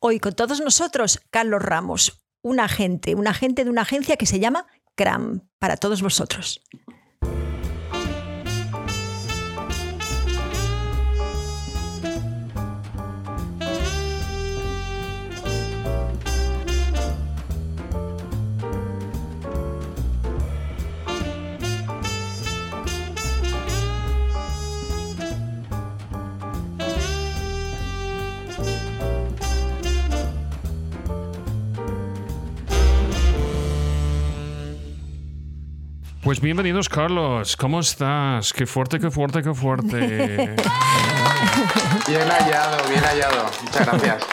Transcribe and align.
Hoy 0.00 0.20
con 0.20 0.32
todos 0.32 0.60
nosotros, 0.60 1.20
Carlos 1.30 1.60
Ramos, 1.60 2.24
un 2.40 2.60
agente, 2.60 3.16
un 3.16 3.26
agente 3.26 3.64
de 3.64 3.70
una 3.70 3.82
agencia 3.82 4.16
que 4.16 4.26
se 4.26 4.38
llama 4.38 4.68
CRAM, 4.94 5.48
para 5.58 5.76
todos 5.76 6.02
vosotros. 6.02 6.62
Pues 36.28 36.42
bienvenidos, 36.42 36.90
Carlos. 36.90 37.56
¿Cómo 37.56 37.80
estás? 37.80 38.52
Qué 38.52 38.66
fuerte, 38.66 39.00
qué 39.00 39.10
fuerte, 39.10 39.42
qué 39.42 39.54
fuerte. 39.54 39.96
bien 42.06 42.28
hallado, 42.28 42.86
bien 42.86 43.02
hallado. 43.02 43.46
Muchas 43.64 43.86
gracias. 43.86 44.26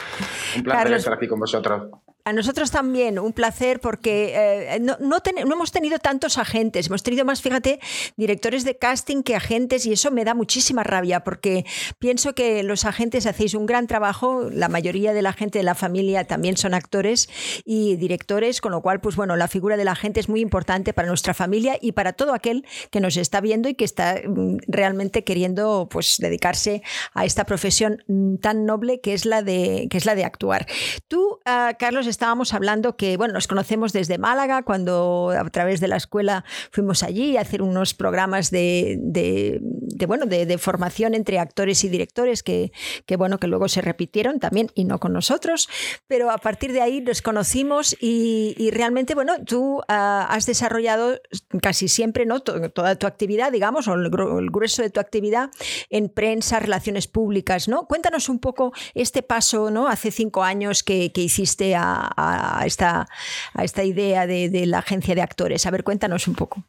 Un 0.57 0.63
placer 0.63 0.91
estar 0.91 1.13
aquí 1.13 1.29
con 1.29 1.39
vosotros. 1.39 1.83
A 2.27 2.33
nosotros 2.33 2.71
también, 2.71 3.19
un 3.19 3.33
placer 3.33 3.79
porque 3.79 4.33
eh, 4.35 4.79
no, 4.79 4.97
no, 4.99 5.21
hemos 5.35 5.71
tenido 5.71 5.99
tantos 5.99 6.39
agentes, 6.39 6.87
hemos 6.87 7.03
tenido 7.03 7.23
más, 7.23 7.39
fíjate, 7.39 7.79
directores 8.17 8.63
de 8.63 8.79
casting 8.79 9.21
que 9.21 9.35
agentes 9.35 9.85
y 9.85 9.93
eso 9.93 10.09
me 10.09 10.25
da 10.25 10.33
muchísima 10.33 10.83
rabia 10.83 11.23
porque 11.23 11.67
pienso 11.99 12.33
que 12.33 12.63
los 12.63 12.83
agentes 12.85 13.27
hacéis 13.27 13.53
un 13.53 13.67
gran 13.67 13.85
trabajo, 13.85 14.49
la 14.49 14.69
mayoría 14.69 15.13
de 15.13 15.21
la 15.21 15.33
gente 15.33 15.59
de 15.59 15.63
la 15.63 15.75
familia 15.75 16.23
también 16.23 16.57
son 16.57 16.73
actores 16.73 17.29
y 17.63 17.95
directores, 17.95 18.59
con 18.59 18.71
lo 18.71 18.81
cual, 18.81 19.01
pues 19.01 19.15
bueno, 19.15 19.35
la 19.35 19.47
figura 19.47 19.77
del 19.77 19.87
agente 19.87 20.19
es 20.19 20.27
muy 20.27 20.41
importante 20.41 20.93
para 20.93 21.07
nuestra 21.07 21.35
familia 21.35 21.77
y 21.79 21.91
para 21.91 22.13
todo 22.13 22.33
aquel 22.33 22.65
que 22.89 23.01
nos 23.01 23.17
está 23.17 23.39
viendo 23.39 23.69
y 23.69 23.75
que 23.75 23.85
está 23.85 24.15
mm, 24.25 24.57
realmente 24.67 25.23
queriendo 25.23 25.87
pues 25.91 26.15
dedicarse 26.17 26.81
a 27.13 27.23
esta 27.23 27.45
profesión 27.45 28.03
mm, 28.07 28.37
tan 28.37 28.65
noble 28.65 28.99
que 28.99 29.13
es 29.13 29.25
la 29.25 29.43
de, 29.43 29.85
que 29.91 29.97
es 29.97 30.07
la 30.07 30.15
de 30.15 30.25
actuar. 30.25 30.65
Tú, 31.07 31.39
uh, 31.45 31.75
Carlos, 31.77 32.07
estábamos 32.15 32.53
hablando 32.53 32.95
que, 32.95 33.17
bueno, 33.17 33.33
nos 33.33 33.45
conocemos 33.47 33.91
desde 33.91 34.17
Málaga, 34.17 34.63
cuando 34.63 35.33
a 35.37 35.49
través 35.49 35.81
de 35.81 35.89
la 35.89 35.97
escuela 35.97 36.45
fuimos 36.71 37.03
allí 37.03 37.35
a 37.35 37.41
hacer 37.41 37.61
unos 37.61 37.93
programas 37.93 38.51
de, 38.51 39.59
bueno, 40.07 40.25
de, 40.25 40.57
formación 40.57 41.13
entre 41.13 41.39
actores 41.39 41.83
y 41.83 41.89
directores 41.89 42.41
que, 42.41 42.71
que, 43.05 43.17
bueno, 43.17 43.37
que 43.37 43.47
luego 43.47 43.67
se 43.67 43.81
repitieron 43.81 44.39
también 44.39 44.71
y 44.75 44.85
no 44.85 44.99
con 44.99 45.11
nosotros, 45.11 45.67
pero 46.07 46.31
a 46.31 46.37
partir 46.37 46.71
de 46.71 46.81
ahí 46.81 47.01
nos 47.01 47.21
conocimos 47.21 47.97
y, 47.99 48.69
realmente, 48.71 49.13
bueno, 49.13 49.33
tú 49.45 49.81
ah, 49.89 50.25
has 50.29 50.45
desarrollado 50.45 51.19
casi 51.61 51.89
siempre, 51.89 52.25
¿no? 52.25 52.39
Toda 52.39 52.95
tu 52.95 53.07
actividad, 53.07 53.51
digamos, 53.51 53.89
o 53.89 53.93
el, 53.93 54.09
grueso 54.09 54.81
de 54.81 54.89
tu 54.89 55.01
actividad 55.01 55.49
en 55.89 56.07
prensa, 56.07 56.59
relaciones 56.61 57.07
públicas, 57.07 57.67
¿no? 57.67 57.87
Cuéntanos 57.87 58.29
un 58.29 58.39
poco 58.39 58.71
este 58.93 59.21
paso, 59.21 59.69
¿no? 59.69 59.89
Hace 59.89 60.11
cinco 60.11 60.43
años 60.43 60.81
que, 60.81 61.11
que 61.11 61.21
hiciste 61.21 61.75
a, 61.75 62.04
a, 62.15 62.63
esta, 62.65 63.07
a 63.53 63.63
esta 63.63 63.83
idea 63.83 64.27
de, 64.27 64.65
la 64.65 64.79
agencia 64.79 65.15
de 65.15 65.21
actores. 65.21 65.65
A 65.65 65.71
ver, 65.71 65.83
cuéntanos 65.83 66.27
un 66.27 66.35
poco. 66.35 66.63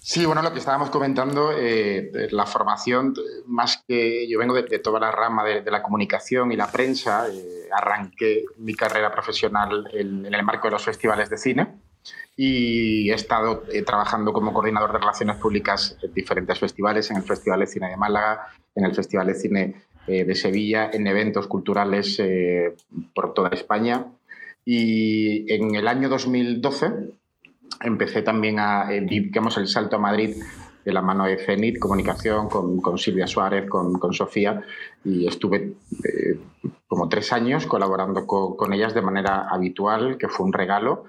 Sí, 0.00 0.24
bueno, 0.24 0.40
lo 0.40 0.52
que 0.52 0.58
estábamos 0.58 0.88
comentando, 0.88 1.52
eh, 1.54 2.28
la 2.30 2.46
formación, 2.46 3.14
más 3.46 3.84
que 3.86 4.26
yo 4.26 4.38
vengo 4.38 4.54
de, 4.54 4.78
toda 4.78 4.98
la 4.98 5.10
rama 5.10 5.44
de, 5.44 5.70
la 5.70 5.82
comunicación 5.82 6.50
y 6.50 6.56
la 6.56 6.72
prensa, 6.72 7.28
eh, 7.28 7.68
arranqué 7.70 8.44
mi 8.56 8.74
carrera 8.74 9.12
profesional 9.12 9.86
en, 9.92 10.24
el 10.24 10.42
marco 10.42 10.68
de 10.68 10.72
los 10.72 10.82
festivales 10.82 11.28
de 11.28 11.36
cine 11.36 11.74
y 12.36 13.10
he 13.10 13.14
estado 13.14 13.64
eh, 13.70 13.82
trabajando 13.82 14.32
como 14.32 14.54
coordinador 14.54 14.92
de 14.92 14.98
relaciones 14.98 15.36
públicas 15.36 15.98
en 16.00 16.14
diferentes 16.14 16.58
festivales, 16.58 17.10
en 17.10 17.18
el 17.18 17.24
Festival 17.24 17.60
de 17.60 17.66
Cine 17.66 17.90
de 17.90 17.96
Málaga, 17.96 18.48
en 18.74 18.84
el 18.84 18.94
Festival 18.94 19.26
de 19.26 19.34
Cine 19.34 19.82
eh, 20.08 20.24
de 20.24 20.34
Sevilla 20.34 20.90
en 20.90 21.06
eventos 21.06 21.46
culturales 21.46 22.18
eh, 22.18 22.74
por 23.14 23.34
toda 23.34 23.50
España. 23.50 24.06
Y 24.64 25.52
en 25.52 25.74
el 25.74 25.86
año 25.86 26.08
2012 26.08 26.86
empecé 27.82 28.22
también 28.22 28.58
a, 28.58 28.90
eh, 28.90 29.02
digamos, 29.02 29.58
el 29.58 29.68
salto 29.68 29.96
a 29.96 29.98
Madrid 29.98 30.34
de 30.82 30.92
la 30.92 31.02
mano 31.02 31.26
de 31.26 31.36
CENIT, 31.36 31.78
comunicación, 31.78 32.48
con, 32.48 32.80
con 32.80 32.96
Silvia 32.96 33.26
Suárez, 33.26 33.68
con, 33.68 33.98
con, 33.98 34.14
Sofía, 34.14 34.62
y 35.04 35.26
estuve 35.26 35.74
como 36.86 37.10
tres 37.10 37.30
años 37.34 37.66
colaborando 37.66 38.26
con, 38.26 38.72
ellas 38.72 38.94
de 38.94 39.02
manera 39.02 39.46
habitual, 39.50 40.16
que 40.16 40.28
fue 40.28 40.46
un 40.46 40.54
regalo. 40.54 41.04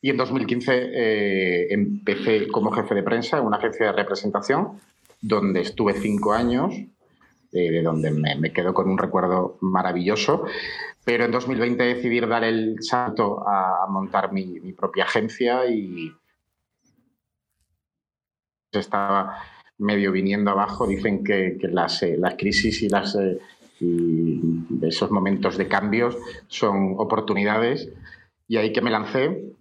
Y 0.00 0.08
en 0.08 0.16
2015 0.16 1.74
empecé 1.74 2.48
como 2.48 2.70
jefe 2.72 2.94
de 2.94 3.02
prensa 3.02 3.36
en 3.36 3.44
una 3.44 3.58
agencia 3.58 3.86
de 3.86 3.92
representación, 3.92 4.80
donde 5.20 5.60
estuve 5.60 5.92
cinco 5.92 6.32
años 6.32 6.72
de 7.50 7.82
donde 7.82 8.10
me, 8.10 8.52
quedo 8.52 8.74
con 8.74 8.88
un 8.90 8.98
recuerdo 8.98 9.58
maravilloso. 9.60 10.44
Pero 11.04 11.24
en 11.24 11.30
2020 11.30 11.82
decidí 11.82 12.20
dar 12.20 12.44
el 12.44 12.76
salto 12.82 13.42
a, 13.46 13.86
montar 13.88 14.32
mi, 14.32 14.72
propia 14.72 15.04
agencia 15.04 15.66
y 15.66 16.12
estaba 18.72 19.42
medio 19.78 20.12
viniendo 20.12 20.50
abajo. 20.50 20.86
Dicen 20.86 21.24
que, 21.24 21.56
las, 21.62 22.02
eh, 22.02 22.16
las, 22.18 22.34
crisis 22.34 22.82
y, 22.82 22.88
las, 22.88 23.14
eh, 23.16 23.38
esos 24.82 25.10
momentos 25.10 25.56
de 25.56 25.68
cambios 25.68 26.16
son 26.48 26.94
oportunidades. 26.98 27.88
Y 28.46 28.56
ahí 28.56 28.72
que 28.72 28.82
me 28.82 28.90
lancé 28.90 29.54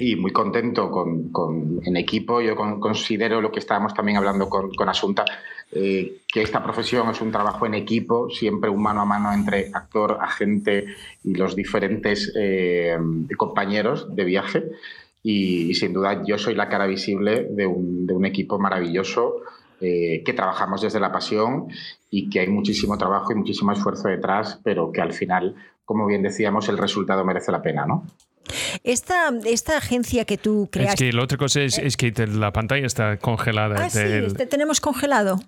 y 0.00 0.16
muy 0.16 0.32
contento 0.32 0.90
con, 0.90 1.80
en 1.84 1.96
equipo. 1.96 2.40
Yo 2.40 2.56
considero 2.56 3.40
lo 3.42 3.52
que 3.52 3.58
estábamos 3.58 3.92
también 3.92 4.16
hablando 4.16 4.48
con, 4.48 4.74
con 4.74 4.88
Asunta, 4.88 5.26
eh, 5.70 6.22
que 6.26 6.40
esta 6.40 6.64
profesión 6.64 7.10
es 7.10 7.20
un 7.20 7.30
trabajo 7.30 7.66
en 7.66 7.74
equipo, 7.74 8.30
siempre 8.30 8.70
un 8.70 8.82
mano 8.82 9.02
a 9.02 9.04
mano 9.04 9.30
entre 9.32 9.70
actor, 9.72 10.18
agente 10.22 10.86
y 11.22 11.34
los 11.34 11.54
diferentes 11.54 12.32
eh, 12.34 12.96
compañeros 13.36 14.14
de 14.16 14.24
viaje. 14.24 14.64
Y, 15.22 15.74
sin 15.74 15.92
duda 15.92 16.22
yo 16.26 16.38
soy 16.38 16.54
la 16.54 16.70
cara 16.70 16.86
visible 16.86 17.46
de 17.50 17.66
un, 17.66 18.24
equipo 18.24 18.58
maravilloso 18.58 19.42
eh, 19.82 20.22
que 20.24 20.32
trabajamos 20.32 20.80
desde 20.80 20.98
la 20.98 21.12
pasión 21.12 21.68
y 22.10 22.30
que 22.30 22.40
hay 22.40 22.48
muchísimo 22.48 22.96
trabajo 22.96 23.32
y 23.32 23.34
muchísimo 23.34 23.72
esfuerzo 23.72 24.08
detrás, 24.08 24.58
pero 24.64 24.92
que 24.92 25.02
al 25.02 25.12
final, 25.12 25.56
como 25.84 26.06
bien 26.06 26.22
decíamos, 26.22 26.70
el 26.70 26.78
resultado 26.78 27.22
merece 27.22 27.52
la 27.52 27.60
pena, 27.60 27.84
¿no? 27.84 28.04
Esta, 28.84 29.30
esta 29.44 29.76
agencia 29.76 30.24
que 30.24 30.38
tú 30.38 30.68
creaste... 30.70 31.06
Es 31.06 31.10
que 31.10 31.16
la 31.16 31.22
otra 31.22 31.38
cosa 31.38 31.60
es, 31.60 31.96
que 31.96 32.12
la 32.26 32.52
pantalla 32.52 32.86
está 32.86 33.16
congelada. 33.18 33.76
Ah, 33.84 33.90
sí, 33.90 34.00
este 34.00 34.46
tenemos 34.46 34.80
congelado 34.80 35.40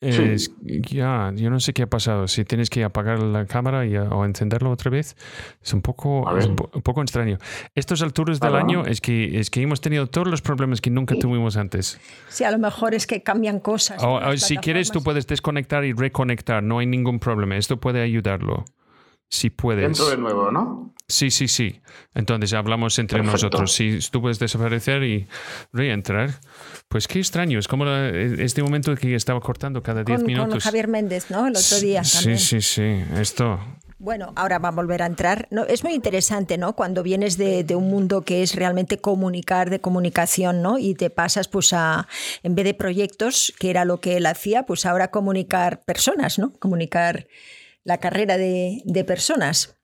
ya, 0.00 1.32
yo 1.34 1.50
no 1.50 1.60
sé 1.60 1.72
qué 1.72 1.82
ha 1.82 1.86
pasado. 1.86 2.28
Si 2.28 2.44
tienes 2.44 2.70
que 2.70 2.84
apagar 2.84 3.22
la 3.22 3.46
cámara 3.46 3.86
y, 3.86 3.96
o 3.96 4.24
encenderlo 4.24 4.70
otra 4.70 4.90
vez, 4.90 5.16
es 5.62 5.72
un 5.72 5.82
poco, 5.82 6.22
un, 6.22 6.56
poco 6.82 7.02
extraño. 7.02 7.38
Estos 7.74 8.02
alturas 8.02 8.40
del 8.40 8.54
año 8.54 8.84
es 8.84 9.00
que, 9.00 9.38
es 9.38 9.50
que 9.50 9.62
hemos 9.62 9.80
tenido 9.80 10.06
todos 10.06 10.28
los 10.28 10.42
problemas 10.42 10.80
que 10.80 10.90
nunca 10.90 11.14
tuvimos 11.16 11.56
antes. 11.56 12.00
Sí, 12.28 12.44
a 12.44 12.50
lo 12.50 12.58
mejor 12.58 12.94
es 12.94 13.06
que 13.06 13.22
cambian 13.22 13.60
cosas. 13.60 14.02
si 14.36 14.56
quieres, 14.58 14.90
tú 14.90 15.02
puedes 15.02 15.26
desconectar 15.26 15.84
y 15.84 15.92
reconectar, 15.92 16.62
no 16.62 16.78
hay 16.78 16.86
ningún 16.86 17.18
problema. 17.18 17.56
Esto 17.56 17.78
puede 17.78 18.02
ayudarlo. 18.02 18.64
Si 19.34 19.50
puedes. 19.50 19.82
Dentro 19.82 20.06
de 20.10 20.16
nuevo, 20.16 20.52
¿no? 20.52 20.94
Sí, 21.08 21.32
sí, 21.32 21.48
sí. 21.48 21.80
Entonces 22.14 22.52
hablamos 22.52 23.00
entre 23.00 23.20
nosotros. 23.24 23.72
Si 23.72 23.98
tú 24.12 24.22
puedes 24.22 24.38
desaparecer 24.38 25.02
y 25.02 25.26
reentrar, 25.72 26.30
pues 26.88 27.08
qué 27.08 27.18
extraño. 27.18 27.58
Es 27.58 27.66
como 27.66 27.84
este 27.84 28.62
momento 28.62 28.94
que 28.94 29.16
estaba 29.16 29.40
cortando 29.40 29.82
cada 29.82 30.04
10 30.04 30.22
minutos. 30.22 30.52
Con 30.52 30.60
Javier 30.60 30.86
Méndez, 30.86 31.30
¿no? 31.30 31.48
El 31.48 31.56
otro 31.56 31.80
día. 31.80 32.04
Sí, 32.04 32.38
sí, 32.38 32.62
sí. 32.62 33.02
Esto. 33.16 33.58
Bueno, 33.98 34.32
ahora 34.36 34.60
va 34.60 34.68
a 34.68 34.72
volver 34.72 35.02
a 35.02 35.06
entrar. 35.06 35.48
No, 35.50 35.64
es 35.64 35.82
muy 35.82 35.94
interesante, 35.94 36.58
¿no? 36.58 36.76
Cuando 36.76 37.02
vienes 37.02 37.36
de, 37.36 37.66
un 37.74 37.90
mundo 37.90 38.22
que 38.22 38.44
es 38.44 38.54
realmente 38.54 38.98
comunicar, 38.98 39.70
de 39.70 39.80
comunicación, 39.80 40.62
¿no? 40.62 40.78
Y 40.78 40.94
te 40.94 41.10
pasas, 41.10 41.48
pues, 41.48 41.72
a, 41.72 42.06
en 42.44 42.54
vez 42.54 42.66
de 42.66 42.74
proyectos, 42.74 43.52
que 43.58 43.70
era 43.70 43.84
lo 43.84 44.00
que 44.00 44.16
él 44.16 44.26
hacía, 44.26 44.62
pues 44.62 44.86
ahora 44.86 45.10
comunicar 45.10 45.82
personas, 45.82 46.38
¿no? 46.38 46.52
Comunicar 46.60 47.26
la 47.84 47.98
carrera 47.98 48.36
de, 48.36 48.82
de 48.84 49.04
personas 49.04 49.76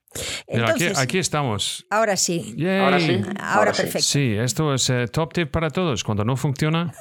aquí, 0.97 1.17
estamos. 1.17 1.85
Ahora 1.89 2.17
sí. 2.17 2.55
Ahora 2.65 2.99
sí. 2.99 3.21
Ahora, 3.39 3.71
perfecto. 3.71 4.01
Sí, 4.01 4.35
esto 4.37 4.73
es 4.73 4.89
eh, 4.89 5.07
top 5.07 5.33
tip 5.33 5.51
para 5.51 5.69
todos. 5.69 6.03
Cuando 6.03 6.25
no 6.25 6.35
funciona, 6.35 6.93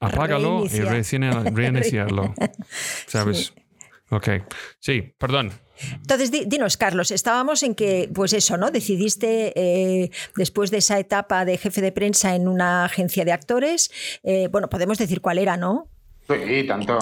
apágalo 0.00 0.64
y 0.66 0.80
reiniciarlo. 0.80 2.34
¿Sabes? 3.06 3.52
Ok. 4.10 4.28
Sí, 4.78 5.14
perdón. 5.18 5.52
Entonces, 5.92 6.30
dinos, 6.30 6.76
Carlos, 6.76 7.10
estábamos 7.10 7.64
en 7.64 7.74
que, 7.74 8.08
pues 8.14 8.32
eso, 8.32 8.56
¿no? 8.56 8.70
Decidiste, 8.70 9.52
eh, 9.56 10.10
después 10.36 10.70
de 10.70 10.78
esa 10.78 11.00
etapa 11.00 11.44
de 11.44 11.58
jefe 11.58 11.80
de 11.80 11.90
prensa 11.90 12.36
en 12.36 12.46
una 12.46 12.84
agencia 12.84 13.24
de 13.24 13.32
actores, 13.32 13.90
eh, 14.22 14.48
bueno, 14.52 14.68
podemos 14.70 14.98
decir 14.98 15.20
cuál 15.20 15.38
era, 15.38 15.56
¿no? 15.56 15.90
Sí, 16.26 16.64
tanto. 16.66 16.98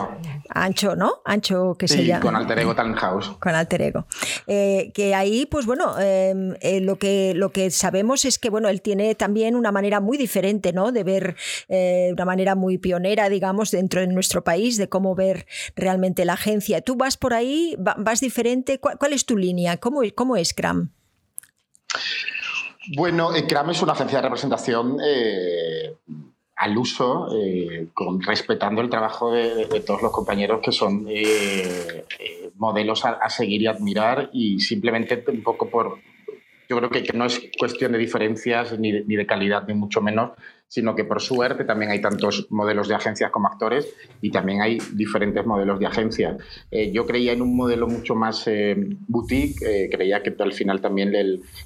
Ancho, 0.48 0.96
¿no? 0.96 1.22
Ancho 1.24 1.76
que 1.78 1.86
se 1.86 2.04
llama. 2.04 2.20
Con 2.20 2.34
Alter 2.34 2.58
Ego 2.58 2.74
House. 2.74 3.30
Con 3.40 3.54
Alter 3.54 3.82
Ego. 3.82 4.06
Eh, 4.48 4.90
que 4.94 5.14
ahí, 5.14 5.46
pues 5.46 5.64
bueno, 5.64 5.98
em, 6.00 6.56
eh, 6.60 6.80
lo, 6.80 6.96
que, 6.96 7.32
lo 7.34 7.50
que 7.52 7.70
sabemos 7.70 8.24
es 8.24 8.40
que, 8.40 8.50
bueno, 8.50 8.68
él 8.68 8.82
tiene 8.82 9.14
también 9.14 9.54
una 9.54 9.70
manera 9.70 10.00
muy 10.00 10.18
diferente, 10.18 10.72
¿no? 10.72 10.90
De 10.90 11.04
ver, 11.04 11.36
eh, 11.68 12.10
una 12.12 12.24
manera 12.24 12.56
muy 12.56 12.78
pionera, 12.78 13.28
digamos, 13.28 13.70
dentro 13.70 14.00
de 14.00 14.08
nuestro 14.08 14.42
país, 14.42 14.76
de 14.76 14.88
cómo 14.88 15.14
ver 15.14 15.46
realmente 15.76 16.24
la 16.24 16.32
agencia. 16.32 16.80
Tú 16.80 16.96
vas 16.96 17.16
por 17.16 17.32
ahí, 17.32 17.76
vas 17.78 18.20
diferente. 18.20 18.80
¿Cuál, 18.80 19.12
es 19.12 19.24
tu 19.24 19.36
línea? 19.36 19.76
¿Cómo, 19.76 20.00
cómo 20.16 20.36
es 20.36 20.52
CRAM? 20.52 20.90
Bueno, 22.96 23.30
CRAM 23.48 23.70
es 23.70 23.82
una 23.82 23.92
agencia 23.92 24.18
de 24.18 24.22
representación 24.22 24.96
al 26.62 26.78
uso, 26.78 27.26
eh, 27.36 27.88
con, 27.92 28.22
respetando 28.22 28.82
el 28.82 28.88
trabajo 28.88 29.32
de, 29.32 29.82
todos 29.84 30.00
los 30.00 30.12
compañeros 30.12 30.60
que 30.62 30.70
son 30.70 31.06
eh, 31.08 32.04
eh, 32.20 32.50
modelos 32.56 33.04
a, 33.04 33.28
seguir 33.30 33.62
y 33.62 33.66
admirar 33.66 34.30
y 34.32 34.60
simplemente 34.60 35.24
un 35.26 35.42
poco 35.42 35.68
por... 35.68 35.98
Yo 36.68 36.76
creo 36.78 36.88
que, 36.88 37.02
no 37.14 37.24
es 37.24 37.42
cuestión 37.58 37.90
de 37.90 37.98
diferencias 37.98 38.78
ni 38.78 38.92
de, 38.92 39.04
ni 39.04 39.16
de, 39.16 39.26
calidad, 39.26 39.66
ni 39.66 39.74
mucho 39.74 40.00
menos, 40.00 40.30
sino 40.68 40.94
que 40.94 41.02
por 41.02 41.20
suerte 41.20 41.64
también 41.64 41.90
hay 41.90 42.00
tantos 42.00 42.46
modelos 42.50 42.86
de 42.86 42.94
agencias 42.94 43.32
como 43.32 43.48
actores 43.48 43.92
y 44.20 44.30
también 44.30 44.60
hay 44.60 44.78
diferentes 44.92 45.44
modelos 45.44 45.80
de 45.80 45.86
agencias. 45.86 46.36
yo 46.92 47.04
creía 47.06 47.32
en 47.32 47.42
un 47.42 47.56
modelo 47.56 47.88
mucho 47.88 48.14
más 48.14 48.48
boutique, 49.08 49.90
creía 49.90 50.22
que 50.22 50.32
al 50.38 50.52
final 50.52 50.80
también 50.80 51.12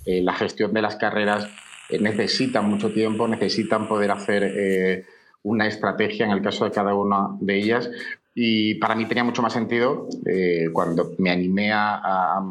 la 0.07 0.33
gestión 0.33 0.73
de 0.73 0.83
las 0.83 0.97
carreras 0.97 1.49
eh, 1.89 1.99
necesitan 1.99 2.69
mucho 2.69 2.93
tiempo, 2.93 3.29
necesitan 3.29 3.89
poder 3.89 4.11
hacer 4.11 4.43
eh, 4.45 5.05
una 5.43 5.67
estrategia 5.67 6.27
en 6.27 6.33
el 6.33 6.43
caso 6.43 6.65
de 6.65 6.71
cada 6.71 6.95
una 6.95 7.29
de 7.41 7.57
ellas. 7.57 7.91
Y 8.35 8.75
para 8.75 8.95
mí 8.95 9.07
tenía 9.07 9.25
mucho 9.25 9.43
más 9.43 9.53
sentido 9.53 10.09
eh, 10.27 10.67
cuando 10.73 11.13
me 11.19 11.31
animé 11.31 11.73
a, 11.73 12.43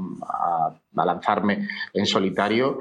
lanzarme 0.93 1.67
en 1.93 2.05
solitario, 2.05 2.79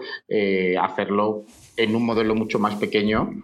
hacerlo 0.80 1.44
en 1.76 1.96
un 1.96 2.06
modelo 2.06 2.34
mucho 2.34 2.58
más 2.58 2.76
pequeño, 2.76 3.42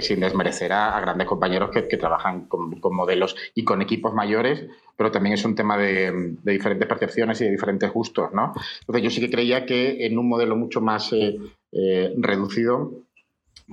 sin 0.00 0.20
desmerecer 0.20 0.72
a, 0.72 1.00
grandes 1.00 1.26
compañeros 1.26 1.70
que, 1.70 1.96
trabajan 1.96 2.46
con, 2.46 2.78
modelos 2.94 3.36
y 3.54 3.64
con 3.64 3.82
equipos 3.82 4.12
mayores, 4.14 4.66
pero 4.96 5.10
también 5.10 5.34
es 5.34 5.44
un 5.44 5.54
tema 5.54 5.76
de, 5.76 6.34
diferentes 6.42 6.88
percepciones 6.88 7.40
y 7.40 7.44
de 7.44 7.50
diferentes 7.50 7.90
gustos. 7.92 8.32
¿no? 8.32 8.52
Entonces 8.80 9.02
yo 9.02 9.10
sí 9.10 9.20
que 9.20 9.30
creía 9.30 9.66
que 9.66 10.06
en 10.06 10.18
un 10.18 10.28
modelo 10.28 10.56
mucho 10.56 10.80
más 10.80 11.12
eh, 11.12 12.14
reducido, 12.16 12.92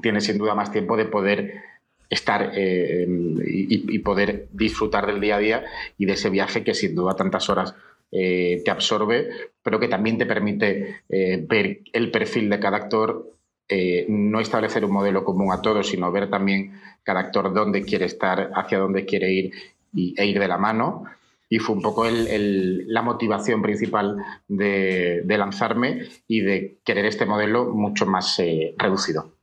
tienes 0.01 0.25
sin 0.25 0.37
duda 0.37 0.55
más 0.55 0.71
tiempo 0.71 0.97
de 0.97 1.05
poder 1.05 1.53
estar 2.09 2.51
eh, 2.55 3.05
y, 3.45 3.99
poder 3.99 4.47
disfrutar 4.51 5.05
del 5.05 5.21
día 5.21 5.35
a 5.35 5.39
día 5.39 5.65
y 5.97 6.05
de 6.05 6.13
ese 6.13 6.29
viaje 6.29 6.63
que 6.63 6.73
sin 6.73 6.95
duda 6.95 7.15
tantas 7.15 7.49
horas 7.49 7.75
eh, 8.11 8.61
te 8.65 8.71
absorbe, 8.71 9.29
pero 9.63 9.79
que 9.79 9.87
también 9.87 10.17
te 10.17 10.25
permite 10.25 11.03
ver 11.07 11.81
el 11.93 12.11
perfil 12.11 12.49
de 12.49 12.59
cada 12.59 12.77
actor, 12.77 13.31
no 14.09 14.39
establecer 14.39 14.85
un 14.85 14.91
modelo 14.91 15.23
común 15.23 15.51
a 15.51 15.61
todos, 15.61 15.87
sino 15.87 16.11
ver 16.11 16.29
también 16.29 16.79
cada 17.03 17.21
actor 17.21 17.53
dónde 17.53 17.83
quiere 17.83 18.05
estar, 18.05 18.51
hacia 18.55 18.79
dónde 18.79 19.05
quiere 19.05 19.31
ir 19.31 19.51
y, 19.93 20.13
e 20.17 20.25
ir 20.25 20.39
de 20.39 20.47
la 20.47 20.57
mano 20.57 21.05
y 21.51 21.59
fue 21.59 21.75
un 21.75 21.81
poco 21.81 22.05
la 22.09 23.01
motivación 23.01 23.61
principal 23.61 24.23
de, 24.47 25.21
lanzarme 25.27 26.07
y 26.25 26.39
de 26.39 26.77
querer 26.85 27.05
este 27.05 27.25
modelo 27.25 27.65
mucho 27.65 28.05
más 28.05 28.39
eh, 28.39 28.73
reducido. 28.77 29.33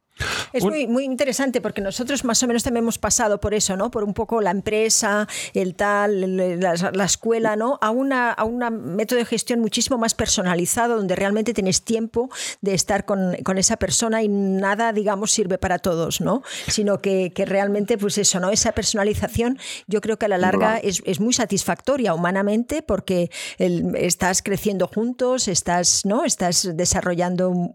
Es 0.53 0.65
muy, 0.65 0.87
muy 0.87 1.05
interesante 1.05 1.61
porque 1.61 1.81
nosotros 1.81 2.25
más 2.25 2.43
o 2.43 2.47
menos 2.47 2.62
también 2.62 2.85
hemos 2.85 2.99
pasado 2.99 3.41
por 3.41 3.55
eso, 3.55 3.76
¿no? 3.76 3.91
Por 3.91 4.05
un 4.05 4.15
poco 4.15 4.41
la 4.41 4.50
empresa, 4.50 5.29
el 5.55 5.75
tal, 5.75 6.37
la, 6.61 7.05
escuela, 7.05 7.56
¿no? 7.56 7.79
A 7.81 7.91
una, 7.91 8.32
a 8.32 8.44
un 8.44 8.59
método 8.97 9.19
de 9.19 9.25
gestión 9.25 9.61
muchísimo 9.61 9.99
más 9.99 10.15
personalizado, 10.15 10.97
donde 10.97 11.17
realmente 11.17 11.55
tienes 11.55 11.82
tiempo 11.82 12.31
de 12.61 12.75
estar 12.75 13.05
con, 13.05 13.37
con 13.44 13.59
esa 13.59 13.76
persona 13.76 14.23
y 14.23 14.29
nada, 14.29 14.93
digamos, 14.93 15.32
sirve 15.32 15.59
para 15.59 15.79
todos, 15.79 16.21
¿no? 16.21 16.43
Sino 16.67 17.00
que, 17.00 17.32
que, 17.35 17.44
realmente, 17.44 17.99
pues 17.99 18.19
eso, 18.19 18.41
¿no? 18.41 18.50
Esa 18.50 18.73
personalización 18.73 19.59
yo 19.87 20.00
creo 20.00 20.19
que 20.19 20.26
a 20.26 20.29
la 20.29 20.38
larga 20.38 20.79
es, 20.79 21.03
es 21.05 21.21
muy 21.21 21.32
satisfactoria 21.32 22.14
humanamente 22.14 22.82
porque 22.82 23.31
estás 23.59 24.43
creciendo 24.43 24.88
juntos, 24.88 25.49
estás, 25.49 26.05
¿no? 26.05 26.25
Estás 26.25 26.71
desarrollando 26.75 27.71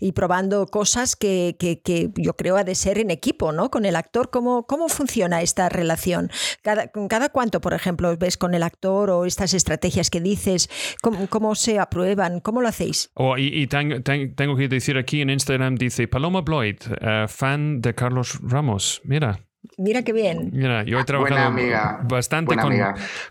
y 0.00 0.12
probando 0.12 0.66
cosas 0.66 1.16
que, 1.16 1.53
que, 1.56 2.10
yo 2.16 2.34
creo 2.34 2.56
ha 2.56 2.64
de 2.64 2.74
ser 2.74 2.98
en 2.98 3.10
equipo, 3.10 3.52
¿no? 3.52 3.70
Con 3.70 3.84
el 3.84 3.96
actor, 3.96 4.30
¿cómo, 4.30 4.66
cómo 4.66 4.88
funciona 4.88 5.42
esta 5.42 5.68
relación? 5.68 6.30
¿Cada, 6.62 6.90
¿Cada 7.08 7.28
cuánto, 7.28 7.60
por 7.60 7.74
ejemplo, 7.74 8.16
ves 8.16 8.36
con 8.36 8.54
el 8.54 8.62
actor 8.62 9.10
o 9.10 9.24
estas 9.24 9.54
estrategias 9.54 10.10
que 10.10 10.20
dices? 10.20 10.68
¿Cómo, 11.00 11.54
se 11.54 11.78
aprueban? 11.78 12.40
¿Cómo 12.40 12.62
lo 12.62 12.68
hacéis? 12.68 13.10
Oh, 13.14 13.36
y, 13.38 13.66
tengo 13.66 14.56
que 14.56 14.68
decir 14.68 14.96
aquí 14.96 15.20
en 15.20 15.30
Instagram, 15.30 15.76
dice 15.76 16.08
Paloma 16.08 16.40
Bloyd, 16.40 16.76
eh, 17.00 17.26
fan 17.28 17.80
de 17.80 17.94
Carlos 17.94 18.38
Ramos. 18.42 19.00
Mira. 19.04 19.40
Mira 19.76 20.02
qué 20.02 20.12
bien. 20.12 20.50
Mira, 20.52 20.84
yo 20.84 21.00
he 21.00 21.04
trabajado 21.04 21.56
bastante 22.08 22.56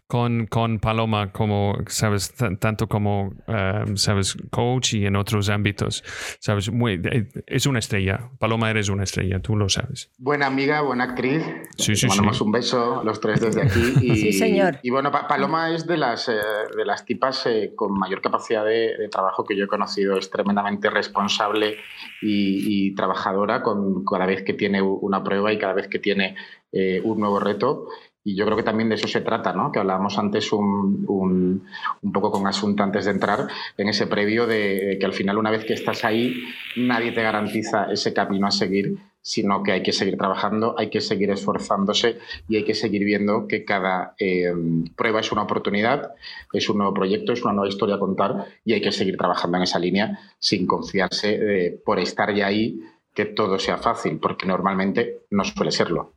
con, 0.08 0.48
con, 0.48 0.80
Paloma, 0.80 1.32
como, 1.32 1.78
sabes, 1.88 2.34
tanto 2.60 2.88
como, 2.88 3.34
em, 3.48 3.96
sabes, 3.96 4.36
coach 4.52 4.96
y 4.96 5.06
en 5.06 5.16
otros 5.16 5.50
ámbitos. 5.50 6.04
Sabes, 6.40 6.72
muy, 6.72 7.02
eh, 7.04 7.28
es 7.48 7.66
una 7.66 7.80
estrella. 7.80 8.30
Paloma 8.40 8.70
eres 8.70 8.90
una 8.90 9.04
estrella, 9.04 9.40
tú 9.40 9.56
lo 9.56 9.70
sabes. 9.70 10.12
Buena 10.18 10.48
amiga, 10.48 10.82
buena 10.82 11.06
actriz. 11.06 11.44
Sí, 11.78 11.96
sí, 11.96 12.08
mandamos 12.08 12.42
un 12.42 12.52
beso 12.52 13.04
los 13.04 13.20
tres 13.20 13.40
desde 13.40 13.62
aquí. 13.62 13.94
Y, 14.02 14.16
sí, 14.18 14.34
señor. 14.34 14.80
Y 14.84 14.90
bueno, 14.90 15.12
Paloma 15.12 15.74
es 15.74 15.88
de 15.88 15.98
las, 15.98 16.28
eh, 16.28 16.34
de 16.76 16.86
las 16.86 17.06
tipas 17.06 17.46
eh, 17.46 17.72
con 17.76 17.98
mayor 17.98 18.22
capacidad 18.22 18.66
de, 18.66 19.08
trabajo 19.12 19.46
que 19.46 19.56
yo 19.56 19.66
he 19.66 19.68
conocido. 19.68 20.18
Es 20.18 20.30
tremendamente 20.30 20.90
responsable 20.90 21.78
y, 22.22 22.88
y 22.88 22.96
trabajadora 22.96 23.62
con 23.62 24.04
cada 24.04 24.26
vez 24.26 24.44
que 24.44 24.54
tiene 24.54 24.82
una 24.82 25.24
prueba 25.24 25.54
y 25.54 25.58
cada 25.58 25.74
vez 25.74 25.88
que 25.88 26.00
tiene 26.00 26.33
eh, 26.72 27.02
un 27.04 27.20
nuevo 27.20 27.40
reto. 27.40 27.88
Y 28.26 28.36
yo 28.36 28.46
creo 28.46 28.56
que 28.56 28.64
también 28.64 28.88
de 28.90 28.96
eso 28.96 29.08
se 29.08 29.22
trata, 29.22 29.52
¿no? 29.52 29.72
Que 29.72 29.80
hablábamos 29.80 30.18
antes 30.18 30.54
un, 30.54 31.68
poco 32.14 32.32
con 32.32 32.48
Asunto 32.48 32.82
antes 32.82 33.06
de 33.06 33.12
entrar, 33.12 33.48
en 33.78 33.90
ese 33.90 34.08
previo 34.08 34.48
de, 34.48 34.98
que 35.00 35.06
al 35.06 35.14
final 35.14 35.38
una 35.38 35.52
vez 35.52 35.66
que 35.66 35.74
estás 35.74 36.06
ahí, 36.06 36.34
nadie 36.78 37.12
te 37.12 37.22
garantiza 37.22 37.92
ese 37.92 38.14
camino 38.14 38.48
a 38.48 38.52
seguir, 38.52 38.98
sino 39.22 39.62
que 39.62 39.74
hay 39.74 39.84
que 39.84 39.92
seguir 39.92 40.18
trabajando, 40.18 40.76
hay 40.78 40.90
que 40.90 41.02
seguir 41.02 41.32
esforzándose 41.32 42.18
y 42.48 42.56
hay 42.56 42.64
que 42.64 42.76
seguir 42.76 43.04
viendo 43.04 43.48
que 43.48 43.66
cada 43.66 44.16
eh, 44.18 44.54
prueba 44.96 45.20
es 45.20 45.32
una 45.34 45.44
oportunidad, 45.44 46.12
es 46.54 46.70
un 46.70 46.78
nuevo 46.78 46.94
proyecto, 46.94 47.34
es 47.34 47.44
una 47.44 47.54
nueva 47.54 47.70
historia 47.70 47.96
a 47.96 48.00
contar 48.00 48.46
y 48.64 48.74
hay 48.74 48.82
que 48.82 48.92
seguir 48.94 49.18
trabajando 49.18 49.58
en 49.58 49.64
esa 49.64 49.80
línea 49.80 50.20
sin 50.40 50.66
confiarse 50.66 51.40
eh, 51.42 51.82
por 51.86 52.00
estar 52.00 52.34
ya 52.34 52.48
ahí 52.48 52.82
que 53.14 53.26
todo 53.26 53.60
sea 53.60 53.78
fácil, 53.78 54.18
porque 54.20 54.46
normalmente 54.46 55.20
no 55.30 55.44
suele 55.44 55.72
serlo. 55.72 56.14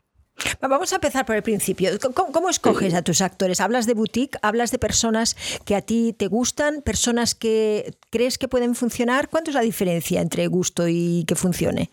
Vamos 0.61 0.93
a 0.93 0.97
empezar 0.97 1.25
por 1.25 1.37
el 1.37 1.43
principio. 1.43 1.91
¿Cómo, 2.15 2.51
escoges 2.51 2.95
a 2.95 3.03
tus 3.03 3.21
actores? 3.21 3.61
¿Hablas 3.61 3.87
de 3.87 3.95
boutique? 3.95 4.39
¿Hablas 4.43 4.71
de 4.71 4.79
personas 4.79 5.37
que 5.65 5.75
a 5.75 5.81
ti 5.81 6.15
te 6.17 6.27
gustan? 6.27 6.83
¿Personas 6.83 7.35
que 7.35 7.97
crees 8.11 8.37
que 8.37 8.49
pueden 8.49 8.75
funcionar? 8.75 9.29
¿Cuánto 9.29 9.51
es 9.51 9.55
la 9.55 9.63
diferencia 9.63 10.21
entre 10.21 10.47
gusto 10.47 10.89
y 10.89 11.25
que 11.27 11.35
funcione? 11.35 11.91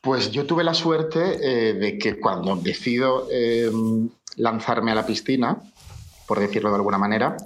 Pues 0.00 0.32
yo 0.32 0.46
tuve 0.46 0.64
la 0.64 0.74
suerte 0.74 1.20
eh, 1.20 1.74
de 1.74 1.98
que 1.98 2.18
cuando 2.18 2.56
decido 2.56 3.28
em, 3.30 4.08
lanzarme 4.36 4.90
a 4.90 4.94
la 4.96 5.06
piscina, 5.06 5.62
por 6.26 6.40
decirlo 6.40 6.70
de 6.70 6.76
alguna 6.76 6.98
manera, 6.98 7.36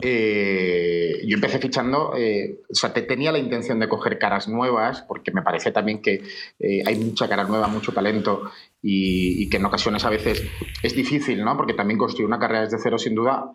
eh, 0.00 1.20
yo 1.26 1.34
empecé 1.34 1.58
fichando, 1.58 2.14
eh, 2.16 2.60
o 2.70 2.74
sea, 2.74 2.92
tenía 2.92 3.32
la 3.32 3.38
intención 3.38 3.78
de 3.78 3.88
coger 3.88 4.18
caras 4.18 4.48
nuevas, 4.48 5.02
porque 5.02 5.32
me 5.32 5.42
parece 5.42 5.72
también 5.72 6.00
que 6.00 6.22
eh, 6.58 6.82
hay 6.86 6.96
mucha 6.96 7.28
cara 7.28 7.44
nueva, 7.44 7.68
mucho 7.68 7.92
talento 7.92 8.50
y, 8.82 9.48
que 9.48 9.58
en 9.58 9.64
ocasiones 9.64 10.04
a 10.04 10.10
veces 10.10 10.42
es 10.82 10.94
difícil, 10.94 11.44
¿no? 11.44 11.56
Porque 11.56 11.74
también 11.74 11.98
construir 11.98 12.26
una 12.26 12.38
carrera 12.38 12.62
desde 12.62 12.78
cero, 12.82 12.98
sin 12.98 13.14
duda, 13.14 13.54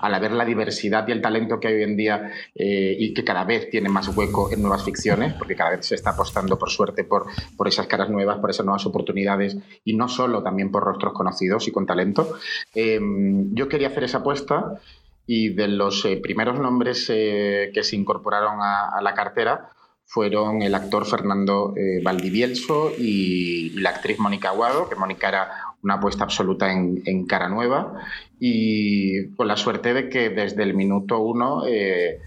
al 0.00 0.14
haber 0.14 0.32
la 0.32 0.44
diversidad 0.44 1.06
y 1.06 1.12
el 1.12 1.20
talento 1.20 1.60
que 1.60 1.68
hay 1.68 1.74
hoy 1.74 1.82
en 1.82 1.96
día 1.96 2.30
y 2.54 3.12
que 3.12 3.24
cada 3.24 3.44
vez 3.44 3.68
tiene 3.68 3.88
más 3.88 4.08
hueco 4.16 4.52
en 4.52 4.62
nuevas 4.62 4.84
ficciones, 4.84 5.34
porque 5.34 5.56
cada 5.56 5.70
vez 5.70 5.86
se 5.86 5.96
está 5.96 6.10
apostando, 6.10 6.58
por 6.58 6.70
suerte, 6.70 7.04
por, 7.04 7.26
por 7.56 7.68
esas 7.68 7.86
caras 7.86 8.08
nuevas, 8.10 8.38
por 8.38 8.50
esas 8.50 8.64
nuevas 8.64 8.86
oportunidades 8.86 9.56
y 9.84 9.94
no 9.94 10.08
solo 10.08 10.42
también 10.42 10.70
por 10.70 10.84
rostros 10.84 11.12
conocidos 11.12 11.66
y 11.68 11.72
con 11.72 11.86
talento. 11.86 12.38
yo 12.74 13.68
quería 13.68 13.88
hacer 13.88 14.04
esa 14.04 14.18
apuesta 14.18 14.80
y 15.26 15.50
de 15.50 15.68
los 15.68 16.04
eh, 16.04 16.16
primeros 16.16 16.58
nombres 16.58 17.06
eh, 17.08 17.70
que 17.72 17.84
se 17.84 17.96
incorporaron 17.96 18.58
a, 18.60 19.00
la 19.02 19.14
cartera 19.14 19.68
fueron 20.04 20.62
el 20.62 20.74
actor 20.74 21.06
Fernando 21.06 21.74
eh, 21.76 22.02
Valdivielso 22.02 22.92
y, 22.98 23.70
la 23.80 23.90
actriz 23.90 24.18
Mónica 24.18 24.50
Aguado, 24.50 24.88
que 24.88 24.96
Mónica 24.96 25.28
era 25.28 25.50
una 25.82 25.94
apuesta 25.94 26.24
absoluta 26.24 26.70
en, 26.70 27.26
cara 27.26 27.48
nueva 27.48 27.94
y 28.38 29.28
con 29.34 29.48
la 29.48 29.56
suerte 29.56 29.94
de 29.94 30.08
que 30.08 30.30
desde 30.30 30.62
el 30.62 30.74
minuto 30.74 31.18
uno 31.18 31.64
eh, 31.66 32.20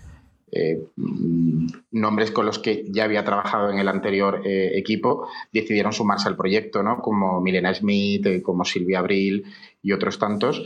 nombres 1.92 2.32
con 2.32 2.46
los 2.46 2.60
que 2.60 2.86
ya 2.90 3.04
había 3.04 3.26
trabajado 3.26 3.72
en 3.72 3.80
el 3.80 3.88
anterior 3.88 4.42
equipo 4.46 5.28
decidieron 5.52 5.92
sumarse 5.92 6.30
al 6.30 6.38
proyecto, 6.38 6.82
¿no? 6.82 7.02
como 7.02 7.42
Milena 7.42 7.74
Smith, 7.74 8.42
como 8.42 8.64
Silvia 8.64 9.00
Abril 9.00 9.46
y 9.84 9.92
otros 9.92 10.18
tantos. 10.18 10.64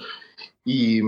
Y, 0.66 1.02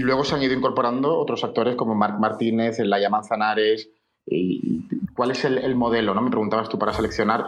luego 0.00 0.24
se 0.24 0.34
han 0.34 0.42
ido 0.42 0.54
incorporando 0.54 1.16
otros 1.16 1.44
actores 1.44 1.76
como 1.76 1.94
Marc 1.94 2.18
Martínez, 2.18 2.78
Laia 2.80 3.08
Manzanares. 3.10 3.90
Y, 4.26 4.86
¿Cuál 5.14 5.32
es 5.32 5.44
el, 5.44 5.74
modelo? 5.74 6.14
¿no? 6.14 6.22
Me 6.22 6.30
preguntabas 6.30 6.68
tú 6.68 6.78
para 6.78 6.92
seleccionar. 6.92 7.46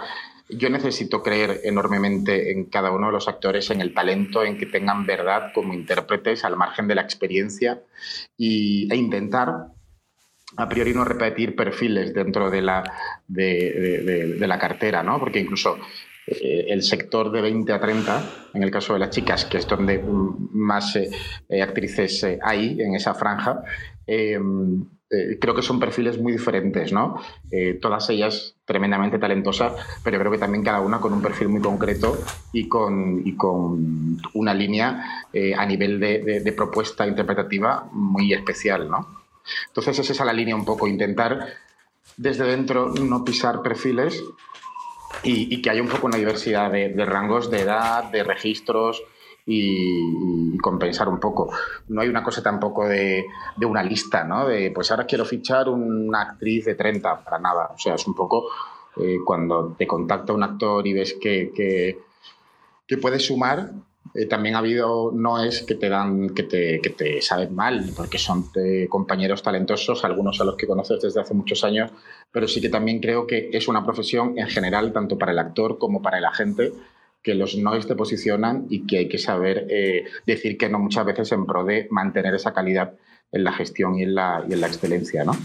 Yo 0.49 0.69
necesito 0.69 1.23
creer 1.23 1.61
enormemente 1.65 2.53
en 2.53 2.67
cada 2.67 2.91
uno 2.91 3.07
de 3.07 3.13
los 3.13 3.29
actores, 3.29 3.71
en 3.71 3.81
el 3.81 3.95
talento, 3.95 4.45
en 4.45 4.59
que 4.59 4.67
tengan 4.67 5.07
verdad 5.07 5.53
como 5.55 5.73
intérpretes 5.73 6.45
al 6.45 6.57
margen 6.57 6.89
de 6.89 6.95
la 6.95 7.03
experiencia 7.03 7.83
y, 8.37 8.93
e 8.93 8.97
intentar 8.97 9.69
a 10.57 10.69
priori 10.69 10.93
no 10.93 11.05
repetir 11.05 11.57
perfiles 11.57 12.13
dentro 12.13 12.51
de 12.51 12.63
la, 12.63 12.83
de, 13.27 14.37
la 14.39 14.59
cartera, 14.59 15.03
¿no? 15.03 15.19
Porque 15.19 15.41
incluso 15.41 15.79
eh, 16.27 16.67
el 16.69 16.83
sector 16.83 17.33
de 17.33 17.41
20 17.41 17.73
a 17.73 17.81
30, 17.81 18.25
en 18.55 18.63
el 18.63 18.71
caso 18.71 18.93
de 18.93 19.01
las 19.01 19.11
chicas, 19.11 19.45
que 19.45 19.59
es 19.59 19.67
donde 19.67 20.01
más 20.53 20.95
eh, 20.95 21.11
eh, 21.49 21.63
actrices 21.63 22.25
hay 22.43 22.81
en 22.81 22.95
esa 22.95 23.15
franja, 23.15 23.63
creo 24.07 25.55
que 25.55 25.63
son 25.63 25.79
perfiles 25.79 26.19
muy 26.19 26.33
diferentes, 26.33 26.93
¿no? 26.93 27.21
todas 27.81 28.11
ellas 28.11 28.57
tremendamente 28.65 29.19
talentosas, 29.19 29.73
pero 30.03 30.19
creo 30.19 30.33
que 30.33 30.39
también 30.39 30.65
cada 30.65 30.81
una 30.81 31.01
con 31.01 31.13
un 31.13 31.23
perfil 31.23 31.49
muy 31.49 31.61
concreto 31.61 32.19
y 32.53 32.69
con, 32.69 33.23
y 33.25 33.37
con 33.37 34.19
una 34.35 34.55
línea 34.55 35.27
a 35.57 35.67
nivel 35.67 36.01
de, 36.01 36.41
de 36.41 36.53
propuesta 36.53 37.07
interpretativa 37.07 37.89
muy 37.93 38.33
especial, 38.33 38.91
¿no? 38.91 39.23
Entonces 39.69 39.99
es 39.99 40.11
esa 40.11 40.25
la 40.25 40.33
línea 40.33 40.57
un 40.57 40.65
poco, 40.65 40.87
intentar 40.87 41.47
desde 42.17 42.45
dentro 42.45 42.89
no 42.89 43.25
pisar 43.25 43.63
perfiles 43.63 44.23
y, 45.23 45.63
que 45.63 45.71
haya 45.71 45.83
un 45.83 45.89
poco 45.89 46.07
una 46.07 46.17
diversidad 46.17 46.71
de, 46.71 47.05
rangos 47.05 47.51
de 47.51 47.61
edad, 47.61 48.05
de 48.05 48.25
registros 48.25 49.03
y, 49.47 50.57
compensar 50.59 51.09
un 51.09 51.19
poco. 51.19 51.51
No 51.89 52.01
hay 52.01 52.09
una 52.09 52.23
cosa 52.23 52.43
tampoco 52.43 52.87
de, 52.89 53.27
una 53.65 53.83
lista, 53.83 54.25
¿no? 54.25 54.47
De 54.47 54.71
pues 54.71 54.91
ahora 54.91 55.07
quiero 55.07 55.25
fichar 55.25 55.69
una 55.69 56.23
actriz 56.23 56.65
de 56.65 56.75
30, 56.75 57.25
para 57.25 57.39
nada. 57.39 57.71
O 57.75 57.79
sea, 57.79 57.95
es 57.95 58.07
un 58.07 58.15
poco 58.15 58.49
eh, 58.97 59.19
cuando 59.25 59.75
te 59.79 59.87
contacta 59.87 60.33
un 60.33 60.43
actor 60.43 60.87
y 60.87 60.93
ves 60.93 61.17
que, 61.21 61.53
que, 61.55 61.99
que 62.87 62.99
puede 62.99 63.19
sumar, 63.19 63.71
eh, 64.15 64.27
también 64.27 64.55
ha 64.55 64.59
habido 64.59 65.11
noes 65.13 65.63
que 65.63 65.75
te 65.75 65.89
dan, 65.89 66.31
que 66.31 66.43
te, 66.43 66.81
que 66.83 66.91
te 66.91 67.23
saben 67.23 67.55
mal, 67.55 67.93
porque 67.97 68.19
son 68.19 68.51
eh, 68.55 68.87
compañeros 68.89 69.43
talentosos, 69.43 70.05
algunos 70.05 70.41
a 70.41 70.45
los 70.45 70.57
que 70.57 70.67
conoces 70.67 71.01
desde 71.01 71.21
hace 71.21 71.35
muchos 71.35 71.65
años, 71.65 71.91
pero 72.31 72.47
sí 72.47 72.61
que 72.61 72.69
también 72.69 73.01
creo 73.01 73.27
que 73.27 73.51
es 73.53 73.69
una 73.69 73.85
profesión 73.85 74.39
en 74.39 74.49
general, 74.49 74.93
tanto 74.93 75.17
para 75.17 75.33
el 75.33 75.39
actor 75.39 75.79
como 75.79 76.03
para 76.03 76.19
el 76.19 76.25
agente, 76.25 76.73
que 77.23 77.35
los 77.35 77.57
noes 77.57 77.87
te 77.87 77.95
posicionan 77.95 78.67
y 78.69 78.87
que 78.87 78.99
hay 78.99 79.09
que 79.09 79.19
saber 79.19 79.67
eh, 79.71 80.05
decir 80.27 80.59
que 80.59 80.69
no 80.69 80.79
muchas 80.79 81.07
veces 81.07 81.33
en 81.33 81.47
pro 81.47 81.65
de 81.65 81.87
mantener 81.91 82.35
esa 82.35 82.53
calidad 82.53 82.95
en 83.33 83.45
la 83.45 83.53
gestión 83.53 83.99
y 83.99 84.03
en 84.03 84.15
la, 84.15 84.45
y 84.49 84.53
en 84.53 84.61
la 84.61 84.67
excelencia. 84.67 85.25
¿no? 85.25 85.37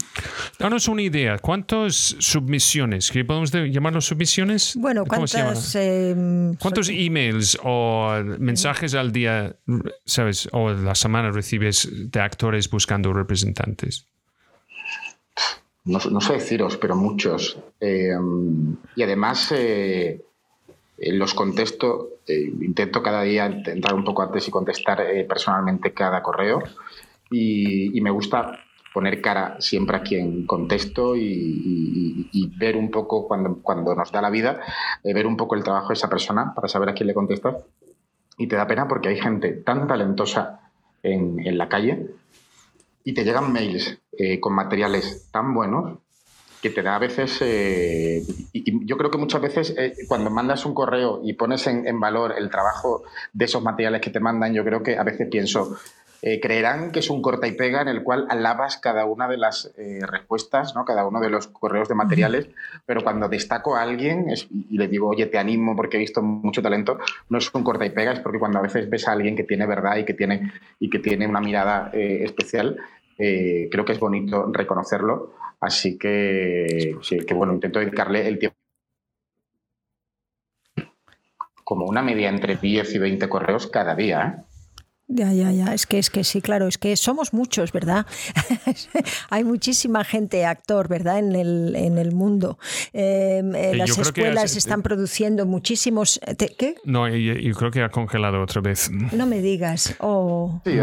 Danos 0.58 0.88
una 0.88 1.02
idea, 1.02 1.38
¿cuántas 1.38 1.94
submisiones? 2.18 3.10
¿Qué 3.10 3.24
podemos 3.24 3.50
llamarlos 3.50 4.06
submisiones? 4.06 4.76
Bueno, 4.76 5.04
¿cuántas, 5.06 5.74
em, 5.74 6.54
¿cuántos 6.56 6.90
emails 6.90 7.58
o 7.64 8.12
mensajes 8.38 8.94
al 8.94 9.10
día, 9.10 9.56
sabes, 10.04 10.48
o 10.52 10.70
la 10.70 10.94
semana 10.94 11.30
recibes 11.30 11.88
de 11.92 12.20
actores 12.20 12.68
buscando 12.68 13.12
representantes? 13.12 14.06
No, 15.84 16.20
sé 16.20 16.34
deciros, 16.34 16.76
pero 16.76 16.94
muchos. 16.94 17.58
Em, 17.80 18.76
y 18.94 19.02
además 19.02 19.50
eh, 19.56 20.20
los 20.98 21.32
contesto, 21.32 22.18
eh, 22.26 22.52
intento 22.60 23.02
cada 23.02 23.22
día 23.22 23.46
entrar 23.46 23.94
un 23.94 24.04
poco 24.04 24.22
antes 24.22 24.46
y 24.46 24.50
contestar 24.50 25.00
eh, 25.00 25.24
personalmente 25.24 25.94
cada 25.94 26.22
correo 26.22 26.62
y, 27.30 28.00
me 28.00 28.10
gusta 28.10 28.58
poner 28.92 29.20
cara 29.20 29.60
siempre 29.60 29.96
a 29.96 30.02
quien 30.02 30.46
contesto 30.46 31.14
y, 31.16 32.50
ver 32.58 32.76
un 32.76 32.90
poco, 32.90 33.26
cuando, 33.28 33.60
cuando 33.62 33.94
nos 33.94 34.10
da 34.10 34.20
la 34.20 34.30
vida, 34.30 34.60
eh, 35.04 35.14
ver 35.14 35.26
un 35.26 35.36
poco 35.36 35.54
el 35.54 35.62
trabajo 35.62 35.88
de 35.88 35.94
esa 35.94 36.08
persona 36.08 36.52
para 36.54 36.68
saber 36.68 36.88
a 36.88 36.94
quién 36.94 37.06
le 37.06 37.14
contestas. 37.14 37.56
Y 38.36 38.46
te 38.46 38.56
da 38.56 38.66
pena 38.66 38.88
porque 38.88 39.08
hay 39.08 39.20
gente 39.20 39.52
tan 39.52 39.86
talentosa 39.86 40.60
en, 41.02 41.38
en 41.46 41.58
la 41.58 41.68
calle 41.68 42.06
y 43.04 43.14
te 43.14 43.24
llegan 43.24 43.52
mails 43.52 43.98
eh, 44.16 44.40
con 44.40 44.54
materiales 44.54 45.28
tan 45.30 45.54
buenos 45.54 45.98
que 46.60 46.70
te 46.70 46.82
da 46.82 46.96
a 46.96 46.98
veces, 46.98 47.38
eh, 47.40 48.20
y, 48.52 48.84
yo 48.84 48.96
creo 48.96 49.12
que 49.12 49.18
muchas 49.18 49.40
veces 49.40 49.74
cuando 50.08 50.28
mandas 50.28 50.66
un 50.66 50.74
correo 50.74 51.20
y 51.22 51.34
pones 51.34 51.68
en, 51.68 51.86
en, 51.86 52.00
valor 52.00 52.34
el 52.36 52.50
trabajo 52.50 53.04
de 53.32 53.44
esos 53.44 53.62
materiales 53.62 54.00
que 54.00 54.10
te 54.10 54.18
mandan, 54.18 54.52
yo 54.54 54.64
creo 54.64 54.82
que 54.82 54.98
a 54.98 55.04
veces 55.04 55.28
pienso, 55.30 55.78
eh, 56.20 56.40
creerán 56.40 56.90
que 56.90 56.98
es 56.98 57.10
un 57.10 57.22
corta 57.22 57.46
y 57.46 57.52
pega 57.52 57.80
en 57.82 57.88
el 57.88 58.02
cual 58.02 58.26
alabas 58.28 58.76
cada 58.76 59.04
una 59.04 59.28
de 59.28 59.36
las 59.36 59.72
eh, 59.76 60.00
respuestas, 60.04 60.74
¿no? 60.74 60.84
cada 60.84 61.06
uno 61.06 61.20
de 61.20 61.30
los 61.30 61.46
correos 61.46 61.88
de 61.88 61.94
materiales, 61.94 62.48
pero 62.86 63.02
cuando 63.02 63.28
destaco 63.28 63.76
a 63.76 63.82
alguien 63.82 64.26
y 64.50 64.76
le 64.76 64.88
digo, 64.88 65.08
oye, 65.08 65.26
te 65.26 65.38
animo 65.38 65.76
porque 65.76 65.96
he 65.96 66.00
visto 66.00 66.20
mucho 66.20 66.60
talento, 66.60 66.98
no 67.28 67.38
es 67.38 67.54
un 67.54 67.62
corta 67.62 67.86
y 67.86 67.90
pega, 67.90 68.12
es 68.12 68.20
porque 68.20 68.40
cuando 68.40 68.58
a 68.58 68.62
veces 68.62 68.90
ves 68.90 69.06
a 69.06 69.12
alguien 69.12 69.36
que 69.36 69.44
tiene 69.44 69.66
verdad 69.66 69.96
y 69.96 70.04
que 70.04 70.14
tiene, 70.14 70.52
y 70.80 70.90
que 70.90 70.98
tiene 70.98 71.26
una 71.26 71.40
mirada 71.40 71.90
eh, 71.92 72.24
especial, 72.24 72.76
creo 73.16 73.84
que 73.84 73.92
es 73.92 73.98
bonito 73.98 74.48
reconocerlo. 74.52 75.34
Así 75.60 75.98
que, 75.98 76.96
que, 77.26 77.34
bueno, 77.34 77.52
intento 77.52 77.80
dedicarle 77.80 78.28
el 78.28 78.38
tiempo 78.38 78.56
como 81.64 81.84
una 81.84 82.00
media 82.00 82.30
entre 82.30 82.56
10 82.56 82.94
y 82.94 82.98
20 82.98 83.28
correos 83.28 83.66
cada 83.66 83.94
día. 83.94 84.44
Ya, 85.08 85.32
ya, 85.32 85.50
ya. 85.52 85.72
Es 85.72 85.86
que, 85.86 85.98
es 85.98 86.10
que 86.10 86.22
sí, 86.22 86.42
claro, 86.42 86.68
es 86.68 86.76
que 86.76 86.94
somos 86.94 87.32
muchos, 87.32 87.72
¿verdad? 87.72 88.06
Hay 89.30 89.42
muchísima 89.42 90.04
gente 90.04 90.44
actor, 90.44 90.86
¿verdad? 90.86 91.18
En 91.18 91.34
el, 91.34 91.74
en 91.74 91.96
el 91.96 92.12
mundo. 92.12 92.58
Em, 92.92 93.54
eh, 93.54 93.74
las 93.74 93.96
escuelas 93.96 94.54
están 94.54 94.82
produciendo 94.82 95.46
muchísimos. 95.46 96.20
¿Qué? 96.58 96.74
No, 96.84 97.08
yo, 97.08 97.54
creo 97.54 97.70
que 97.70 97.82
ha 97.82 97.88
congelado 97.88 98.42
otra 98.42 98.60
vez. 98.60 98.90
No 98.90 99.24
me 99.24 99.40
digas. 99.40 99.96
Oh. 100.00 100.60
Sí, 100.64 100.78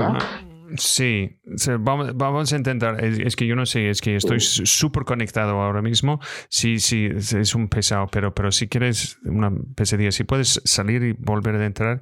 Sí, 0.78 1.72
vamos, 1.80 2.54
a 2.54 2.56
intentar. 2.56 3.04
Es, 3.04 3.36
que 3.36 3.46
yo 3.46 3.56
no 3.56 3.66
sé, 3.66 3.90
es 3.90 4.02
que 4.02 4.16
estoy 4.16 4.40
súper 4.40 5.04
conectado 5.04 5.62
ahora 5.62 5.82
mismo. 5.82 6.20
Sí, 6.50 6.80
sí, 6.80 7.08
es 7.16 7.56
un 7.56 7.70
pesado, 7.70 8.08
pero, 8.08 8.34
pero 8.34 8.52
si 8.52 8.68
quieres 8.68 9.20
una 9.24 9.52
pesadilla, 9.76 10.12
si 10.12 10.24
puedes 10.24 10.62
salir 10.66 11.04
y 11.04 11.12
volver 11.14 11.56
a 11.56 11.66
entrar 11.66 12.02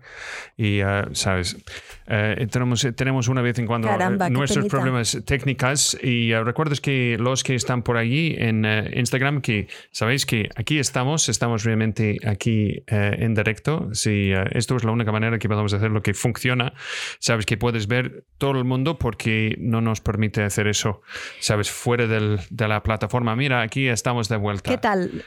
y, 0.56 0.82
uh, 0.82 1.14
¿sabes? 1.14 1.58
Uh, 2.08 2.46
tenemos, 2.48 2.88
tenemos 2.96 3.28
una 3.28 3.42
vez 3.42 3.58
en 3.60 3.66
cuando 3.66 3.88
Caramba, 3.88 4.30
nuestros 4.30 4.66
problemas 4.66 5.18
técnicos 5.26 5.98
y 6.02 6.34
uh, 6.34 6.44
recuerdes 6.44 6.82
que 6.82 7.18
los 7.20 7.44
que 7.44 7.56
están 7.56 7.84
por 7.84 7.98
allí 7.98 8.36
en 8.38 8.66
Instagram, 8.94 9.42
que 9.42 9.68
sabéis 9.92 10.26
que 10.26 10.50
aquí 10.56 10.80
estamos, 10.80 11.30
estamos 11.30 11.64
realmente 11.64 12.18
aquí 12.26 12.84
en 12.88 13.34
directo. 13.34 13.90
Si 13.94 14.32
esto 14.52 14.76
es 14.76 14.84
la 14.84 14.92
única 14.92 15.12
manera 15.12 15.38
que 15.40 15.48
podemos 15.48 15.74
hacer 15.74 15.92
lo 15.92 16.02
que 16.02 16.14
funciona, 16.14 16.74
sabes 17.20 17.46
que 17.46 17.58
puedes 17.58 17.88
ver 17.88 18.26
todo 18.38 18.52
el 18.52 18.66
mundo 18.66 18.98
porque 18.98 19.56
no 19.60 19.82
nos 19.82 20.02
permite 20.02 20.44
hacer 20.44 20.68
eso, 20.68 21.02
¿sabes? 21.40 21.72
Fuera 21.72 22.08
del, 22.08 22.40
de 22.50 22.68
la 22.68 22.84
plataforma. 22.84 23.36
Mira, 23.36 23.62
aquí 23.62 23.88
estamos 23.88 24.30
de 24.30 24.38
vuelta. 24.38 24.72
¿Qué 24.72 24.78
tal? 24.78 25.24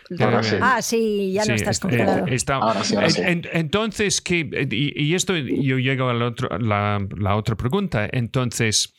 Ah, 0.60 0.82
sí, 0.82 1.32
ya 1.32 1.44
no 1.44 1.54
estás 1.54 1.80
congelado. 1.80 2.26
entonces, 3.52 4.20
¿qué? 4.20 4.68
Y, 4.70 5.14
esto 5.14 5.34
yo 5.36 5.78
llego 5.78 6.08
a 6.10 6.14
la, 6.14 6.26
otro, 6.26 6.58
la, 6.66 6.98
la 7.16 7.36
otra 7.36 7.56
pregunta. 7.56 8.08
Entonces, 8.12 8.94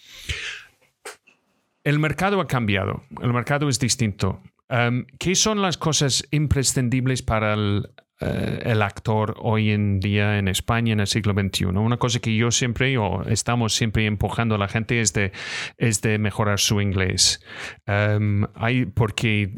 el 1.83 1.99
mercado 1.99 2.41
ha 2.41 2.47
cambiado, 2.47 3.03
el 3.21 3.33
mercado 3.33 3.69
es 3.69 3.79
distinto. 3.79 4.41
Um, 4.69 5.05
¿Qué 5.19 5.35
son 5.35 5.61
las 5.61 5.77
cosas 5.77 6.27
imprescindibles 6.31 7.21
para 7.21 7.53
el, 7.53 7.89
eh, 8.19 8.61
el 8.65 8.81
actor 8.81 9.35
hoy 9.37 9.69
en 9.69 9.99
día 9.99 10.39
en 10.39 10.47
España 10.47 10.91
en 10.93 11.01
el 11.01 11.05
siglo 11.05 11.33
XXI. 11.33 11.65
Una 11.65 11.97
cosa 11.97 12.17
que 12.19 12.35
yo 12.35 12.49
siempre 12.49 12.97
o 12.97 13.21
estamos 13.27 13.75
siempre 13.75 14.07
empujando 14.07 14.55
a 14.55 14.57
la 14.57 14.67
gente 14.67 15.01
es 15.01 15.13
de, 15.13 15.31
es 15.77 16.01
de 16.01 16.17
mejorar 16.17 16.59
su 16.59 16.81
inglés. 16.81 17.45
Em, 17.85 18.43
hay, 18.55 18.87
porque, 18.87 19.51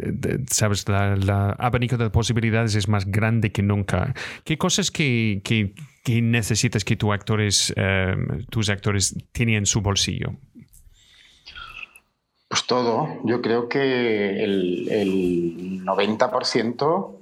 sabes, 0.50 0.90
la, 0.90 1.56
abanico 1.58 1.96
de 1.96 2.10
posibilidades 2.10 2.76
es 2.76 2.90
más 2.90 3.06
grande 3.06 3.54
que 3.54 3.64
nunca. 3.64 4.14
¿Qué 4.44 4.58
cosas 4.58 4.92
que, 4.92 5.42
necesitas 6.22 6.84
que 6.84 6.96
tus 6.96 7.12
actores, 7.12 7.74
em, 7.76 8.46
tus 8.50 8.70
actores 8.70 9.16
tienen 9.32 9.56
en 9.56 9.66
su 9.66 9.82
bolsillo? 9.82 10.34
Pues 12.48 12.66
todo. 12.66 13.20
Yo 13.26 13.42
creo 13.42 13.70
que 13.70 14.44
el, 14.44 14.88
el 14.90 15.86
90% 15.86 17.20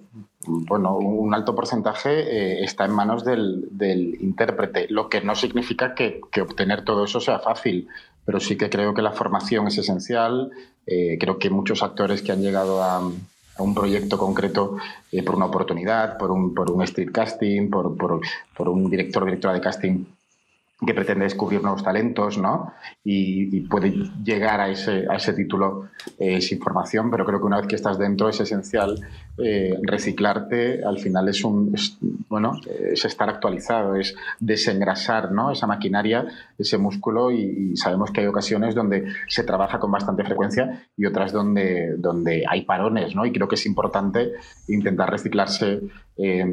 bueno, 0.48 0.98
un 0.98 1.34
alto 1.34 1.56
porcentaje 1.56 2.10
eh, 2.10 2.64
está 2.64 2.86
en 2.86 2.92
manos 2.92 3.24
del, 3.24 3.70
intérprete, 4.20 4.88
lo 4.90 5.10
que 5.10 5.22
no 5.22 5.36
significa 5.36 5.94
que, 5.94 6.22
obtener 6.42 6.84
todo 6.86 7.06
eso 7.06 7.20
sea 7.20 7.40
fácil. 7.40 7.88
pero 8.26 8.40
sí 8.40 8.58
que 8.58 8.70
creo 8.70 8.94
que 8.94 9.02
la 9.02 9.12
formación 9.12 9.68
es 9.68 9.78
esencial. 9.78 10.52
Eh, 10.86 11.18
creo 11.20 11.38
que 11.38 11.50
muchos 11.50 11.84
actores 11.84 12.22
que 12.22 12.32
han 12.32 12.42
llegado 12.42 12.84
a, 12.84 13.02
un 13.60 13.74
proyecto 13.74 14.18
concreto 14.18 14.78
eh, 15.12 15.24
por 15.24 15.36
una 15.36 15.46
oportunidad, 15.46 16.18
por 16.18 16.32
un, 16.32 16.54
por 16.54 16.72
un 16.72 16.84
street 16.84 17.12
casting, 17.12 17.70
por, 17.70 17.96
por, 17.98 18.20
por 18.56 18.70
un 18.70 18.90
director 18.90 19.24
o 19.24 19.26
directora 19.26 19.54
de 19.54 19.62
casting 19.62 20.06
que 20.86 20.94
pretende 20.94 21.24
descubrir 21.24 21.62
nuevos 21.64 21.84
talentos, 21.84 22.38
¿no? 22.38 22.74
Y, 23.04 23.62
puede 23.62 23.92
llegar 24.24 24.62
a 24.62 24.70
ese, 24.70 25.06
a 25.10 25.16
ese 25.16 25.34
título 25.34 25.90
eh, 26.20 26.40
sin 26.40 26.60
formación, 26.60 27.10
pero 27.10 27.26
creo 27.26 27.40
que 27.40 27.46
una 27.46 27.58
vez 27.58 27.68
que 27.68 27.76
estás 27.76 27.98
dentro 27.98 28.30
es 28.30 28.40
esencial 28.40 29.00
eh, 29.40 29.76
reciclarte. 29.82 30.84
Al 30.84 31.00
final 31.00 31.30
es 31.30 31.44
un, 31.44 31.74
bueno, 32.30 32.60
es 32.92 33.04
estar 33.06 33.28
actualizado, 33.28 33.96
es 33.96 34.16
desengrasar, 34.40 35.32
¿no? 35.32 35.52
Esa 35.52 35.66
maquinaria, 35.66 36.28
ese 36.60 36.78
músculo 36.78 37.32
y, 37.32 37.76
sabemos 37.76 38.12
que 38.12 38.22
hay 38.22 38.28
ocasiones 38.28 38.76
donde 38.76 39.12
se 39.28 39.44
trabaja 39.44 39.80
con 39.80 39.92
bastante 39.92 40.24
frecuencia 40.24 40.88
y 40.96 41.06
otras 41.06 41.32
donde, 41.32 41.96
donde 41.98 42.44
hay 42.48 42.66
parones, 42.66 43.16
¿no? 43.16 43.26
Y 43.26 43.32
creo 43.32 43.48
que 43.48 43.56
es 43.56 43.66
importante 43.66 44.34
intentar 44.68 45.10
reciclarse. 45.10 45.82
Eh, 46.18 46.46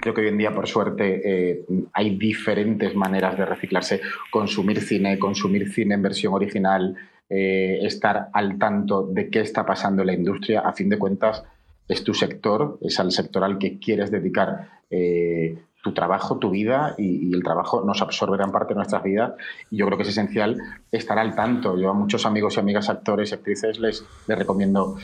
Creo 0.00 0.14
que 0.14 0.22
hoy 0.22 0.28
en 0.28 0.38
día, 0.38 0.54
por 0.54 0.66
suerte, 0.66 1.20
eh, 1.24 1.64
hay 1.92 2.16
diferentes 2.16 2.94
maneras 2.94 3.36
de 3.36 3.44
reciclarse. 3.44 4.00
Consumir 4.30 4.80
cine, 4.80 5.18
consumir 5.18 5.70
cine 5.72 5.94
en 5.94 6.02
versión 6.02 6.32
original, 6.32 6.96
eh, 7.28 7.78
estar 7.82 8.28
al 8.32 8.58
tanto 8.58 9.06
de 9.06 9.28
qué 9.28 9.40
está 9.40 9.66
pasando 9.66 10.02
en 10.02 10.06
la 10.06 10.14
industria. 10.14 10.60
A 10.60 10.72
fin 10.72 10.88
de 10.88 10.98
cuentas, 10.98 11.44
es 11.88 12.02
tu 12.04 12.14
sector, 12.14 12.78
es 12.82 12.98
al 13.00 13.12
sector 13.12 13.44
al 13.44 13.58
que 13.58 13.78
quieres 13.78 14.10
dedicar 14.10 14.68
eh, 14.90 15.58
tu 15.82 15.92
trabajo, 15.92 16.38
tu 16.38 16.50
vida 16.50 16.94
y, 16.98 17.34
el 17.34 17.42
trabajo 17.42 17.82
nos 17.84 18.02
absorbe 18.02 18.36
gran 18.36 18.52
parte 18.52 18.74
de 18.74 18.76
nuestras 18.76 19.02
vidas. 19.02 19.32
Y 19.70 19.78
yo 19.78 19.86
creo 19.86 19.96
que 19.96 20.02
es 20.02 20.10
esencial 20.10 20.58
estar 20.92 21.18
al 21.18 21.34
tanto. 21.34 21.78
Yo 21.78 21.90
a 21.90 21.94
muchos 21.94 22.26
amigos 22.26 22.56
y 22.56 22.60
amigas, 22.60 22.88
actores 22.88 23.30
y 23.30 23.34
actrices 23.34 23.78
les, 23.78 24.04
les 24.26 24.38
recomiendo 24.38 24.96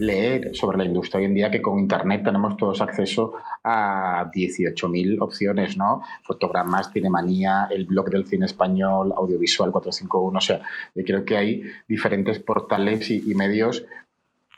leer 0.00 0.56
sobre 0.56 0.78
la 0.78 0.84
industria 0.84 1.18
hoy 1.20 1.26
en 1.26 1.34
día 1.34 1.50
que 1.50 1.60
con 1.60 1.78
internet 1.78 2.22
tenemos 2.24 2.56
todos 2.56 2.80
acceso 2.80 3.34
a 3.62 4.30
18.000 4.32 5.18
opciones, 5.20 5.76
¿no? 5.76 6.02
Fotogramas, 6.22 6.90
Cinemanía, 6.92 7.68
el 7.70 7.84
blog 7.84 8.08
del 8.08 8.26
cine 8.26 8.46
español, 8.46 9.12
Audiovisual 9.14 9.70
451, 9.70 10.38
o 10.38 10.40
sea, 10.40 10.62
yo 10.94 11.04
creo 11.04 11.24
que 11.24 11.36
hay 11.36 11.62
diferentes 11.86 12.38
portales 12.38 13.10
y, 13.10 13.30
medios 13.34 13.84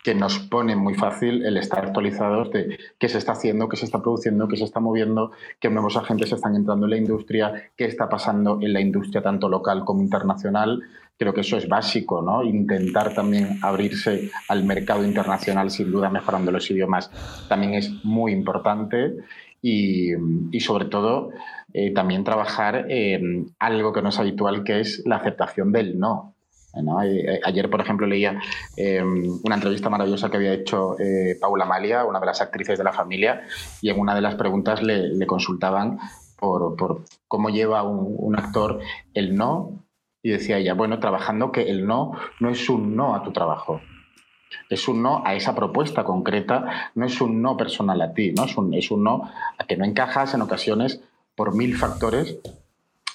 que 0.02 0.14
nos 0.14 0.38
ponen 0.38 0.78
muy 0.78 0.94
fácil 0.94 1.44
el 1.44 1.56
estar 1.56 1.84
actualizados 1.84 2.50
de 2.50 2.78
qué 2.98 3.08
se 3.08 3.18
está 3.18 3.32
haciendo, 3.32 3.68
qué 3.68 3.76
se 3.76 3.84
está 3.84 4.00
produciendo, 4.00 4.48
qué 4.48 4.56
se 4.56 4.64
está 4.64 4.80
moviendo, 4.80 5.30
qué 5.60 5.70
nuevos 5.70 5.96
agentes 5.96 6.32
están 6.32 6.56
entrando 6.56 6.86
en 6.86 6.90
la 6.90 6.96
industria, 6.96 7.70
qué 7.76 7.84
está 7.84 8.08
pasando 8.08 8.58
en 8.60 8.72
la 8.72 8.80
industria 8.80 9.22
tanto 9.22 9.48
local 9.48 9.84
como 9.84 10.02
internacional 10.02 10.82
Creo 11.18 11.32
que 11.34 11.42
eso 11.42 11.56
es 11.56 11.68
básico, 11.68 12.20
¿no? 12.22 12.42
Intentar 12.42 13.14
también 13.14 13.58
abrirse 13.62 14.30
al 14.48 14.64
mercado 14.64 15.04
internacional, 15.04 15.70
sin 15.70 15.92
duda 15.92 16.10
mejorando 16.10 16.50
los 16.50 16.70
idiomas, 16.70 17.10
también 17.48 17.74
es 17.74 17.90
muy 18.04 18.32
importante. 18.32 19.16
Y, 19.64 20.10
sobre 20.58 20.86
todo 20.86 21.30
eh, 21.72 21.92
también 21.92 22.24
trabajar 22.24 22.90
en 22.90 23.54
algo 23.60 23.92
que 23.92 24.02
no 24.02 24.08
es 24.08 24.18
habitual, 24.18 24.64
que 24.64 24.80
es 24.80 25.02
la 25.06 25.16
aceptación 25.16 25.70
del 25.70 26.00
no. 26.00 26.34
Eh, 27.04 27.40
ayer, 27.44 27.68
por 27.68 27.80
ejemplo, 27.80 28.06
leía 28.06 28.40
em, 28.76 29.38
una 29.44 29.56
entrevista 29.56 29.90
maravillosa 29.90 30.30
que 30.30 30.38
había 30.38 30.54
hecho 30.54 30.98
eh, 30.98 31.36
Paula 31.40 31.66
Malia, 31.66 32.04
una 32.04 32.18
de 32.18 32.26
las 32.26 32.40
actrices 32.40 32.78
de 32.78 32.84
la 32.84 32.92
familia, 32.92 33.42
y 33.80 33.90
en 33.90 33.98
una 33.98 34.14
de 34.14 34.22
las 34.22 34.36
preguntas 34.36 34.82
le, 34.82 35.26
consultaban 35.26 35.98
por, 36.38 37.04
cómo 37.28 37.50
lleva 37.50 37.82
un, 37.82 38.36
actor 38.36 38.80
el 39.14 39.34
no 39.34 39.81
y 40.22 40.30
decía 40.30 40.58
ella, 40.58 40.74
bueno, 40.74 40.98
trabajando 40.98 41.52
que 41.52 41.62
el 41.62 41.86
no 41.86 42.12
no 42.40 42.50
es 42.50 42.68
un 42.68 42.96
no 42.96 43.14
a 43.14 43.22
tu 43.22 43.32
trabajo. 43.32 43.80
Es 44.68 44.86
un 44.86 45.02
no 45.02 45.22
a 45.24 45.34
esa 45.34 45.54
propuesta 45.54 46.04
concreta, 46.04 46.90
no 46.94 47.06
es 47.06 47.20
un 47.20 47.40
no 47.42 47.56
personal 47.56 48.00
a 48.02 48.12
ti, 48.12 48.32
¿no? 48.32 48.44
Es 48.44 48.56
un, 48.56 48.74
es 48.74 48.90
un 48.90 49.02
no 49.02 49.30
a 49.58 49.64
que 49.66 49.76
no 49.76 49.84
encajas 49.84 50.34
en 50.34 50.42
ocasiones 50.42 51.02
por 51.34 51.54
mil 51.54 51.76
factores 51.76 52.38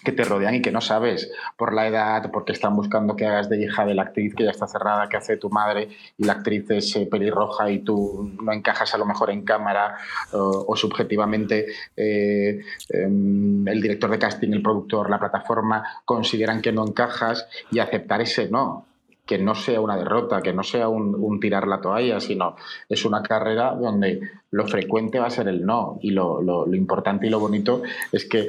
que 0.08 0.14
te 0.14 0.24
rodean 0.24 0.56
y 0.56 0.62
que 0.62 0.72
no 0.72 0.80
sabes 0.80 1.30
por 1.58 1.74
la 1.74 1.86
edad, 1.86 2.32
porque 2.32 2.54
están 2.54 2.78
buscando 2.78 3.18
que 3.18 3.26
hagas 3.26 3.50
de 3.50 3.62
hija 3.62 3.86
de 3.86 3.94
la 3.94 4.04
actriz 4.04 4.34
que 4.34 4.46
ya 4.46 4.52
está 4.52 4.66
cerrada, 4.66 5.10
que 5.10 5.18
hace 5.18 5.36
tu 5.36 5.50
madre 5.50 5.90
y 6.18 6.24
la 6.24 6.32
actriz 6.32 6.64
es 6.70 6.96
eh, 6.96 7.10
pelirroja 7.12 7.70
y 7.70 7.80
tú 7.80 8.32
no 8.42 8.54
encajas 8.54 8.96
a 8.96 8.98
lo 8.98 9.06
mejor 9.06 9.32
en 9.32 9.44
cámara 9.44 9.98
o, 10.32 10.74
subjetivamente 10.78 11.66
eh, 11.98 12.62
em, 12.88 13.68
el 13.68 13.82
director 13.82 14.10
de 14.10 14.18
casting, 14.18 14.54
el 14.54 14.62
productor, 14.62 15.10
la 15.10 15.20
plataforma 15.20 15.84
consideran 16.06 16.62
que 16.62 16.72
no 16.72 16.88
encajas 16.88 17.46
y 17.70 17.80
aceptar 17.80 18.22
ese 18.22 18.48
no 18.48 18.86
que 19.26 19.38
no 19.38 19.56
sea 19.56 19.82
una 19.82 19.98
derrota, 19.98 20.42
que 20.42 20.54
no 20.54 20.64
sea 20.64 20.88
un, 20.88 21.38
tirar 21.42 21.68
la 21.68 21.82
toalla, 21.82 22.22
sino 22.22 22.56
es 22.88 23.04
una 23.04 23.22
carrera 23.22 23.76
donde 23.76 24.22
lo 24.52 24.66
frecuente 24.70 25.20
va 25.20 25.28
a 25.28 25.30
ser 25.30 25.50
el 25.50 25.66
no. 25.66 26.00
Y 26.02 26.12
lo, 26.12 26.42
lo 26.42 26.74
importante 26.74 27.28
y 27.28 27.30
lo 27.30 27.42
bonito 27.42 27.82
es 28.14 28.24
que 28.24 28.48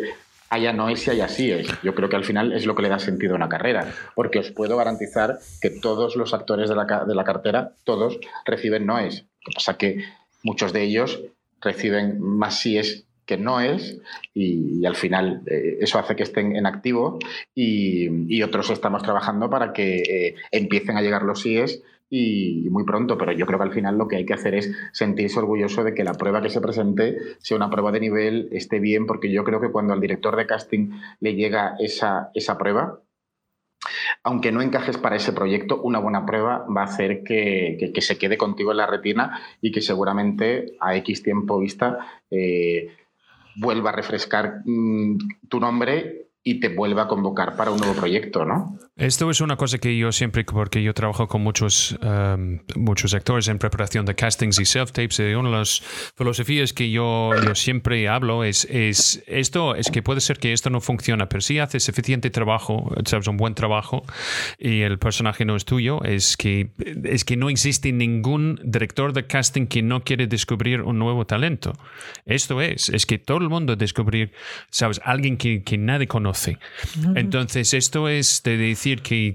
haya 0.51 0.73
no 0.73 0.89
es 0.89 1.07
y 1.07 1.11
haya 1.11 1.29
sí. 1.29 1.53
Yo 1.83 1.95
creo 1.95 2.09
que 2.09 2.17
al 2.17 2.25
final 2.25 2.53
es 2.53 2.67
lo 2.67 2.75
que 2.75 2.83
le 2.83 2.89
da 2.89 2.99
sentido 2.99 3.35
a 3.35 3.37
una 3.37 3.49
carrera, 3.49 3.93
porque 4.15 4.39
os 4.39 4.51
puedo 4.51 4.77
garantizar 4.77 5.39
que 5.61 5.71
todos 5.71 6.17
los 6.17 6.35
actores 6.35 6.69
de 6.69 6.77
la, 6.77 7.05
de 7.07 7.15
la 7.15 7.25
cartera, 7.25 7.73
todos 7.85 8.19
reciben 8.45 8.87
no 8.87 8.99
es. 8.99 9.23
Lo 9.45 9.51
que 9.51 9.55
pasa 9.55 9.79
que 9.79 10.05
muchos 10.43 10.73
de 10.73 10.83
ellos 10.83 11.21
reciben 11.61 12.21
más 12.21 12.61
sí 12.61 12.79
es 12.79 13.05
que 13.29 13.37
no 13.37 13.61
es 13.61 13.99
y, 14.33 14.85
al 14.87 14.97
final 14.97 15.43
eh, 15.47 15.77
eso 15.81 15.99
hace 15.99 16.17
que 16.17 16.23
estén 16.23 16.57
en 16.57 16.65
activo 16.65 17.19
y, 17.55 18.43
otros 18.43 18.71
estamos 18.71 19.03
trabajando 19.03 19.51
para 19.51 19.75
que 19.75 19.99
eh, 19.99 20.35
empiecen 20.51 20.97
a 20.97 21.03
llegar 21.03 21.23
los 21.23 21.43
síes 21.43 21.83
y 22.11 22.69
muy 22.71 22.85
pronto, 22.85 23.19
pero 23.19 23.33
yo 23.33 23.47
creo 23.47 23.59
que 23.59 23.65
al 23.65 23.73
final 23.73 23.99
lo 23.99 24.09
que 24.09 24.17
hay 24.17 24.27
que 24.27 24.35
hacer 24.35 24.55
es 24.55 24.73
sentirse 24.93 25.39
orgulloso 25.39 25.85
de 25.85 25.95
que 25.95 26.05
la 26.05 26.15
prueba 26.15 26.41
que 26.41 26.51
se 26.51 26.61
presente 26.61 27.17
sea 27.39 27.57
una 27.57 27.71
prueba 27.71 27.93
de 27.93 28.01
nivel, 28.01 28.49
esté 28.53 28.79
bien, 28.79 29.07
porque 29.07 29.31
yo 29.31 29.45
creo 29.45 29.61
que 29.61 29.71
cuando 29.71 29.93
al 29.93 30.01
director 30.01 30.37
de 30.37 30.47
casting 30.47 30.91
le 31.21 31.35
llega 31.35 31.75
esa, 31.79 32.31
esa 32.35 32.57
prueba, 32.57 33.03
aunque 34.23 34.53
no 34.53 34.63
encajes 34.63 34.99
para 34.99 35.17
ese 35.17 35.33
proyecto, 35.33 35.81
una 35.83 35.99
buena 35.99 36.27
prueba 36.27 36.67
va 36.75 36.83
a 36.83 36.85
hacer 36.85 37.23
que, 37.23 37.93
se 38.01 38.19
quede 38.19 38.37
contigo 38.37 38.71
en 38.71 38.79
la 38.79 38.87
retina 38.87 39.41
y 39.61 39.71
que 39.71 39.81
seguramente 39.81 40.77
a 40.81 40.97
X 40.97 41.23
tiempo 41.23 41.59
vista 41.59 42.23
eh, 42.31 42.89
vuelva 43.57 43.91
a 43.91 43.95
refrescar 43.95 44.63
mm, 44.65 45.19
tu 45.49 45.61
nombre 45.61 46.28
y 46.43 46.61
te 46.61 46.69
vuelva 46.69 47.03
a 47.03 47.09
convocar 47.09 47.57
para 47.57 47.71
un 47.71 47.79
nuevo 47.79 47.95
proyecto, 47.95 48.45
¿no? 48.45 48.79
Esto 48.97 49.31
es 49.31 49.41
una 49.41 49.57
cosa 49.57 49.79
que 49.79 49.97
yo 49.97 50.11
siempre, 50.13 50.45
porque 50.45 50.83
yo 50.83 50.95
trabajo 50.95 51.29
con 51.29 51.43
muchos, 51.43 51.97
um, 52.03 52.59
muchos 52.75 53.15
actores 53.15 53.49
en 53.49 53.59
preparación 53.59 54.07
de 54.07 54.15
castings 54.15 54.59
y 54.59 54.65
self-tapes, 54.65 55.21
y 55.21 55.35
una 55.35 55.51
de 55.51 55.57
las 55.57 55.83
filosofías 56.17 56.73
que 56.73 56.91
yo, 56.91 57.31
yo 57.45 57.55
siempre 57.55 58.09
hablo 58.09 58.45
es, 58.45 58.67
es 58.71 59.23
esto, 59.27 59.75
es 59.75 59.91
que 59.91 60.03
puede 60.03 60.21
ser 60.21 60.39
que 60.39 60.53
esto 60.53 60.71
no 60.71 60.81
funciona, 60.81 61.29
pero 61.29 61.41
si 61.41 61.59
haces 61.59 61.85
suficiente 61.85 62.31
trabajo, 62.31 62.91
sabes, 63.05 63.29
un 63.29 63.37
buen 63.37 63.55
trabajo, 63.55 64.03
y 64.59 64.81
el 64.83 64.99
personaje 64.99 65.45
no 65.45 65.55
es 65.55 65.65
tuyo, 65.65 66.03
es 66.03 66.37
que, 66.37 66.71
es 67.05 67.25
que 67.25 67.37
no 67.37 67.51
existe 67.51 67.93
ningún 67.93 68.61
director 68.65 69.13
de 69.13 69.27
casting 69.27 69.67
que 69.67 69.83
no 69.83 70.03
quiere 70.03 70.27
descubrir 70.27 70.83
un 70.83 70.99
nuevo 70.99 71.27
talento. 71.27 71.73
Esto 72.25 72.61
es, 72.61 72.89
es 72.89 73.07
que 73.07 73.19
todo 73.19 73.39
el 73.39 73.49
mundo 73.49 73.77
descubrir, 73.77 74.33
sabes, 74.71 75.01
alguien 75.05 75.37
que, 75.37 75.63
que 75.63 75.79
nadie 75.79 76.07
conoce. 76.09 76.28
Entonces, 77.15 77.75
esto 77.75 78.09
es 78.09 78.43
de 78.43 78.57
decir, 78.57 79.03
que, 79.03 79.35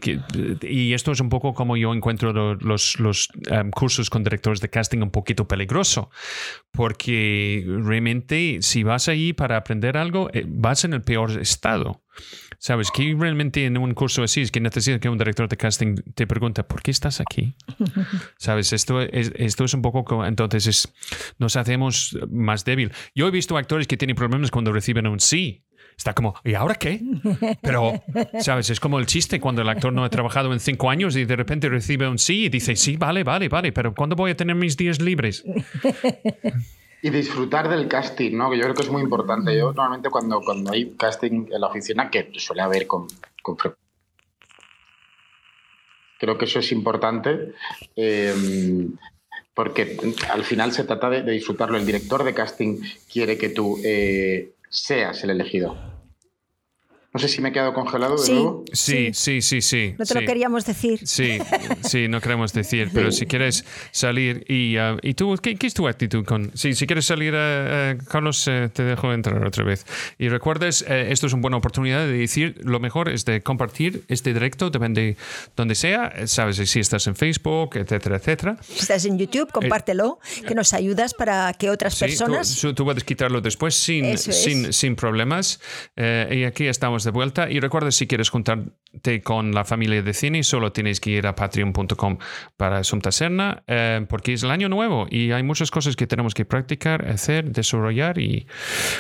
y 0.62 0.94
esto 0.94 1.12
es 1.12 1.20
un 1.20 1.30
poco 1.30 1.54
como 1.54 1.78
yo 1.78 1.94
encuentro 1.94 2.56
los, 2.56 3.00
los 3.00 3.30
em, 3.48 3.72
cursos 3.72 4.10
con 4.10 4.24
directores 4.24 4.62
de 4.62 4.70
casting 4.70 5.00
un 5.00 5.12
poquito 5.12 5.48
peligroso, 5.48 6.10
porque 6.72 7.66
realmente 7.66 8.60
si 8.62 8.84
vas 8.84 9.08
ahí 9.08 9.34
para 9.34 9.58
aprender 9.58 9.98
algo, 9.98 10.30
eh, 10.34 10.46
vas 10.48 10.84
en 10.86 10.94
el 10.94 11.02
peor 11.02 11.40
estado. 11.40 12.04
Sabes 12.60 12.92
que 12.92 13.16
realmente 13.18 13.66
en 13.66 13.78
un 13.78 13.94
curso 13.94 14.24
así 14.24 14.42
es 14.42 14.52
que 14.52 14.62
necesitas 14.62 15.02
que 15.02 15.10
un 15.10 15.18
director 15.18 15.50
de 15.50 15.58
casting 15.58 15.96
te 16.16 16.28
pregunte 16.28 16.64
¿por 16.64 16.82
qué 16.82 16.92
estás 16.92 17.20
aquí? 17.20 17.56
Sabes, 18.38 18.72
esto 18.72 19.02
es, 19.02 19.32
esto 19.36 19.66
es 19.66 19.74
un 19.74 19.82
poco 19.82 20.06
como, 20.06 20.26
entonces 20.26 20.68
es, 20.68 20.94
nos 21.40 21.56
hacemos 21.56 22.18
más 22.30 22.64
débil. 22.64 22.92
Yo 23.16 23.28
he 23.28 23.32
visto 23.32 23.58
actores 23.58 23.88
que 23.88 23.98
tienen 23.98 24.16
problemas 24.16 24.52
cuando 24.52 24.72
reciben 24.72 25.08
un 25.08 25.20
sí 25.20 25.66
está 25.98 26.14
como, 26.14 26.36
¿y 26.44 26.54
ahora 26.54 26.76
qué? 26.76 27.02
Pero, 27.62 28.02
¿sabes? 28.40 28.70
Es 28.70 28.80
como 28.80 29.00
el 29.00 29.06
chiste 29.06 29.40
cuando 29.40 29.62
el 29.62 29.70
actor 29.70 29.94
no 29.94 30.04
ha 30.04 30.10
trabajado 30.10 30.54
en 30.54 30.60
cinco 30.60 30.90
años 30.90 31.16
y 31.16 31.26
de 31.26 31.36
repente 31.36 31.70
recibe 31.70 32.08
un 32.08 32.18
sí 32.18 32.46
y 32.46 32.50
dice, 32.50 32.76
sí, 32.76 32.98
vale, 32.98 33.24
vale, 33.24 33.50
vale, 33.50 33.72
pero 33.72 33.94
¿cuándo 33.94 34.16
voy 34.16 34.32
a 34.32 34.38
tener 34.38 34.56
mis 34.56 34.78
días 34.78 35.02
libres? 35.02 35.44
Y 37.02 37.10
disfrutar 37.10 37.68
del 37.68 37.88
casting, 37.88 38.38
¿no? 38.38 38.50
Que 38.50 38.58
yo 38.58 38.64
creo 38.64 38.76
que 38.76 38.84
es 38.84 38.90
muy 38.90 39.02
importante. 39.02 39.58
Yo 39.58 39.74
normalmente 39.74 40.10
cuando, 40.10 40.40
cuando 40.40 40.72
hay 40.72 40.92
casting 40.92 41.48
en 41.52 41.60
la 41.60 41.68
oficina, 41.68 42.10
que 42.10 42.32
suele 42.38 42.62
haber 42.62 42.88
con, 42.88 43.08
con 43.42 43.58
creo 46.18 46.38
que 46.38 46.46
eso 46.46 46.60
es 46.60 46.72
importante. 46.72 47.54
Eh, 47.98 48.34
porque 49.54 49.98
al 50.32 50.44
final 50.44 50.72
se 50.72 50.84
trata 50.84 51.10
de, 51.10 51.24
disfrutarlo. 51.24 51.78
El 51.78 51.86
director 51.86 52.24
de 52.24 52.34
casting 52.34 52.80
quiere 53.12 53.38
que 53.38 53.50
tú 53.50 53.80
eh, 53.84 54.54
seas 54.74 55.24
el 55.24 55.30
elegido. 55.30 55.93
No 57.13 57.19
sé 57.19 57.28
si 57.28 57.41
me 57.41 57.49
he 57.49 57.52
quedado 57.52 57.73
congelado 57.73 58.17
de 58.17 58.23
sí, 58.23 58.32
nuevo. 58.32 58.65
Sí, 58.73 59.12
sí, 59.13 59.43
sí, 59.43 59.62
sí. 59.62 59.93
No 59.99 60.06
te 60.06 60.15
lo 60.15 60.21
queríamos 60.21 60.65
decir. 60.65 60.99
Sí, 61.06 61.38
sí, 61.84 62.08
no 62.08 62.19
queremos 62.19 62.54
decir, 62.54 62.89
pero 62.91 63.12
si 63.12 63.28
quieres 63.28 63.65
salir 63.91 64.43
y, 64.49 64.80
uh, 64.80 64.97
y 65.04 65.13
tú, 65.13 65.36
¿qué, 65.39 65.56
es 65.62 65.76
tu 65.76 65.88
actitud 65.88 66.26
con? 66.26 66.49
Sí, 66.56 66.73
si 66.73 66.88
quieres 66.88 67.06
salir, 67.06 67.36
uh, 67.36 67.38
uh, 67.38 68.06
Carlos, 68.10 68.43
te 68.45 68.84
dejo 68.84 69.13
entrar 69.13 69.45
otra 69.45 69.63
vez. 69.63 69.86
Y 70.17 70.28
recuerdes, 70.28 70.84
esto 70.88 71.28
es 71.28 71.34
una 71.34 71.43
buena 71.43 71.58
oportunidad 71.58 71.99
de 71.99 72.13
decir, 72.13 72.60
lo 72.63 72.80
mejor 72.80 73.10
es 73.10 73.26
de 73.26 73.43
compartir 73.43 74.06
este 74.08 74.34
directo, 74.34 74.71
depende 74.71 75.15
donde 75.56 75.76
sea, 75.76 76.26
sabes 76.26 76.58
si 76.67 76.80
estás 76.80 77.06
en 77.06 77.15
Facebook, 77.15 77.76
etcétera, 77.76 78.15
etcétera. 78.15 78.58
Si 78.63 78.80
estás 78.80 79.06
en 79.06 79.19
YouTube, 79.19 79.52
compártelo, 79.52 80.19
que 80.47 80.56
nos 80.56 80.73
ayudas 80.73 81.13
para 81.13 81.54
que 81.54 81.69
otras 81.69 81.99
personas... 81.99 82.60
Tú, 82.60 82.73
tú, 82.73 82.86
puedes 82.86 83.04
quitarlo 83.04 83.39
después 83.39 83.76
sin, 83.76 84.17
sin, 84.17 84.73
sin 84.73 84.95
problemas. 84.95 85.60
y 85.95 86.45
aquí 86.45 86.65
estamos 86.65 87.03
de 87.04 87.12
vuelta. 87.12 87.50
Y 87.50 87.60
recuerda, 87.60 87.92
si 87.92 88.08
quieres 88.08 88.30
juntarte 88.30 88.72
con 89.24 89.54
la 89.54 89.66
familia 89.66 90.02
de 90.02 90.14
cine, 90.14 90.44
solo 90.44 90.72
tienes 90.72 91.00
que 91.00 91.12
ir 91.12 91.28
a 91.28 91.36
patreon.com 91.36 92.18
para 92.58 92.84
Sumta 92.84 93.12
Serna, 93.12 93.64
eh, 93.68 94.06
porque 94.08 94.34
es 94.34 94.44
el 94.44 94.52
año 94.52 94.70
nuevo 94.70 95.08
y 95.10 95.32
hay 95.32 95.44
muchas 95.44 95.72
cosas 95.72 95.96
que 95.96 96.08
tenemos 96.08 96.34
que 96.34 96.46
practicar, 96.46 97.08
hacer, 97.10 97.52
desarrollar 97.52 98.20
y 98.20 98.48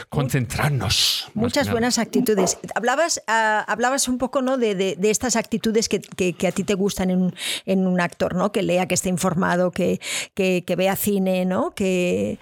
concentrarnos. 0.09 1.29
Muchas 1.33 1.69
buenas 1.69 1.99
actitudes. 1.99 2.57
Hablabas, 2.75 3.21
ah, 3.27 3.63
hablabas 3.67 4.07
un 4.07 4.17
poco 4.17 4.41
¿no? 4.41 4.57
de, 4.57 4.75
de, 4.75 5.09
estas 5.09 5.35
actitudes 5.35 5.89
que, 5.89 5.99
que, 5.99 6.47
a 6.47 6.51
ti 6.51 6.63
te 6.63 6.73
gustan 6.73 7.11
en 7.11 7.21
un, 7.21 7.35
en 7.65 7.87
un, 7.87 8.01
actor, 8.01 8.35
¿no? 8.35 8.51
que 8.51 8.63
lea, 8.63 8.87
que 8.87 8.95
esté 8.95 9.09
informado, 9.09 9.71
que, 9.71 9.99
que, 10.33 10.75
vea 10.75 10.95
cine. 10.95 11.45
¿no? 11.45 11.73
Que, 11.75 12.39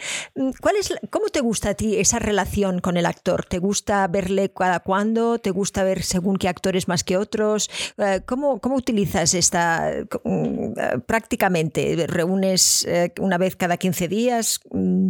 ¿cuál 0.62 0.76
es, 0.78 0.94
¿Cómo 1.10 1.28
te 1.28 1.42
gusta 1.42 1.70
a 1.70 1.74
ti 1.74 1.98
esa 1.98 2.20
relación 2.20 2.80
con 2.80 2.98
el 2.98 3.06
actor? 3.06 3.46
¿Te 3.46 3.60
gusta 3.60 4.08
verle 4.08 4.52
cada 4.52 4.80
cuándo? 4.80 5.40
¿Te 5.40 5.52
gusta 5.52 5.84
ver 5.84 6.04
según 6.04 6.38
qué 6.38 6.48
actores 6.48 6.88
más 6.88 7.04
que 7.04 7.18
otros? 7.42 7.70
Eh, 7.98 8.22
¿Cómo, 8.26 8.60
cómo 8.60 8.76
utilizas 8.76 9.34
esta 9.34 9.92
mm, 10.24 10.74
eh, 10.78 11.00
prácticamente? 11.06 12.06
¿Reúnes 12.08 12.86
eh, 12.86 13.14
una 13.20 13.38
vez 13.38 13.56
cada 13.56 13.78
15 13.78 14.08
días? 14.08 14.60
Mm, 14.72 15.10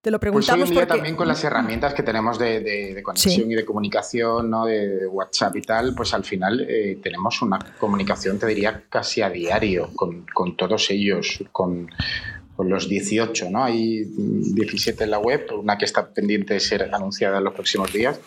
te 0.00 0.10
lo 0.12 0.20
preguntamos 0.20 0.68
pues 0.68 0.78
hoy 0.78 0.86
también 0.86 1.16
con 1.16 1.26
las 1.26 1.42
herramientas 1.42 1.92
que 1.92 2.04
tenemos 2.04 2.38
de, 2.38 3.00
conexión 3.02 3.50
y 3.50 3.56
de 3.56 3.64
comunicación, 3.64 4.48
¿no? 4.48 4.64
de 4.64 5.04
WhatsApp 5.08 5.56
y 5.56 5.62
tal, 5.62 5.96
pues 5.96 6.14
al 6.14 6.22
final 6.22 6.64
tenemos 7.02 7.42
una 7.42 7.58
comunicación, 7.76 8.38
te 8.38 8.46
diría, 8.46 8.84
casi 8.88 9.22
a 9.22 9.30
diario 9.30 9.90
con, 9.96 10.24
con 10.32 10.56
todos 10.56 10.90
ellos, 10.90 11.42
con, 11.50 11.90
con 12.56 12.70
los 12.70 12.88
18, 12.88 13.50
¿no? 13.50 13.62
Hay 13.62 14.04
17 14.06 15.04
en 15.04 15.10
la 15.10 15.18
web, 15.18 15.46
una 15.58 15.76
que 15.76 15.84
está 15.84 16.08
pendiente 16.08 16.54
de 16.54 16.60
ser 16.60 16.88
anunciada 16.94 17.38
en 17.38 17.44
los 17.44 17.52
próximos 17.52 17.92
días, 17.92 18.18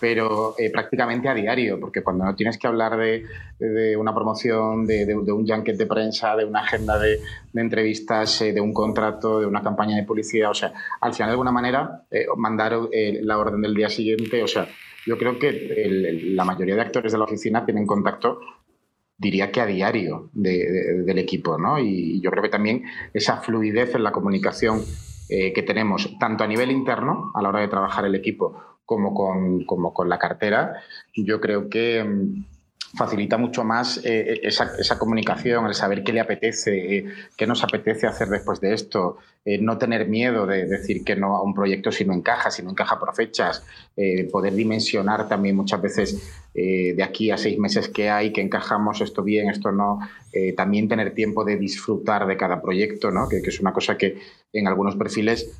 pero 0.00 0.54
eh, 0.58 0.70
prácticamente 0.70 1.28
a 1.28 1.34
diario, 1.34 1.78
porque 1.78 2.02
cuando 2.02 2.24
no 2.24 2.34
tienes 2.34 2.58
que 2.58 2.66
hablar 2.66 2.96
de, 2.96 3.96
una 3.96 4.14
promoción, 4.14 4.86
de, 4.86 5.14
un 5.14 5.46
junket 5.46 5.76
de 5.76 5.86
prensa, 5.86 6.34
de 6.36 6.44
una 6.44 6.60
agenda 6.60 6.98
de, 6.98 7.20
entrevistas, 7.54 8.42
eh, 8.42 8.52
de 8.52 8.60
un 8.60 8.74
contrato, 8.74 9.40
de 9.40 9.46
una 9.46 9.62
campaña 9.62 9.96
de 9.96 10.02
publicidad, 10.02 10.50
o 10.50 10.54
sea, 10.54 10.72
al 11.00 11.14
final 11.14 11.28
de 11.28 11.32
alguna 11.32 11.52
manera 11.52 12.02
eh, 12.10 12.26
mandar 12.36 12.76
la 12.92 13.38
orden 13.38 13.62
del 13.62 13.74
día 13.74 13.88
siguiente, 13.88 14.42
o 14.42 14.48
sea, 14.48 14.68
yo 15.06 15.16
creo 15.16 15.38
que 15.38 15.86
la 16.34 16.44
mayoría 16.44 16.74
de 16.74 16.80
actores 16.80 17.12
de 17.12 17.18
la 17.18 17.24
oficina 17.24 17.64
tienen 17.64 17.86
contacto 17.86 18.40
diría 19.18 19.50
que 19.50 19.60
a 19.60 19.66
diario 19.66 20.30
del 20.32 21.18
equipo, 21.18 21.58
¿no? 21.58 21.78
Y 21.78 22.20
yo 22.20 22.30
creo 22.30 22.42
que 22.42 22.48
también 22.48 22.84
esa 23.14 23.38
fluidez 23.38 23.94
en 23.94 24.02
la 24.02 24.12
comunicación 24.12 24.82
eh, 25.28 25.52
que 25.52 25.62
tenemos, 25.62 26.16
tanto 26.18 26.44
a 26.44 26.46
nivel 26.46 26.70
interno, 26.70 27.32
a 27.34 27.42
la 27.42 27.48
hora 27.48 27.60
de 27.60 27.68
trabajar 27.68 28.04
el 28.04 28.14
equipo, 28.14 28.78
como 28.84 29.14
con, 29.14 29.64
como 29.64 29.92
con 29.92 30.08
la 30.08 30.18
cartera, 30.18 30.74
yo 31.14 31.40
creo 31.40 31.68
que 31.68 32.04
mm, 32.04 32.44
facilita 32.94 33.36
mucho 33.36 33.64
más 33.64 34.00
eh, 34.04 34.40
esa, 34.42 34.72
esa, 34.78 34.98
comunicación, 34.98 35.66
el 35.66 35.74
saber 35.74 36.02
qué 36.02 36.12
le 36.12 36.20
apetece, 36.20 36.98
eh, 36.98 37.06
qué 37.36 37.46
nos 37.46 37.62
apetece 37.64 38.06
hacer 38.06 38.28
después 38.28 38.60
de 38.60 38.74
esto, 38.74 39.18
eh, 39.44 39.58
no 39.58 39.78
tener 39.78 40.08
miedo 40.08 40.46
de 40.46 40.66
decir 40.66 41.04
que 41.04 41.16
no 41.16 41.36
a 41.36 41.42
un 41.42 41.54
proyecto 41.54 41.90
si 41.90 42.04
no 42.04 42.12
encaja, 42.12 42.50
si 42.50 42.62
no 42.62 42.70
encaja 42.70 42.98
por 42.98 43.14
fechas, 43.14 43.64
poder 44.30 44.54
dimensionar 44.54 45.28
también 45.28 45.56
muchas 45.56 45.80
veces 45.80 46.50
de 46.52 47.02
aquí 47.02 47.30
a 47.30 47.38
seis 47.38 47.58
meses 47.58 47.88
que 47.88 48.10
hay, 48.10 48.32
que 48.32 48.42
encajamos 48.42 49.00
esto 49.00 49.22
bien, 49.22 49.48
esto 49.48 49.72
no, 49.72 50.00
también 50.56 50.88
tener 50.88 51.14
tiempo 51.14 51.44
de 51.44 51.56
disfrutar 51.56 52.26
de 52.26 52.36
cada 52.36 52.60
proyecto, 52.60 53.10
¿no? 53.10 53.28
que 53.28 53.38
es 53.38 53.60
una 53.60 53.72
cosa 53.72 53.96
que 53.96 54.18
en 54.52 54.66
algunos 54.66 54.96
perfiles 54.96 55.50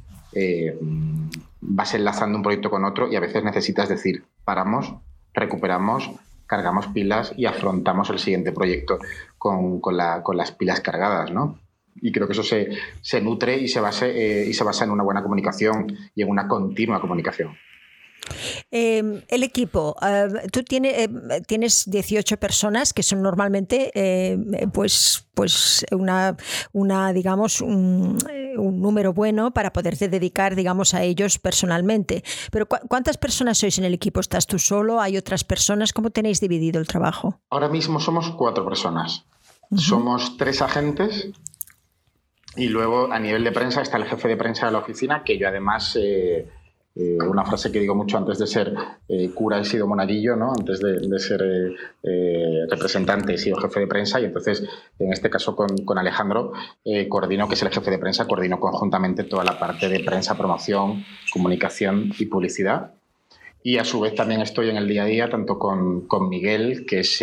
vas 1.60 1.94
enlazando 1.94 2.36
un 2.36 2.42
proyecto 2.42 2.70
con 2.70 2.84
otro 2.84 3.10
y 3.10 3.16
a 3.16 3.20
veces 3.20 3.42
necesitas 3.42 3.88
decir, 3.88 4.24
paramos, 4.44 4.94
recuperamos, 5.32 6.10
cargamos 6.46 6.88
pilas 6.88 7.32
y 7.36 7.46
afrontamos 7.46 8.10
el 8.10 8.18
siguiente 8.18 8.52
proyecto 8.52 8.98
con, 9.38 9.80
con, 9.80 9.96
la, 9.96 10.22
con 10.22 10.36
las 10.36 10.52
pilas 10.52 10.80
cargadas, 10.80 11.30
¿no? 11.32 11.58
Y 11.96 12.12
creo 12.12 12.26
que 12.26 12.34
eso 12.34 12.42
se, 12.42 12.70
se 13.00 13.20
nutre 13.20 13.56
y 13.56 13.68
se, 13.68 13.80
base, 13.80 14.10
eh, 14.10 14.46
y 14.46 14.52
se 14.52 14.64
basa 14.64 14.84
en 14.84 14.90
una 14.90 15.02
buena 15.02 15.22
comunicación 15.22 15.96
y 16.14 16.22
en 16.22 16.28
una 16.28 16.46
continua 16.46 17.00
comunicación. 17.00 17.56
Em, 18.70 19.22
el 19.28 19.42
equipo, 19.42 19.96
eh, 20.02 20.48
tú 20.52 20.62
tienes, 20.62 20.98
eh, 20.98 21.08
tienes 21.46 21.88
18 21.90 22.36
personas 22.38 22.92
que 22.92 23.02
son 23.02 23.22
normalmente 23.22 23.90
em, 23.94 24.70
pues, 24.72 25.26
pues 25.34 25.84
una, 25.92 26.36
una 26.72 27.12
digamos, 27.12 27.60
un, 27.60 28.18
número 28.56 29.12
bueno 29.12 29.52
para 29.52 29.72
poderte 29.72 30.08
dedicar, 30.08 30.54
digamos, 30.54 30.94
a 30.94 31.02
ellos 31.02 31.38
personalmente. 31.38 32.24
Pero 32.50 32.66
¿cuántas 32.66 33.18
personas 33.18 33.58
sois 33.58 33.78
en 33.78 33.84
el 33.84 33.94
equipo? 33.94 34.20
¿Estás 34.20 34.46
tú 34.46 34.58
solo? 34.58 35.00
¿Hay 35.00 35.16
otras 35.16 35.44
personas? 35.44 35.92
¿Cómo 35.92 36.10
tenéis 36.10 36.40
dividido 36.40 36.80
el 36.80 36.86
trabajo? 36.86 37.40
Ahora 37.50 37.68
mismo 37.68 38.00
somos 38.00 38.30
cuatro 38.30 38.64
personas. 38.64 39.26
Somos 39.74 40.36
tres 40.36 40.62
agentes 40.62 41.28
y 42.54 42.68
luego 42.68 43.12
a 43.12 43.18
nivel 43.18 43.44
de 43.44 43.52
prensa 43.52 43.82
está 43.82 43.98
el 43.98 44.04
jefe 44.04 44.28
de 44.28 44.36
prensa 44.36 44.66
de 44.66 44.72
la 44.72 44.78
oficina, 44.78 45.22
que 45.24 45.38
yo 45.38 45.48
además... 45.48 45.96
Eh, 46.00 46.48
eh, 46.98 47.18
una 47.28 47.44
frase 47.44 47.70
que 47.70 47.78
digo 47.78 47.94
mucho 47.94 48.16
antes 48.16 48.38
de 48.38 48.46
ser 48.46 48.72
eh, 49.06 49.30
cura 49.34 49.60
he 49.60 49.64
sido 49.64 49.86
monaguillo, 49.86 50.34
¿no? 50.34 50.52
antes 50.52 50.80
de, 50.80 51.18
ser 51.18 51.42
eh, 52.02 52.66
representante 52.70 53.34
he 53.34 53.38
sido 53.38 53.58
jefe 53.58 53.80
de 53.80 53.86
prensa 53.86 54.18
y 54.18 54.24
entonces 54.24 54.64
en 54.98 55.12
este 55.12 55.28
caso 55.28 55.54
con, 55.54 55.68
con 55.84 55.98
Alejandro 55.98 56.52
coordino, 57.10 57.48
que 57.48 57.54
es 57.54 57.62
el 57.62 57.68
jefe 57.68 57.90
de 57.90 57.98
prensa, 57.98 58.26
coordino 58.26 58.58
conjuntamente 58.58 59.24
toda 59.24 59.44
la 59.44 59.58
parte 59.58 59.90
de 59.90 60.00
prensa, 60.00 60.38
promoción, 60.38 61.04
comunicación 61.30 62.12
y 62.18 62.26
publicidad. 62.26 62.92
Y 63.62 63.76
a 63.76 63.84
su 63.84 64.00
vez 64.00 64.14
también 64.14 64.40
estoy 64.40 64.70
en 64.70 64.76
el 64.76 64.88
día 64.88 65.02
a 65.02 65.06
día 65.06 65.28
tanto 65.28 65.58
con, 65.58 66.06
con 66.06 66.30
Miguel, 66.30 66.86
que 66.86 67.00
es 67.00 67.22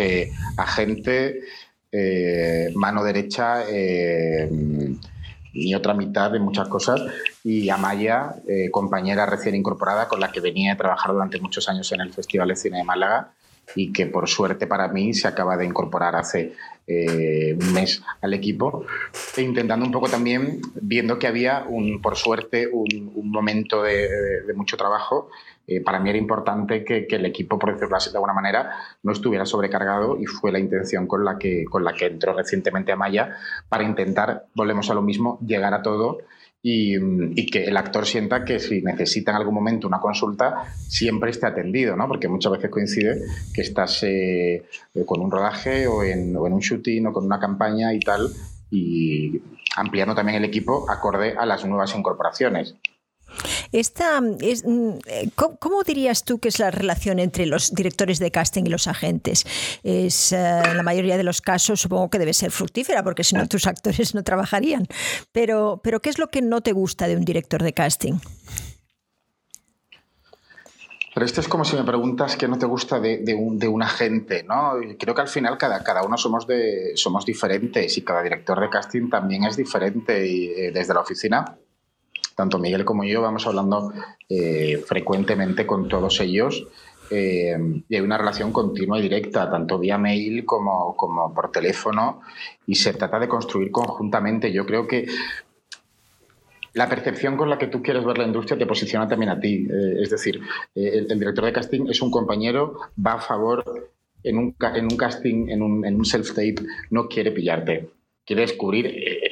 agente, 0.56 1.40
mano 2.74 3.02
derecha 3.02 3.64
y 5.54 5.74
otra 5.74 5.94
mitad 5.94 6.30
de 6.30 6.40
muchas 6.40 6.68
cosas, 6.68 7.00
y 7.44 7.68
Amaya, 7.70 8.34
eh, 8.48 8.70
compañera 8.70 9.24
recién 9.24 9.54
incorporada 9.54 10.08
con 10.08 10.20
la 10.20 10.32
que 10.32 10.40
venía 10.40 10.72
a 10.72 10.76
trabajar 10.76 11.12
durante 11.12 11.40
muchos 11.40 11.68
años 11.68 11.90
en 11.92 12.00
el 12.00 12.12
Festival 12.12 12.48
de 12.48 12.56
Cine 12.56 12.78
de 12.78 12.84
Málaga 12.84 13.30
y 13.74 13.92
que 13.92 14.06
por 14.06 14.28
suerte 14.28 14.66
para 14.66 14.88
mí 14.88 15.14
se 15.14 15.26
acaba 15.28 15.56
de 15.56 15.64
incorporar 15.64 16.16
hace 16.16 16.52
eh, 16.86 17.56
un 17.58 17.72
mes 17.72 18.02
al 18.20 18.34
equipo, 18.34 18.84
e 19.36 19.42
intentando 19.42 19.86
un 19.86 19.92
poco 19.92 20.08
también, 20.08 20.60
viendo 20.74 21.18
que 21.18 21.26
había, 21.26 21.64
un, 21.66 22.02
por 22.02 22.16
suerte, 22.16 22.68
un, 22.70 23.10
momento 23.30 23.82
de, 23.82 24.42
de, 24.46 24.54
mucho 24.54 24.76
trabajo 24.76 25.30
eh, 25.66 25.80
para 25.80 25.98
mí 25.98 26.10
era 26.10 26.18
importante 26.18 26.84
que, 26.84 27.06
el 27.08 27.24
equipo, 27.24 27.58
por 27.58 27.72
decirlo 27.72 27.96
así 27.96 28.10
de 28.10 28.16
alguna 28.16 28.34
manera, 28.34 28.70
no 29.02 29.12
estuviera 29.12 29.46
sobrecargado 29.46 30.18
y 30.20 30.26
fue 30.26 30.52
la 30.52 30.58
intención 30.58 31.06
con 31.06 31.24
la 31.24 31.38
que, 31.38 31.64
con 31.64 31.84
la 31.84 31.94
que 31.94 32.06
entró 32.06 32.34
recientemente 32.34 32.92
a 32.92 32.96
Maya 32.96 33.36
para 33.68 33.84
intentar, 33.84 34.46
volvemos 34.54 34.90
a 34.90 34.94
lo 34.94 35.02
mismo, 35.02 35.38
llegar 35.46 35.72
a 35.72 35.82
todo 35.82 36.18
y, 36.66 37.50
que 37.50 37.64
el 37.64 37.76
actor 37.76 38.06
sienta 38.06 38.44
que 38.44 38.58
si 38.58 38.80
necesita 38.80 39.30
en 39.30 39.36
algún 39.36 39.54
momento 39.54 39.86
una 39.86 40.00
consulta, 40.00 40.64
siempre 40.76 41.30
esté 41.30 41.46
atendido, 41.46 41.94
¿no? 41.94 42.08
Porque 42.08 42.26
muchas 42.26 42.52
veces 42.52 42.70
coincide 42.70 43.20
que 43.54 43.60
estás 43.60 44.02
eh, 44.02 44.64
con 45.04 45.20
un 45.20 45.30
rodaje 45.30 45.86
o 45.86 46.02
en, 46.02 46.34
o 46.36 46.46
en 46.46 46.54
un 46.54 46.60
shooting 46.60 47.06
o 47.06 47.12
con 47.12 47.26
una 47.26 47.38
campaña 47.38 47.92
y 47.92 48.00
tal, 48.00 48.30
y 48.70 49.42
ampliando 49.76 50.14
también 50.14 50.38
el 50.38 50.44
equipo 50.44 50.90
acorde 50.90 51.34
a 51.36 51.44
las 51.44 51.64
nuevas 51.66 51.94
incorporaciones. 51.94 52.74
Esta, 53.74 54.20
es, 54.40 54.64
mm, 54.64 54.90
eh, 55.04 55.30
¿cómo, 55.34 55.82
dirías 55.82 56.22
tú 56.22 56.38
que 56.38 56.46
es 56.46 56.60
la 56.60 56.70
relación 56.70 57.18
entre 57.18 57.44
los 57.44 57.74
directores 57.74 58.20
de 58.20 58.30
casting 58.30 58.62
y 58.66 58.70
los 58.70 58.86
agentes? 58.86 59.44
Es, 59.82 60.32
eh, 60.32 60.62
en 60.64 60.76
la 60.76 60.84
mayoría 60.84 61.16
de 61.16 61.24
los 61.24 61.40
casos 61.40 61.80
supongo 61.80 62.08
que 62.08 62.20
debe 62.20 62.34
ser 62.34 62.52
fructífera, 62.52 63.02
porque 63.02 63.24
si 63.24 63.34
no 63.34 63.48
tus 63.48 63.66
actores 63.66 64.14
no 64.14 64.22
trabajarían. 64.22 64.86
Pero, 65.32 65.80
pero 65.82 66.00
¿qué 66.00 66.10
es 66.10 66.20
lo 66.20 66.28
que 66.28 66.40
no 66.40 66.60
te 66.60 66.70
gusta 66.70 67.08
de 67.08 67.16
un 67.16 67.24
director 67.24 67.64
de 67.64 67.72
casting? 67.72 68.14
Pero 71.12 71.26
esto 71.26 71.40
es 71.40 71.48
como 71.48 71.64
si 71.64 71.74
me 71.74 71.82
preguntas 71.82 72.36
qué 72.36 72.46
no 72.46 72.56
te 72.56 72.66
gusta 72.66 73.00
de, 73.00 73.34
un, 73.36 73.58
de, 73.58 73.66
un, 73.66 73.82
agente, 73.82 74.44
¿no? 74.44 74.74
Creo 75.00 75.16
que 75.16 75.20
al 75.20 75.28
final 75.28 75.58
cada, 75.58 75.82
cada 75.82 76.04
uno 76.04 76.16
somos, 76.16 76.46
de, 76.46 76.92
somos 76.94 77.26
diferentes 77.26 77.98
y 77.98 78.02
cada 78.02 78.22
director 78.22 78.60
de 78.60 78.70
casting 78.70 79.10
también 79.10 79.42
es 79.42 79.56
diferente 79.56 80.24
y 80.28 80.46
eh, 80.46 80.70
desde 80.72 80.94
la 80.94 81.00
oficina 81.00 81.58
tanto 82.34 82.58
Miguel 82.58 82.84
como 82.84 83.04
yo 83.04 83.22
vamos 83.22 83.46
hablando 83.46 83.92
eh, 84.28 84.82
frecuentemente 84.86 85.66
con 85.66 85.88
todos 85.88 86.20
ellos 86.20 86.66
eh, 87.10 87.56
y 87.88 87.94
hay 87.94 88.00
una 88.00 88.18
relación 88.18 88.52
continua 88.52 88.98
y 88.98 89.02
directa, 89.02 89.50
tanto 89.50 89.78
vía 89.78 89.98
mail 89.98 90.44
como, 90.44 90.96
como 90.96 91.32
por 91.34 91.50
teléfono, 91.50 92.22
y 92.66 92.74
se 92.74 92.94
trata 92.94 93.18
de 93.18 93.28
construir 93.28 93.70
conjuntamente. 93.70 94.52
Yo 94.52 94.64
creo 94.64 94.86
que 94.86 95.06
la 96.72 96.88
percepción 96.88 97.36
con 97.36 97.50
la 97.50 97.58
que 97.58 97.68
tú 97.68 97.82
quieres 97.82 98.04
ver 98.04 98.18
la 98.18 98.24
industria 98.24 98.58
te 98.58 98.66
posiciona 98.66 99.06
también 99.06 99.30
a 99.30 99.38
ti. 99.38 99.66
Eh, 99.70 100.02
es 100.02 100.10
decir, 100.10 100.40
el, 100.74 101.06
director 101.18 101.44
de 101.44 101.52
casting 101.52 101.86
es 101.88 102.00
un 102.00 102.10
compañero, 102.10 102.78
va 103.04 103.14
a 103.14 103.20
favor 103.20 103.92
en 104.22 104.38
un, 104.38 104.52
casting, 104.96 105.50
en 105.50 105.62
un, 105.62 106.04
self-tape, 106.04 106.66
no 106.90 107.08
quiere 107.08 107.30
pillarte 107.30 107.90
quiere 108.26 108.42
descubrir 108.42 108.86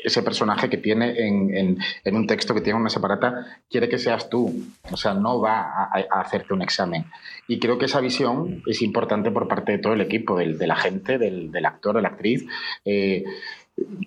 ese 0.05 0.23
personaje 0.23 0.69
que 0.69 0.77
tiene 0.77 1.15
en, 1.19 1.79
un 2.05 2.27
texto 2.27 2.55
que 2.55 2.61
tiene 2.61 2.79
una 2.79 2.91
separata, 2.91 3.63
quiere 3.71 3.89
que 3.89 3.99
seas 3.99 4.29
tú. 4.29 4.65
O 4.91 4.97
sea, 4.97 5.15
no 5.15 5.41
va 5.41 5.61
a, 5.61 6.21
hacerte 6.21 6.55
un 6.55 6.63
examen. 6.63 7.07
Y 7.49 7.59
creo 7.59 7.79
que 7.79 7.87
esa 7.87 8.01
visión 8.01 8.63
es 8.67 8.83
importante 8.83 9.31
por 9.31 9.49
parte 9.49 9.73
de 9.73 9.79
todo 9.79 9.93
el 9.93 10.01
equipo, 10.01 10.37
del, 10.37 10.59
de 10.59 10.67
la 10.67 10.77
gente, 10.77 11.19
del, 11.19 11.65
actor, 11.65 11.97
de 11.97 12.03
la 12.03 12.09
actriz. 12.09 12.47
Eh, 12.85 13.25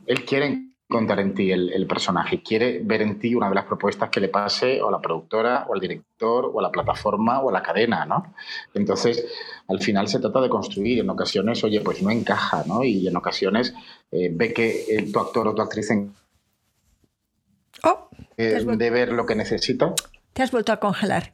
él 0.05 0.25
quiere 0.25 0.74
contar 0.95 1.19
en 1.19 1.33
ti 1.33 1.51
el, 1.51 1.85
personaje. 1.87 2.41
Quiere 2.41 2.79
ver 2.83 3.01
en 3.01 3.19
ti 3.19 3.35
una 3.35 3.49
de 3.49 3.55
las 3.55 3.65
propuestas 3.65 4.09
que 4.09 4.21
le 4.21 4.29
pase 4.29 4.81
o 4.81 4.87
a 4.87 4.91
la 4.91 5.01
productora, 5.01 5.65
o 5.67 5.73
al 5.73 5.79
director, 5.79 6.49
o 6.53 6.59
a 6.59 6.63
la 6.63 6.71
plataforma, 6.71 7.41
o 7.41 7.49
a 7.49 7.51
la 7.51 7.61
cadena, 7.61 8.05
¿no? 8.05 8.33
Entonces, 8.73 9.25
al 9.67 9.81
final 9.81 10.07
se 10.07 10.19
trata 10.19 10.39
de 10.41 10.49
construir. 10.49 10.99
En 10.99 11.09
ocasiones, 11.09 11.63
oye, 11.63 11.81
pues 11.81 12.01
no 12.01 12.09
encaja, 12.11 12.63
¿no? 12.65 12.83
Y 12.83 13.07
en 13.07 13.15
ocasiones 13.17 13.73
eh, 14.11 14.29
ve 14.31 14.53
que 14.53 15.09
tu 15.11 15.19
actor 15.19 15.47
o 15.49 15.53
tu 15.53 15.61
actriz 15.61 15.91
en... 15.91 16.13
oh, 17.83 18.09
eh, 18.37 18.63
de 18.65 18.89
ver 18.89 19.11
lo 19.11 19.25
que 19.25 19.35
necesita. 19.35 19.93
Te 20.33 20.43
has 20.43 20.51
vuelto 20.51 20.71
a 20.71 20.79
congelar. 20.79 21.33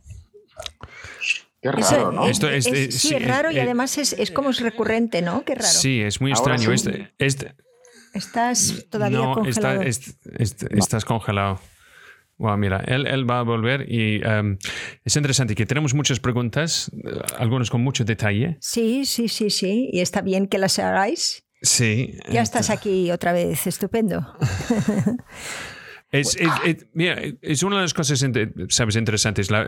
Qué 1.61 1.71
raro, 1.71 2.11
¿no? 2.11 2.27
Esto 2.27 2.49
es, 2.49 2.65
sí, 2.65 3.13
es 3.13 3.27
raro 3.27 3.51
y 3.51 3.59
además 3.59 3.97
es, 3.99 4.31
como 4.31 4.49
es 4.49 4.59
recurrente, 4.59 5.21
¿no? 5.21 5.45
Qué 5.45 5.53
raro. 5.53 5.67
Sí, 5.67 6.01
es 6.01 6.19
muy 6.19 6.31
extraño. 6.31 6.71
Este, 6.71 7.13
este, 7.19 7.53
¿Estás 8.13 8.85
todavía 8.89 9.19
congelado? 9.33 9.83
No, 9.83 9.89
estás 9.89 11.05
congelado. 11.05 11.59
Bueno, 12.37 12.57
mira, 12.57 12.79
él, 12.87 13.29
va 13.29 13.39
a 13.39 13.43
volver 13.43 13.85
y 13.87 14.19
em, 14.23 14.57
es 15.05 15.15
interesante 15.15 15.53
que 15.53 15.67
tenemos 15.67 15.93
muchas 15.93 16.19
preguntas, 16.19 16.89
algunas 17.37 17.69
con 17.69 17.83
mucho 17.83 18.03
detalle. 18.03 18.57
Sí, 18.59 19.05
sí, 19.05 19.27
sí, 19.27 19.51
sí. 19.51 19.89
Y 19.93 19.99
está 19.99 20.21
bien 20.21 20.47
que 20.47 20.57
las 20.57 20.79
hagáis. 20.79 21.45
Sí. 21.61 22.17
Ya 22.31 22.41
estás 22.41 22.71
aquí 22.71 23.11
otra 23.11 23.31
vez, 23.31 23.67
estupendo. 23.67 24.25
es, 26.11 26.35
mira, 26.93 27.21
es 27.41 27.61
una 27.61 27.75
de 27.75 27.81
las 27.83 27.93
cosas 27.93 28.25
sabes, 28.69 28.95
interesantes. 28.95 29.51
la, 29.51 29.63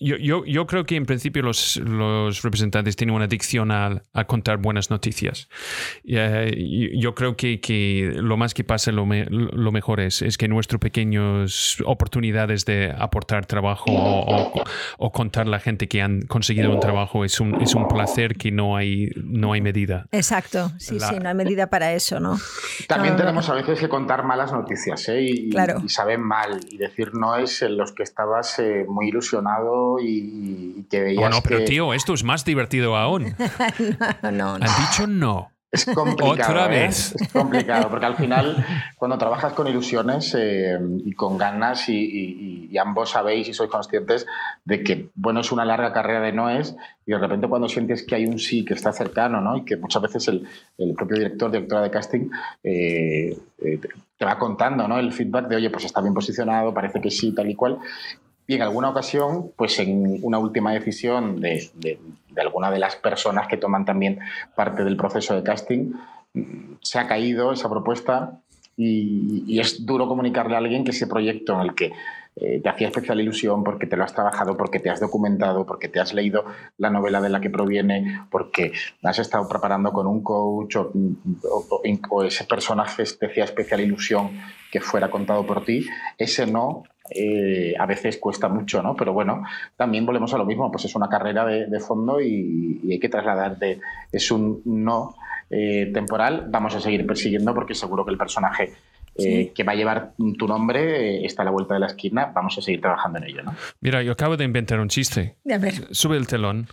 yo, 0.00 0.16
yo, 0.16 0.44
yo, 0.44 0.66
creo 0.66 0.84
que 0.84 0.96
en 0.96 1.06
principio 1.06 1.42
los, 1.42 1.76
los 1.76 2.42
representantes 2.42 2.96
tienen 2.96 3.14
una 3.14 3.26
adicción 3.26 3.70
a, 3.70 4.02
a 4.12 4.24
contar 4.24 4.58
buenas 4.58 4.90
noticias. 4.90 5.48
Eh, 6.04 6.92
yo 6.96 7.14
creo 7.14 7.36
que, 7.36 7.60
que, 7.60 8.12
lo 8.14 8.36
más 8.36 8.54
que 8.54 8.64
pasa, 8.64 8.92
lo, 8.92 9.06
lo 9.06 9.72
mejor 9.72 10.00
es, 10.00 10.22
es 10.22 10.38
que 10.38 10.48
nuestras 10.48 10.80
pequeñas 10.80 11.78
oportunidades 11.84 12.64
de 12.64 12.94
aportar 12.96 13.46
trabajo 13.46 13.86
o, 13.88 14.64
o, 14.98 15.12
contar 15.12 15.46
a 15.46 15.50
la 15.50 15.60
gente 15.60 15.88
que 15.88 16.02
han 16.02 16.22
conseguido 16.22 16.70
un 16.70 16.80
trabajo 16.80 17.24
es 17.24 17.40
un, 17.40 17.60
es 17.60 17.74
un 17.74 17.88
placer 17.88 18.36
que 18.36 18.50
no 18.50 18.76
hay, 18.76 19.10
no 19.16 19.52
hay 19.52 19.60
medida. 19.60 20.06
Exacto, 20.12 20.72
sí, 20.78 21.00
sí, 21.00 21.18
no 21.20 21.28
hay 21.28 21.34
medida 21.34 21.68
para 21.68 21.92
eso, 21.92 22.20
¿no? 22.20 22.38
También 22.86 23.16
tenemos 23.16 23.48
a 23.48 23.54
veces 23.54 23.78
que 23.78 23.88
contar 23.88 24.24
malas 24.24 24.52
noticias 24.52 25.08
¿eh? 25.08 25.22
y, 25.22 25.50
y, 25.84 25.88
saben 25.88 26.20
mal 26.20 26.60
y 26.70 26.76
decir 26.76 27.14
no 27.14 27.36
es 27.36 27.62
en 27.62 27.76
los 27.76 27.92
que 27.92 28.02
estabas 28.02 28.58
eh, 28.58 28.84
muy 28.88 29.08
ilusionado 29.08 29.87
y, 30.00 30.86
que 30.90 31.00
veías. 31.00 31.20
Bueno, 31.20 31.38
pero 31.42 31.64
tío, 31.64 31.94
esto 31.94 32.14
es 32.14 32.24
más 32.24 32.44
divertido 32.44 32.96
aún. 32.96 33.34
no, 34.22 34.30
no, 34.32 34.54
Han 34.54 34.60
dicho 34.60 35.06
no. 35.06 35.50
Es 35.70 35.84
complicado. 35.94 36.32
Otra 36.32 36.66
¿eh? 36.66 36.80
vez. 36.80 37.14
Es 37.20 37.28
complicado, 37.28 37.90
porque 37.90 38.06
al 38.06 38.16
final, 38.16 38.64
cuando 38.96 39.18
trabajas 39.18 39.52
con 39.52 39.66
ilusiones 39.66 40.34
eh, 40.38 40.78
y 41.04 41.12
con 41.12 41.36
ganas, 41.36 41.88
y, 41.88 42.76
ambos 42.78 43.10
sabéis 43.10 43.48
y 43.48 43.54
sois 43.54 43.70
conscientes 43.70 44.26
de 44.64 44.82
que, 44.82 45.08
bueno, 45.14 45.40
es 45.40 45.50
una 45.52 45.64
larga 45.64 45.92
carrera 45.92 46.20
de 46.20 46.32
noes, 46.32 46.76
y 47.04 47.12
de 47.12 47.18
repente 47.18 47.48
cuando 47.48 47.68
sientes 47.68 48.04
que 48.04 48.14
hay 48.14 48.26
un 48.26 48.38
sí 48.38 48.64
que 48.64 48.74
está 48.74 48.92
cercano, 48.92 49.40
¿no? 49.40 49.56
Y 49.56 49.64
que 49.64 49.76
muchas 49.76 50.02
veces 50.02 50.28
el, 50.28 50.94
propio 50.94 51.16
director, 51.16 51.50
directora 51.50 51.82
de 51.82 51.90
casting, 51.90 52.30
eh, 52.62 53.36
te 54.16 54.24
va 54.24 54.38
contando, 54.38 54.86
¿no? 54.86 54.98
El 54.98 55.12
feedback 55.12 55.48
de, 55.48 55.56
oye, 55.56 55.70
pues 55.70 55.84
está 55.84 56.00
bien 56.00 56.14
posicionado, 56.14 56.72
parece 56.72 57.00
que 57.00 57.10
sí, 57.10 57.34
tal 57.34 57.50
y 57.50 57.54
cual. 57.54 57.78
Y 58.50 58.54
en 58.54 58.62
alguna 58.62 58.88
ocasión, 58.88 59.52
pues 59.56 59.78
en 59.78 60.20
una 60.22 60.38
última 60.38 60.72
decisión 60.72 61.38
de, 61.38 61.70
alguna 62.34 62.70
de 62.70 62.78
las 62.78 62.96
personas 62.96 63.46
que 63.46 63.58
toman 63.58 63.84
también 63.84 64.20
parte 64.56 64.84
del 64.84 64.96
proceso 64.96 65.36
de 65.36 65.42
casting, 65.42 65.92
se 66.80 66.98
ha 66.98 67.06
caído 67.06 67.52
esa 67.52 67.68
propuesta 67.68 68.40
y, 68.74 69.60
es 69.60 69.84
duro 69.84 70.08
comunicarle 70.08 70.54
a 70.54 70.58
alguien 70.58 70.82
que 70.82 70.92
ese 70.92 71.06
proyecto 71.06 71.52
en 71.56 71.60
el 71.60 71.74
que 71.74 71.92
eh, 72.40 72.60
te 72.62 72.68
hacía 72.68 72.88
especial 72.88 73.20
ilusión 73.20 73.64
porque 73.64 73.86
te 73.86 73.96
lo 73.96 74.04
has 74.04 74.14
trabajado, 74.14 74.56
porque 74.56 74.78
te 74.78 74.90
has 74.90 75.00
documentado, 75.00 75.66
porque 75.66 75.88
te 75.88 75.98
has 75.98 76.14
leído 76.14 76.44
la 76.76 76.90
novela 76.90 77.20
de 77.20 77.28
la 77.28 77.40
que 77.40 77.50
proviene, 77.50 78.22
porque 78.30 78.72
has 79.02 79.18
estado 79.18 79.48
preparando 79.48 79.92
con 79.92 80.06
un 80.06 80.22
coach 80.22 80.76
o, 80.76 82.24
ese 82.24 82.44
personaje 82.44 83.04
te 83.18 83.26
hacía 83.26 83.44
especial 83.44 83.80
ilusión 83.80 84.30
que 84.70 84.80
fuera 84.80 85.10
contado 85.10 85.44
por 85.46 85.64
ti, 85.64 85.86
ese 86.16 86.46
no 86.46 86.84
eh, 87.10 87.74
a 87.78 87.86
veces 87.86 88.18
cuesta 88.18 88.48
mucho, 88.48 88.82
¿no? 88.82 88.94
Pero 88.94 89.12
bueno, 89.12 89.42
también 89.76 90.06
volvemos 90.06 90.32
a 90.34 90.38
lo 90.38 90.44
mismo, 90.44 90.70
pues 90.70 90.84
es 90.84 90.94
una 90.94 91.08
carrera 91.08 91.44
de, 91.44 91.80
fondo 91.80 92.20
y, 92.20 92.80
hay 92.90 93.00
que 93.00 93.08
trasladar 93.08 93.58
de, 93.58 93.80
es 94.12 94.30
un 94.30 94.62
no 94.64 95.16
eh, 95.50 95.90
temporal, 95.92 96.46
vamos 96.48 96.74
a 96.76 96.80
seguir 96.80 97.06
persiguiendo 97.06 97.54
porque 97.54 97.74
seguro 97.74 98.04
que 98.04 98.10
el 98.12 98.18
personaje 98.18 98.74
eh, 99.18 99.52
que 99.54 99.64
va 99.64 99.72
a 99.72 99.74
llevar 99.74 100.14
tu 100.38 100.46
nombre 100.46 101.24
está 101.24 101.42
a 101.42 101.44
la 101.44 101.50
vuelta 101.50 101.74
de 101.74 101.80
la 101.80 101.86
esquina, 101.86 102.32
vamos 102.34 102.56
a 102.58 102.62
seguir 102.62 102.80
trabajando 102.80 103.18
en 103.18 103.24
ello, 103.24 103.42
¿no? 103.42 103.54
Mira, 103.80 104.02
yo 104.02 104.12
acabo 104.12 104.36
de 104.36 104.44
inventar 104.44 104.80
un 104.80 104.88
chiste. 104.88 105.36
A 105.52 105.58
ver. 105.58 105.88
Sube 105.90 106.16
el 106.16 106.26
telón, 106.26 106.68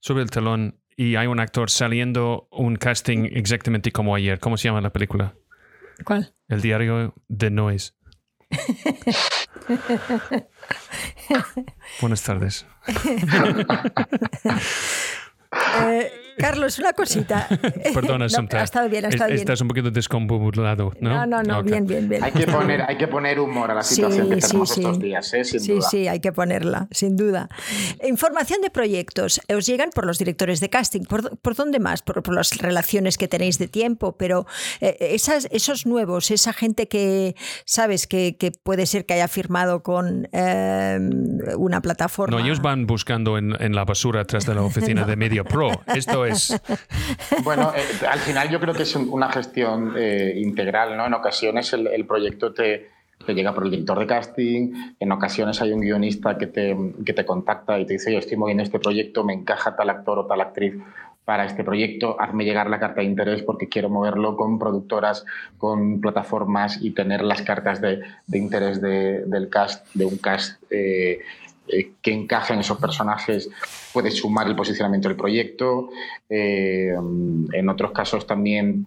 sube 0.00 0.22
el 0.22 0.30
telón 0.30 0.80
y 0.96 1.16
hay 1.16 1.26
un 1.26 1.40
actor 1.40 1.70
saliendo 1.70 2.48
un 2.50 2.76
casting 2.76 3.28
exactamente 3.30 3.92
como 3.92 4.14
ayer. 4.14 4.38
¿Cómo 4.38 4.56
se 4.56 4.68
llama 4.68 4.80
la 4.80 4.90
película? 4.90 5.34
¿Cuál? 6.04 6.32
El 6.48 6.62
diario 6.62 7.14
de 7.28 7.50
Noise. 7.50 7.92
Buenas 12.00 12.22
tardes. 12.22 12.66
eh, 15.82 16.12
Carlos, 16.40 16.78
una 16.78 16.92
cosita. 16.92 17.48
Perdona, 17.94 18.26
no, 18.26 18.58
Ha 18.58 18.62
estado 18.62 18.88
bien, 18.88 19.04
ha 19.04 19.08
estado 19.08 19.28
bien. 19.28 19.40
Estás 19.40 19.60
un 19.60 19.68
poquito 19.68 19.90
descombobulado, 19.90 20.92
¿no? 21.00 21.10
No, 21.10 21.26
no, 21.26 21.42
no 21.42 21.62
bien, 21.62 21.86
bien, 21.86 22.08
bien. 22.08 22.22
Hay 22.22 22.32
que 22.32 22.46
poner, 22.46 22.82
hay 22.82 22.96
que 22.96 23.08
poner 23.08 23.40
humor 23.40 23.70
a 23.70 23.74
la 23.74 23.82
situación 23.82 24.28
que 24.28 24.36
tenemos 24.36 24.76
estos 24.76 24.98
días, 24.98 25.34
¿eh? 25.34 25.44
sin 25.44 25.60
sí, 25.60 25.72
duda. 25.72 25.88
Sí, 25.90 26.08
hay 26.08 26.20
que 26.20 26.32
ponerla, 26.32 26.88
sin 26.90 27.16
duda. 27.16 27.48
Información 28.06 28.60
de 28.60 28.70
proyectos. 28.70 29.40
Os 29.54 29.66
llegan 29.66 29.90
por 29.90 30.06
los 30.06 30.18
directores 30.18 30.60
de 30.60 30.70
casting. 30.70 31.02
¿Por, 31.02 31.38
por 31.38 31.54
dónde 31.54 31.78
más? 31.78 32.02
Por, 32.02 32.22
por, 32.22 32.34
las 32.34 32.56
relaciones 32.58 33.18
que 33.18 33.28
tenéis 33.28 33.58
de 33.58 33.68
tiempo, 33.68 34.16
pero 34.16 34.46
eh, 34.80 34.96
esas, 35.00 35.48
esos 35.50 35.86
nuevos, 35.86 36.30
esa 36.30 36.52
gente 36.52 36.88
que 36.88 37.34
sabes 37.64 38.06
que, 38.06 38.36
que 38.36 38.52
puede 38.52 38.86
ser 38.86 39.06
que 39.06 39.14
haya 39.14 39.28
firmado 39.28 39.82
con 39.82 40.28
eh, 40.32 40.98
una 41.56 41.80
plataforma. 41.80 42.38
No, 42.38 42.44
ellos 42.44 42.60
van 42.62 42.86
buscando 42.86 43.38
en, 43.38 43.54
en, 43.60 43.74
la 43.74 43.84
basura 43.84 44.22
atrás 44.22 44.46
de 44.46 44.54
la 44.54 44.62
oficina 44.62 45.04
de 45.04 45.16
Media 45.20 45.44
Pro. 45.44 45.70
Esto 45.94 46.24
es 46.24 46.29
Bueno, 47.44 47.72
eh, 47.74 48.06
al 48.06 48.18
final 48.18 48.50
yo 48.50 48.60
creo 48.60 48.74
que 48.74 48.82
es 48.82 48.94
una 48.96 49.30
gestión 49.30 49.94
eh, 49.96 50.34
integral, 50.36 50.96
¿no? 50.96 51.06
En 51.06 51.14
ocasiones 51.14 51.72
el, 51.72 52.04
proyecto 52.06 52.52
te, 52.52 52.90
llega 53.28 53.54
por 53.54 53.64
el 53.64 53.70
director 53.70 53.98
de 53.98 54.06
casting, 54.06 54.72
en 54.98 55.12
ocasiones 55.12 55.60
hay 55.60 55.72
un 55.72 55.80
guionista 55.80 56.36
que 56.38 56.46
te, 56.46 56.76
que 57.04 57.12
te 57.12 57.24
contacta 57.24 57.78
y 57.78 57.86
te 57.86 57.94
dice, 57.94 58.12
yo 58.12 58.18
estoy 58.18 58.36
moviendo 58.36 58.62
este 58.62 58.78
proyecto, 58.78 59.24
me 59.24 59.32
encaja 59.32 59.76
tal 59.76 59.90
actor 59.90 60.18
o 60.18 60.26
tal 60.26 60.40
actriz 60.40 60.74
para 61.30 61.44
este 61.44 61.62
proyecto, 61.62 62.20
hazme 62.20 62.44
llegar 62.44 62.68
la 62.68 62.80
carta 62.80 63.02
de 63.02 63.06
interés 63.06 63.42
porque 63.42 63.68
quiero 63.68 63.88
moverlo 63.88 64.36
con 64.36 64.58
productoras, 64.58 65.24
con 65.58 66.00
plataformas 66.00 66.82
y 66.82 66.90
tener 66.90 67.22
las 67.22 67.42
cartas 67.42 67.80
de, 67.80 68.00
interés 68.32 68.80
del 68.80 69.48
cast, 69.48 69.86
de 69.94 70.06
un 70.06 70.16
cast 70.16 70.60
eh, 70.70 71.20
eh, 71.72 71.92
que 72.02 72.12
encajen 72.12 72.60
esos 72.60 72.78
personajes 72.78 73.48
puede 73.92 74.10
sumar 74.10 74.46
el 74.46 74.56
posicionamiento 74.56 75.08
del 75.08 75.16
proyecto. 75.16 75.90
Eh, 76.28 76.94
en 77.52 77.68
otros 77.68 77.92
casos 77.92 78.26
también 78.26 78.84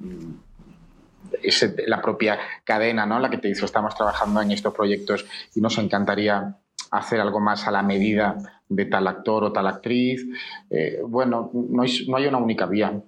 es 1.42 1.76
la 1.88 2.02
propia 2.02 2.40
cadena 2.64 3.06
¿no? 3.06 3.20
la 3.20 3.30
que 3.30 3.38
te 3.38 3.48
dice 3.48 3.66
estamos 3.66 3.96
trabajando 3.96 4.42
en 4.42 4.52
estos 4.52 4.74
proyectos 4.74 5.26
y 5.56 5.62
nos 5.62 5.78
encantaría 5.78 6.58
hacer 6.92 7.20
algo 7.20 7.40
más 7.40 7.68
a 7.68 7.72
la 7.72 7.82
medida 7.82 8.38
de 8.70 8.86
tal 8.86 9.08
actor 9.08 9.44
o 9.46 9.52
tal 9.52 9.68
actriz. 9.68 10.26
Eh, 10.70 11.00
bueno, 11.08 11.52
no 11.54 11.82
hay, 11.82 12.28
una 12.28 12.38
única 12.38 12.66
vía. 12.66 13.02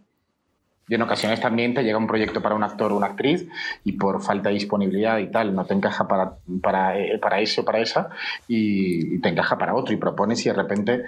Y 0.88 0.96
en 0.96 1.02
ocasiones 1.02 1.42
también 1.42 1.74
te 1.74 1.84
llega 1.84 1.98
un 1.98 2.06
proyecto 2.06 2.42
para 2.42 2.54
un 2.54 2.64
actor 2.64 2.92
o 2.92 2.98
una 2.98 3.08
actriz 3.08 3.48
y 3.84 3.94
por 3.94 4.22
falta 4.22 4.50
de 4.50 4.56
disponibilidad 4.56 5.18
y 5.18 5.28
tal 5.32 5.56
no 5.56 5.66
te 5.66 5.74
encaja 5.74 6.08
para, 6.08 6.36
para, 6.62 7.00
eh, 7.00 7.18
para 7.18 7.40
ese 7.40 7.62
o 7.62 7.66
para 7.66 7.80
esa 7.80 8.10
y, 8.48 9.20
te 9.20 9.30
encaja 9.30 9.58
para 9.58 9.74
otro 9.74 9.94
y 9.94 9.98
propones 9.98 10.46
y 10.46 10.50
de 10.50 10.56
repente 10.56 11.04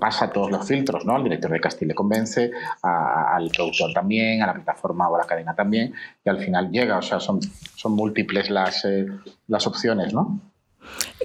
pasa 0.00 0.30
todos 0.30 0.50
los 0.50 0.66
filtros, 0.66 1.04
¿no? 1.04 1.16
Al 1.16 1.24
director 1.24 1.50
de 1.50 1.60
casting 1.60 1.86
le 1.88 1.94
convence, 1.94 2.50
al 2.82 3.50
productor 3.50 3.92
también, 3.92 4.42
a 4.42 4.46
la 4.46 4.54
plataforma 4.54 5.08
o 5.08 5.16
a 5.16 5.18
la 5.18 5.26
cadena 5.26 5.54
también 5.54 5.92
y 6.24 6.28
al 6.28 6.38
final 6.38 6.70
llega, 6.70 6.98
o 6.98 7.02
sea, 7.02 7.20
son, 7.20 7.40
son 7.42 7.92
múltiples 7.92 8.48
las, 8.50 8.84
eh, 8.84 9.06
las 9.48 9.66
opciones, 9.66 10.14
¿no? 10.14 10.51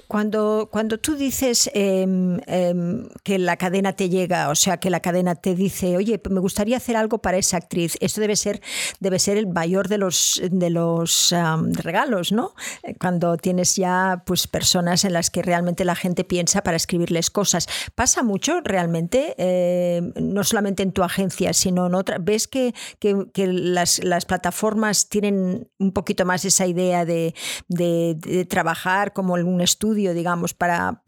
Cuando, 0.06 0.68
cuando 0.70 0.98
tú 0.98 1.16
dices 1.16 1.70
em, 1.74 2.40
em, 2.46 3.08
que 3.22 3.38
la 3.38 3.56
cadena 3.56 3.92
te 3.92 4.08
llega, 4.08 4.48
o 4.48 4.54
sea, 4.54 4.78
que 4.78 4.90
la 4.90 5.00
cadena 5.00 5.34
te 5.34 5.54
dice, 5.54 5.96
oye, 5.96 6.20
me 6.30 6.40
gustaría 6.40 6.78
hacer 6.78 6.96
algo 6.96 7.18
para 7.18 7.36
esa 7.36 7.58
actriz, 7.58 7.96
esto 8.00 8.20
debe 8.20 8.36
ser, 8.36 8.62
debe 9.00 9.18
ser 9.18 9.36
el 9.36 9.46
mayor 9.46 9.88
de 9.88 9.98
los, 9.98 10.40
de 10.50 10.70
los 10.70 11.34
regalos, 11.72 12.32
¿no? 12.32 12.54
Cuando 12.98 13.36
tienes 13.36 13.76
ya 13.76 14.22
pues, 14.24 14.46
personas 14.46 15.04
en 15.04 15.12
las 15.12 15.30
que 15.30 15.42
realmente 15.42 15.84
la 15.84 15.94
gente 15.94 16.24
piensa 16.24 16.62
para 16.62 16.76
escribirles 16.76 17.30
cosas. 17.30 17.68
¿Pasa 17.94 18.22
mucho 18.22 18.60
realmente? 18.62 19.34
Em, 19.36 20.12
no 20.16 20.44
solamente 20.44 20.82
en 20.82 20.92
tu 20.92 21.02
agencia, 21.02 21.52
sino 21.52 21.86
en 21.86 21.94
otra. 21.94 22.18
¿Ves 22.18 22.48
que, 22.48 22.74
que, 22.98 23.46
las, 23.46 24.02
las, 24.02 24.24
plataformas 24.24 25.08
tienen 25.08 25.68
un 25.78 25.92
poquito 25.92 26.24
más 26.24 26.44
esa 26.44 26.66
idea 26.66 27.04
de, 27.04 27.34
de, 27.68 28.16
de 28.18 28.44
trabajar 28.44 29.12
como 29.12 29.36
en 29.36 29.57
un 29.58 29.62
estudio? 29.62 30.14
digamos, 30.14 30.54
para, 30.54 31.00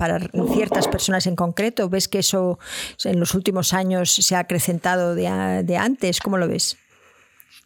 ciertas 0.52 0.88
personas 0.88 1.26
en 1.26 1.36
concreto? 1.36 1.88
¿Ves 1.88 2.08
que 2.08 2.18
eso 2.18 2.58
en 3.04 3.20
los 3.20 3.34
últimos 3.34 3.72
años 3.72 4.10
se 4.10 4.36
ha 4.36 4.40
acrecentado 4.40 5.14
de, 5.14 5.76
antes? 5.76 6.20
¿Cómo 6.20 6.36
lo 6.38 6.48
ves? 6.48 6.76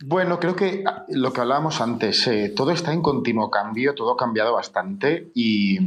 Bueno, 0.04 0.38
creo 0.38 0.54
que 0.54 0.84
lo 1.08 1.32
que 1.32 1.40
hablábamos 1.40 1.80
antes, 1.80 2.26
eh, 2.26 2.52
todo 2.54 2.72
está 2.72 2.92
en 2.92 3.00
continuo 3.00 3.50
cambio, 3.50 3.94
todo 3.94 4.12
ha 4.12 4.16
cambiado 4.16 4.52
bastante 4.52 5.30
y, 5.34 5.78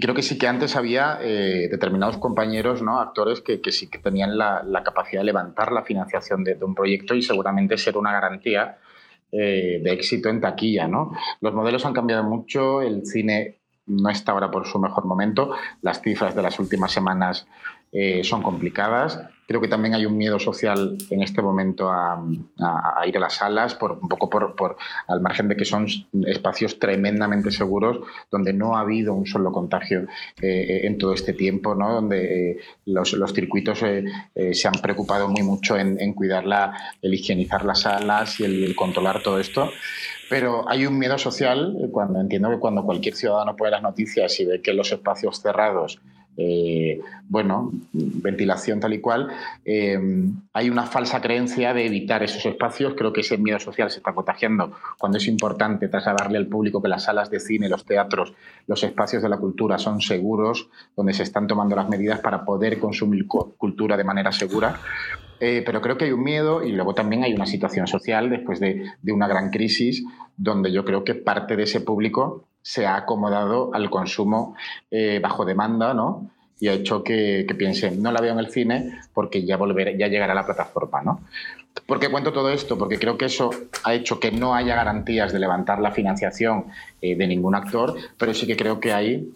creo 0.00 0.14
que 0.14 0.22
sí 0.22 0.38
que 0.38 0.48
antes 0.48 0.74
había 0.76 1.18
eh, 1.22 1.68
determinados 1.70 2.18
compañeros, 2.18 2.82
¿no? 2.82 3.00
actores, 3.00 3.40
que, 3.40 3.60
sí 3.70 3.88
que 3.88 3.98
tenían 3.98 4.36
la, 4.36 4.82
capacidad 4.84 5.20
de 5.20 5.26
levantar 5.26 5.72
la 5.72 5.82
financiación 5.82 6.44
de, 6.44 6.56
de, 6.56 6.64
un 6.64 6.74
proyecto 6.74 7.14
y 7.14 7.22
seguramente 7.22 7.78
ser 7.78 7.96
una 7.96 8.12
garantía 8.12 8.78
eh, 9.34 9.80
de 9.82 9.92
éxito 9.92 10.28
en 10.28 10.42
taquilla. 10.42 10.86
¿no? 10.86 11.12
Los 11.40 11.54
modelos 11.54 11.86
han 11.86 11.94
cambiado 11.94 12.22
mucho, 12.22 12.82
el 12.82 13.06
cine 13.06 13.61
no 13.86 14.10
está 14.10 14.32
ahora 14.32 14.50
por 14.50 14.66
su 14.66 14.78
mejor 14.78 15.04
momento. 15.04 15.52
Las 15.80 16.00
cifras 16.00 16.34
de 16.34 16.42
las 16.42 16.58
últimas 16.58 16.92
semanas 16.92 17.46
eh, 17.94 18.24
son 18.24 18.42
complicadas. 18.42 19.20
Creo 19.46 19.60
que 19.60 19.68
también 19.68 19.92
hay 19.94 20.06
un 20.06 20.16
miedo 20.16 20.38
social 20.38 20.96
en 21.10 21.22
este 21.22 21.42
momento 21.42 21.90
a, 21.90 22.24
ir 23.06 23.18
a 23.18 23.20
las 23.20 23.34
salas, 23.34 23.74
por, 23.74 23.92
un 23.92 24.08
poco 24.08 24.30
por, 24.30 24.76
al 25.08 25.20
margen 25.20 25.48
de 25.48 25.56
que 25.56 25.66
son 25.66 25.86
espacios 26.26 26.78
tremendamente 26.78 27.50
seguros, 27.50 27.98
donde 28.30 28.54
no 28.54 28.78
ha 28.78 28.80
habido 28.80 29.12
un 29.12 29.26
solo 29.26 29.52
contagio 29.52 30.06
eh, 30.40 30.80
en 30.84 30.96
todo 30.96 31.12
este 31.12 31.34
tiempo, 31.34 31.74
¿no? 31.74 31.92
donde 31.92 32.52
eh, 32.52 32.60
los, 32.86 33.10
circuitos 33.34 33.80
se 33.80 34.68
han 34.68 34.74
preocupado 34.80 35.28
muy 35.28 35.42
mucho 35.42 35.76
en, 35.76 36.14
cuidar 36.14 36.44
el 37.02 37.12
higienizar 37.12 37.66
las 37.66 37.82
salas 37.82 38.40
y 38.40 38.44
el 38.44 38.74
controlar 38.74 39.22
todo 39.22 39.38
esto. 39.38 39.70
Pero 40.30 40.66
hay 40.66 40.86
un 40.86 40.98
miedo 40.98 41.18
social, 41.18 41.76
cuando 41.90 42.20
entiendo 42.20 42.48
que 42.48 42.58
cuando 42.58 42.84
cualquier 42.84 43.16
ciudadano 43.16 43.54
puede 43.54 43.72
las 43.72 43.82
noticias 43.82 44.40
y 44.40 44.46
ve 44.46 44.62
que 44.62 44.72
los 44.72 44.90
espacios 44.92 45.42
cerrados 45.42 46.00
eh, 46.36 47.00
bueno, 47.28 47.70
ventilación 47.92 48.80
tal 48.80 48.94
y 48.94 49.00
cual, 49.00 49.28
eh, 49.64 49.98
hay 50.52 50.70
una 50.70 50.86
falsa 50.86 51.20
creencia 51.20 51.74
de 51.74 51.86
evitar 51.86 52.22
esos 52.22 52.44
espacios. 52.46 52.94
Creo 52.96 53.12
que 53.12 53.20
ese 53.20 53.38
miedo 53.38 53.58
social 53.58 53.90
se 53.90 53.98
está 53.98 54.14
contagiando 54.14 54.72
cuando 54.98 55.18
es 55.18 55.26
importante 55.26 55.88
trasladarle 55.88 56.38
al 56.38 56.46
público 56.46 56.82
que 56.82 56.88
las 56.88 57.04
salas 57.04 57.30
de 57.30 57.40
cine, 57.40 57.68
los 57.68 57.84
teatros, 57.84 58.32
los 58.66 58.82
espacios 58.82 59.22
de 59.22 59.28
la 59.28 59.38
cultura 59.38 59.78
son 59.78 60.00
seguros, 60.00 60.68
donde 60.96 61.12
se 61.12 61.22
están 61.22 61.46
tomando 61.46 61.76
las 61.76 61.88
medidas 61.88 62.20
para 62.20 62.44
poder 62.44 62.78
consumir 62.78 63.26
cultura 63.26 63.96
de 63.96 64.04
manera 64.04 64.32
segura. 64.32 64.80
Eh, 65.40 65.62
pero 65.66 65.80
creo 65.80 65.98
que 65.98 66.04
hay 66.04 66.12
un 66.12 66.22
miedo 66.22 66.62
y 66.62 66.70
luego 66.70 66.94
también 66.94 67.24
hay 67.24 67.34
una 67.34 67.46
situación 67.46 67.88
social 67.88 68.30
después 68.30 68.60
de, 68.60 68.84
de 69.02 69.12
una 69.12 69.26
gran 69.26 69.50
crisis 69.50 70.04
donde 70.36 70.70
yo 70.70 70.84
creo 70.84 71.02
que 71.02 71.16
parte 71.16 71.56
de 71.56 71.64
ese 71.64 71.80
público 71.80 72.44
se 72.62 72.86
ha 72.86 72.96
acomodado 72.96 73.74
al 73.74 73.90
consumo 73.90 74.54
eh, 74.90 75.18
bajo 75.20 75.44
demanda, 75.44 75.92
¿no? 75.94 76.30
Y 76.60 76.68
ha 76.68 76.74
hecho 76.74 77.02
que, 77.02 77.44
piensen, 77.58 78.00
no 78.00 78.12
la 78.12 78.20
veo 78.20 78.32
en 78.32 78.38
el 78.38 78.50
cine 78.50 79.00
porque 79.12 79.44
ya, 79.44 79.56
volver, 79.56 79.98
ya 79.98 80.06
llegará 80.06 80.32
a 80.32 80.36
la 80.36 80.46
plataforma, 80.46 81.02
¿no? 81.02 81.20
¿Por 81.86 81.98
qué 81.98 82.08
cuento 82.08 82.32
todo 82.32 82.50
esto? 82.50 82.78
Porque 82.78 82.98
creo 82.98 83.18
que 83.18 83.24
eso 83.24 83.50
ha 83.82 83.94
hecho 83.94 84.20
que 84.20 84.30
no 84.30 84.54
haya 84.54 84.76
garantías 84.76 85.32
de 85.32 85.40
levantar 85.40 85.80
la 85.80 85.90
financiación 85.90 86.66
eh, 87.00 87.16
de 87.16 87.26
ningún 87.26 87.54
actor, 87.54 87.96
pero 88.16 88.32
sí 88.32 88.46
que 88.46 88.56
creo 88.56 88.78
que 88.78 88.92
hay 88.92 89.32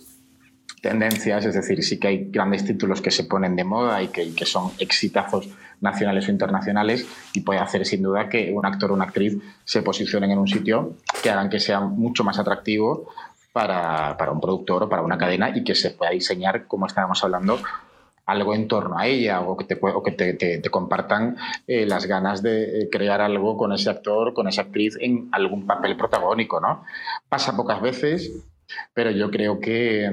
tendencias, 0.83 1.45
es 1.47 1.55
decir, 1.55 1.83
sí 1.83 1.99
que 1.99 2.09
hay 2.09 2.31
grandes 2.31 2.65
títulos 2.65 3.01
que 3.01 3.11
se 3.11 3.25
ponen 3.25 3.57
de 3.57 3.65
moda 3.65 4.03
y 4.03 4.09
que, 4.09 4.33
que 4.35 4.45
son 4.45 4.71
exitazos 4.79 5.49
nacionales 5.81 6.29
o 6.29 6.31
internacionales 6.31 7.07
y 7.35 7.41
puede 7.41 7.61
hacer 7.61 7.85
sin 7.85 8.03
duda 8.03 8.29
que 8.29 8.53
un 8.53 8.65
actor 8.67 8.91
o 8.91 8.95
una 8.95 9.05
actriz 9.05 9.39
se 9.65 9.83
posicionen 9.83 10.31
en 10.31 10.39
un 10.39 10.49
sitio 10.49 10.95
que 11.23 11.31
hagan 11.31 11.51
que 11.51 11.61
sea 11.61 11.81
mucho 11.81 12.25
más 12.25 12.39
atractivo 12.39 13.09
para, 13.53 14.17
para 14.17 14.33
un 14.33 14.41
productor 14.41 14.85
o 14.85 14.89
para 14.89 15.03
una 15.03 15.19
cadena 15.19 15.51
y 15.57 15.65
que 15.65 15.75
se 15.75 15.91
pueda 15.91 16.11
diseñar, 16.11 16.67
como 16.67 16.87
estábamos 16.87 17.23
hablando, 17.25 17.59
algo 18.27 18.55
en 18.55 18.69
torno 18.69 18.99
a 18.99 19.07
ella 19.07 19.41
o 19.41 19.57
que 19.57 19.65
te, 19.65 19.79
que 19.79 20.59
te, 20.59 20.71
compartan 20.71 21.37
eh, 21.67 21.87
las 21.87 22.07
ganas 22.07 22.43
de 22.43 22.83
eh, 22.83 22.89
crear 22.91 23.21
algo 23.21 23.57
con 23.57 23.73
ese 23.73 23.89
actor, 23.89 24.35
con 24.35 24.49
esa 24.49 24.63
actriz 24.63 24.99
en 25.01 25.29
algún 25.33 25.65
papel 25.65 25.97
protagónico, 25.97 26.61
¿no? 26.61 26.85
Pasa 27.29 27.57
pocas 27.57 27.81
veces, 27.81 28.33
pero 28.93 29.13
yo 29.13 29.31
creo 29.31 29.61
que, 29.61 30.11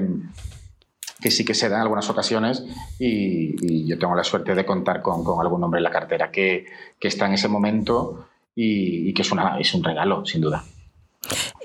que 1.20 1.30
sí 1.30 1.44
que 1.44 1.54
se 1.54 1.68
da 1.68 1.76
en 1.76 1.82
algunas 1.82 2.08
ocasiones 2.10 2.64
y, 2.98 3.86
yo 3.86 3.98
tengo 3.98 4.14
la 4.14 4.24
suerte 4.24 4.54
de 4.54 4.64
contar 4.64 5.02
con, 5.02 5.24
algún 5.40 5.62
hombre 5.62 5.78
en 5.78 5.84
la 5.84 5.90
cartera 5.90 6.30
que, 6.30 6.66
está 7.00 7.26
en 7.26 7.34
ese 7.34 7.48
momento 7.48 8.26
y, 8.54 9.12
que 9.14 9.22
es, 9.22 9.32
una, 9.32 9.58
es 9.58 9.74
un 9.74 9.84
regalo, 9.84 10.24
sin 10.24 10.40
duda. 10.40 10.64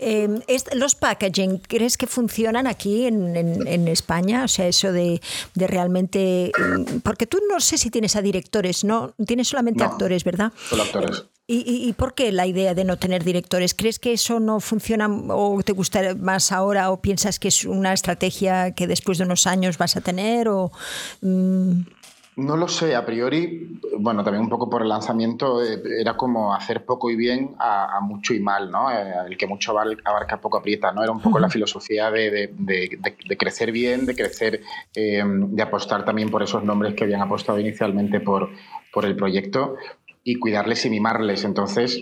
Em, 0.01 0.39
los 0.75 0.95
packaging, 0.95 1.59
¿crees 1.59 1.97
que 1.97 2.07
funcionan 2.07 2.67
aquí 2.67 3.05
en, 3.05 3.87
España? 3.87 4.43
O 4.43 4.47
sea, 4.47 4.67
eso 4.67 4.91
de, 4.91 5.21
realmente... 5.55 6.51
Mm, 6.57 6.99
porque 6.99 7.25
tú 7.25 7.39
no 7.49 7.59
sé 7.59 7.77
si 7.77 7.89
tienes 7.89 8.15
a 8.15 8.21
directores, 8.21 8.83
¿no? 8.83 9.13
Tienes 9.25 9.49
solamente 9.49 9.83
actores, 9.83 10.23
¿verdad? 10.23 10.53
Solo 10.69 10.83
actores. 10.83 11.25
¿Y, 11.51 11.93
por 11.93 12.13
qué 12.13 12.31
la 12.31 12.45
idea 12.45 12.75
de 12.75 12.83
no 12.83 12.97
tener 12.97 13.23
directores? 13.23 13.73
¿Crees 13.73 13.97
que 13.97 14.13
eso 14.13 14.39
no 14.39 14.59
funciona 14.59 15.09
o 15.09 15.63
te 15.63 15.71
gusta 15.71 16.13
más 16.13 16.51
ahora 16.51 16.91
o 16.91 17.01
piensas 17.01 17.39
que 17.39 17.47
es 17.47 17.65
una 17.65 17.91
estrategia 17.91 18.75
que 18.75 18.85
después 18.85 19.17
de 19.17 19.23
unos 19.23 19.47
años 19.47 19.79
vas 19.79 19.97
a 19.97 20.01
tener? 20.01 20.47
O, 20.47 20.71
mm? 21.21 21.71
No 22.35 22.55
lo 22.55 22.67
sé, 22.67 22.95
a 22.95 23.03
priori, 23.03 23.79
bueno, 23.97 24.23
también 24.23 24.43
un 24.43 24.49
poco 24.49 24.69
por 24.69 24.83
el 24.83 24.89
lanzamiento, 24.89 25.63
eh, 25.63 25.81
era 25.99 26.15
como 26.15 26.53
hacer 26.53 26.85
poco 26.85 27.09
y 27.09 27.15
bien 27.15 27.55
a, 27.57 27.99
mucho 28.01 28.35
y 28.35 28.39
mal, 28.39 28.69
¿no? 28.69 28.91
Eh, 28.91 29.11
el 29.27 29.35
que 29.35 29.47
mucho 29.47 29.71
abarca 29.71 30.39
poco 30.39 30.57
aprieta, 30.57 30.91
¿no? 30.91 31.01
Era 31.01 31.11
un 31.11 31.19
poco 31.19 31.39
la 31.39 31.49
filosofía 31.49 32.11
de, 32.11 32.51
crecer 33.39 33.71
bien, 33.71 34.05
de 34.05 34.15
crecer, 34.15 34.61
eh, 34.93 35.23
de 35.25 35.61
apostar 35.63 36.05
también 36.05 36.29
por 36.29 36.43
esos 36.43 36.63
nombres 36.63 36.93
que 36.93 37.05
habían 37.05 37.21
apostado 37.21 37.59
inicialmente 37.59 38.19
por, 38.19 38.51
por 38.93 39.05
el 39.05 39.15
proyecto 39.15 39.75
y 40.29 40.35
cuidarles 40.35 40.85
y 40.85 40.91
mimarles. 40.91 41.43
Entonces, 41.43 41.99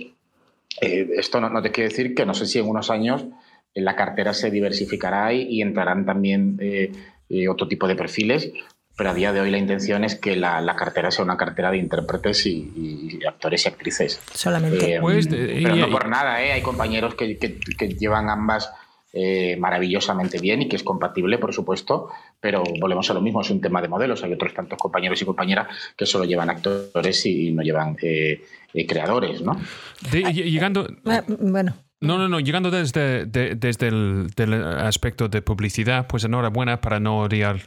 eh, 0.81 1.09
esto 1.15 1.39
no, 1.39 1.61
te 1.61 1.71
quiere 1.71 1.89
decir 1.89 2.13
que 2.13 2.25
no 2.25 2.33
sé 2.33 2.45
si 2.45 2.59
en 2.59 2.67
unos 2.67 2.89
años 2.89 3.25
la 3.73 3.95
cartera 3.95 4.33
se 4.33 4.51
diversificará 4.51 5.31
y, 5.31 5.61
entrarán 5.61 6.05
también 6.05 6.57
eh, 6.59 6.91
eh, 7.29 7.47
otro 7.47 7.69
tipo 7.69 7.87
de 7.87 7.95
perfiles, 7.95 8.51
pero 8.97 9.11
a 9.11 9.13
día 9.13 9.31
de 9.31 9.39
hoy 9.39 9.49
la 9.49 9.59
intención 9.59 10.03
es 10.03 10.15
que 10.15 10.35
la, 10.35 10.75
cartera 10.75 11.09
sea 11.09 11.23
una 11.23 11.37
cartera 11.37 11.71
de 11.71 11.77
intérpretes 11.77 12.45
y, 12.47 13.17
actores 13.25 13.63
y 13.63 13.69
actrices. 13.69 14.19
Solamente. 14.33 14.99
Pues, 14.99 15.27
pero 15.29 15.77
no 15.77 15.89
por 15.89 16.09
nada, 16.09 16.35
hay 16.35 16.61
compañeros 16.61 17.15
que, 17.15 17.37
que 17.37 17.87
llevan 17.87 18.29
ambas 18.29 18.71
eh, 19.13 19.55
maravillosamente 19.57 20.37
bien 20.37 20.61
y 20.61 20.67
que 20.67 20.75
es 20.75 20.83
compatible, 20.83 21.37
por 21.37 21.51
supuesto, 21.51 22.09
pero 22.39 22.63
volvemos 22.79 23.09
a 23.09 23.13
lo 23.13 23.21
mismo, 23.21 23.41
es 23.41 23.49
un 23.49 23.61
tema 23.61 23.81
de 23.81 23.87
modelos. 23.87 24.23
Hay 24.23 24.33
otros 24.33 24.53
tantos 24.53 24.77
compañeros 24.77 25.21
y 25.21 25.25
compañeras 25.25 25.67
que 25.95 26.05
solo 26.05 26.25
llevan 26.25 26.49
actores 26.49 27.25
y 27.25 27.51
no 27.51 27.63
llevan 27.63 27.97
eh, 28.01 28.41
eh, 28.73 28.85
creadores, 28.85 29.41
¿no? 29.41 29.59
llegando... 30.11 30.87
Ah, 31.05 31.23
bueno. 31.27 31.75
No, 31.99 32.19
no, 32.19 32.29
no. 32.29 32.39
Llegando 32.39 32.69
desde, 32.69 33.25
desde 33.25 33.87
el 33.87 34.27
del 34.35 34.53
aspecto 34.53 35.29
de 35.29 35.41
publicidad, 35.41 36.05
pues 36.07 36.23
enhorabuena 36.23 36.79
para 36.79 36.99
no 36.99 37.21
odiar 37.21 37.61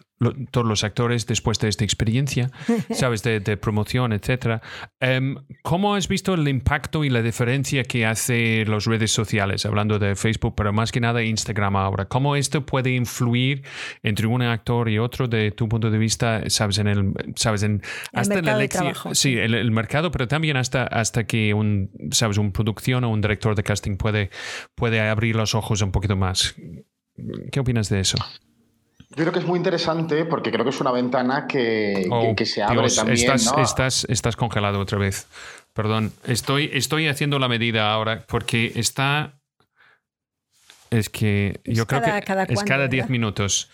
todos 0.50 0.66
los 0.66 0.85
actores 0.85 1.27
después 1.27 1.58
de 1.58 1.68
esta 1.68 1.85
experiencia, 1.85 2.50
sabes, 2.90 3.23
de, 3.23 3.40
promoción, 3.56 4.12
etcétera. 4.12 4.60
Em, 5.00 5.37
¿Cómo 5.62 5.94
has 5.94 6.08
visto 6.08 6.35
el 6.35 6.46
impacto 6.48 7.04
y 7.04 7.10
la 7.10 7.23
diferencia 7.23 7.85
que 7.85 8.06
hace 8.06 8.64
las 8.66 8.85
redes 8.85 9.10
sociales, 9.10 9.64
hablando 9.66 9.98
de 9.98 10.14
Facebook, 10.16 10.54
pero 10.56 10.73
más 10.73 10.92
que 10.92 11.00
nada 11.00 11.23
Instagram 11.23 11.77
ahora? 11.77 12.06
¿Cómo 12.06 12.37
esto 12.37 12.64
puede 12.66 12.90
influir 12.90 13.62
entre 14.02 14.27
un 14.27 14.42
actor 14.42 14.88
y 14.88 14.98
otro 14.98 15.27
de 15.27 15.50
tu 15.52 15.68
punto 15.68 15.90
de 15.90 15.98
vista, 15.98 16.42
sabes, 16.48 16.79
en 16.79 16.88
el, 16.88 17.12
sabes, 17.37 17.62
en 17.62 17.83
hasta 18.12 18.35
el 18.35 18.44
mercado 18.44 19.14
sí, 19.14 19.37
el, 19.37 19.71
mercado, 19.71 20.10
pero 20.10 20.29
también 20.29 20.56
hasta, 20.56 20.85
hasta 20.85 21.25
que 21.25 21.54
un, 21.54 21.90
sabes, 22.10 22.38
un 22.38 22.52
producción 22.52 23.04
o 23.04 23.10
un 23.10 23.21
director 23.21 23.54
de 23.54 23.62
casting 23.62 23.96
puede, 23.96 24.31
puede 24.75 25.00
abrir 25.00 25.37
los 25.37 25.54
ojos 25.54 25.83
un 25.83 25.92
poquito 25.92 26.16
más. 26.16 26.54
¿Qué 27.52 27.60
opinas 27.60 27.88
de 27.88 28.00
eso? 28.00 28.16
Yo 29.11 29.25
creo 29.25 29.33
que 29.33 29.40
es 29.40 29.44
muy 29.44 29.56
interesante 29.56 30.25
porque 30.25 30.52
creo 30.52 30.65
que 30.65 30.71
es 30.71 30.81
una 30.81 30.92
ventana 30.92 31.48
que, 31.48 32.06
oh, 32.11 32.33
se 32.44 32.63
abre 32.63 32.88
también. 32.88 33.19
Estás, 33.19 33.52
estás, 33.58 34.06
estás, 34.08 34.37
congelado 34.37 34.79
otra 34.79 34.98
vez. 34.98 35.27
Perdón. 35.73 36.13
Estoy, 36.25 36.71
estoy 36.73 37.08
haciendo 37.08 37.40
la 37.40 37.48
medida 37.48 37.92
ahora 37.92 38.25
porque 38.29 38.73
está. 38.77 39.40
Es 40.90 41.11
que 41.11 41.61
yo 41.65 41.88
creo 41.88 42.02
que 42.02 42.52
es 42.52 42.63
cada 42.63 42.87
10 42.87 43.08
minutos. 43.11 43.69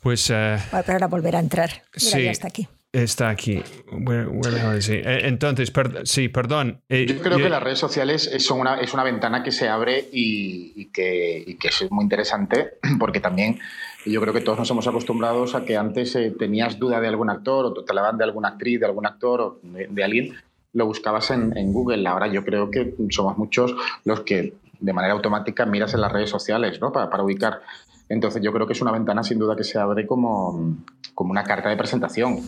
Pues. 0.00 0.30
Uh, 0.30 0.58
pero 0.70 0.92
ahora 0.94 1.06
volver 1.06 1.36
a 1.36 1.40
entrar. 1.40 1.82
Mira, 2.02 2.20
ya 2.20 2.30
está 2.32 2.48
aquí. 2.48 2.68
Está 2.92 3.28
aquí. 3.28 3.62
Eh, 3.62 5.20
entonces, 5.24 5.70
sí, 6.04 6.28
perdón. 6.28 6.80
Eh, 6.88 7.04
yo 7.06 7.20
creo 7.20 7.36
que 7.36 7.50
las 7.50 7.62
redes 7.62 7.78
sociales 7.78 8.30
son 8.38 8.60
una, 8.60 8.80
es 8.80 8.94
una 8.94 9.04
ventana 9.04 9.42
que 9.42 9.52
se 9.52 9.68
abre 9.68 10.08
y, 10.12 10.86
que, 10.92 11.58
es 11.62 11.90
muy 11.90 12.04
interesante 12.04 12.78
porque 12.98 13.20
también 13.20 13.58
yo 14.06 14.20
creo 14.20 14.32
que 14.32 14.40
todos 14.40 14.58
nos 14.58 14.70
hemos 14.70 14.86
acostumbrado 14.86 15.44
a 15.54 15.64
que 15.64 15.76
antes 15.76 16.14
eh, 16.16 16.34
tenías 16.38 16.78
duda 16.78 17.00
de 17.00 17.08
algún 17.08 17.28
actor 17.28 17.66
o 17.66 17.74
te 17.74 17.84
hablaban 17.90 18.16
de 18.16 18.24
alguna 18.24 18.48
actriz, 18.48 18.80
de 18.80 18.86
algún 18.86 19.04
actor 19.04 19.40
o 19.40 19.60
de, 19.62 20.04
alguien, 20.04 20.34
lo 20.72 20.86
buscabas 20.86 21.30
en, 21.32 21.72
Google. 21.72 22.06
Ahora 22.08 22.28
yo 22.28 22.44
creo 22.44 22.70
que 22.70 22.94
somos 23.10 23.36
muchos 23.36 23.74
los 24.04 24.20
que 24.20 24.54
de 24.78 24.92
manera 24.92 25.12
automática 25.12 25.66
miras 25.66 25.92
en 25.92 26.00
las 26.00 26.12
redes 26.12 26.30
sociales 26.30 26.80
¿no? 26.80 26.92
para, 26.92 27.10
para 27.10 27.24
ubicar. 27.24 27.60
Entonces 28.08 28.40
yo 28.42 28.52
creo 28.52 28.66
que 28.66 28.72
es 28.72 28.80
una 28.80 28.92
ventana 28.92 29.22
sin 29.22 29.38
duda 29.38 29.56
que 29.56 29.64
se 29.64 29.78
abre 29.78 30.06
como, 30.06 30.78
como 31.14 31.32
una 31.32 31.42
carta 31.42 31.68
de 31.68 31.76
presentación. 31.76 32.40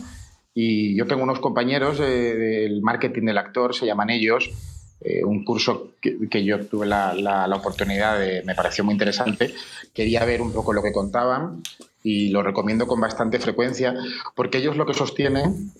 Y 0.61 0.93
yo 0.93 1.07
tengo 1.07 1.23
unos 1.23 1.39
compañeros 1.39 1.99
del 1.99 2.81
marketing 2.81 3.27
del 3.27 3.37
actor, 3.37 3.73
se 3.73 3.85
llaman 3.85 4.09
ellos, 4.09 4.49
eh, 4.99 5.23
un 5.23 5.45
curso 5.45 5.91
que, 6.01 6.43
yo 6.43 6.65
tuve 6.65 6.85
la, 6.85 7.13
la, 7.13 7.55
oportunidad 7.55 8.19
de, 8.19 8.43
me 8.43 8.55
pareció 8.55 8.83
muy 8.83 8.91
interesante, 8.91 9.53
quería 9.93 10.25
ver 10.25 10.41
un 10.41 10.51
poco 10.51 10.73
lo 10.73 10.83
que 10.83 10.91
contaban 10.91 11.63
y 12.03 12.27
lo 12.31 12.43
recomiendo 12.43 12.87
con 12.87 12.99
bastante 12.99 13.39
frecuencia, 13.39 13.95
porque 14.35 14.57
ellos 14.57 14.75
lo 14.75 14.85
que 14.85 14.93
sostienen 14.93 15.71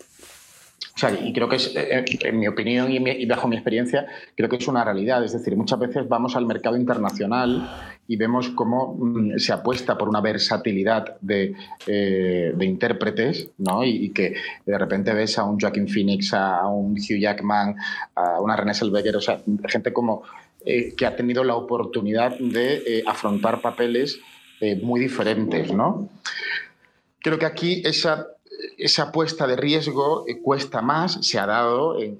o 0.95 0.99
sea, 0.99 1.11
y 1.11 1.31
creo 1.33 1.47
que 1.47 1.57
es, 1.57 1.73
eh, 1.75 2.03
en 2.21 2.39
mi 2.39 2.47
opinión 2.47 2.91
y, 2.91 3.25
bajo 3.25 3.47
mi 3.47 3.55
experiencia, 3.55 4.07
creo 4.35 4.49
que 4.49 4.57
es 4.57 4.67
una 4.67 4.83
realidad. 4.83 5.23
Es 5.23 5.33
decir, 5.33 5.55
muchas 5.55 5.79
veces 5.79 6.07
vamos 6.07 6.35
al 6.35 6.45
mercado 6.45 6.75
internacional 6.75 7.69
y 8.07 8.15
vemos 8.15 8.49
cómo 8.49 8.95
mm, 8.95 9.37
se 9.37 9.53
apuesta 9.53 9.97
por 9.97 10.09
una 10.09 10.21
versatilidad 10.21 11.17
de, 11.21 11.55
eh, 11.87 12.53
intérpretes, 12.59 13.49
¿no? 13.57 13.83
Y, 13.83 14.09
que 14.09 14.35
de 14.65 14.77
repente 14.77 15.13
ves 15.13 15.37
a 15.37 15.45
un 15.45 15.59
Joaquin 15.59 15.87
Phoenix, 15.87 16.33
a 16.33 16.67
un 16.67 16.93
Hugh 16.93 17.19
Jackman, 17.19 17.75
a 18.15 18.41
una 18.41 18.55
René 18.55 18.73
Zellweger, 18.73 19.15
o 19.15 19.21
sea, 19.21 19.41
gente 19.67 19.93
como 19.93 20.23
eh, 20.65 20.93
que 20.95 21.05
ha 21.05 21.15
tenido 21.15 21.43
la 21.43 21.55
oportunidad 21.55 22.37
de 22.39 23.03
afrontar 23.05 23.61
papeles 23.61 24.19
muy 24.81 24.99
diferentes, 24.99 25.71
¿no? 25.71 26.09
Creo 27.21 27.39
que 27.39 27.45
aquí 27.45 27.81
esa 27.85 28.27
esa 28.77 29.03
apuesta 29.03 29.47
de 29.47 29.55
riesgo 29.55 30.25
eh, 30.27 30.41
cuesta 30.41 30.81
más, 30.81 31.19
se 31.21 31.39
ha 31.39 31.45
dado 31.45 31.99
en, 32.01 32.17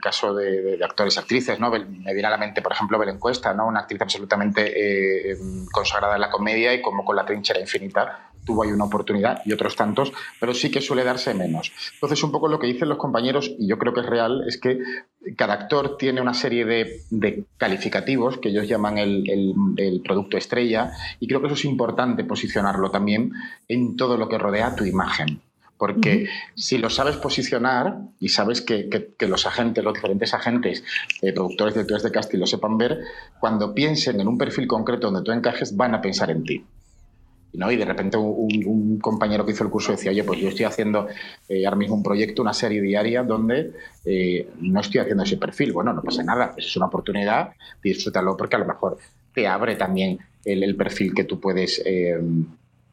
caso 0.00 0.34
de, 0.34 0.78
actores 0.82 1.16
y 1.16 1.18
actrices, 1.18 1.60
¿no? 1.60 1.70
Me 1.70 2.12
viene 2.12 2.26
a 2.26 2.30
la 2.30 2.38
mente, 2.38 2.62
por 2.62 2.72
ejemplo, 2.72 2.98
Belén 2.98 3.18
Cuesta, 3.18 3.54
¿no? 3.54 3.66
Una 3.66 3.80
actriz 3.80 4.00
absolutamente 4.00 5.30
eh, 5.30 5.36
consagrada 5.72 6.16
en 6.16 6.20
la 6.20 6.30
comedia 6.30 6.74
y 6.74 6.82
como 6.82 7.04
con 7.04 7.16
la 7.16 7.24
trinchera 7.24 7.60
infinita 7.60 8.32
tuvo 8.44 8.62
ahí 8.62 8.70
una 8.70 8.84
oportunidad 8.84 9.42
y 9.44 9.52
otros 9.52 9.76
tantos, 9.76 10.12
pero 10.40 10.54
sí 10.54 10.70
que 10.70 10.80
suele 10.80 11.04
darse 11.04 11.34
menos. 11.34 11.72
Entonces, 11.94 12.22
un 12.22 12.32
poco 12.32 12.48
lo 12.48 12.58
que 12.58 12.66
dicen 12.66 12.88
los 12.88 12.98
compañeros, 12.98 13.52
y 13.58 13.68
yo 13.68 13.78
creo 13.78 13.92
que 13.92 14.00
es 14.00 14.06
real, 14.06 14.44
es 14.46 14.58
que 14.58 14.80
cada 15.36 15.54
actor 15.54 15.96
tiene 15.96 16.20
una 16.20 16.34
serie 16.34 16.64
de, 16.64 17.44
calificativos 17.56 18.38
que 18.38 18.48
ellos 18.48 18.68
llaman 18.68 18.98
el, 18.98 20.02
producto 20.04 20.36
estrella, 20.36 20.92
y 21.20 21.28
creo 21.28 21.40
que 21.40 21.46
eso 21.46 21.54
es 21.54 21.64
importante 21.64 22.24
posicionarlo 22.24 22.90
también 22.90 23.32
en 23.68 23.96
todo 23.96 24.16
lo 24.16 24.28
que 24.28 24.38
rodea 24.38 24.74
tu 24.74 24.84
imagen. 24.84 25.40
Porque 25.78 26.28
si 26.54 26.78
lo 26.78 26.90
sabes 26.90 27.16
posicionar 27.16 27.96
y 28.20 28.28
sabes 28.28 28.60
que, 28.60 28.88
los 29.20 29.46
agentes, 29.46 29.82
los 29.82 29.94
diferentes 29.94 30.32
agentes, 30.32 30.84
eh, 31.20 31.32
productores, 31.32 31.74
directores 31.74 32.04
de 32.04 32.12
casting 32.12 32.38
lo 32.38 32.46
sepan 32.46 32.78
ver, 32.78 33.00
cuando 33.40 33.74
piensen 33.74 34.20
en 34.20 34.28
un 34.28 34.38
perfil 34.38 34.68
concreto 34.68 35.10
donde 35.10 35.24
tú 35.24 35.32
encajes, 35.32 35.76
van 35.76 35.94
a 35.94 36.00
pensar 36.00 36.30
en 36.30 36.44
ti. 36.44 36.64
¿no? 37.54 37.70
Y 37.70 37.76
de 37.76 37.84
repente 37.84 38.16
un, 38.16 38.98
compañero 39.00 39.44
que 39.44 39.52
hizo 39.52 39.64
el 39.64 39.70
curso 39.70 39.92
decía, 39.92 40.12
oye, 40.12 40.22
pues 40.22 40.40
yo 40.40 40.48
estoy 40.48 40.64
haciendo 40.64 41.08
eh, 41.48 41.66
ahora 41.66 41.76
mismo 41.76 41.96
un 41.96 42.02
proyecto, 42.02 42.42
una 42.42 42.54
serie 42.54 42.80
diaria 42.80 43.24
donde 43.24 43.72
eh, 44.04 44.48
no 44.60 44.80
estoy 44.80 45.00
haciendo 45.00 45.24
ese 45.24 45.36
perfil. 45.36 45.72
Bueno, 45.72 45.92
no 45.92 46.02
pasa 46.02 46.22
nada, 46.22 46.54
es 46.56 46.76
una 46.76 46.86
oportunidad, 46.86 47.50
disfrútalo 47.82 48.36
porque 48.36 48.56
a 48.56 48.60
lo 48.60 48.66
mejor 48.66 48.98
te 49.34 49.48
abre 49.48 49.74
también 49.74 50.20
el, 50.44 50.76
perfil 50.76 51.12
que 51.12 51.24
tú 51.24 51.40
puedes, 51.40 51.82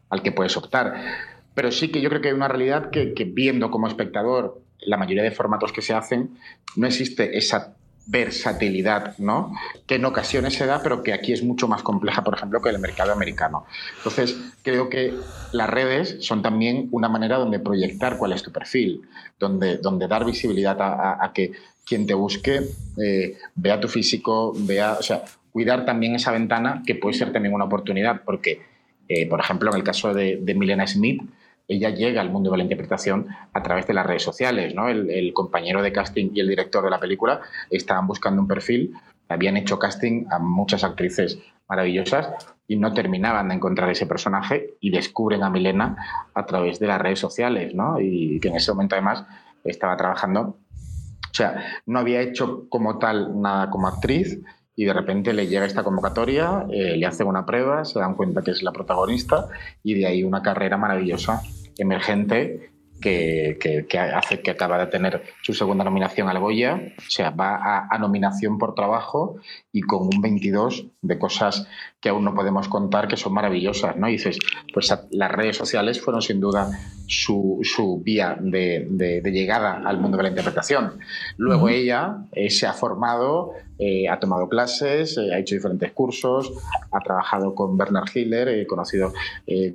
al 0.10 0.22
que 0.24 0.32
puedes 0.32 0.58
optar. 0.58 1.39
Pero 1.60 1.74
sí 1.74 1.89
que 1.89 1.99
yo 1.99 2.07
creo 2.07 2.22
que 2.22 2.30
hay 2.30 2.34
una 2.34 2.47
realidad 2.47 2.89
que, 2.89 3.14
viendo 3.34 3.70
como 3.70 3.89
espectador 3.89 4.62
la 4.80 4.95
mayoría 4.95 5.24
de 5.24 5.32
formatos 5.32 5.74
que 5.74 5.82
se 5.82 5.93
hacen, 5.93 6.38
no 6.78 6.88
existe 6.88 7.38
esa 7.38 7.76
versatilidad, 8.07 9.18
¿no? 9.18 9.51
Que 9.86 9.95
en 9.95 10.05
ocasiones 10.05 10.53
se 10.53 10.66
da, 10.66 10.82
pero 10.82 11.03
que 11.03 11.12
aquí 11.12 11.34
es 11.34 11.43
mucho 11.43 11.68
más 11.68 11.84
compleja, 11.84 12.24
por 12.24 12.36
ejemplo, 12.36 12.62
que 12.62 12.70
el 12.70 12.80
mercado 12.80 13.12
americano. 13.12 13.66
Entonces, 13.97 14.38
creo 14.64 14.88
que 14.88 15.14
las 15.51 15.70
redes 15.70 16.20
son 16.22 16.41
también 16.41 16.88
una 16.91 17.10
manera 17.10 17.36
donde 17.36 17.60
proyectar 17.60 18.16
cuál 18.16 18.32
es 18.32 18.41
tu 18.41 18.53
perfil, 18.53 19.01
donde, 19.38 19.80
donde 19.80 20.07
dar 20.07 20.24
visibilidad 20.24 20.78
a, 20.80 21.30
que 21.36 21.51
quien 21.86 22.07
te 22.07 22.14
busque 22.14 22.62
eh, 23.03 23.38
vea 23.55 23.82
tu 23.82 23.89
físico, 23.89 24.53
vea, 24.60 24.93
o 24.93 25.03
sea, 25.03 25.24
cuidar 25.51 25.84
también 25.84 26.16
esa 26.16 26.32
ventana 26.32 26.84
que 26.86 26.95
puede 26.95 27.18
ser 27.18 27.34
también 27.34 27.53
una 27.53 27.66
oportunidad, 27.66 28.22
porque, 28.24 28.62
eh, 29.10 29.28
por 29.28 29.41
ejemplo, 29.41 29.70
en 29.72 29.76
el 29.76 29.84
caso 29.84 30.14
de, 30.14 30.38
de 30.41 30.53
Milena 30.55 30.88
Smith, 30.88 31.22
ella 31.70 31.91
llega 31.91 32.20
al 32.20 32.32
mundo 32.32 32.51
de 32.51 32.57
la 32.57 32.63
interpretación 32.63 33.28
a 33.53 33.61
través 33.61 33.86
de 33.86 33.93
las 33.93 34.05
redes 34.05 34.24
sociales. 34.24 34.74
¿no? 34.74 34.89
El, 34.89 35.32
compañero 35.34 35.82
de 35.84 35.93
casting 35.93 36.32
y 36.34 36.39
el 36.41 36.49
director 36.49 36.84
de 36.84 36.89
la 36.89 36.99
película 36.99 37.41
estaban 37.70 38.07
buscando 38.07 38.41
un 38.41 38.47
perfil, 38.47 38.93
habían 39.30 39.55
hecho 39.55 39.78
casting 39.78 40.26
a 40.32 40.39
muchas 40.39 40.84
actrices 40.84 41.38
maravillosas 41.70 42.30
y 42.67 42.76
no 42.76 42.91
terminaban 42.93 43.49
de 43.49 43.55
encontrar 43.55 43.89
ese 43.91 44.07
personaje 44.07 44.74
y 44.80 44.89
descubren 44.89 45.43
a 45.43 45.51
Milena 45.51 45.95
a 46.34 46.45
través 46.47 46.80
de 46.80 46.88
las 46.88 46.99
redes 46.99 47.20
sociales, 47.20 47.76
¿no? 47.76 47.99
Y 48.01 48.39
que 48.39 48.47
en 48.47 48.55
ese 48.55 48.72
momento 48.72 48.95
además 48.95 49.26
estaba 49.63 49.95
trabajando, 49.95 50.41
o 50.41 51.34
sea, 51.34 51.63
no 51.86 51.99
había 51.99 52.22
hecho 52.22 52.67
como 52.70 52.97
tal 52.97 53.39
nada 53.39 53.70
como 53.70 53.88
actriz 53.88 54.39
y 54.76 54.86
de 54.86 54.93
repente 54.93 55.34
le 55.34 55.45
llega 55.45 55.65
esta 55.65 55.84
convocatoria, 55.84 56.65
eh, 56.72 56.97
le 56.97 57.05
hacen 57.05 57.28
una 57.28 57.45
prueba, 57.45 57.86
se 57.86 57.99
dan 57.99 58.15
cuenta 58.15 58.41
que 58.41 58.51
es 58.51 58.63
la 58.63 58.72
protagonista 58.72 59.47
y 59.84 59.93
de 59.93 60.07
ahí 60.07 60.24
una 60.24 60.41
carrera 60.41 60.78
maravillosa 60.78 61.43
emergente 61.80 62.72
que, 63.00 63.88
hace 64.14 64.42
que 64.42 64.52
acaba 64.52 64.78
de 64.78 64.88
tener 64.88 65.24
su 65.42 65.54
segunda 65.54 65.84
nominación 65.84 66.28
al 66.28 66.40
Goya, 66.40 66.94
o 66.98 67.10
sea, 67.10 67.30
va 67.32 67.88
a, 67.90 67.98
nominación 67.98 68.58
por 68.58 68.76
trabajo 68.76 69.38
y 69.72 69.82
con 69.82 70.04
un 70.04 70.22
22 70.22 70.88
de 71.02 71.20
cosas 71.20 71.68
que 72.02 72.10
aún 72.10 72.24
no 72.24 72.34
podemos 72.34 72.70
contar 72.70 73.08
que 73.08 73.18
son 73.18 73.34
maravillosas, 73.34 73.97
¿no? 73.97 74.08
Y 74.08 74.14
dices, 74.14 74.39
pues 74.74 74.93
las 75.12 75.32
redes 75.32 75.58
sociales 75.58 76.00
fueron 76.00 76.22
sin 76.22 76.39
duda 76.39 76.70
su, 77.08 78.02
vía 78.04 78.38
de, 78.39 79.22
llegada 79.26 79.82
al 79.86 80.00
mundo 80.00 80.18
de 80.18 80.24
la 80.24 80.30
interpretación. 80.30 80.93
Luego 81.38 81.68
ella 81.68 82.26
eh, 82.32 82.50
se 82.50 82.68
ha 82.68 82.74
formado, 82.74 83.52
eh, 83.78 84.08
ha 84.08 84.20
tomado 84.20 84.47
clases, 84.47 85.18
eh, 85.18 85.34
ha 85.34 85.39
hecho 85.39 85.56
diferentes 85.56 85.91
cursos, 85.91 86.54
ha 86.91 87.00
trabajado 87.00 87.54
con 87.54 87.78
Bernard 87.78 88.10
Hiller, 88.14 88.47
he 88.47 88.66
conocido 88.66 89.12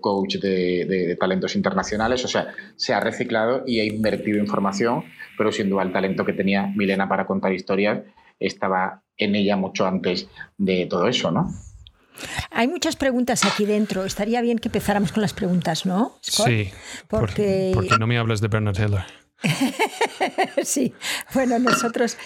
coach 0.01 0.37
de, 0.37 1.16
talentos 1.20 1.57
internacionales, 1.57 2.25
o 2.25 2.29
sea, 2.29 2.55
se 2.77 2.95
ha 2.95 3.01
reciclado 3.01 3.64
y 3.66 3.81
ha 3.81 3.85
invertido 3.85 4.39
en 4.39 4.47
formación, 4.47 5.05
pero 5.37 5.53
sin 5.53 5.68
duda 5.68 5.83
el 5.83 5.93
talento 5.93 6.25
que 6.25 6.33
tenía 6.33 6.72
Milena 6.75 7.09
para 7.09 7.27
contar 7.27 7.53
historias 7.53 8.03
estaba 8.41 9.03
en 9.16 9.35
ella 9.35 9.57
mucho 9.57 9.87
antes 9.87 10.29
de 10.57 10.87
todo 10.87 11.07
eso, 11.09 11.31
¿no? 11.31 11.51
Hay 12.51 12.69
muchas 12.69 12.97
preguntas 12.97 13.45
aquí 13.45 13.65
dentro. 13.65 14.05
Estaría 14.05 14.41
bien 14.41 14.59
que 14.59 14.69
empezáramos 14.69 15.12
con 15.12 15.23
las 15.23 15.33
preguntas, 15.33 15.87
¿no? 15.87 16.19
Sí. 16.21 16.71
Porque... 17.09 17.73
porque 17.75 17.99
no 17.99 18.07
me 18.07 18.19
hablas 18.19 18.41
de 18.41 18.49
Bernard 18.49 18.79
Hiller. 18.79 19.24
sí, 20.62 20.92
bueno, 21.34 21.59
nosotros. 21.59 22.16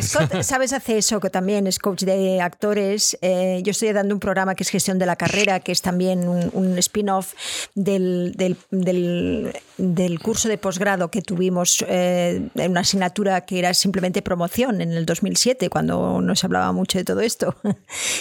Scott, 0.00 0.42
¿sabes? 0.42 0.72
Hace 0.72 0.98
eso, 0.98 1.20
que 1.20 1.30
también 1.30 1.66
es 1.66 1.78
coach 1.78 2.02
de 2.02 2.40
actores. 2.40 3.18
Eh, 3.22 3.60
yo 3.64 3.70
estoy 3.70 3.92
dando 3.92 4.14
un 4.14 4.20
programa 4.20 4.54
que 4.54 4.62
es 4.62 4.70
Gestión 4.70 4.98
de 4.98 5.06
la 5.06 5.16
Carrera, 5.16 5.60
que 5.60 5.72
es 5.72 5.82
también 5.82 6.28
un, 6.28 6.78
spin-off 6.78 7.34
del, 7.74 8.34
del, 8.36 10.20
curso 10.20 10.48
de 10.48 10.58
posgrado 10.58 11.10
que 11.10 11.22
tuvimos 11.22 11.84
eh, 11.88 12.48
en 12.54 12.70
una 12.70 12.80
asignatura 12.80 13.40
que 13.42 13.58
era 13.58 13.74
simplemente 13.74 14.22
promoción 14.22 14.80
en 14.80 14.92
el 14.92 15.06
2007, 15.06 15.70
cuando 15.70 16.20
no 16.20 16.36
se 16.36 16.46
hablaba 16.46 16.72
mucho 16.72 16.98
de 16.98 17.04
todo 17.04 17.20
esto. 17.20 17.54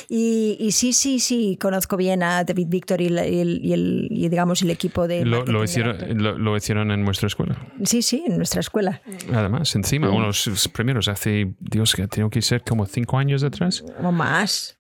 Y, 0.10 0.70
sí, 0.72 0.94
sí, 0.94 1.20
sí, 1.20 1.58
conozco 1.62 1.98
bien 1.98 2.24
a 2.24 2.44
David 2.44 2.68
Victor 2.70 3.02
y, 3.02 3.08
el, 3.08 4.08
digamos, 4.10 4.62
el 4.62 4.70
equipo 4.70 5.08
de. 5.08 5.26
Lo, 5.26 5.46
lo 5.46 5.64
hicieron, 5.64 5.98
lo, 6.18 6.56
hicieron 6.56 6.92
en 6.92 7.04
nuestra 7.04 7.28
escuela. 7.28 7.58
Sí, 7.84 8.02
sí, 8.02 8.24
en 8.26 8.37
nuestra 8.38 8.60
escuela. 8.60 9.02
Además, 9.34 9.76
encima, 9.76 10.10
unos 10.10 10.70
primeros 10.74 11.08
hace, 11.08 11.54
Dios, 11.60 11.94
que 11.94 12.04
ha 12.04 12.08
tenido 12.08 12.30
que 12.30 12.42
ser 12.42 12.64
como 12.64 12.86
cinco 12.86 13.18
años 13.18 13.44
atrás. 13.44 13.84
O 14.02 14.12
más 14.12 14.78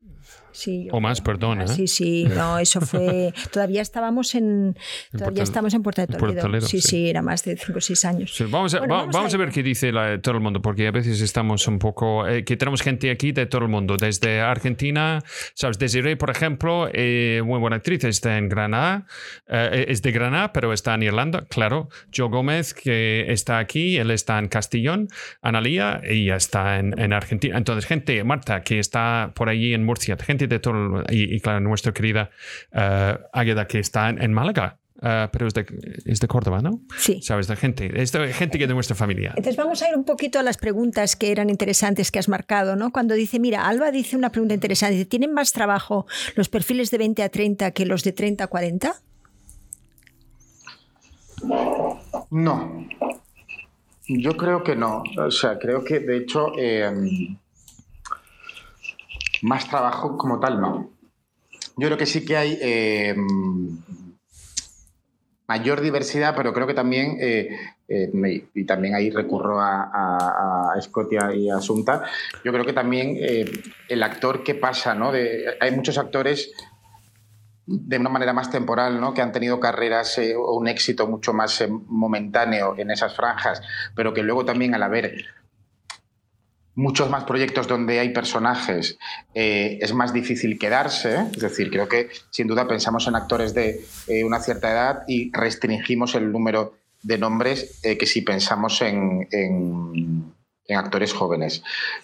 o 0.91 0.99
más, 0.99 1.21
perdona. 1.21 1.65
¿eh? 1.65 1.67
Sí, 1.67 1.87
sí, 1.87 2.25
no, 2.25 2.59
eso 2.59 2.81
fue. 2.81 3.33
todavía 3.51 3.81
estábamos 3.81 4.35
en. 4.35 4.77
Todavía 5.11 5.43
estamos 5.43 5.73
en 5.73 5.83
Puerto 5.83 6.05
de 6.05 6.07
Toledo. 6.07 6.61
sí, 6.61 6.81
sí, 6.81 7.09
era 7.09 7.21
más 7.21 7.43
de 7.43 7.57
5 7.57 7.77
o 7.77 7.81
6 7.81 8.05
años. 8.05 8.43
vamos, 8.49 8.73
a, 8.73 8.79
vamos, 8.79 9.33
a, 9.33 9.37
ver 9.37 9.51
qué 9.51 9.63
dice 9.63 9.91
todo 10.21 10.35
el 10.35 10.41
mundo, 10.41 10.61
porque 10.61 10.87
a 10.87 10.91
veces 10.91 11.21
estamos 11.21 11.67
un 11.67 11.79
poco. 11.79 12.27
Eh, 12.27 12.43
que 12.43 12.57
tenemos 12.57 12.81
gente 12.81 13.11
aquí 13.11 13.31
de 13.31 13.45
todo 13.45 13.63
el 13.63 13.69
mundo, 13.69 13.97
desde 13.97 14.41
Argentina, 14.41 15.23
¿sabes? 15.53 15.77
Desiree, 15.79 16.15
por 16.15 16.29
ejemplo, 16.29 16.89
eh, 16.93 17.41
muy 17.45 17.59
buena 17.59 17.77
actriz, 17.77 18.03
está 18.03 18.37
en 18.37 18.49
Granada, 18.49 19.05
es 19.47 20.01
de 20.01 20.11
Granada, 20.11 20.53
pero 20.53 20.73
está 20.73 20.95
en 20.95 21.03
Irlanda, 21.03 21.45
claro. 21.49 21.89
Joe 22.15 22.29
Gómez, 22.29 22.73
que 22.73 23.31
está 23.31 23.59
aquí, 23.59 23.97
él 23.97 24.11
está 24.11 24.39
en 24.39 24.47
Castellón. 24.47 25.07
Analía, 25.41 26.01
ella 26.03 26.35
está 26.35 26.79
en, 26.79 26.97
en 26.99 27.13
Argentina. 27.13 27.57
Entonces, 27.57 27.85
gente, 27.85 28.23
Marta, 28.23 28.61
que 28.61 28.79
está 28.79 29.31
por 29.35 29.49
allí 29.49 29.73
en 29.73 29.85
Murcia, 29.85 30.17
gente 30.17 30.46
de 30.47 30.59
todo, 30.59 31.03
y, 31.09 31.39
claro, 31.39 31.59
nuestra 31.59 31.93
querida 31.93 32.29
uh, 32.73 33.17
Águeda 33.33 33.67
que 33.67 33.79
está 33.79 34.09
en, 34.09 34.33
Málaga. 34.33 34.79
Uh, 34.97 35.29
pero 35.31 35.45
es 35.45 35.53
de, 35.53 35.63
es 36.05 36.19
de, 36.19 36.27
Córdoba, 36.27 36.59
¿no? 36.63 36.81
Sí. 36.97 37.21
Sabes, 37.21 37.47
de 37.47 37.55
gente, 37.55 38.01
es 38.01 38.11
de 38.11 38.33
gente 38.33 38.57
que 38.57 38.63
es 38.63 38.67
de 38.67 38.73
nuestra 38.73 38.95
familia. 38.95 39.29
Entonces 39.35 39.55
vamos 39.55 39.83
a 39.83 39.89
ir 39.89 39.95
un 39.95 40.05
poquito 40.05 40.39
a 40.39 40.43
las 40.43 40.57
preguntas 40.57 41.15
que 41.15 41.31
eran 41.31 41.51
interesantes 41.51 42.09
que 42.09 42.17
has 42.17 42.27
marcado, 42.27 42.75
¿no? 42.75 42.91
Cuando 42.91 43.13
dice, 43.13 43.39
mira, 43.39 43.67
Alba 43.67 43.91
dice 43.91 44.15
una 44.15 44.31
pregunta 44.31 44.55
interesante, 44.55 44.95
dice, 44.95 45.05
¿tienen 45.05 45.33
más 45.33 45.53
trabajo 45.53 46.07
los 46.35 46.49
perfiles 46.49 46.89
de 46.89 46.97
20 46.97 47.21
a 47.21 47.29
30 47.29 47.71
que 47.71 47.85
los 47.85 48.03
de 48.03 48.11
30 48.11 48.45
a 48.45 48.47
40? 48.47 48.95
No, 52.31 52.87
yo 54.07 54.35
creo 54.35 54.63
que 54.63 54.75
no. 54.75 55.03
O 55.17 55.29
sea, 55.29 55.59
creo 55.59 55.83
que 55.83 55.99
de 55.99 56.17
hecho... 56.17 56.53
Eh, 56.57 57.37
más 59.41 59.69
trabajo 59.69 60.17
como 60.17 60.39
tal, 60.39 60.59
no. 60.61 60.89
Yo 61.77 61.87
creo 61.87 61.97
que 61.97 62.05
sí 62.05 62.25
que 62.25 62.35
hay 62.35 62.57
eh, 62.59 63.15
mayor 65.47 65.81
diversidad, 65.81 66.35
pero 66.35 66.53
creo 66.53 66.65
que 66.65 66.73
también, 66.73 67.17
eh, 67.19 67.55
eh, 67.87 68.47
y 68.53 68.65
también 68.65 68.95
ahí 68.95 69.11
recurro 69.11 69.61
a, 69.61 70.73
a, 70.73 70.81
Scotia 70.81 71.33
y 71.33 71.49
a 71.49 71.57
Asunta, 71.57 72.03
yo 72.43 72.51
creo 72.51 72.65
que 72.65 72.73
también 72.73 73.17
el 73.87 74.03
actor 74.03 74.43
que 74.43 74.55
pasa, 74.55 74.93
¿no? 74.93 75.11
hay 75.11 75.71
muchos 75.71 75.97
actores 75.97 76.51
de 77.65 77.97
una 77.97 78.09
manera 78.09 78.33
más 78.33 78.49
temporal, 78.49 78.99
¿no? 78.99 79.13
que 79.13 79.21
han 79.21 79.31
tenido 79.31 79.59
carreras 79.59 80.19
o 80.35 80.55
un 80.55 80.67
éxito 80.67 81.07
mucho 81.07 81.33
más 81.33 81.63
momentáneo 81.87 82.75
en 82.77 82.91
esas 82.91 83.15
franjas, 83.15 83.61
pero 83.95 84.13
que 84.13 84.23
luego 84.23 84.45
también 84.45 84.75
al 84.75 84.83
haber 84.83 85.25
muchos 86.77 87.09
más 87.09 87.23
proyectos 87.23 87.67
donde 87.67 87.99
hay 87.99 88.09
personajes 88.09 88.99
eh, 89.33 89.79
es 89.81 89.93
más 89.93 90.13
difícil 90.13 90.59
quedarse. 90.59 91.25
Es 91.33 91.41
decir, 91.41 91.71
creo 91.71 91.89
que 91.89 92.09
sin 92.29 92.47
duda 92.47 92.67
pensamos 92.67 93.07
en 93.07 93.15
actores 93.15 93.55
de 93.55 93.83
eh, 94.07 94.23
una 94.23 94.39
cierta 94.39 94.71
edad 94.71 95.03
y 95.07 95.31
restringimos 95.33 96.13
el 96.13 96.31
número 96.31 96.75
de 97.01 97.17
nombres 97.17 97.79
eh, 97.83 97.97
que 97.97 98.05
si 98.05 98.21
pensamos 98.21 98.79
en, 98.83 99.27
actores 100.75 101.13
jóvenes. 101.13 101.63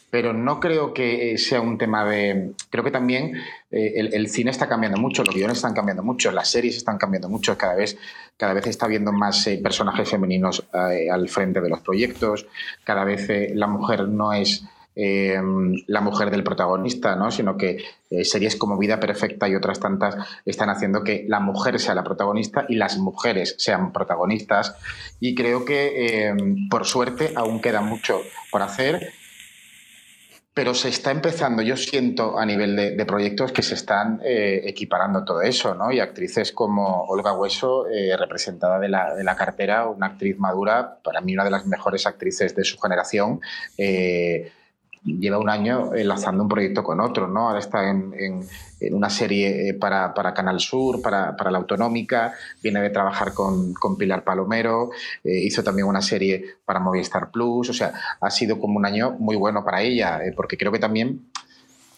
Pero 0.09 0.33
no 0.33 0.59
creo 0.59 0.93
que 0.93 1.37
sea 1.37 1.61
un 1.61 1.77
tema 1.77 2.05
de... 2.05 2.51
Creo 2.69 2.83
que 2.83 2.91
también 2.91 3.33
el, 3.71 4.29
cine 4.29 4.51
está 4.51 4.69
cambiando 4.69 4.99
mucho, 4.99 5.23
los 5.23 5.35
guiones 5.35 5.57
están 5.57 5.73
cambiando 5.73 6.03
mucho, 6.03 6.31
las 6.31 6.49
series 6.49 6.77
están 6.77 6.97
cambiando 6.97 7.29
mucho, 7.29 7.57
cada 7.57 7.75
vez, 7.75 7.97
cada 8.37 8.53
vez 8.53 8.67
está 8.67 8.85
habiendo 8.85 9.11
más 9.11 9.49
personajes 9.61 10.09
femeninos 10.09 10.63
al 10.71 11.29
frente 11.29 11.61
de 11.61 11.69
los 11.69 11.81
proyectos, 11.81 12.45
cada 12.83 13.03
vez 13.03 13.27
la 13.55 13.67
mujer 13.67 14.07
no 14.07 14.33
es 14.33 14.63
eh, 14.95 15.41
la 15.87 16.01
mujer 16.01 16.29
del 16.29 16.43
protagonista, 16.43 17.15
¿no? 17.15 17.31
sino 17.31 17.57
que 17.57 17.83
eh, 18.11 18.23
series 18.23 18.55
como 18.55 18.77
Vida 18.77 18.99
Perfecta 18.99 19.47
y 19.47 19.55
otras 19.55 19.79
tantas 19.79 20.15
están 20.45 20.69
haciendo 20.69 21.03
que 21.03 21.25
la 21.27 21.39
mujer 21.39 21.79
sea 21.79 21.95
la 21.95 22.03
protagonista 22.03 22.65
y 22.69 22.75
las 22.75 22.97
mujeres 22.97 23.55
sean 23.57 23.91
protagonistas. 23.91 24.75
Y 25.19 25.33
creo 25.33 25.65
que, 25.65 26.27
eh, 26.27 26.35
por 26.69 26.85
suerte, 26.85 27.33
aún 27.35 27.59
queda 27.59 27.81
mucho 27.81 28.21
por 28.51 28.61
hacer. 28.61 29.13
Pero 30.53 30.75
se 30.75 30.89
está 30.89 31.09
empezando, 31.09 31.63
yo 31.63 31.75
siento 31.75 32.37
a 32.37 32.45
nivel 32.45 32.75
de, 32.75 33.05
proyectos 33.07 33.51
que 33.51 33.63
se 33.63 33.73
están 33.73 34.21
equiparando 34.23 35.25
todo 35.25 35.41
eso, 35.41 35.73
¿no? 35.73 35.91
Y 35.91 35.99
actrices 35.99 36.51
como 36.51 37.05
Olga 37.05 37.33
Hueso, 37.33 37.85
representada 38.19 38.77
de 38.77 38.87
la, 38.87 39.15
de 39.15 39.23
la, 39.23 39.35
cartera, 39.35 39.87
una 39.87 40.05
actriz 40.05 40.37
madura, 40.37 40.99
para 41.03 41.21
mí 41.21 41.33
una 41.33 41.43
de 41.43 41.49
las 41.49 41.65
mejores 41.65 42.05
actrices 42.05 42.55
de 42.55 42.65
su 42.65 42.77
generación, 42.77 43.41
lleva 45.05 45.37
un 45.37 45.49
año 45.49 45.93
enlazando 45.93 46.43
un 46.43 46.49
proyecto 46.49 46.83
con 46.83 46.99
otro, 46.99 47.27
¿no? 47.27 47.47
Ahora 47.47 47.59
está 47.59 47.89
en, 47.89 48.45
una 48.91 49.09
serie 49.09 49.69
eh, 49.69 49.73
para, 49.73 50.13
Canal 50.33 50.59
Sur, 50.59 51.01
para, 51.01 51.35
la 51.51 51.57
Autonómica, 51.57 52.33
viene 52.61 52.81
de 52.81 52.89
trabajar 52.89 53.33
con, 53.33 53.73
Pilar 53.97 54.23
Palomero, 54.23 54.91
eh, 55.23 55.39
hizo 55.43 55.63
también 55.63 55.87
una 55.87 56.01
serie 56.01 56.57
para 56.65 56.79
Movistar 56.79 57.31
Plus, 57.31 57.69
o 57.69 57.73
sea, 57.73 57.93
ha 58.19 58.29
sido 58.29 58.59
como 58.59 58.77
un 58.77 58.85
año 58.85 59.11
muy 59.11 59.35
bueno 59.35 59.63
para 59.63 59.81
ella, 59.81 60.23
eh, 60.23 60.33
porque 60.35 60.57
creo 60.57 60.71
que 60.71 60.79
también 60.79 61.27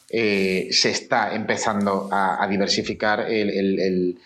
se 0.07 0.91
está 0.91 1.35
empezando 1.35 2.07
a, 2.11 2.47
diversificar 2.47 3.25
el 3.29 4.17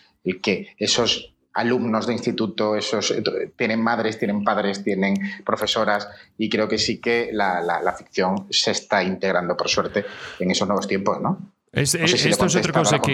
que 0.42 0.76
esos 0.78 1.34
alumnos 1.54 2.08
de 2.08 2.14
instituto, 2.14 2.76
esos 2.76 3.12
eh, 3.12 3.52
tienen 3.56 3.82
madres, 3.82 4.18
tienen 4.18 4.44
padres, 4.44 4.84
tienen 4.84 5.16
profesoras 5.46 6.08
y 6.38 6.50
creo 6.50 6.68
que 6.68 6.78
sí 6.78 7.00
que 7.00 7.30
la, 7.34 7.96
ficción 7.98 8.48
se 8.50 8.72
está 8.72 9.04
integrando, 9.04 9.58
por 9.58 9.70
suerte, 9.70 10.06
en 10.40 10.52
esos 10.52 10.68
nuevos 10.68 10.88
tiempos, 10.88 11.20
¿no? 11.22 11.54
Es, 11.72 11.94
esto 11.94 12.46
es 12.46 12.56
otra 12.56 12.74
cosa 12.74 13.00
que 13.00 13.14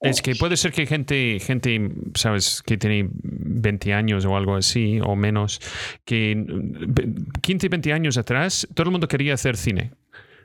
es 0.00 0.20
que 0.20 0.34
puede 0.34 0.56
ser 0.56 0.72
que 0.72 0.86
gente, 0.86 1.38
gente, 1.40 1.90
sabes, 2.14 2.62
que 2.62 2.76
tiene 2.76 3.08
20 3.12 3.94
años 3.94 4.24
o 4.26 4.36
algo 4.36 4.56
así 4.56 5.00
o 5.02 5.16
menos, 5.16 5.60
que 6.04 6.36
15, 7.40 7.68
20 7.68 7.92
años 7.92 8.18
atrás 8.18 8.68
todo 8.74 8.84
el 8.84 8.90
mundo 8.90 9.08
quería 9.08 9.34
hacer 9.34 9.56
cine. 9.56 9.92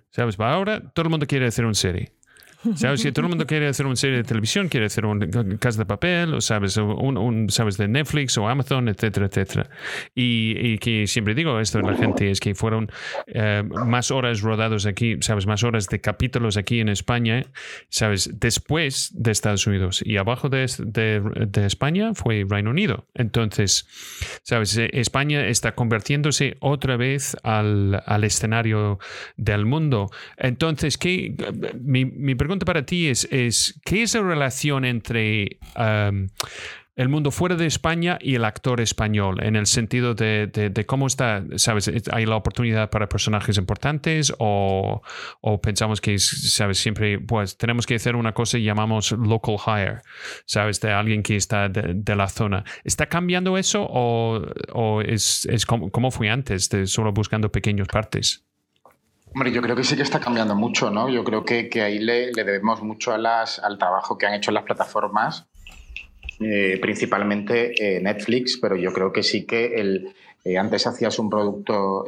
¿Sabes? 0.09 0.39
Ahora 0.39 0.81
todo 0.93 1.03
el 1.03 1.09
mundo 1.09 1.25
quiere 1.25 1.47
hacer 1.47 1.65
una 1.65 1.73
serie. 1.73 2.11
¿Sabes? 2.75 3.01
Si 3.01 3.11
todo 3.11 3.25
el 3.25 3.29
mundo 3.29 3.47
quiere 3.47 3.67
hacer 3.67 3.85
una 3.85 3.95
serie 3.95 4.17
de 4.17 4.23
televisión, 4.23 4.69
quiere 4.69 4.85
hacer 4.85 5.05
un 5.05 5.19
casa 5.57 5.79
de 5.79 5.85
papel, 5.85 6.33
o 6.35 6.41
sabes, 6.41 6.77
un, 6.77 7.47
sabes 7.49 7.77
de 7.77 7.87
Netflix 7.87 8.37
o 8.37 8.47
Amazon, 8.47 8.87
etcétera, 8.87 9.25
etcétera. 9.25 9.69
Y, 10.13 10.77
que 10.77 11.07
siempre 11.07 11.33
digo 11.33 11.59
esto 11.59 11.79
a 11.79 11.81
la 11.81 11.95
gente 11.95 12.29
es 12.29 12.39
que 12.39 12.55
fueron 12.55 12.91
eh, 13.27 13.63
más 13.63 14.11
horas 14.11 14.41
rodados 14.41 14.85
aquí, 14.85 15.17
sabes, 15.21 15.47
más 15.47 15.63
horas 15.63 15.87
de 15.87 16.01
capítulos 16.01 16.57
aquí 16.57 16.79
en 16.79 16.89
España, 16.89 17.43
sabes, 17.89 18.29
después 18.39 19.11
de 19.13 19.31
Estados 19.31 19.65
Unidos 19.67 20.01
y 20.05 20.17
abajo 20.17 20.49
de, 20.49 20.67
de, 20.79 21.65
España 21.65 22.13
fue 22.13 22.45
Reino 22.47 22.69
Unido. 22.69 23.07
Entonces, 23.13 23.87
sabes, 24.43 24.77
eh, 24.77 24.89
España 24.93 25.47
está 25.47 25.73
convirtiéndose 25.73 26.57
otra 26.59 26.97
vez 26.97 27.35
al, 27.43 28.01
al 28.05 28.23
escenario 28.23 28.99
del 29.37 29.65
mundo. 29.65 30.09
Entonces, 30.37 30.97
¿qué? 30.97 31.35
Mi, 31.79 32.05
mi 32.05 32.35
pregunta 32.35 32.50
pregunta 32.51 32.65
para 32.65 32.85
ti 32.85 33.07
es, 33.07 33.27
es 33.31 33.79
¿qué 33.85 34.03
es 34.03 34.13
la 34.13 34.23
relación 34.23 34.83
entre 34.83 35.57
um, 35.77 36.27
el 36.97 37.07
mundo 37.07 37.31
fuera 37.31 37.55
de 37.55 37.65
España 37.65 38.19
y 38.21 38.35
el 38.35 38.43
actor 38.43 38.81
español, 38.81 39.41
en 39.41 39.55
el 39.55 39.67
sentido 39.67 40.13
de, 40.13 40.47
de, 40.47 40.85
cómo 40.85 41.07
está, 41.07 41.45
¿sabes? 41.55 41.89
¿Hay 42.11 42.25
la 42.25 42.35
oportunidad 42.35 42.89
para 42.89 43.07
personajes 43.07 43.57
importantes 43.57 44.33
o, 44.37 45.01
o, 45.39 45.61
pensamos 45.61 46.01
que, 46.01 46.19
¿sabes? 46.19 46.77
Siempre, 46.79 47.19
pues 47.19 47.57
tenemos 47.57 47.85
que 47.85 47.95
hacer 47.95 48.17
una 48.17 48.33
cosa 48.33 48.57
y 48.57 48.63
llamamos 48.63 49.13
local 49.13 49.55
hire, 49.65 50.01
¿sabes? 50.45 50.81
De 50.81 50.91
alguien 50.91 51.23
que 51.23 51.37
está 51.37 51.69
de, 51.69 52.15
la 52.15 52.27
zona. 52.27 52.65
¿Está 52.83 53.05
cambiando 53.05 53.57
eso 53.57 53.87
o, 53.89 54.41
o 54.73 55.01
es, 55.01 55.45
es 55.45 55.65
como, 55.65 55.89
como, 55.89 56.11
fue 56.11 56.29
antes, 56.29 56.69
de 56.69 56.85
solo 56.85 57.13
buscando 57.13 57.49
pequeñas 57.49 57.87
partes? 57.87 58.45
Hombre, 59.33 59.51
yo 59.53 59.61
creo 59.61 59.77
que 59.77 59.83
sí 59.85 59.95
que 59.95 60.01
está 60.01 60.19
cambiando 60.19 60.55
mucho, 60.55 60.91
¿no? 60.91 61.09
Yo 61.09 61.23
creo 61.23 61.45
que, 61.45 61.69
ahí 61.81 61.99
le, 61.99 62.31
debemos 62.31 62.81
mucho 62.81 63.13
a 63.13 63.17
las, 63.17 63.59
al 63.59 63.77
trabajo 63.77 64.17
que 64.17 64.25
han 64.25 64.33
hecho 64.33 64.51
las 64.51 64.63
plataformas, 64.63 65.47
eh, 66.41 66.77
principalmente 66.81 67.73
eh, 67.79 68.01
Netflix, 68.01 68.57
pero 68.61 68.75
yo 68.75 68.91
creo 68.91 69.11
que 69.13 69.23
sí 69.23 69.45
que 69.45 69.75
el, 69.79 70.13
Eh, 70.43 70.57
antes 70.57 70.87
hacías 70.87 71.19
un 71.19 71.29
producto 71.29 72.03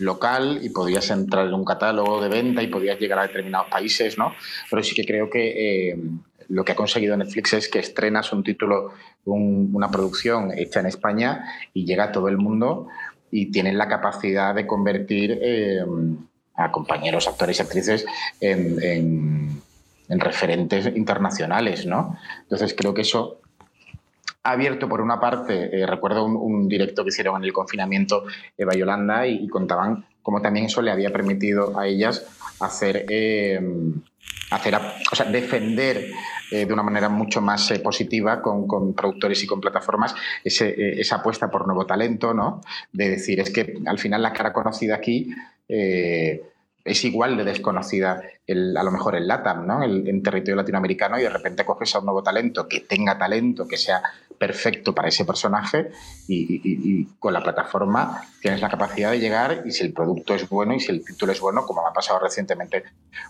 local 0.00 0.58
y 0.60 0.70
podías 0.70 1.08
entrar 1.10 1.46
en 1.46 1.54
un 1.54 1.64
catálogo 1.64 2.20
de 2.20 2.28
venta 2.28 2.64
y 2.64 2.66
podías 2.66 2.98
llegar 2.98 3.20
a 3.20 3.28
determinados 3.28 3.68
países, 3.70 4.18
¿no? 4.18 4.34
Pero 4.68 4.82
sí 4.82 4.92
que 4.92 5.04
creo 5.04 5.30
que 5.30 5.94
lo 6.48 6.64
que 6.64 6.72
ha 6.72 6.74
conseguido 6.74 7.16
Netflix 7.16 7.52
es 7.52 7.68
que 7.68 7.78
estrenas 7.78 8.32
un 8.32 8.42
título, 8.42 8.90
una 9.24 9.88
producción 9.88 10.50
hecha 10.50 10.80
en 10.80 10.86
España 10.86 11.44
y 11.72 11.84
llega 11.84 12.04
a 12.04 12.12
todo 12.12 12.26
el 12.26 12.38
mundo 12.38 12.88
y 13.32 13.50
tienen 13.50 13.78
la 13.78 13.88
capacidad 13.88 14.54
de 14.54 14.66
convertir 14.66 15.38
em, 15.42 16.18
a 16.54 16.70
compañeros, 16.70 17.26
actores 17.26 17.58
y 17.58 17.62
actrices 17.62 18.06
en, 18.40 19.60
referentes 20.08 20.94
internacionales, 20.94 21.86
¿no? 21.86 22.18
Entonces 22.42 22.74
creo 22.76 22.92
que 22.92 23.00
eso 23.00 23.40
ha 24.42 24.50
abierto 24.50 24.86
por 24.86 25.00
una 25.00 25.18
parte, 25.18 25.74
eh, 25.74 25.86
recuerdo 25.86 26.26
un, 26.26 26.68
directo 26.68 27.02
que 27.02 27.08
hicieron 27.08 27.36
en 27.36 27.44
el 27.44 27.52
confinamiento 27.54 28.24
Eva 28.58 28.74
Yolanda 28.74 29.26
y, 29.26 29.48
contaban 29.48 30.04
cómo 30.22 30.42
también 30.42 30.66
eso 30.66 30.82
le 30.82 30.90
había 30.90 31.10
permitido 31.10 31.78
a 31.78 31.86
ellas 31.86 32.26
hacer, 32.60 33.06
em, 33.08 34.02
hacer 34.50 34.74
o 34.74 35.16
sea, 35.16 35.26
defender 35.26 36.10
eh, 36.50 36.66
de 36.66 36.72
una 36.72 36.82
manera 36.82 37.08
mucho 37.08 37.40
más 37.40 37.70
eh, 37.70 37.80
positiva 37.80 38.42
con, 38.42 38.94
productores 38.94 39.42
y 39.42 39.46
con 39.46 39.60
plataformas 39.60 40.14
ese, 40.44 41.00
esa 41.00 41.16
apuesta 41.16 41.50
por 41.50 41.66
nuevo 41.66 41.86
talento, 41.86 42.34
¿no? 42.34 42.60
De 42.92 43.08
decir, 43.10 43.40
es 43.40 43.50
que 43.50 43.74
al 43.86 43.98
final 43.98 44.22
la 44.22 44.32
cara 44.32 44.52
conocida 44.52 44.96
aquí 44.96 45.34
es 46.84 47.04
igual 47.04 47.36
de 47.36 47.44
desconocida 47.44 48.20
a 48.48 48.82
lo 48.82 48.90
mejor 48.90 49.14
en 49.16 49.26
LATAM, 49.26 49.66
¿no? 49.66 49.82
en 49.82 50.22
territorio 50.22 50.56
latinoamericano 50.56 51.18
y 51.18 51.22
de 51.22 51.30
repente 51.30 51.64
coges 51.64 51.94
a 51.94 52.00
un 52.00 52.06
nuevo 52.06 52.22
talento 52.22 52.68
que 52.68 52.80
tenga 52.80 53.16
talento, 53.16 53.66
que 53.66 53.78
sea 53.78 54.02
perfecto 54.42 54.92
para 54.92 55.06
ese 55.06 55.24
personaje 55.24 55.92
y, 56.26 57.04
con 57.20 57.32
la 57.32 57.40
plataforma 57.40 58.24
tienes 58.40 58.60
la 58.60 58.68
capacidad 58.68 59.12
de 59.12 59.20
llegar 59.20 59.62
y 59.64 59.70
si 59.70 59.84
el 59.84 59.92
producto 59.92 60.34
es 60.34 60.48
bueno 60.48 60.74
y 60.74 60.80
si 60.80 60.90
el 60.90 61.04
título 61.04 61.30
es 61.30 61.38
bueno, 61.38 61.64
como 61.64 61.86
ha 61.86 61.92
pasado 61.92 62.18
recientemente 62.18 62.82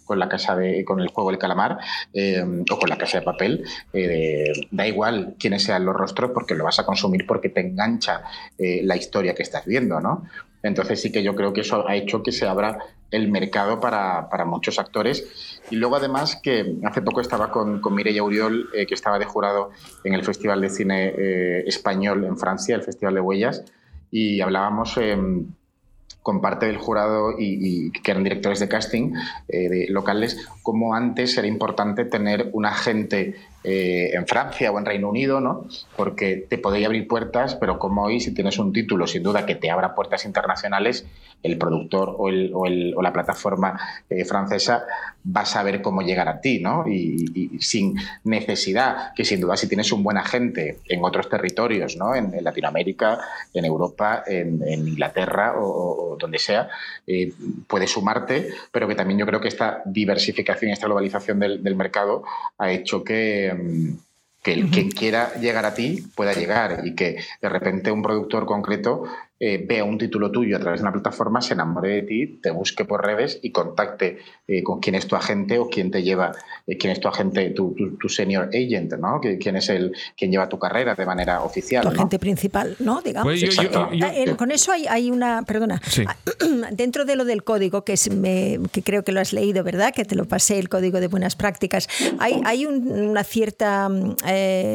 con 0.06 0.18
la 0.18 0.26
casa 0.26 0.56
de, 0.56 0.86
con 0.86 1.00
el 1.00 1.08
juego 1.08 1.30
El 1.30 1.36
Calamar 1.36 1.76
eh, 2.14 2.42
o 2.42 2.78
con 2.78 2.88
la 2.88 2.96
casa 2.96 3.18
de 3.18 3.26
papel, 3.26 3.62
eh, 3.92 4.54
da 4.70 4.86
igual 4.86 5.34
quiénes 5.38 5.64
sean 5.64 5.84
los 5.84 5.94
rostros 5.94 6.30
porque 6.32 6.54
lo 6.54 6.64
vas 6.64 6.78
a 6.78 6.86
consumir 6.86 7.26
porque 7.26 7.50
te 7.50 7.60
engancha 7.60 8.22
eh, 8.56 8.80
la 8.82 8.96
historia 8.96 9.34
que 9.34 9.42
estás 9.42 9.66
viendo, 9.66 10.00
¿no? 10.00 10.24
Entonces 10.62 11.00
sí 11.00 11.10
que 11.10 11.22
yo 11.22 11.34
creo 11.34 11.52
que 11.52 11.62
eso 11.62 11.86
ha 11.88 11.96
hecho 11.96 12.22
que 12.22 12.32
se 12.32 12.46
abra 12.46 12.78
el 13.10 13.30
mercado 13.30 13.80
para, 13.80 14.28
muchos 14.46 14.78
actores. 14.78 15.60
Y 15.70 15.76
luego 15.76 15.96
además 15.96 16.40
que 16.42 16.76
hace 16.84 17.02
poco 17.02 17.20
estaba 17.20 17.50
con, 17.50 17.80
con 17.80 17.94
Mireia 17.94 18.22
Uriol, 18.22 18.70
eh, 18.74 18.86
que 18.86 18.94
estaba 18.94 19.18
de 19.18 19.24
jurado 19.24 19.70
en 20.04 20.14
el 20.14 20.24
Festival 20.24 20.60
de 20.60 20.70
Cine 20.70 21.14
eh, 21.16 21.64
Español 21.66 22.24
en 22.24 22.38
Francia, 22.38 22.74
el 22.74 22.82
Festival 22.82 23.14
de 23.14 23.20
Huellas, 23.20 23.64
y 24.10 24.40
hablábamos... 24.40 24.96
Em, 24.96 25.46
con 26.22 26.40
parte 26.40 26.66
del 26.66 26.76
jurado 26.76 27.34
y, 27.36 27.90
que 27.90 28.10
eran 28.12 28.22
directores 28.22 28.60
de 28.60 28.68
casting 28.68 29.12
eh, 29.48 29.86
locales, 29.88 30.46
como 30.62 30.94
antes 30.94 31.36
era 31.36 31.48
importante 31.48 32.04
tener 32.04 32.50
un 32.52 32.64
agente 32.64 33.34
en 33.64 34.26
Francia 34.26 34.70
o 34.72 34.78
en 34.78 34.84
Reino 34.84 35.08
Unido, 35.08 35.40
¿no? 35.40 35.66
Porque 35.96 36.46
te 36.48 36.58
podía 36.58 36.86
abrir 36.86 37.06
puertas, 37.06 37.54
pero 37.54 37.78
como 37.78 38.04
hoy, 38.04 38.20
si 38.20 38.34
tienes 38.34 38.58
un 38.58 38.72
título, 38.72 39.06
sin 39.06 39.22
duda 39.22 39.46
que 39.46 39.54
te 39.54 39.70
abra 39.70 39.94
puertas 39.94 40.24
internacionales, 40.24 41.06
el 41.42 41.58
productor 41.58 42.14
o, 42.18 42.28
el, 42.28 42.50
o, 42.54 42.66
el, 42.66 42.94
o 42.96 43.02
la 43.02 43.12
plataforma 43.12 43.78
eh, 44.08 44.24
francesa 44.24 44.84
va 45.24 45.42
a 45.42 45.46
saber 45.46 45.82
cómo 45.82 46.02
llegar 46.02 46.28
a 46.28 46.40
ti, 46.40 46.60
¿no? 46.60 46.86
Y, 46.88 47.58
sin 47.60 47.94
necesidad, 48.24 49.12
que 49.14 49.24
sin 49.24 49.40
duda 49.40 49.56
si 49.56 49.68
tienes 49.68 49.92
un 49.92 50.02
buen 50.02 50.16
agente 50.16 50.78
en 50.88 51.04
otros 51.04 51.28
territorios, 51.28 51.96
¿no? 51.96 52.14
En, 52.14 52.32
Latinoamérica, 52.42 53.18
en 53.54 53.64
Europa, 53.64 54.24
en, 54.26 54.62
Inglaterra 54.88 55.54
o, 55.58 56.16
donde 56.18 56.38
sea, 56.38 56.68
eh, 57.06 57.32
puede 57.66 57.86
sumarte, 57.86 58.48
pero 58.70 58.88
que 58.88 58.94
también 58.94 59.18
yo 59.18 59.26
creo 59.26 59.40
que 59.40 59.48
esta 59.48 59.82
diversificación 59.84 60.70
y 60.70 60.72
esta 60.72 60.86
globalización 60.86 61.38
del 61.38 61.76
mercado 61.76 62.24
ha 62.58 62.70
hecho 62.70 63.04
que... 63.04 63.51
Mm, 63.54 63.98
que 64.42 64.52
el 64.52 64.70
que 64.70 64.88
quiera 64.88 65.34
llegar 65.34 65.64
a 65.64 65.74
ti 65.74 66.04
pueda 66.16 66.32
llegar 66.32 66.82
y 66.84 66.94
que 66.96 67.18
de 67.40 67.48
repente 67.48 67.92
un 67.92 68.02
productor 68.02 68.44
concreto 68.44 69.04
eh, 69.44 69.58
vea 69.58 69.82
un 69.82 69.98
título 69.98 70.30
tuyo 70.30 70.56
a 70.56 70.60
través 70.60 70.78
de 70.78 70.84
una 70.84 70.92
plataforma, 70.92 71.42
se 71.42 71.54
enamore 71.54 71.88
de 71.88 72.02
ti, 72.02 72.38
te 72.40 72.52
busque 72.52 72.84
por 72.84 73.04
redes 73.04 73.40
y 73.42 73.50
contacte 73.50 74.18
eh, 74.46 74.62
con 74.62 74.78
quién 74.78 74.94
es 74.94 75.08
tu 75.08 75.16
agente 75.16 75.58
o 75.58 75.68
quién 75.68 75.90
te 75.90 76.04
lleva, 76.04 76.30
eh, 76.64 76.78
quién 76.78 76.92
es 76.92 77.00
tu 77.00 77.08
agente, 77.08 77.50
tu, 77.50 77.74
tu, 77.98 78.08
senior 78.08 78.50
agent, 78.54 78.92
¿no? 79.00 79.20
quién 79.20 79.56
es 79.56 79.68
el 79.68 79.96
quien 80.16 80.30
lleva 80.30 80.48
tu 80.48 80.60
carrera 80.60 80.94
de 80.94 81.04
manera 81.04 81.42
oficial. 81.42 81.82
Tu 81.82 81.88
agente 81.88 82.20
principal, 82.20 82.76
¿no? 82.78 83.02
Digamos. 83.02 83.24
Pues 83.24 83.58
ah, 83.74 83.90
con 84.38 84.52
eso 84.52 84.70
hay, 84.70 84.86
hay 84.86 85.10
una, 85.10 85.42
perdona, 85.42 85.82
dentro 86.70 87.04
de 87.04 87.16
lo 87.16 87.24
del 87.24 87.42
código, 87.42 87.84
que, 87.84 87.94
es, 87.94 88.08
que 88.08 88.82
creo 88.84 89.02
que 89.02 89.10
lo 89.10 89.18
has 89.18 89.32
leído, 89.32 89.64
¿verdad? 89.64 89.92
Que 89.92 90.04
te 90.04 90.14
lo 90.14 90.26
pasé, 90.26 90.60
el 90.60 90.68
código 90.68 91.00
de 91.00 91.08
buenas 91.08 91.34
prácticas. 91.34 91.88
Hay, 92.20 92.40
hay 92.44 92.64
una 92.64 93.24
cierta, 93.24 93.90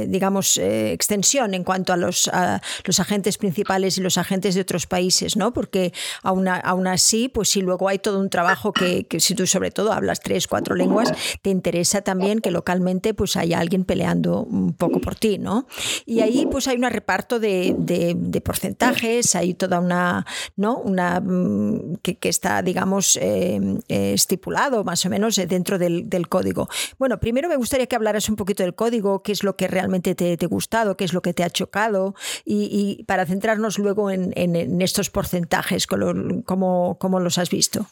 digamos, 0.08 0.58
extensión 0.58 1.54
en 1.54 1.64
cuanto 1.64 1.94
a 1.94 1.96
los, 1.96 2.28
a 2.34 2.62
los 2.84 3.00
agentes 3.00 3.38
principales 3.38 3.98
y 3.98 4.02
los 4.02 4.18
agentes 4.18 4.57
de 4.58 4.62
otros 4.62 4.88
países, 4.88 5.38
¿no? 5.38 5.54
Porque 5.54 5.94
aún, 6.24 6.48
aún 6.48 6.88
así, 6.88 7.30
pues 7.30 7.50
si 7.50 7.62
luego 7.62 7.88
hay 7.88 8.00
todo 8.00 8.20
un 8.20 8.30
trabajo 8.30 8.74
que, 8.74 9.08
si 9.20 9.36
tú 9.36 9.48
sobre 9.48 9.72
todo 9.72 9.94
hablas 9.94 10.20
tres, 10.20 10.48
cuatro 10.48 10.76
lenguas, 10.76 11.14
te 11.42 11.50
interesa 11.50 12.02
también 12.02 12.40
que 12.40 12.52
localmente 12.52 13.14
pues 13.14 13.38
haya 13.38 13.60
alguien 13.60 13.86
peleando 13.86 14.44
un 14.44 14.74
poco 14.74 15.00
por 15.00 15.16
ti, 15.16 15.38
¿no? 15.38 15.68
Y 16.06 16.20
ahí 16.20 16.48
pues 16.52 16.68
hay 16.68 16.78
un 16.78 16.84
reparto 16.84 17.40
de, 17.40 18.42
porcentajes, 18.44 19.36
hay 19.36 19.54
toda 19.54 19.80
una, 19.80 20.26
¿no? 20.56 20.78
Una 20.78 21.20
mm, 21.20 21.98
que, 22.02 22.18
está, 22.30 22.62
digamos, 22.62 23.18
eh, 23.22 23.60
eh, 23.88 24.14
estipulado 24.14 24.84
más 24.84 25.06
o 25.06 25.10
menos 25.10 25.36
dentro 25.36 25.78
del, 25.78 26.28
código. 26.30 26.68
Bueno, 26.98 27.20
primero 27.20 27.48
me 27.48 27.56
gustaría 27.56 27.88
que 27.88 27.96
hablaras 27.96 28.28
un 28.28 28.36
poquito 28.36 28.64
del 28.64 28.76
código, 28.76 29.22
qué 29.24 29.32
es 29.32 29.44
lo 29.44 29.56
que 29.56 29.68
realmente 29.68 30.16
te, 30.16 30.38
ha 30.42 30.48
gustado, 30.48 30.98
qué 30.98 31.06
es 31.06 31.14
lo 31.14 31.22
que 31.22 31.34
te 31.34 31.44
ha 31.44 31.50
chocado 31.50 32.16
y, 32.46 33.04
para 33.08 33.26
centrarnos 33.26 33.78
luego 33.78 34.10
en, 34.12 34.34
en, 34.44 34.82
estos 34.82 35.10
porcentajes? 35.10 35.88
¿Cómo, 35.88 36.98
¿Cómo, 37.00 37.20
los 37.20 37.38
has 37.38 37.50
visto? 37.50 37.88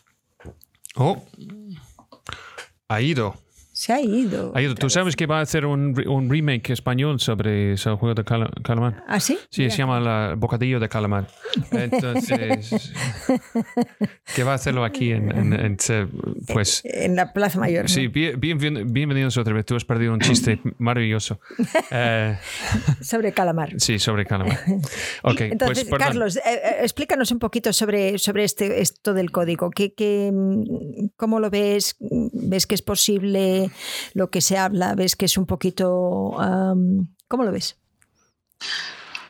Oh, 0.95 1.23
ha 2.87 3.01
ido. 3.01 3.35
Se 3.86 3.93
ha 3.93 4.01
ido. 4.01 4.51
Tú 4.79 4.89
sabes 4.89 5.15
que 5.15 5.27
va 5.27 5.38
a 5.38 5.41
hacer 5.41 5.63
un, 5.63 5.93
un 6.09 6.27
remake 6.27 6.71
español 6.71 7.19
sobre 7.19 7.73
ese 7.73 7.91
juego 7.91 8.15
de 8.15 8.23
calamar. 8.23 9.03
¿Ah, 9.07 9.19
sí? 9.19 9.38
Sí, 9.51 9.69
se 9.69 9.77
llama 9.77 9.99
la 9.99 10.33
Bocadillo 10.36 10.79
de 10.79 10.89
Calamar. 10.89 11.27
Entonces, 11.69 12.91
que 14.36 14.43
va 14.43 14.53
a 14.53 14.55
hacerlo 14.55 14.83
aquí 14.83 15.11
en, 15.11 15.53
en, 15.53 15.77
pues, 16.51 16.81
en 16.83 17.15
la 17.15 17.31
Plaza 17.31 17.59
Mayor. 17.59 17.88
Sí, 17.88 18.07
bien, 18.07 18.39
bienvenidos 18.91 19.38
otra 19.38 19.53
vez. 19.53 19.67
Tú 19.67 19.75
has 19.75 19.86
perdido 19.86 20.13
un 20.13 20.19
chiste 20.19 20.59
maravilloso. 20.79 21.39
Eh, 21.91 22.39
sobre 23.01 23.33
calamar. 23.33 23.79
Sí, 23.79 23.99
sobre 23.99 24.25
calamar. 24.25 24.59
Okay, 25.21 25.49
pues, 25.49 25.51
Entonces, 25.51 25.88
Carlos, 25.97 26.38
eh, 26.38 26.41
eh, 26.45 26.75
explícanos 26.81 27.31
un 27.31 27.39
poquito 27.39 27.71
sobre, 27.73 28.17
sobre 28.17 28.43
este, 28.45 28.81
esto 28.81 29.13
del 29.13 29.31
código. 29.31 29.69
¿Qué, 29.69 29.93
qué, 29.93 30.31
¿Cómo 31.17 31.39
lo 31.39 31.49
ves? 31.49 31.97
¿Ves 31.99 32.65
que 32.65 32.75
es 32.75 32.81
posible? 32.81 33.69
Lo 34.13 34.30
que 34.30 34.41
se 34.41 34.57
habla? 34.57 34.95
¿Ves 34.95 35.15
que 35.15 35.26
es 35.26 35.38
un 35.38 35.45
poquito... 35.45 36.36
¿Cómo 37.28 37.43
lo 37.43 37.51
ves? 37.51 37.78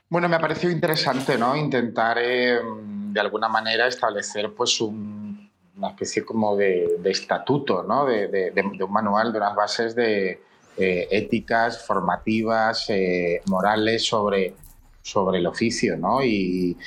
Bueno, 0.09 0.29
me 0.29 0.35
ha 0.35 0.39
parecido 0.39 0.71
interesante, 0.71 1.37
¿no? 1.37 1.55
Intentar 1.55 2.19
em, 2.19 3.11
de 3.11 3.19
alguna 3.19 3.47
manera 3.49 3.87
establecer 3.87 4.53
pues 4.53 4.79
una 4.79 5.89
especie 5.89 6.23
como 6.23 6.55
de, 6.55 6.99
estatuto, 7.05 7.83
¿no? 7.83 8.05
De, 8.05 8.53
un 8.55 8.91
manual, 8.91 9.31
de 9.31 9.39
unas 9.39 9.55
bases 9.55 9.95
de 9.95 10.41
eh, 10.77 11.07
éticas, 11.09 11.85
formativas, 11.85 12.85
eh, 12.89 13.41
morales 13.47 14.05
sobre, 14.05 14.53
sobre 15.01 15.39
el 15.39 15.47
oficio, 15.47 15.97
¿no? 15.97 16.23
Y 16.23 16.77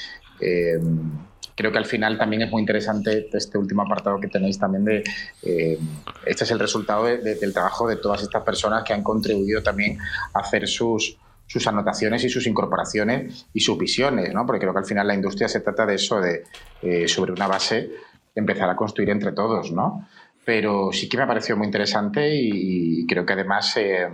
em, 0.40 1.10
creo 1.58 1.72
que 1.72 1.78
al 1.78 1.86
final 1.86 2.16
también 2.16 2.42
es 2.42 2.50
muy 2.52 2.60
interesante 2.60 3.28
este 3.32 3.58
último 3.58 3.82
apartado 3.82 4.20
que 4.20 4.28
tenéis 4.28 4.60
también 4.60 4.84
de, 4.84 5.02
eh, 5.42 5.76
este 6.24 6.44
es 6.44 6.50
el 6.52 6.60
resultado 6.60 7.02
del 7.02 7.52
trabajo 7.52 7.88
de 7.88 7.96
todas 7.96 8.22
estas 8.22 8.44
personas 8.44 8.84
que 8.84 8.92
han 8.92 9.02
contribuido 9.02 9.60
también 9.60 9.98
a 10.34 10.38
hacer 10.38 10.68
sus, 10.68 11.18
sus 11.48 11.66
anotaciones 11.66 12.22
y 12.22 12.28
sus 12.28 12.46
incorporaciones 12.46 13.48
y 13.52 13.58
sus 13.58 13.76
visiones, 13.76 14.32
¿no? 14.32 14.46
porque 14.46 14.60
creo 14.60 14.72
que 14.72 14.78
al 14.78 14.86
final 14.86 15.08
la 15.08 15.16
industria 15.16 15.48
se 15.48 15.58
trata 15.58 15.84
de 15.84 15.96
eso, 15.96 16.20
de 16.20 16.44
eh, 16.80 17.08
sobre 17.08 17.32
una 17.32 17.48
base 17.48 17.90
empezar 18.36 18.70
a 18.70 18.76
construir 18.76 19.10
entre 19.10 19.32
todos, 19.32 19.72
¿no? 19.72 20.06
Pero 20.44 20.92
sí 20.92 21.08
que 21.08 21.16
me 21.16 21.24
ha 21.24 21.26
parecido 21.26 21.56
muy 21.56 21.66
interesante 21.66 22.36
y, 22.36 23.04
creo 23.08 23.26
que 23.26 23.32
además... 23.32 23.76
Eh, 23.76 24.08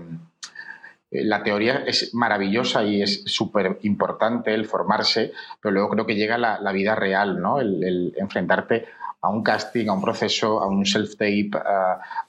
la 1.22 1.42
teoría 1.42 1.84
es 1.86 2.12
maravillosa 2.12 2.84
y 2.84 3.02
es 3.02 3.22
súper 3.26 3.78
importante 3.82 4.52
el 4.52 4.66
formarse, 4.66 5.32
pero 5.60 5.72
luego 5.72 5.90
creo 5.90 6.06
que 6.06 6.16
llega 6.16 6.38
la, 6.38 6.72
vida 6.72 6.96
real, 6.96 7.40
¿no? 7.40 7.60
El, 7.60 8.12
enfrentarte 8.16 8.86
a 9.20 9.28
un 9.30 9.42
casting, 9.42 9.88
a 9.88 9.92
un 9.92 10.02
proceso, 10.02 10.60
a 10.60 10.66
un 10.66 10.84
self-tape, 10.84 11.56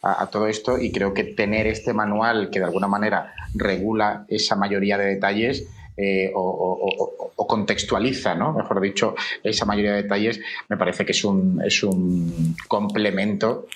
a, 0.02 0.28
todo 0.28 0.48
esto 0.48 0.78
y 0.78 0.92
creo 0.92 1.14
que 1.14 1.24
tener 1.24 1.68
este 1.68 1.94
manual 1.94 2.50
que 2.50 2.60
de 2.60 2.66
alguna 2.66 2.88
manera 2.88 3.34
regula 3.56 4.26
esa 4.30 4.56
mayoría 4.56 4.98
de 4.98 5.06
detalles 5.06 5.68
eh, 5.98 6.32
o, 6.36 7.48
contextualiza, 7.48 8.34
¿no? 8.36 8.54
mejor 8.54 8.82
dicho, 8.82 9.16
esa 9.44 9.66
mayoría 9.66 9.94
de 9.94 10.04
detalles, 10.04 10.40
me 10.68 10.78
parece 10.78 11.06
que 11.06 11.12
es 11.12 11.24
un, 11.24 11.62
es 11.64 11.84
un 11.84 12.56
complemento 12.68 13.68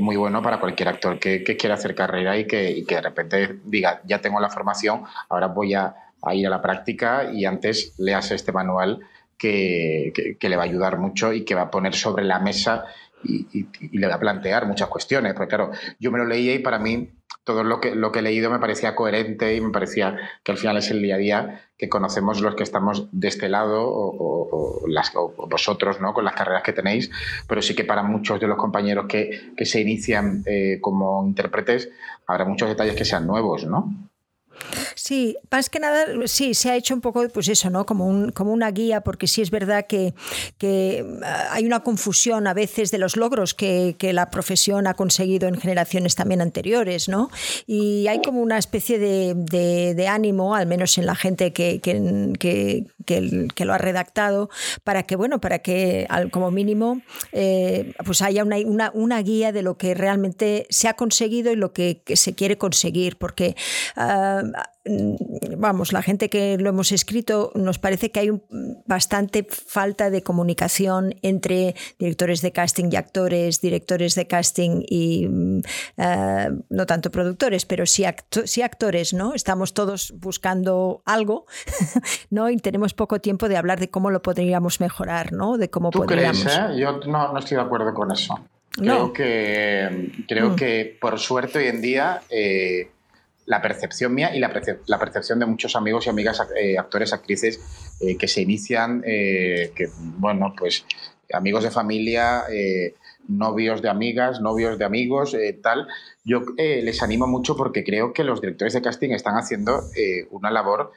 muy 0.00 0.16
bueno 0.16 0.42
para 0.42 0.60
cualquier 0.60 0.88
actor 0.88 1.18
que, 1.18 1.42
quiera 1.42 1.74
hacer 1.74 1.94
carrera 1.94 2.36
y 2.36 2.46
que, 2.46 2.70
y 2.70 2.84
que, 2.84 2.96
de 2.96 3.02
repente 3.02 3.58
diga, 3.64 4.00
ya 4.04 4.20
tengo 4.20 4.40
la 4.40 4.50
formación, 4.50 5.02
ahora 5.28 5.48
voy 5.48 5.74
a, 5.74 5.94
ir 6.32 6.46
a 6.46 6.50
la 6.50 6.62
práctica 6.62 7.30
y 7.30 7.44
antes 7.44 7.94
leas 7.98 8.30
este 8.30 8.50
manual 8.50 9.00
que, 9.36 10.36
que, 10.40 10.48
le 10.48 10.56
va 10.56 10.62
a 10.62 10.66
ayudar 10.66 10.98
mucho 10.98 11.34
y 11.34 11.44
que 11.44 11.54
va 11.54 11.62
a 11.62 11.70
poner 11.70 11.94
sobre 11.94 12.24
la 12.24 12.38
mesa 12.38 12.86
y, 13.22 13.66
le 13.92 14.06
va 14.06 14.14
a 14.14 14.20
plantear 14.20 14.66
muchas 14.66 14.88
cuestiones. 14.88 15.34
Porque 15.34 15.48
claro, 15.48 15.70
yo 15.98 16.10
me 16.10 16.18
lo 16.18 16.24
leía 16.24 16.54
y 16.54 16.60
para 16.60 16.78
mí 16.78 17.10
todo 17.44 17.62
lo 17.62 17.80
que, 17.80 17.94
lo 17.94 18.10
que 18.10 18.20
he 18.20 18.22
leído 18.22 18.50
me 18.50 18.58
parecía 18.58 18.94
coherente 18.94 19.54
y 19.54 19.60
me 19.60 19.70
parecía 19.70 20.16
que 20.42 20.52
al 20.52 20.58
final 20.58 20.78
es 20.78 20.90
el 20.90 21.02
día 21.02 21.14
a 21.14 21.18
día 21.18 21.60
que 21.76 21.88
conocemos 21.88 22.40
los 22.40 22.54
que 22.54 22.62
estamos 22.62 23.08
de 23.12 23.28
este 23.28 23.48
lado 23.48 23.82
o, 23.86 24.82
las, 24.88 25.12
vosotros 25.12 26.00
¿no? 26.00 26.14
con 26.14 26.24
las 26.24 26.34
carreras 26.34 26.62
que 26.62 26.72
tenéis, 26.72 27.10
pero 27.46 27.60
sí 27.62 27.74
que 27.74 27.84
para 27.84 28.02
muchos 28.02 28.40
de 28.40 28.46
los 28.46 28.56
compañeros 28.56 29.06
que, 29.06 29.52
que 29.56 29.66
se 29.66 29.80
inician 29.80 30.42
eh, 30.46 30.78
como 30.80 31.24
intérpretes 31.26 31.90
habrá 32.26 32.44
muchos 32.44 32.68
detalles 32.68 32.96
que 32.96 33.04
sean 33.04 33.26
nuevos, 33.26 33.66
¿no? 33.66 33.92
Sí, 34.94 35.36
más 35.50 35.70
que 35.70 35.80
nada, 35.80 36.06
sí, 36.26 36.54
se 36.54 36.70
ha 36.70 36.76
hecho 36.76 36.94
un 36.94 37.00
poco, 37.00 37.26
pues 37.28 37.48
eso, 37.48 37.70
¿no? 37.70 37.86
Como, 37.86 38.06
un, 38.06 38.30
como 38.30 38.52
una 38.52 38.70
guía, 38.70 39.02
porque 39.02 39.26
sí 39.26 39.42
es 39.42 39.50
verdad 39.50 39.86
que, 39.86 40.14
que 40.58 41.04
ah, 41.22 41.48
hay 41.50 41.64
una 41.66 41.80
confusión 41.80 42.46
a 42.46 42.54
veces 42.54 42.90
de 42.90 42.98
los 42.98 43.16
logros 43.16 43.54
que, 43.54 43.96
que, 43.98 44.12
la 44.12 44.30
profesión 44.30 44.86
ha 44.86 44.94
conseguido 44.94 45.48
en 45.48 45.58
generaciones 45.58 46.14
también 46.14 46.40
anteriores, 46.40 47.08
¿no? 47.08 47.30
Y 47.66 48.06
hay 48.06 48.22
como 48.22 48.40
una 48.40 48.58
especie 48.58 48.98
de, 48.98 49.34
de, 49.34 50.08
ánimo, 50.08 50.54
al 50.54 50.66
menos 50.66 50.96
en 50.98 51.06
la 51.06 51.14
gente 51.14 51.52
que, 51.52 51.80
que, 51.80 53.64
lo 53.64 53.72
ha 53.72 53.78
redactado, 53.78 54.50
para 54.84 55.04
que, 55.04 55.16
bueno, 55.16 55.40
para 55.40 55.60
que 55.60 56.06
como 56.30 56.50
mínimo 56.50 57.00
eh, 57.32 57.92
pues 58.04 58.22
haya 58.22 58.44
una, 58.44 58.56
una, 58.58 58.90
una, 58.94 59.22
guía 59.22 59.52
de 59.52 59.62
lo 59.62 59.76
que 59.78 59.94
realmente 59.94 60.66
se 60.70 60.88
ha 60.88 60.94
conseguido 60.94 61.50
y 61.52 61.56
lo 61.56 61.72
que, 61.72 62.02
se 62.14 62.34
quiere 62.34 62.58
conseguir, 62.58 63.16
porque 63.16 63.56
Mm, 63.96 64.43
vamos, 65.56 65.92
la 65.92 66.02
gente 66.02 66.28
que 66.28 66.58
lo 66.58 66.68
hemos 66.68 66.92
escrito, 66.92 67.52
nos 67.54 67.78
parece 67.78 68.10
que 68.10 68.20
hay 68.20 68.30
bastante 68.86 69.46
falta 69.48 70.10
de 70.10 70.22
comunicación 70.22 71.14
entre 71.22 71.74
directores 71.98 72.42
de 72.42 72.52
casting 72.52 72.90
y 72.90 72.96
actores, 72.96 73.60
directores 73.60 74.14
de 74.14 74.26
casting 74.26 74.82
y 74.86 75.26
mm, 75.28 75.60
eh, 75.96 76.50
no 76.68 76.86
tanto 76.86 77.10
productores, 77.10 77.64
pero 77.64 77.86
sí, 77.86 78.04
actores, 78.04 79.14
¿no? 79.14 79.34
Estamos 79.34 79.74
todos 79.74 80.12
buscando 80.18 81.02
algo, 81.06 81.46
¿no? 82.30 82.50
Y 82.50 82.56
tenemos 82.58 82.94
poco 82.94 83.20
tiempo 83.20 83.48
de 83.48 83.56
hablar 83.56 83.80
de 83.80 83.90
cómo 83.90 84.10
lo 84.10 84.22
podríamos 84.22 84.80
mejorar, 84.80 85.32
¿no? 85.32 85.56
De 85.56 85.70
cómo 85.70 85.90
¿Tú 85.90 86.00
podríamos. 86.00 86.42
Crees, 86.42 86.58
eh? 86.58 86.78
Yo 86.78 87.00
no, 87.06 87.36
estoy 87.38 87.56
de 87.56 87.62
acuerdo 87.62 87.94
con 87.94 88.12
eso. 88.12 88.38
Creo 88.76 89.12
que 89.12 90.10
creo 90.26 90.50
mm. 90.50 90.56
que 90.56 90.98
por 91.00 91.18
suerte 91.20 91.58
hoy 91.60 91.66
en 91.68 91.80
día 91.80 92.22
eh, 92.28 92.90
la 93.46 93.60
percepción 93.60 94.14
mía 94.14 94.34
y 94.34 94.40
la, 94.40 94.50
percepción 94.98 95.38
de 95.38 95.46
muchos 95.46 95.76
amigos 95.76 96.06
y 96.06 96.10
amigas, 96.10 96.40
eh, 96.58 96.78
actores, 96.78 97.12
actrices 97.12 97.60
eh, 98.00 98.16
que 98.16 98.28
se 98.28 98.40
inician, 98.40 99.02
eh, 99.06 99.72
que, 99.74 99.88
bueno, 99.98 100.54
pues 100.56 100.86
amigos 101.32 101.64
de 101.64 101.70
familia, 101.70 102.44
novios 103.26 103.82
de 103.82 103.88
amigas, 103.88 104.40
novios 104.40 104.78
de 104.78 104.84
amigos, 104.84 105.34
tal. 105.62 105.88
Yo 106.22 106.42
les 106.56 107.02
animo 107.02 107.26
mucho 107.26 107.56
porque 107.56 107.82
creo 107.82 108.12
que 108.12 108.22
los 108.22 108.40
directores 108.40 108.74
de 108.74 108.82
casting 108.82 109.10
están 109.10 109.34
haciendo 109.36 109.82
una 110.30 110.50
labor 110.50 110.92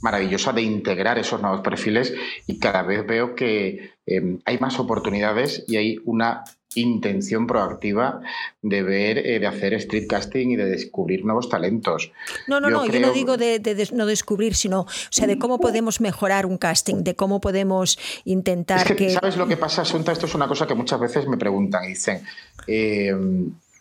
maravillosa 0.00 0.52
de 0.52 0.62
integrar 0.62 1.18
esos 1.18 1.40
nuevos 1.40 1.62
perfiles 1.62 2.14
y 2.46 2.60
cada 2.60 2.82
vez 2.82 3.04
veo 3.04 3.34
que 3.34 3.94
hay 4.44 4.58
más 4.58 4.78
oportunidades 4.78 5.64
y 5.66 5.76
hay 5.76 5.98
una 6.04 6.44
intención 6.74 7.46
proactiva 7.46 8.20
de 8.62 8.82
ver, 8.82 9.18
eh, 9.18 9.38
de 9.38 9.46
hacer 9.46 9.74
street 9.74 10.06
casting 10.08 10.50
y 10.50 10.56
de 10.56 10.66
descubrir 10.66 11.24
nuevos 11.24 11.48
talentos. 11.48 12.12
No, 12.46 12.60
no, 12.60 12.70
no, 12.70 12.86
yo 12.86 13.00
no 13.00 13.12
digo 13.12 13.36
de, 13.36 13.88
no 13.92 14.06
descubrir, 14.06 14.54
sino 14.54 14.82
o 14.82 14.86
sea, 15.10 15.26
de 15.26 15.38
cómo 15.38 15.58
podemos 15.58 16.00
mejorar 16.00 16.46
un 16.46 16.58
casting, 16.58 17.02
de 17.02 17.14
cómo 17.14 17.40
podemos 17.40 17.98
intentar 18.24 18.96
que, 18.96 19.10
¿Sabes 19.10 19.36
lo 19.36 19.46
que 19.46 19.56
pasa, 19.56 19.82
Asunta? 19.82 20.12
Esto 20.12 20.26
es 20.26 20.34
una 20.34 20.48
cosa 20.48 20.66
que 20.66 20.74
muchas 20.74 21.00
veces 21.00 21.26
me 21.26 21.36
preguntan 21.36 21.84
y 21.84 21.88
dicen... 21.88 22.22
Eh, 22.66 23.14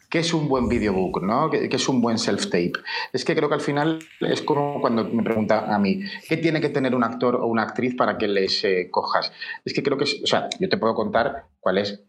¿Qué 0.10 0.20
es 0.20 0.34
un 0.34 0.48
buen 0.48 0.70
videobook? 0.70 1.22
¿no? 1.22 1.50
¿Qué, 1.50 1.68
es 1.70 1.90
un 1.90 2.02
buen 2.02 2.18
self-tape? 2.18 2.74
Es 3.12 3.26
que 3.26 3.36
creo 3.36 3.50
que 3.50 3.56
al 3.56 3.62
final 3.62 4.00
es 4.22 4.42
como 4.42 4.80
cuando 4.80 5.04
me 5.04 5.22
preguntan 5.22 5.70
a 5.70 5.78
mí, 5.80 6.02
¿qué 6.30 6.38
tiene 6.38 6.62
que 6.62 6.70
tener 6.70 6.96
un 6.96 7.04
actor 7.04 7.36
o 7.36 7.48
una 7.48 7.64
actriz 7.64 7.94
para 7.96 8.18
que 8.18 8.30
les 8.30 8.64
eh, 8.64 8.88
cojas? 8.90 9.34
Es 9.66 9.74
que 9.74 9.84
creo 9.84 9.98
que, 9.98 10.06
o 10.06 10.28
sea, 10.28 10.48
yo 10.62 10.70
te 10.70 10.78
puedo 10.78 10.96
contar 10.96 11.48
cuál 11.60 11.80
es 11.80 12.07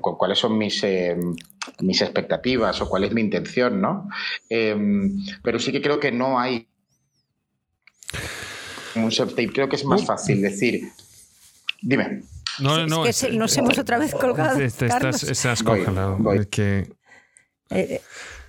cuáles 0.00 0.38
son 0.38 0.56
mis, 0.58 0.82
eh, 0.84 1.16
mis 1.80 2.00
expectativas 2.02 2.80
o 2.80 2.88
cuál 2.88 3.04
es 3.04 3.12
mi 3.12 3.20
intención, 3.20 3.80
¿no? 3.80 4.08
Em, 4.48 5.24
pero 5.42 5.58
sí 5.58 5.72
que 5.72 5.82
creo 5.82 6.00
que 6.00 6.12
no 6.12 6.38
hay 6.38 6.68
un 8.94 9.10
self-tape. 9.10 9.52
Creo 9.52 9.68
que 9.68 9.76
es 9.76 9.84
más 9.84 10.04
fácil 10.04 10.40
decir, 10.42 10.88
dime. 11.82 12.22
No, 12.58 12.86
no, 12.86 13.04
es 13.04 13.20
que 13.20 13.32
nos 13.32 13.56
hemos 13.56 13.78
otra 13.78 13.98
vez 13.98 14.14
colgado. 14.14 14.58
Estás, 14.60 15.22
estás 15.22 15.62
congelado. 15.62 16.18
Que... 16.50 16.90
Eh, 17.70 18.00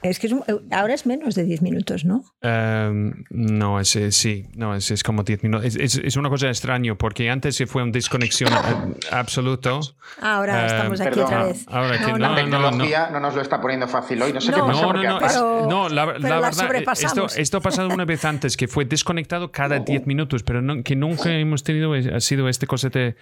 es 0.10 0.20
que 0.20 0.30
ahora 0.72 0.94
es 0.94 1.06
menos 1.06 1.36
de 1.36 1.44
10 1.44 1.62
minutos, 1.62 2.06
¿no? 2.06 2.24
Em, 2.42 3.24
no, 3.30 3.80
es, 3.80 3.98
sí, 4.12 4.48
no, 4.56 4.76
es, 4.76 4.92
es 4.92 5.04
como 5.04 5.24
10 5.24 5.44
minutos. 5.44 5.76
Es, 5.76 5.98
es, 5.98 6.18
una 6.18 6.30
cosa 6.30 6.48
extraña 6.48 6.96
porque 6.96 7.30
antes 7.30 7.56
se 7.56 7.68
fue 7.68 7.84
una 7.84 7.92
desconexión 7.92 8.50
absoluto. 9.12 9.80
Ahora 10.22 10.62
em, 10.62 10.66
estamos 10.68 11.02
aquí 11.02 11.20
otra 11.20 11.44
vez. 11.46 11.66
Ahora 11.68 11.98
que 11.98 12.12
no, 12.12 12.18
la 12.18 12.36
tecnología 12.36 13.10
no, 13.12 13.20
nos 13.20 13.36
lo 13.36 13.42
está 13.42 13.62
poniendo 13.62 13.88
fácil 13.88 14.22
hoy. 14.22 14.34
No 14.34 14.42
sé 14.42 14.52
qué 14.52 14.60
pasa. 14.60 14.82
No, 14.82 14.94
no, 14.94 15.04
no, 15.04 15.68
no 15.68 15.90
la, 15.90 16.06
verdad, 16.06 16.52
esto, 17.00 17.28
esto 17.36 17.58
ha 17.58 17.62
pasado 17.62 17.90
una 17.90 18.06
vez 18.06 18.26
antes, 18.26 18.58
que 18.58 18.68
fue 18.68 18.86
desconectado 18.86 19.52
cada 19.52 19.80
10 19.80 20.08
minutos, 20.08 20.44
pero 20.44 20.62
que 20.84 20.96
nunca 20.96 21.32
hemos 21.32 21.64
tenido, 21.64 21.94
ha 21.94 22.20
sido 22.20 22.48
este 22.50 22.68
cosa 22.68 22.90
de, 22.90 23.16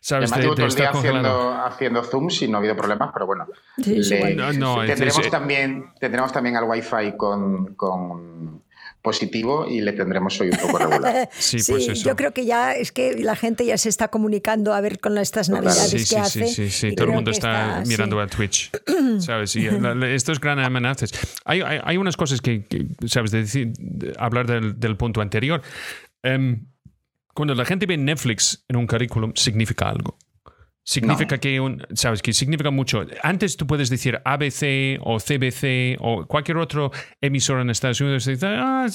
¿sabes? 0.00 0.30
De, 0.30 0.54
de 0.54 0.66
estar 0.66 0.96
haciendo, 0.96 1.52
haciendo 1.52 2.02
zooms 2.02 2.42
y 2.42 2.48
no 2.48 2.56
ha 2.56 2.60
habido 2.60 2.76
problemas, 2.76 3.10
pero 3.12 3.26
bueno. 3.26 3.46
Sí, 3.82 4.02
sí, 4.02 4.18
no, 4.34 4.84
tendremos 4.84 5.30
también 5.30 5.86
tendremos 6.00 6.32
también 6.32 6.56
al 6.56 6.64
Wi-Fi 6.64 7.16
con, 7.16 7.74
con 7.74 8.62
positivo 9.02 9.66
y 9.68 9.80
le 9.80 9.92
tendremos 9.92 10.40
hoy 10.40 10.50
un 10.50 10.58
poco 10.58 10.78
regular. 10.78 11.28
sí, 11.38 11.58
pues 11.68 11.88
eso. 11.88 12.08
yo 12.08 12.16
creo 12.16 12.32
que 12.32 12.44
ya 12.44 12.72
es 12.72 12.90
que 12.90 13.22
la 13.22 13.36
gente 13.36 13.64
ya 13.64 13.78
se 13.78 13.88
está 13.88 14.08
comunicando 14.08 14.74
a 14.74 14.80
ver 14.80 14.98
con 14.98 15.16
estas 15.18 15.48
navidades 15.50 15.90
sí, 15.90 16.14
que 16.14 16.20
hace. 16.20 16.46
Sí, 16.48 16.68
sí, 16.68 16.70
sí, 16.70 16.94
todo 16.94 17.08
el 17.08 17.14
mundo 17.14 17.30
está, 17.30 17.82
mirando 17.86 18.18
a 18.20 18.26
Twitch, 18.26 18.70
¿sabes? 19.20 19.54
Y 19.56 19.68
estos 20.06 20.40
grandes 20.40 20.66
amenazas. 20.66 21.12
Hay, 21.44 21.60
hay, 21.60 21.80
hay, 21.82 21.96
unas 21.98 22.16
cosas 22.16 22.40
que, 22.40 22.64
¿sabes? 23.06 23.30
De 23.30 23.38
decir, 23.38 23.72
hablar 24.18 24.46
del, 24.46 24.80
del, 24.80 24.96
punto 24.96 25.20
anterior. 25.20 25.62
Em, 26.22 26.66
cuando 27.34 27.54
la 27.54 27.64
gente 27.64 27.86
ve 27.86 27.96
Netflix 27.96 28.64
en 28.68 28.76
un 28.76 28.86
currículum, 28.86 29.32
significa 29.34 29.88
algo. 29.88 30.16
Significa 30.82 31.38
que 31.38 31.60
un, 31.60 31.86
sabes 31.94 32.22
que 32.22 32.32
significa 32.32 32.70
mucho. 32.70 33.04
Antes 33.22 33.56
tú 33.56 33.66
puedes 33.66 33.90
decir 33.90 34.20
ABC 34.24 34.98
o 35.00 35.18
CBC 35.18 35.98
o 36.00 36.26
cualquier 36.26 36.56
otro 36.56 36.90
emisor 37.20 37.60
en 37.60 37.70
Estados 37.70 38.00
Unidos. 38.00 38.28
Ah, 38.42 38.86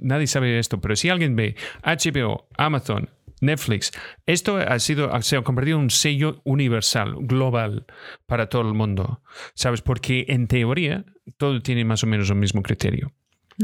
nadie 0.00 0.26
sabe 0.26 0.58
esto, 0.58 0.80
pero 0.80 0.96
si 0.96 1.08
alguien 1.08 1.36
ve 1.36 1.56
HBO, 1.82 2.48
Amazon, 2.56 3.10
Netflix, 3.40 3.92
esto 4.26 4.56
ha 4.56 4.78
sido 4.78 5.10
se 5.22 5.36
ha 5.36 5.42
convertido 5.42 5.78
en 5.78 5.84
un 5.84 5.90
sello 5.90 6.40
universal, 6.44 7.14
global 7.20 7.86
para 8.26 8.48
todo 8.48 8.62
el 8.62 8.74
mundo. 8.74 9.22
¿Sabes? 9.54 9.82
Porque 9.82 10.26
en 10.28 10.46
teoría 10.46 11.04
todo 11.36 11.60
tiene 11.60 11.84
más 11.84 12.02
o 12.04 12.06
menos 12.06 12.30
el 12.30 12.36
mismo 12.36 12.62
criterio. 12.62 13.12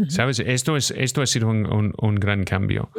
¿Sabes? 0.08 0.40
Esto, 0.40 0.76
es, 0.76 0.90
esto 0.96 1.22
ha 1.22 1.26
sido 1.26 1.48
un, 1.48 1.92
un, 1.96 2.14
gran 2.16 2.44
cambio. 2.44 2.90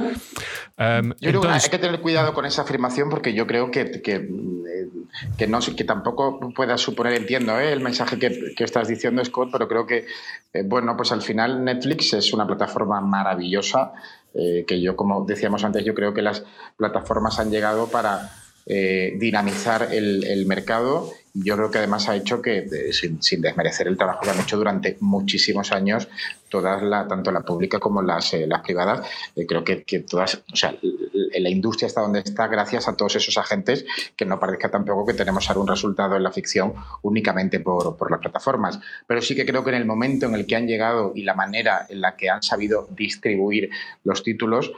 Um, 0.77 1.13
yo 1.19 1.29
creo 1.29 1.41
que 1.41 1.47
hay 1.49 1.69
que 1.69 1.77
tener 1.77 1.99
cuidado 1.99 2.33
con 2.33 2.45
esa 2.45 2.61
afirmación 2.61 3.09
porque 3.09 3.33
yo 3.33 3.45
creo 3.45 3.69
que, 3.69 4.01
que, 4.01 4.15
eh, 4.15 4.89
que, 5.37 5.47
no, 5.47 5.59
que 5.59 5.83
tampoco 5.83 6.39
pueda 6.55 6.77
suponer, 6.77 7.13
entiendo 7.13 7.59
¿eh? 7.59 7.73
el 7.73 7.81
mensaje 7.81 8.17
que, 8.17 8.53
que, 8.55 8.63
estás 8.63 8.87
diciendo, 8.87 9.23
Scott, 9.25 9.49
pero 9.51 9.67
creo 9.67 9.85
que, 9.85 10.05
eh, 10.53 10.63
bueno, 10.65 10.95
pues 10.95 11.11
al 11.11 11.21
final 11.21 11.63
Netflix 11.65 12.13
es 12.13 12.31
una 12.33 12.47
plataforma 12.47 13.01
maravillosa 13.01 13.93
que 14.33 14.81
yo, 14.81 14.97
como 14.97 15.23
decíamos 15.23 15.63
antes, 15.63 15.85
yo 15.85 15.95
creo 15.95 16.13
que 16.13 16.21
las 16.21 16.43
plataformas 16.75 17.39
han 17.39 17.51
llegado 17.51 17.87
para 17.87 18.31
dinamizar 18.65 19.93
el, 19.93 20.25
el 20.25 20.45
mercado 20.45 21.09
yo 21.37 21.57
creo 21.57 21.69
que 21.69 21.79
además 21.79 22.07
ha 22.07 22.15
hecho 22.15 22.41
que, 22.41 22.65
sin, 22.93 23.41
desmerecer 23.41 23.87
el 23.87 23.97
trabajo 23.97 24.21
que 24.21 24.29
han 24.29 24.39
hecho 24.39 24.55
durante 24.55 24.97
muchísimos 25.01 25.73
años, 25.73 26.07
todas 26.47 26.81
la, 26.81 27.07
tanto 27.09 27.29
la 27.29 27.41
pública 27.41 27.77
como 27.77 28.01
las, 28.01 28.33
eh, 28.33 28.47
las 28.47 28.61
privadas, 28.61 29.05
eh, 29.35 29.45
creo 29.45 29.63
que, 29.65 29.83
todas, 29.99 30.41
o 30.51 30.55
sea, 30.55 30.73
la 31.11 31.49
industria 31.49 31.87
está 31.87 31.99
donde 31.99 32.19
está 32.19 32.47
gracias 32.47 32.87
a 32.87 32.95
todos 32.95 33.17
esos 33.17 33.37
agentes, 33.37 33.85
que 34.15 34.25
no 34.25 34.39
parezca 34.39 34.71
tampoco 34.71 35.05
que 35.05 35.13
tenemos 35.13 35.49
algún 35.49 35.67
resultado 35.67 36.15
en 36.15 36.23
la 36.23 36.31
ficción 36.31 36.73
únicamente 37.01 37.59
por, 37.59 37.97
por 37.97 38.11
las 38.11 38.21
plataformas. 38.21 38.79
Pero 39.05 39.21
sí 39.21 39.35
que 39.35 39.45
creo 39.45 39.63
que 39.63 39.71
en 39.71 39.77
el 39.77 39.85
momento 39.85 40.27
en 40.27 40.35
el 40.35 40.45
que 40.45 40.55
han 40.55 40.67
llegado 40.67 41.11
y 41.13 41.23
la 41.23 41.33
manera 41.33 41.85
en 41.89 41.99
la 41.99 42.15
que 42.15 42.29
han 42.29 42.43
sabido 42.43 42.87
distribuir 42.95 43.69
los 44.05 44.23
títulos, 44.23 44.71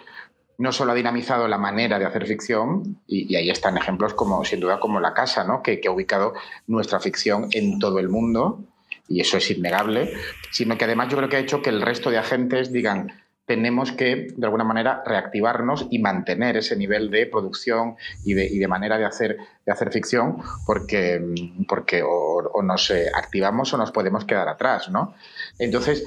no 0.57 0.71
solo 0.71 0.91
ha 0.91 0.95
dinamizado 0.95 1.47
la 1.47 1.57
manera 1.57 1.99
de 1.99 2.05
hacer 2.05 2.25
ficción, 2.25 2.99
y, 3.07 3.35
ahí 3.35 3.49
están 3.49 3.77
ejemplos 3.77 4.13
como, 4.13 4.43
sin 4.43 4.59
duda, 4.59 4.79
como 4.79 4.99
La 4.99 5.13
Casa, 5.13 5.43
¿no? 5.43 5.61
que, 5.61 5.79
que, 5.79 5.87
ha 5.87 5.91
ubicado 5.91 6.33
nuestra 6.65 6.99
ficción 6.99 7.47
en 7.51 7.79
todo 7.79 7.99
el 7.99 8.09
mundo, 8.09 8.63
y 9.07 9.21
eso 9.21 9.37
es 9.37 9.49
innegable, 9.51 10.13
sino 10.51 10.77
que 10.77 10.85
además 10.85 11.09
yo 11.09 11.17
creo 11.17 11.29
que 11.29 11.37
ha 11.37 11.39
hecho 11.39 11.61
que 11.61 11.69
el 11.69 11.81
resto 11.81 12.09
de 12.09 12.17
agentes 12.17 12.71
digan, 12.71 13.11
tenemos 13.47 13.93
que, 13.93 14.27
de 14.35 14.45
alguna 14.45 14.65
manera, 14.65 15.01
reactivarnos 15.05 15.87
y 15.89 15.99
mantener 15.99 16.57
ese 16.57 16.75
nivel 16.75 17.09
de 17.09 17.27
producción 17.27 17.95
y 18.25 18.33
de, 18.33 18.45
y 18.45 18.59
de 18.59 18.67
manera 18.67 18.97
de 18.97 19.05
hacer, 19.05 19.37
de 19.65 19.71
hacer 19.71 19.89
ficción, 19.89 20.39
porque, 20.65 21.23
porque 21.65 22.03
o, 22.03 22.61
nos 22.61 22.91
eh, 22.91 23.05
activamos 23.15 23.73
o 23.73 23.77
nos 23.77 23.93
podemos 23.93 24.25
quedar 24.25 24.49
atrás, 24.49 24.89
¿no? 24.89 25.15
Entonces, 25.59 26.03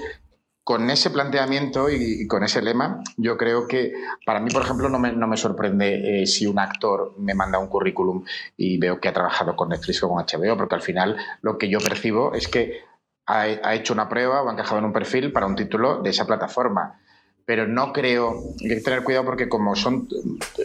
con 0.71 0.89
ese 0.89 1.11
planteamiento 1.11 1.91
y, 1.91 2.29
con 2.29 2.45
ese 2.45 2.63
lema, 2.63 3.03
yo 3.17 3.37
creo 3.37 3.67
que 3.67 3.93
para 4.25 4.39
mí, 4.39 4.53
por 4.53 4.63
ejemplo, 4.63 4.89
no 4.89 5.01
me, 5.01 5.37
sorprende 5.37 6.23
eh, 6.23 6.27
si 6.29 6.47
un 6.47 6.61
actor 6.61 7.13
me 7.19 7.35
manda 7.35 7.59
un 7.59 7.67
currículum 7.67 8.25
y 8.57 8.79
veo 8.79 9.01
que 9.01 9.09
ha 9.09 9.13
trabajado 9.13 9.57
con 9.57 9.71
Netflix 9.71 10.01
o 10.05 10.09
con 10.09 10.25
HBO, 10.25 10.57
porque 10.57 10.77
al 10.77 10.83
final 10.83 11.17
lo 11.43 11.59
que 11.59 11.69
yo 11.69 11.81
percibo 11.81 12.35
es 12.35 12.47
que 12.47 12.85
ha, 13.27 13.41
ha 13.41 13.75
hecho 13.75 13.93
una 13.93 14.09
prueba 14.09 14.43
o 14.43 14.49
ha 14.49 14.53
encajado 14.53 14.79
en 14.79 14.85
un 14.85 14.93
perfil 14.93 15.33
para 15.33 15.47
un 15.47 15.57
título 15.57 16.03
de 16.03 16.11
esa 16.11 16.25
plataforma. 16.25 17.01
Pero 17.45 17.67
no 17.67 17.93
creo, 17.93 18.41
hay 18.61 18.69
que 18.69 18.81
tener 18.81 19.03
cuidado 19.03 19.25
porque 19.25 19.49
como 19.49 19.75
son 19.75 20.07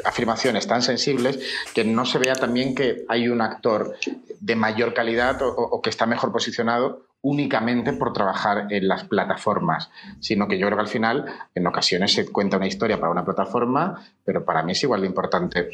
afirmaciones 0.03 0.67
tan 0.67 0.83
sensibles, 0.83 1.39
que 1.73 1.83
no 1.83 2.05
se 2.05 2.19
vea 2.19 2.35
también 2.35 2.75
que 2.75 3.05
hay 3.09 3.27
un 3.27 3.41
actor 3.41 3.95
de 4.39 4.55
mayor 4.55 4.93
calidad 4.93 5.39
o, 5.41 5.81
que 5.81 5.89
está 5.89 6.05
mejor 6.05 6.31
posicionado 6.31 7.07
únicamente 7.25 7.93
por 7.93 8.13
trabajar 8.13 8.67
en 8.69 8.87
las 8.87 9.03
plataformas, 9.05 9.89
sino 10.19 10.47
que 10.47 10.59
yo 10.59 10.67
creo 10.67 10.77
que 10.77 10.83
al 10.83 10.87
final 10.87 11.25
en 11.55 11.65
ocasiones 11.65 12.13
se 12.13 12.31
cuenta 12.31 12.57
una 12.57 12.67
historia 12.67 12.99
para 12.99 13.11
una 13.11 13.25
plataforma, 13.25 13.99
pero 14.23 14.45
para 14.45 14.61
mí 14.61 14.73
es 14.73 14.83
igual 14.83 15.01
de 15.01 15.07
importante 15.07 15.69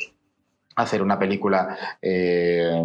hacer 0.77 1.01
una 1.01 1.19
película, 1.19 1.77
eh, 2.01 2.81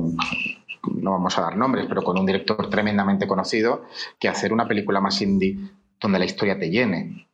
no 1.01 1.13
vamos 1.13 1.39
a 1.39 1.43
dar 1.43 1.57
nombres, 1.57 1.87
pero 1.89 2.03
con 2.03 2.19
un 2.19 2.27
director 2.27 2.69
tremendamente 2.69 3.29
conocido, 3.29 3.85
que 4.19 4.29
hacer 4.29 4.53
una 4.53 4.67
película 4.67 5.01
más 5.01 5.23
indie 5.23 5.57
donde 6.01 6.19
la 6.19 6.25
historia 6.25 6.59
te 6.59 6.69
llene. 6.69 7.29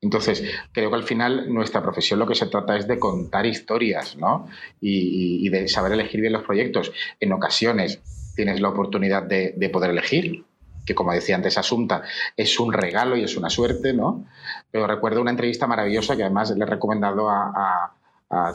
Entonces, 0.00 0.42
creo 0.72 0.88
que 0.88 0.96
al 0.96 1.02
final 1.02 1.52
nuestra 1.52 1.82
profesión 1.82 2.18
lo 2.18 2.26
que 2.26 2.34
se 2.34 2.46
trata 2.46 2.74
es 2.78 2.88
de 2.88 2.98
contar 2.98 3.44
historias, 3.44 4.16
¿no? 4.16 4.48
Y, 4.80 5.46
de 5.50 5.68
saber 5.68 5.92
elegir 5.92 6.22
bien 6.22 6.32
los 6.32 6.42
proyectos. 6.42 6.90
En 7.20 7.34
ocasiones 7.34 8.00
tienes 8.34 8.62
la 8.62 8.70
oportunidad 8.70 9.22
de, 9.24 9.70
poder 9.70 9.90
elegir, 9.90 10.46
que 10.84 10.94
como 10.94 11.12
decía 11.12 11.36
antes 11.36 11.58
Asunta, 11.58 12.02
es 12.36 12.58
un 12.58 12.72
regalo 12.72 13.16
y 13.16 13.24
es 13.24 13.36
una 13.36 13.50
suerte, 13.50 13.92
¿no? 13.92 14.24
Pero 14.70 14.86
recuerdo 14.86 15.20
una 15.20 15.30
entrevista 15.30 15.66
maravillosa 15.66 16.16
que 16.16 16.22
además 16.22 16.50
le 16.50 16.62
he 16.62 16.66
recomendado 16.66 17.28
a, 17.28 17.92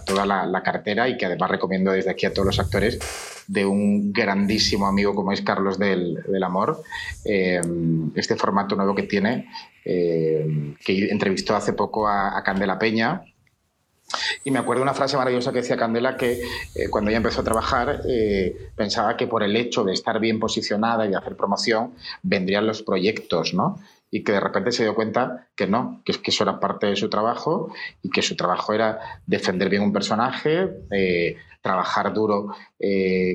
toda 0.06 0.26
la, 0.26 0.64
cartera 0.64 1.10
y 1.10 1.18
que 1.18 1.26
además 1.26 1.52
recomiendo 1.52 1.92
desde 1.92 2.10
aquí 2.10 2.26
a 2.26 2.34
todos 2.34 2.46
los 2.46 2.60
actores 2.60 2.98
de 3.48 3.66
un 3.66 4.14
grandísimo 4.14 4.88
amigo 4.88 5.14
como 5.14 5.34
es 5.34 5.42
Carlos 5.42 5.78
del, 5.78 6.24
Amor, 6.42 6.82
eh, 7.26 7.60
este 8.16 8.38
formato 8.38 8.78
nuevo 8.78 8.96
que 8.96 9.04
tiene 9.04 9.50
eh, 9.84 10.76
que 10.84 11.10
entrevistó 11.10 11.56
hace 11.56 11.74
poco 11.74 12.08
a, 12.08 12.42
Candela 12.44 12.80
Peña. 12.80 13.24
Y 14.44 14.52
me 14.52 14.60
acuerdo 14.60 14.84
una 14.84 14.94
frase 14.94 15.18
maravillosa 15.18 15.52
que 15.52 15.60
decía 15.60 15.78
Candela 15.78 16.16
que 16.16 16.42
eh, 16.76 16.90
cuando 16.90 17.10
ella 17.10 17.18
empezó 17.18 17.42
a 17.42 17.44
trabajar 17.44 18.02
eh, 18.08 18.70
pensaba 18.76 19.18
que 19.18 19.28
por 19.28 19.44
el 19.44 19.56
hecho 19.56 19.84
de 19.84 19.94
estar 19.94 20.20
bien 20.20 20.40
posicionada 20.40 21.06
y 21.06 21.10
de 21.10 21.18
hacer 21.18 21.36
promoción 21.36 21.94
vendrían 22.22 22.68
los 22.68 22.84
proyectos, 22.84 23.54
¿no? 23.54 23.80
Y 24.12 24.24
que 24.24 24.34
de 24.34 24.40
repente 24.40 24.72
se 24.72 24.84
dio 24.84 24.96
cuenta 24.96 25.48
que 25.56 25.68
no, 25.68 26.02
que, 26.06 26.14
que 26.14 26.32
eso 26.32 26.44
era 26.44 26.60
parte 26.60 26.88
de 26.88 26.96
su 26.96 27.10
trabajo 27.10 27.74
y 28.02 28.10
que 28.10 28.22
su 28.22 28.36
trabajo 28.36 28.74
era 28.74 29.00
defender 29.26 29.70
bien 29.70 29.82
un 29.82 29.92
personaje, 29.92 30.70
trabajar 31.66 32.14
duro 32.14 32.50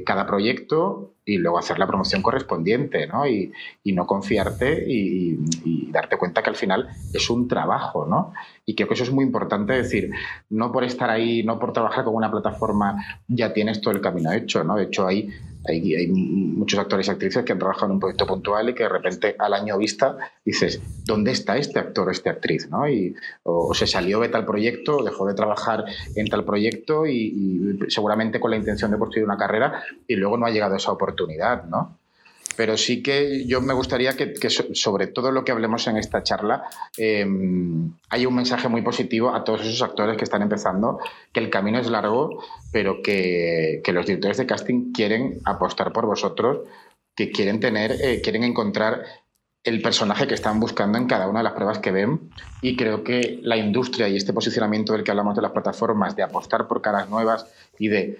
cada 0.07 0.24
proyecto 0.24 1.14
y 1.24 1.39
luego 1.39 1.59
hacer 1.59 1.78
la 1.78 1.87
promoción 1.87 2.22
correspondiente, 2.22 3.09
¿no? 3.09 3.26
Y, 3.26 3.53
no 3.85 4.07
confiarte 4.07 4.85
y, 4.87 5.91
darte 5.91 6.16
cuenta 6.16 6.43
que 6.43 6.51
al 6.51 6.57
final 6.57 6.89
es 7.12 7.28
un 7.28 7.49
trabajo, 7.49 8.07
¿no? 8.07 8.33
Y 8.64 8.76
creo 8.76 8.87
que 8.87 8.95
eso 8.95 9.03
es 9.03 9.11
muy 9.11 9.24
importante 9.24 9.72
decir, 9.72 10.11
no 10.49 10.70
por 10.70 10.85
estar 10.85 11.11
ahí, 11.11 11.43
no 11.43 11.59
por 11.59 11.72
trabajar 11.72 12.05
con 12.05 12.14
una 12.14 12.31
plataforma 12.31 13.05
ya 13.26 13.53
tienes 13.53 13.81
todo 13.81 13.93
el 13.93 14.01
camino 14.01 14.33
hecho, 14.33 14.62
¿no? 14.62 14.76
De 14.76 14.85
hecho, 14.85 15.09
hay, 15.09 15.31
hay, 15.67 16.09
muchos 16.09 16.79
actores 16.79 17.09
y 17.09 17.11
actrices 17.11 17.45
que 17.45 17.53
han 17.53 17.59
trabajado 17.59 17.87
en 17.87 17.93
un 17.93 18.01
proyecto 18.01 18.27
puntual 18.27 18.71
y 18.71 18.75
que 18.75 18.85
de 18.85 18.89
repente 18.89 19.37
al 19.39 19.55
año 19.55 19.79
vista 19.79 20.17
dices, 20.45 20.81
¿dónde 21.05 21.33
está 21.33 21.57
este 21.57 21.79
actor 21.79 22.09
o 22.09 22.11
esta 22.11 22.31
actriz? 22.31 22.69
¿no? 22.71 22.89
Y, 22.89 23.15
o, 23.43 23.75
se 23.75 23.87
salió 23.87 24.21
de 24.21 24.29
tal 24.29 24.47
proyecto, 24.47 25.03
dejó 25.03 25.27
de 25.27 25.35
trabajar 25.35 25.85
en 26.15 26.29
tal 26.29 26.45
proyecto 26.45 27.07
y, 27.07 27.79
seguramente 27.89 28.41
con 28.41 28.51
la 28.51 28.57
intención 28.57 28.91
de 28.91 28.99
construir 28.99 29.25
una 29.25 29.37
carrera 29.37 29.83
y 30.07 30.17
luego 30.17 30.37
no 30.37 30.47
ha 30.47 30.51
llegado 30.51 30.77
esa 30.77 30.93
oportunidad, 30.93 31.65
¿no? 31.65 32.00
Pero 32.57 32.77
sí 32.77 33.03
que 33.03 33.47
yo 33.47 33.61
me 33.61 33.75
gustaría 33.75 34.17
que, 34.17 34.35
sobre 34.51 35.07
todo 35.07 35.31
lo 35.33 35.45
que 35.45 35.53
hablemos 35.53 35.87
en 35.87 35.97
esta 35.97 36.23
charla 36.23 36.65
eh, 36.97 37.27
haya 38.11 38.29
un 38.29 38.35
mensaje 38.35 38.69
muy 38.69 38.83
positivo 38.83 39.35
a 39.35 39.45
todos 39.45 39.63
esos 39.63 39.83
actores 39.83 40.17
que 40.17 40.25
están 40.25 40.43
empezando, 40.43 40.99
que 41.33 41.41
el 41.41 41.51
camino 41.51 41.79
es 41.79 41.89
largo, 41.89 42.43
pero 42.73 43.03
que, 43.03 43.83
los 43.93 44.07
directores 44.07 44.37
de 44.37 44.47
casting 44.47 44.93
quieren 44.93 45.41
apostar 45.45 45.93
por 45.93 46.07
vosotros, 46.07 46.61
que 47.15 47.31
quieren 47.31 47.61
tener, 47.61 47.93
eh, 47.93 48.21
quieren 48.23 48.45
encontrar 48.45 49.05
el 49.63 49.83
personaje 49.83 50.27
que 50.27 50.35
están 50.35 50.59
buscando 50.59 50.97
en 50.97 51.07
cada 51.07 51.29
una 51.29 51.41
de 51.41 51.45
las 51.45 51.53
pruebas 51.53 51.79
que 51.79 51.93
ven. 51.93 52.31
Y 52.63 52.77
creo 52.77 53.05
que 53.05 53.41
la 53.43 53.57
industria 53.57 54.09
y 54.09 54.17
este 54.17 54.33
posicionamiento 54.33 54.93
del 54.93 55.05
que 55.05 55.11
hablamos 55.11 55.37
de 55.37 55.43
las 55.43 55.53
plataformas, 55.53 56.17
de 56.17 56.23
apostar 56.23 56.67
por 56.67 56.81
caras 56.81 57.11
nuevas 57.11 57.47
y 57.79 57.89
de 57.89 58.19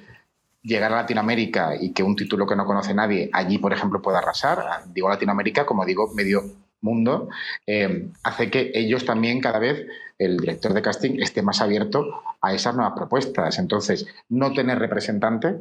llegar 0.63 0.93
a 0.93 0.97
Latinoamérica 0.97 1.75
y 1.81 1.93
que 1.93 2.03
un 2.03 2.17
título 2.17 2.47
que 2.47 2.57
no 2.57 2.67
conoce 2.67 2.95
nadie 2.95 3.31
allí, 3.33 3.59
por 3.59 3.73
ejemplo, 3.73 4.03
pueda 4.03 4.19
arrasar, 4.19 4.85
digo 4.93 5.09
Latinoamérica, 5.09 5.65
como 5.67 5.85
digo, 5.85 6.13
medio 6.15 6.43
mundo, 6.83 7.29
eh, 7.67 8.09
hace 8.23 8.51
que 8.51 8.71
ellos 8.75 9.05
también 9.05 9.41
cada 9.41 9.59
vez, 9.59 9.87
el 10.19 10.39
director 10.39 10.73
de 10.73 10.83
casting, 10.83 11.21
esté 11.21 11.43
más 11.43 11.61
abierto 11.61 12.23
a 12.41 12.55
esas 12.55 12.75
nuevas 12.75 12.95
propuestas. 12.95 13.59
Entonces, 13.59 14.07
no 14.29 14.53
tener 14.53 14.79
representante 14.79 15.57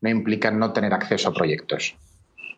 no 0.00 0.10
implica 0.10 0.50
no 0.50 0.72
tener 0.72 0.92
acceso 0.92 1.28
a 1.28 1.34
proyectos. 1.34 1.96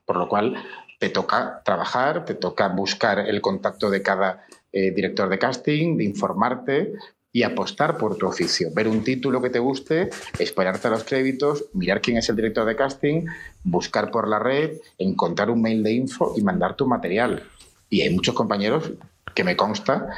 Por 0.04 0.16
lo 0.16 0.28
cual, 0.28 0.56
te 0.98 1.10
toca 1.10 1.62
trabajar, 1.64 2.24
te 2.24 2.34
toca 2.34 2.68
buscar 2.68 3.20
el 3.20 3.40
contacto 3.40 3.90
de 3.90 4.02
cada 4.02 4.44
eh, 4.72 4.90
director 4.90 5.28
de 5.28 5.38
casting, 5.38 5.96
de 5.96 6.04
informarte, 6.04 6.92
y 7.38 7.44
apostar 7.44 7.98
por 7.98 8.16
tu 8.16 8.26
oficio. 8.26 8.70
Ver 8.74 8.88
un 8.88 9.04
título 9.04 9.40
que 9.40 9.48
te 9.48 9.60
guste, 9.60 10.10
esperarte 10.40 10.88
a 10.88 10.90
los 10.90 11.04
créditos, 11.04 11.66
mirar 11.72 12.00
quién 12.00 12.16
es 12.16 12.28
el 12.28 12.34
director 12.34 12.66
de 12.66 12.74
casting, 12.74 13.26
buscar 13.62 14.10
por 14.10 14.26
la 14.26 14.40
red, 14.40 14.78
encontrar 14.98 15.48
un 15.48 15.62
mail 15.62 15.84
de 15.84 15.92
info 15.92 16.34
y 16.36 16.42
mandar 16.42 16.74
tu 16.74 16.88
material. 16.88 17.44
Y 17.90 18.00
hay 18.00 18.12
muchos 18.12 18.34
compañeros 18.34 18.90
que 19.36 19.44
me 19.44 19.56
consta 19.56 20.08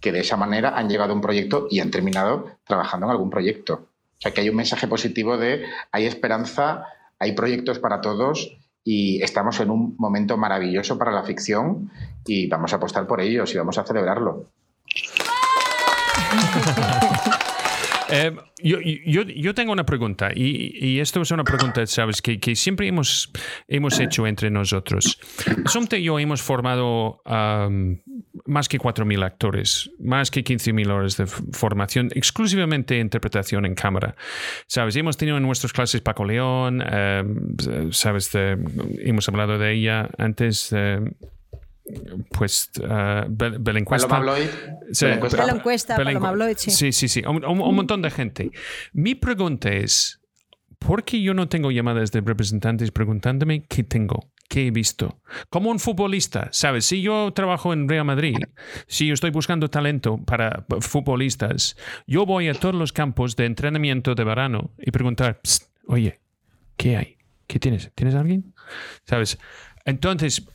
que 0.00 0.12
de 0.12 0.20
esa 0.20 0.36
manera 0.36 0.76
han 0.76 0.90
llegado 0.90 1.12
a 1.12 1.14
un 1.14 1.22
proyecto 1.22 1.66
y 1.70 1.80
han 1.80 1.90
terminado 1.90 2.50
trabajando 2.66 3.06
en 3.06 3.12
algún 3.12 3.30
proyecto. 3.30 3.86
O 4.18 4.20
sea 4.20 4.34
que 4.34 4.42
hay 4.42 4.50
un 4.50 4.56
mensaje 4.56 4.86
positivo 4.86 5.38
de 5.38 5.64
hay 5.92 6.04
esperanza, 6.04 6.84
hay 7.18 7.32
proyectos 7.32 7.78
para 7.78 8.02
todos 8.02 8.54
y 8.84 9.22
estamos 9.22 9.60
en 9.60 9.70
un 9.70 9.96
momento 9.96 10.36
maravilloso 10.36 10.98
para 10.98 11.10
la 11.10 11.22
ficción 11.22 11.90
y 12.26 12.48
vamos 12.48 12.74
a 12.74 12.76
apostar 12.76 13.06
por 13.06 13.22
ellos 13.22 13.54
y 13.54 13.56
vamos 13.56 13.78
a 13.78 13.84
celebrarlo. 13.84 14.50
Eh, 18.08 18.32
yo, 18.62 18.78
yo, 18.80 19.22
yo, 19.22 19.54
tengo 19.54 19.72
una 19.72 19.84
pregunta 19.84 20.30
y, 20.34 21.00
esto 21.00 21.22
es 21.22 21.30
una 21.32 21.44
pregunta, 21.44 21.84
sabes, 21.86 22.22
que, 22.22 22.38
que, 22.38 22.54
siempre 22.54 22.86
hemos, 22.86 23.32
hemos 23.66 23.98
hecho 23.98 24.26
entre 24.26 24.50
nosotros. 24.50 25.18
Somte 25.66 25.98
y 25.98 26.04
yo 26.04 26.18
hemos 26.18 26.40
formado 26.40 27.20
más 28.44 28.68
que 28.68 28.78
4.000 28.78 29.24
actores, 29.24 29.90
más 29.98 30.30
que 30.30 30.44
15.000 30.44 30.90
horas 30.90 31.16
de 31.16 31.26
formación, 31.26 32.10
exclusivamente 32.14 32.98
interpretación 32.98 33.66
en 33.66 33.74
cámara. 33.74 34.14
Sabes, 34.68 34.94
hemos 34.96 35.16
tenido 35.16 35.36
en 35.36 35.42
nuestras 35.42 35.72
clases 35.72 36.00
Paco 36.00 36.24
León, 36.24 36.84
sabes, 37.90 38.30
hemos 38.34 39.28
hablado 39.28 39.58
de 39.58 39.72
ella 39.72 40.08
antes 40.16 40.72
pues 42.30 42.70
uh, 42.80 43.26
Belencuesta. 43.28 44.08
Paloma 44.08 44.32
Bloyd. 44.32 44.48
Sí, 44.92 45.06
Belencuesta, 45.06 45.96
Paloma 45.96 46.32
Bloyd, 46.32 46.56
sí. 46.56 46.70
Sí, 46.70 46.92
sí, 46.92 47.08
sí. 47.08 47.22
Un, 47.26 47.44
un, 47.44 47.74
montón 47.74 48.02
de 48.02 48.10
gente. 48.10 48.50
Mi 48.92 49.14
pregunta 49.14 49.70
es, 49.70 50.20
¿por 50.78 51.04
qué 51.04 51.22
yo 51.22 51.34
no 51.34 51.48
tengo 51.48 51.70
llamadas 51.70 52.12
de 52.12 52.20
representantes 52.20 52.90
preguntándome 52.90 53.64
qué 53.66 53.82
tengo? 53.84 54.30
que 54.48 54.68
he 54.68 54.70
visto. 54.70 55.20
Como 55.50 55.70
un 55.70 55.80
futbolista, 55.80 56.48
¿sabes? 56.52 56.86
Si 56.86 57.02
yo 57.02 57.32
trabajo 57.34 57.72
en 57.72 57.88
Real 57.88 58.04
Madrid, 58.04 58.36
si 58.86 59.06
yo 59.08 59.14
estoy 59.14 59.30
buscando 59.30 59.68
talento 59.68 60.18
para 60.18 60.64
futbolistas, 60.80 61.76
yo 62.06 62.26
voy 62.26 62.48
a 62.48 62.54
todos 62.54 62.74
los 62.74 62.92
campos 62.92 63.34
de 63.34 63.46
entrenamiento 63.46 64.14
de 64.14 64.22
verano 64.24 64.70
y 64.78 64.92
preguntar, 64.92 65.40
oye, 65.88 66.20
¿qué 66.76 66.96
hay? 66.96 67.16
¿Qué 67.46 67.58
tienes? 67.58 67.90
¿Tienes 67.94 68.14
alguien? 68.14 68.54
¿Sabes? 69.04 69.38
Entonces, 69.84 70.46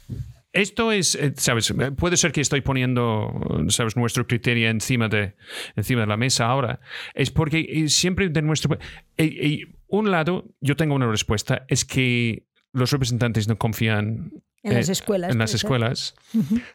esto 0.54 0.92
es, 0.92 1.16
eh, 1.16 1.34
¿sabes? 1.38 1.74
Puede 1.98 2.18
ser 2.18 2.32
que 2.32 2.42
estoy 2.42 2.62
poniendo, 2.62 3.32
¿sabes? 3.70 3.96
Nuestro 3.96 4.28
criterio 4.28 4.70
encima 4.70 5.08
de, 5.08 5.36
encima 5.76 6.02
de 6.02 6.08
la 6.08 6.18
mesa 6.18 6.46
ahora. 6.46 6.80
Es 7.14 7.32
porque 7.32 7.60
eh, 7.70 7.90
siempre 7.90 8.30
de 8.30 8.42
nuestro... 8.42 8.78
Eh, 9.18 9.66
un 9.88 10.12
lado, 10.12 10.46
yo 10.62 10.76
tengo 10.76 10.96
una 10.96 11.08
respuesta, 11.08 11.66
es 11.68 11.86
que 11.86 12.46
los 12.72 12.92
representantes 12.92 13.48
no 13.48 13.58
confían 13.58 14.32
en 14.64 14.76
las 14.76 14.90
escuelas. 14.90 15.32
En 15.32 15.40
las 15.40 15.54
escuelas. 15.54 16.16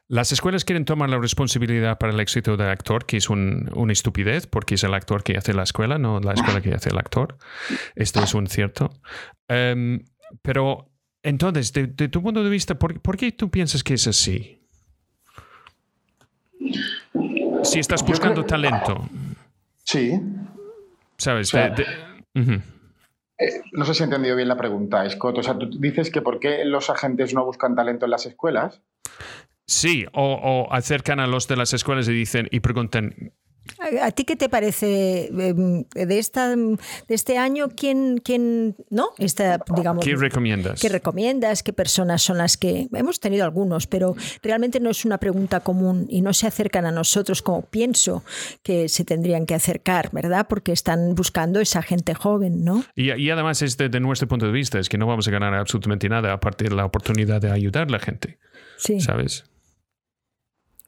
Las 0.08 0.32
escuelas 0.32 0.64
quieren 0.64 0.84
tomar 0.84 1.08
la 1.08 1.18
responsabilidad 1.18 1.98
para 1.98 2.12
el 2.12 2.18
éxito 2.18 2.56
del 2.56 2.68
actor, 2.68 3.06
que 3.06 3.16
es 3.18 3.30
una 3.30 3.92
estupidez, 3.92 4.46
porque 4.46 4.74
es 4.74 4.82
el 4.84 4.92
actor 4.92 5.22
que 5.22 5.36
hace 5.36 5.54
la 5.54 5.62
escuela, 5.62 5.96
no 5.96 6.18
la 6.20 6.32
escuela 6.32 6.60
que 6.60 6.74
hace 6.74 6.90
el 6.90 6.98
actor. 6.98 7.38
Esto 7.94 8.22
es 8.24 8.34
un 8.34 8.48
cierto. 8.48 8.90
Em, 9.48 10.04
pero 10.42 10.90
entonces, 11.26 11.72
de, 11.72 11.88
tu 11.88 12.22
punto 12.22 12.44
de 12.44 12.48
vista, 12.48 12.78
¿por, 12.78 13.16
qué 13.16 13.32
tú 13.32 13.50
piensas 13.50 13.82
que 13.82 13.94
es 13.94 14.06
así? 14.06 14.60
Si 17.64 17.80
estás 17.80 18.06
buscando 18.06 18.44
talento. 18.44 19.08
Sí. 19.82 20.12
¿Sabes? 21.18 21.52
Eh, 21.52 22.62
no 23.72 23.84
sé 23.84 23.94
si 23.94 24.02
he 24.02 24.04
entendido 24.04 24.36
bien 24.36 24.46
la 24.46 24.56
pregunta, 24.56 25.10
Scott. 25.10 25.38
O 25.38 25.42
sea, 25.42 25.58
tú 25.58 25.68
dices 25.80 26.12
que 26.12 26.22
por 26.22 26.38
qué 26.38 26.64
los 26.64 26.90
agentes 26.90 27.34
no 27.34 27.44
buscan 27.44 27.74
talento 27.74 28.04
en 28.04 28.12
las 28.12 28.26
escuelas. 28.26 28.80
Sí, 29.66 30.06
o, 30.12 30.68
acercan 30.70 31.18
a 31.18 31.26
los 31.26 31.48
de 31.48 31.56
las 31.56 31.74
escuelas 31.74 32.06
y 32.06 32.12
dicen 32.12 32.46
y 32.52 32.60
preguntan, 32.60 33.32
¿A 34.02 34.10
ti 34.10 34.24
qué 34.24 34.36
te 34.36 34.48
parece 34.48 35.26
em, 35.26 35.84
de 35.92 36.18
esta 36.18 36.54
de 36.56 36.76
este 37.08 37.38
año? 37.38 37.68
¿Quién, 37.76 38.18
quién 38.22 38.76
no? 38.90 39.10
Esta, 39.18 39.60
digamos, 39.74 40.04
¿Qué 40.04 40.16
recomiendas? 40.16 40.80
¿Qué 40.80 40.88
recomiendas? 40.88 41.62
¿Qué 41.62 41.72
personas 41.72 42.22
son 42.22 42.38
las 42.38 42.56
que 42.56 42.88
hemos 42.92 43.20
tenido 43.20 43.44
algunos, 43.44 43.86
pero 43.86 44.16
realmente 44.42 44.80
no 44.80 44.90
es 44.90 45.04
una 45.04 45.18
pregunta 45.18 45.60
común 45.60 46.06
y 46.08 46.20
no 46.20 46.32
se 46.32 46.46
acercan 46.46 46.86
a 46.86 46.90
nosotros 46.90 47.42
como 47.42 47.62
pienso 47.62 48.24
que 48.62 48.88
se 48.88 49.04
tendrían 49.04 49.46
que 49.46 49.54
acercar, 49.54 50.10
¿verdad? 50.12 50.46
Porque 50.48 50.72
están 50.72 51.14
buscando 51.14 51.60
esa 51.60 51.82
gente 51.82 52.14
joven, 52.14 52.64
¿no? 52.64 52.84
Y, 52.94 53.12
y 53.12 53.30
además 53.30 53.62
es 53.62 53.76
de, 53.76 53.88
nuestro 54.00 54.28
punto 54.28 54.46
de 54.46 54.52
vista 54.52 54.78
es 54.78 54.88
que 54.88 54.98
no 54.98 55.06
vamos 55.06 55.28
a 55.28 55.30
ganar 55.30 55.54
absolutamente 55.54 56.08
nada 56.08 56.32
aparte 56.32 56.64
de 56.64 56.74
la 56.74 56.84
oportunidad 56.84 57.40
de 57.40 57.50
ayudar 57.50 57.88
a 57.88 57.90
la 57.90 57.98
gente. 57.98 58.38
Sí. 58.78 59.00
¿Sabes? 59.00 59.44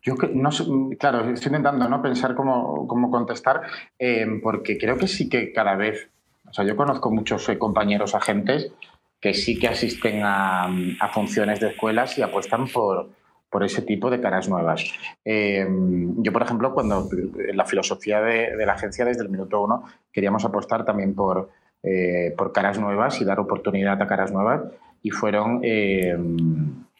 Yo 0.08 0.14
no 0.32 0.50
claro, 0.98 1.28
estoy 1.28 1.48
intentando 1.48 1.86
¿no? 1.86 2.00
pensar 2.00 2.34
cómo, 2.34 2.86
cómo 2.86 3.10
contestar, 3.10 3.60
eh, 3.98 4.26
porque 4.42 4.78
creo 4.78 4.96
que 4.96 5.06
sí 5.06 5.28
que 5.28 5.52
cada 5.52 5.76
vez, 5.76 6.08
o 6.48 6.52
sea, 6.54 6.64
yo 6.64 6.76
conozco 6.76 7.10
muchos 7.10 7.46
eh, 7.50 7.58
compañeros 7.58 8.14
agentes 8.14 8.72
que 9.20 9.34
sí 9.34 9.58
que 9.58 9.68
asisten 9.68 10.22
a, 10.24 10.70
funciones 11.12 11.60
de 11.60 11.68
escuelas 11.68 12.16
y 12.16 12.22
apuestan 12.22 12.68
por, 12.68 13.10
por 13.50 13.64
ese 13.64 13.82
tipo 13.82 14.08
de 14.08 14.18
caras 14.18 14.48
nuevas. 14.48 14.90
Eh, 15.26 15.66
yo, 16.18 16.32
por 16.32 16.42
ejemplo, 16.42 16.72
cuando 16.72 17.06
en 17.12 17.56
la 17.56 17.66
filosofía 17.66 18.22
de, 18.22 18.64
la 18.64 18.72
agencia 18.72 19.04
desde 19.04 19.24
el 19.24 19.28
minuto 19.28 19.62
uno 19.62 19.84
queríamos 20.10 20.42
apostar 20.46 20.86
también 20.86 21.14
por, 21.14 21.50
por 22.34 22.52
caras 22.52 22.78
nuevas 22.78 23.20
y 23.20 23.26
dar 23.26 23.40
oportunidad 23.40 24.00
a 24.00 24.06
caras 24.06 24.32
nuevas 24.32 24.62
y 25.02 25.10
fueron 25.10 25.60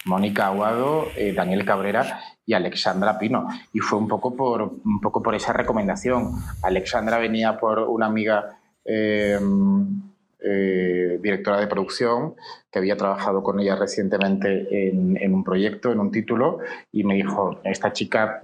Mónica 0.04 0.46
Aguado, 0.46 1.08
Daniel 1.34 1.64
Cabrera 1.64 2.20
y 2.46 2.54
Alexandra 2.54 3.18
Pino. 3.18 3.46
Y 3.72 3.80
fue 3.80 3.98
un 3.98 4.08
poco 4.08 4.34
por, 4.34 4.62
un 4.62 5.00
poco 5.00 5.22
por 5.22 5.34
esa 5.34 5.52
recomendación. 5.52 6.32
Alexandra 6.62 7.18
venía 7.18 7.58
por 7.58 7.80
una 7.80 8.06
amiga 8.06 8.58
eh, 8.84 9.38
eh, 10.40 11.18
directora 11.20 11.58
de 11.58 11.66
producción 11.66 12.36
que 12.70 12.78
había 12.78 12.96
trabajado 12.96 13.42
con 13.42 13.58
ella 13.58 13.74
recientemente 13.74 14.88
en, 14.88 15.34
un 15.34 15.42
proyecto, 15.42 15.90
en 15.90 15.98
un 15.98 16.12
título, 16.12 16.60
y 16.92 17.02
me 17.02 17.14
dijo, 17.16 17.60
esta 17.64 17.92
chica 17.92 18.40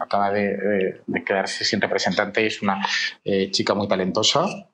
acaba 0.00 0.32
de, 0.32 1.00
quedarse 1.24 1.64
sin 1.64 1.80
representante, 1.80 2.44
es 2.44 2.60
una 2.60 2.84
eh, 3.24 3.50
chica 3.52 3.72
muy 3.72 3.86
talentosa, 3.86 4.68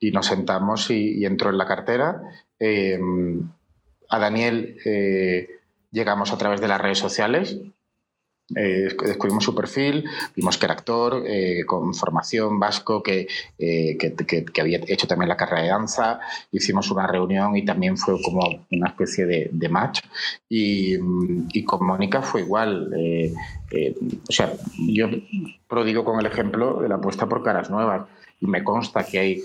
y 0.00 0.10
nos 0.10 0.26
sentamos 0.26 0.90
y, 0.90 1.18
y 1.18 1.24
entró 1.24 1.50
en 1.50 1.56
la 1.56 1.66
cartera. 1.66 2.20
A 4.08 4.18
Daniel 4.18 4.76
llegamos 5.90 6.32
a 6.32 6.38
través 6.38 6.60
de 6.60 6.68
las 6.68 6.80
redes 6.80 6.98
sociales, 6.98 7.58
eh, 8.54 8.94
descubrimos 9.04 9.42
su 9.42 9.56
perfil, 9.56 10.04
vimos 10.36 10.56
que 10.56 10.66
era 10.66 10.74
actor, 10.74 11.24
eh, 11.26 11.64
con 11.66 11.92
formación 11.94 12.60
vasco, 12.60 13.02
que, 13.02 13.26
eh, 13.58 13.98
que, 13.98 14.60
había 14.60 14.78
hecho 14.86 15.08
también 15.08 15.28
la 15.28 15.36
carrera 15.36 15.62
de 15.62 15.68
danza. 15.68 16.20
Hicimos 16.52 16.90
una 16.92 17.08
reunión 17.08 17.56
y 17.56 17.64
también 17.64 17.96
fue 17.96 18.22
como 18.22 18.66
una 18.70 18.88
especie 18.88 19.26
de, 19.26 19.68
match. 19.68 20.00
Y, 20.48 20.94
y, 21.52 21.64
con 21.64 21.84
Mónica 21.84 22.22
fue 22.22 22.42
igual. 22.42 22.94
o 24.28 24.32
sea, 24.32 24.52
yo 24.78 25.08
prodigo 25.66 26.04
con 26.04 26.20
el 26.20 26.26
ejemplo 26.26 26.80
de 26.80 26.88
la 26.88 26.96
apuesta 26.96 27.28
por 27.28 27.42
caras 27.42 27.68
nuevas. 27.68 28.06
Y 28.40 28.46
me 28.46 28.62
consta 28.62 29.04
que 29.04 29.18
hay 29.18 29.42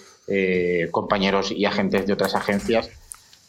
compañeros 0.92 1.52
y 1.52 1.66
agentes 1.66 2.06
de 2.06 2.14
otras 2.14 2.36
agencias 2.36 2.92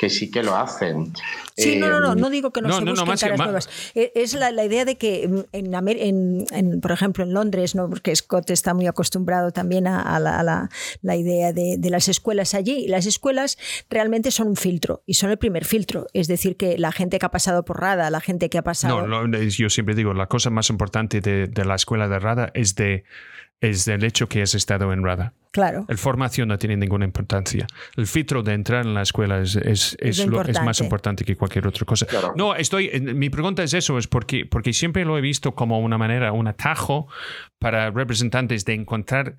que 0.03 0.11
sí 0.11 0.33
que 0.33 0.43
lo 0.43 0.57
hacen. 0.57 1.13
Sí, 1.57 1.77
no, 1.77 1.89
no, 1.89 2.01
no, 2.01 2.17
no 2.17 2.29
digo 2.29 2.51
que 2.51 2.61
no, 2.61 2.73
se 2.73 2.85
busquen 2.85 3.17
caras 3.17 3.39
nuevas. 3.39 3.69
E, 3.95 4.11
es 4.17 4.35
la, 4.35 4.51
idea 4.65 4.85
de 4.85 4.99
que 4.99 5.47
en, 5.53 6.81
por 6.81 6.91
ejemplo, 6.91 7.23
en 7.23 7.33
Londres, 7.33 7.77
¿no? 7.77 7.89
porque 7.89 8.17
Scott 8.17 8.51
está 8.51 8.75
muy 8.75 8.89
acostumbrado 8.89 9.53
también 9.53 9.87
a, 9.87 10.19
la, 10.19 11.17
idea 11.17 11.53
de, 11.53 11.79
las 11.89 12.09
escuelas 12.09 12.55
allí. 12.55 12.89
Las 12.89 13.07
escuelas 13.07 13.59
realmente 13.89 14.33
son 14.33 14.49
un 14.49 14.57
filtro 14.57 15.05
y 15.07 15.15
son 15.15 15.31
el 15.31 15.39
primer 15.39 15.65
filtro. 15.65 16.09
Es 16.15 16.27
decir, 16.27 16.57
que 16.57 16.79
la 16.79 16.91
gente 16.91 17.21
que 17.21 17.27
ha 17.27 17.31
pasado 17.31 17.65
por 17.65 17.81
RADA, 17.81 18.11
la 18.11 18.21
gente 18.21 18.51
que 18.51 18.59
ha 18.59 18.65
pasado... 18.65 19.07
No, 19.07 19.39
yo 19.39 19.71
siempre 19.71 19.95
digo, 19.95 20.15
la 20.15 20.27
cosa 20.27 20.51
más 20.51 20.69
importante 20.69 21.21
de, 21.21 21.47
de 21.47 21.65
la 21.65 21.77
escuela 21.77 22.09
de 22.09 22.19
RADA 22.19 22.51
es 22.55 22.75
de 22.75 23.05
es 23.61 23.87
el 23.87 24.03
hecho 24.03 24.29
que 24.29 24.43
has 24.43 24.57
estado 24.57 24.93
en 24.93 25.05
RADA. 25.05 25.33
Claro. 25.53 25.85
La 25.87 25.97
formación 25.99 26.49
no 26.49 26.59
tiene 26.59 26.79
ninguna 26.79 27.05
importancia. 27.05 27.67
El 27.97 28.07
filtro 28.07 28.43
de 28.43 28.55
entrar 28.55 28.87
en 28.87 28.95
la 28.95 29.03
escuela 29.03 29.39
es, 29.41 29.55
es, 29.57 29.97
es, 30.01 30.27
más 30.63 30.81
importante 30.81 31.25
que 31.25 31.37
cualquier 31.37 31.67
otra 31.67 31.85
cosa. 31.85 32.07
No, 32.37 32.55
estoy, 32.55 32.91
mi 33.01 33.29
pregunta 33.29 33.63
es 33.63 33.75
eso, 33.75 33.99
es 33.99 34.07
porque, 34.07 34.47
porque 34.47 34.73
siempre 34.73 35.05
lo 35.05 35.19
he 35.19 35.21
visto 35.21 35.55
como 35.55 35.79
una 35.81 35.99
manera, 35.99 36.33
un 36.33 36.49
atajo 36.49 37.07
para 37.59 37.91
representantes 37.91 38.65
de 38.65 38.73
encontrar 38.73 39.37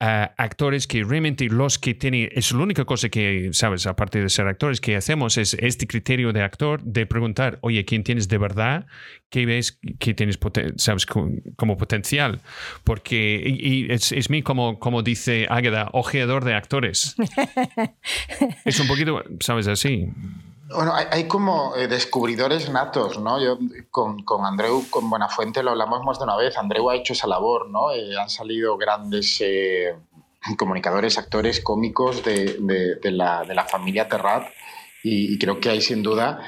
actores 0.00 0.86
que 0.86 1.02
realmente 1.02 1.46
los 1.46 1.78
que 1.78 1.94
tienen, 1.94 2.28
es 2.32 2.52
la 2.52 2.62
única 2.62 2.84
cosa 2.84 3.08
que, 3.08 3.50
sabes, 3.52 3.86
aparte 3.86 4.20
de 4.20 4.28
ser 4.28 4.46
actores, 4.46 4.80
que 4.80 4.96
hacemos 4.96 5.38
es 5.38 5.54
este 5.54 5.86
criterio 5.86 6.32
de 6.32 6.42
actor 6.42 6.82
de 6.82 7.06
preguntar, 7.06 7.58
oye, 7.62 7.84
¿quién 7.84 8.02
tienes 8.04 8.28
de 8.28 8.38
verdad? 8.38 8.86
¿Qué 9.34 9.46
ves 9.46 9.80
que 9.98 10.14
tienes, 10.14 10.38
sabes, 10.76 11.06
como 11.06 11.76
potencial? 11.76 12.40
Porque 12.84 13.42
y, 13.44 13.92
es, 13.92 14.12
es 14.12 14.30
mí, 14.30 14.44
como, 14.44 14.78
como 14.78 15.02
dice 15.02 15.48
Águeda, 15.50 15.88
ojeador 15.92 16.44
de 16.44 16.54
actores. 16.54 17.16
es 18.64 18.78
un 18.78 18.86
poquito, 18.86 19.24
sabes, 19.40 19.66
así. 19.66 20.06
Bueno, 20.72 20.92
hay, 20.94 21.26
como 21.26 21.74
eh, 21.74 21.88
descubridores 21.88 22.70
natos, 22.70 23.18
¿no? 23.18 23.42
Yo 23.42 23.58
con, 23.90 24.22
con, 24.22 24.46
Andreu, 24.46 24.84
con 24.88 25.10
Buenafuente 25.10 25.64
lo 25.64 25.72
hablamos 25.72 26.04
más 26.04 26.20
de 26.20 26.26
una 26.26 26.36
vez. 26.36 26.56
Andreu 26.56 26.88
ha 26.88 26.94
hecho 26.94 27.12
esa 27.12 27.26
labor, 27.26 27.68
¿no? 27.68 27.90
Eh, 27.90 28.16
han 28.16 28.30
salido 28.30 28.76
grandes 28.76 29.40
eh, 29.40 29.96
comunicadores, 30.56 31.18
actores, 31.18 31.58
cómicos 31.58 32.22
de, 32.22 32.56
de, 33.02 33.10
la, 33.10 33.42
de 33.42 33.56
la, 33.56 33.64
familia 33.64 34.06
Terrat 34.06 34.46
y, 35.02 35.36
creo 35.40 35.58
que 35.58 35.70
hay 35.70 35.80
sin 35.80 36.04
duda 36.04 36.40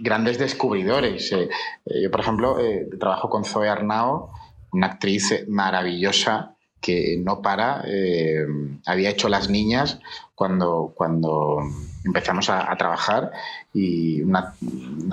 grandes 0.00 0.38
descubridores. 0.38 1.30
yo, 1.30 2.10
por 2.10 2.20
ejemplo, 2.20 2.56
trabajo 2.98 3.30
con 3.30 3.44
Zoe 3.44 3.68
Arnao, 3.68 4.30
una 4.72 4.88
actriz 4.88 5.46
maravillosa 5.48 6.56
que 6.80 7.20
no 7.22 7.42
para, 7.42 7.84
había 8.86 9.10
hecho 9.10 9.28
Las 9.28 9.50
Niñas, 9.50 10.00
cuando, 10.40 10.94
cuando 10.94 11.58
empezamos 12.02 12.48
a, 12.48 12.74
trabajar 12.78 13.30
y 13.74 14.22
una, 14.22 14.54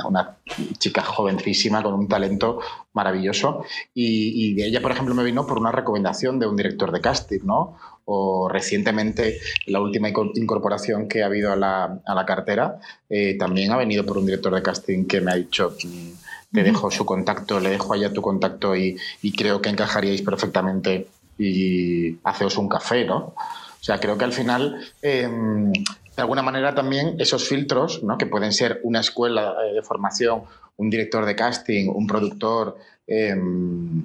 una, 0.06 0.38
chica 0.78 1.02
jovencísima 1.02 1.84
con 1.84 1.96
un 1.96 2.08
talento 2.08 2.60
maravilloso 2.94 3.66
y, 3.94 4.54
y, 4.56 4.64
ella, 4.64 4.82
por 4.82 4.92
ejemplo, 4.94 5.14
me 5.14 5.26
vino 5.26 5.46
por 5.46 5.60
una 5.60 5.74
recomendación 5.74 6.40
de 6.40 6.48
un 6.48 6.56
director 6.56 6.94
de 6.94 7.02
casting, 7.02 7.42
¿no? 7.44 7.76
O 8.10 8.48
recientemente 8.48 9.40
la 9.66 9.82
última 9.82 10.08
incorporación 10.08 11.08
que 11.08 11.24
ha 11.24 11.26
habido 11.26 11.52
a 11.52 11.56
la, 11.56 12.00
a 12.06 12.16
la 12.16 12.26
cartera 12.26 12.80
eh, 13.10 13.36
también 13.38 13.72
ha 13.72 13.78
venido 13.78 14.06
por 14.06 14.18
un 14.18 14.26
director 14.26 14.56
de 14.56 14.62
casting 14.62 15.06
que 15.06 15.20
me 15.20 15.32
ha 15.32 15.36
dicho 15.36 15.76
mm, 15.84 16.54
te 16.54 16.64
dejo 16.64 16.90
su 16.90 17.06
contacto, 17.06 17.60
le 17.60 17.70
dejo 17.70 17.94
allá 17.94 18.14
tu 18.14 18.22
contacto 18.22 18.76
y, 18.76 18.98
y 19.22 19.34
creo 19.34 19.62
que 19.62 19.70
encajaríais 19.70 20.22
perfectamente 20.22 21.08
y 21.38 22.18
haceos 22.24 22.58
un 22.58 22.70
café, 22.70 23.06
¿no? 23.06 23.36
O 23.80 23.84
sea, 23.84 24.00
creo 24.00 24.18
que 24.18 24.26
al 24.26 24.34
final 24.34 24.82
em, 25.02 25.72
de 25.72 26.22
alguna 26.22 26.42
manera 26.42 26.74
también 26.74 27.16
esos 27.20 27.48
filtros, 27.48 28.04
¿no? 28.04 28.18
que 28.18 28.26
pueden 28.26 28.52
ser 28.52 28.80
una 28.84 29.00
escuela 29.00 29.54
eh, 29.64 29.74
de 29.74 29.82
formación, 29.84 30.44
un 30.78 30.90
director 30.90 31.26
de 31.26 31.36
casting, 31.36 31.90
un 31.90 32.08
productor, 32.08 32.78
em, 33.06 34.04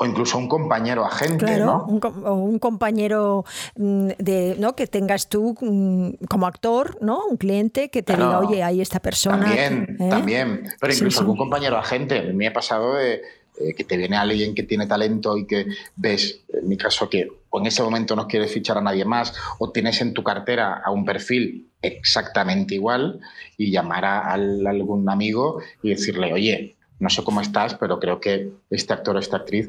o 0.00 0.06
incluso 0.06 0.38
un 0.38 0.48
compañero 0.48 1.04
agente, 1.04 1.44
claro, 1.44 1.84
un, 1.86 2.00
o 2.24 2.32
un 2.32 2.58
compañero 2.58 3.44
mm, 3.76 4.08
de, 4.16 4.56
¿no? 4.58 4.74
que 4.74 4.86
tengas 4.86 5.28
tú 5.28 5.54
mm, 5.60 6.24
como 6.26 6.46
actor, 6.46 6.96
¿no? 7.02 7.26
Un 7.26 7.36
cliente 7.36 7.90
que 7.90 8.02
te 8.02 8.14
diga, 8.16 8.38
oye, 8.38 8.62
hay 8.62 8.80
esta 8.80 9.00
persona. 9.00 9.44
También, 9.44 9.98
¿eh? 10.00 10.08
también. 10.08 10.64
Pero 10.80 10.94
incluso 10.94 11.20
algún 11.20 11.36
compañero 11.36 11.76
agente. 11.76 12.18
A 12.18 12.22
mí 12.22 12.32
me 12.32 12.46
ha 12.46 12.52
pasado 12.54 12.94
de 12.94 13.20
eh, 13.60 13.74
que 13.76 13.84
te 13.84 13.98
viene 13.98 14.16
alguien 14.16 14.54
que 14.54 14.62
tiene 14.62 14.86
talento 14.86 15.36
y 15.36 15.46
que 15.46 15.66
ves, 15.96 16.44
en 16.48 16.66
mi 16.66 16.78
caso, 16.78 17.10
que 17.10 17.28
en 17.52 17.66
ese 17.66 17.82
momento 17.82 18.16
no 18.16 18.26
quieres 18.26 18.50
fichar 18.54 18.78
a 18.78 18.80
nadie 18.80 19.04
más 19.04 19.34
o 19.58 19.70
tienes 19.70 20.00
en 20.00 20.14
tu 20.14 20.24
cartera 20.24 20.80
a 20.82 20.90
un 20.92 21.04
perfil 21.04 21.68
exactamente 21.82 22.74
igual 22.74 23.20
y 23.58 23.70
llamar 23.70 24.06
a, 24.06 24.32
algún 24.32 25.10
amigo 25.10 25.60
y 25.82 25.90
decirle, 25.90 26.32
oye, 26.32 26.76
no 27.00 27.10
sé 27.10 27.24
cómo 27.24 27.40
estás, 27.40 27.74
pero 27.74 27.98
creo 27.98 28.20
que 28.20 28.50
este 28.70 28.92
actor 28.92 29.16
o 29.16 29.18
esta 29.18 29.38
actriz 29.38 29.68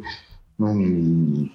mmm, 0.58 1.46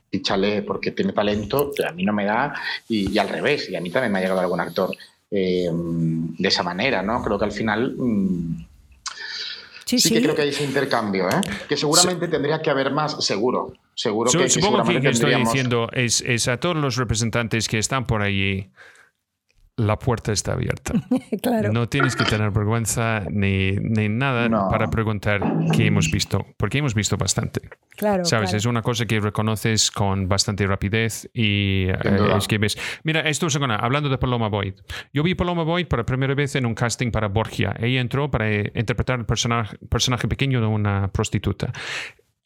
porque 0.67 0.91
tiene 0.91 1.13
talento 1.13 1.71
que 1.75 1.87
a 1.87 1.93
mí 1.93 2.05
no 2.05 2.13
me 2.13 2.25
da 2.25 2.55
y, 2.89 3.17
al 3.19 3.29
revés, 3.29 3.69
y 3.71 3.77
a 3.77 3.81
mí 3.81 3.91
también 3.91 4.13
me 4.13 4.19
ha 4.19 4.23
llegado 4.23 4.41
algún 4.41 4.61
actor 4.61 4.91
eh, 5.31 5.69
de 5.71 6.49
esa 6.49 6.63
manera, 6.63 7.03
¿no? 7.03 7.23
Creo 7.23 7.39
que 7.39 7.45
al 7.45 7.53
final... 7.53 7.95
Mm, 7.97 8.67
Sí, 9.87 10.13
que 10.13 10.21
creo 10.21 10.35
que 10.35 10.43
hay 10.43 10.49
ese 10.49 10.65
intercambio, 10.65 11.29
¿eh? 11.29 11.41
que 11.69 11.77
seguramente 11.77 12.27
tendría 12.27 12.61
que 12.61 12.71
haber 12.71 12.91
más, 12.91 13.25
seguro. 13.25 13.73
Seguro 13.95 14.33
que, 14.33 14.49
Supongo 14.49 14.83
que, 14.83 15.01
que 15.01 15.11
estoy 15.11 15.37
diciendo 15.37 15.89
es, 15.93 16.23
es, 16.23 16.49
a 16.49 16.59
todos 16.59 16.77
los 16.77 16.97
representantes 16.97 17.69
que 17.69 17.79
están 17.79 18.05
por 18.05 18.21
allí 18.21 18.69
la 19.77 19.99
puerta 19.99 20.33
está 20.33 20.53
abierta. 20.53 20.95
claro. 21.43 21.73
No 21.73 21.89
tienes 21.89 22.17
que 22.17 22.25
tener 22.25 22.51
vergüenza 22.51 23.25
ni, 23.31 23.73
ni 23.73 24.09
nada 24.09 24.49
para 24.71 24.89
preguntar 24.89 25.41
qué 25.73 25.87
hemos 25.87 26.11
visto, 26.11 26.47
porque 26.57 26.79
hemos 26.79 26.95
visto 26.95 27.17
bastante. 27.17 27.61
Claro. 27.97 28.25
Sabes, 28.25 28.55
es 28.55 28.65
una 28.67 28.83
cosa 28.83 29.05
que 29.07 29.21
reconoces 29.21 29.91
con 29.91 30.29
bastante 30.29 30.67
rapidez 30.67 31.29
y 31.35 31.87
eh, 31.89 32.37
es 32.37 32.49
que 32.49 32.59
ves. 32.59 32.79
Mira, 33.05 33.21
esto 33.21 33.47
es 33.47 33.57
hablando 33.57 34.09
de 34.09 34.19
Paloma 34.19 34.49
Boyd. 34.49 34.75
Yo 35.13 35.23
vi 35.23 35.35
Paloma 35.35 35.63
Boyd 35.63 35.87
por 35.87 36.05
primera 36.05 36.35
vez 36.35 36.57
en 36.57 36.67
un 36.67 36.75
casting 36.75 37.11
para 37.11 37.29
Borgia. 37.29 37.75
Ella 37.79 38.01
entró 38.01 38.31
para 38.31 38.51
interpretar 38.51 39.19
el 39.19 39.27
personaje, 39.27 39.77
personaje 39.89 40.29
pequeño 40.29 40.61
de 40.61 40.67
una 40.67 41.09
prostituta 41.09 41.73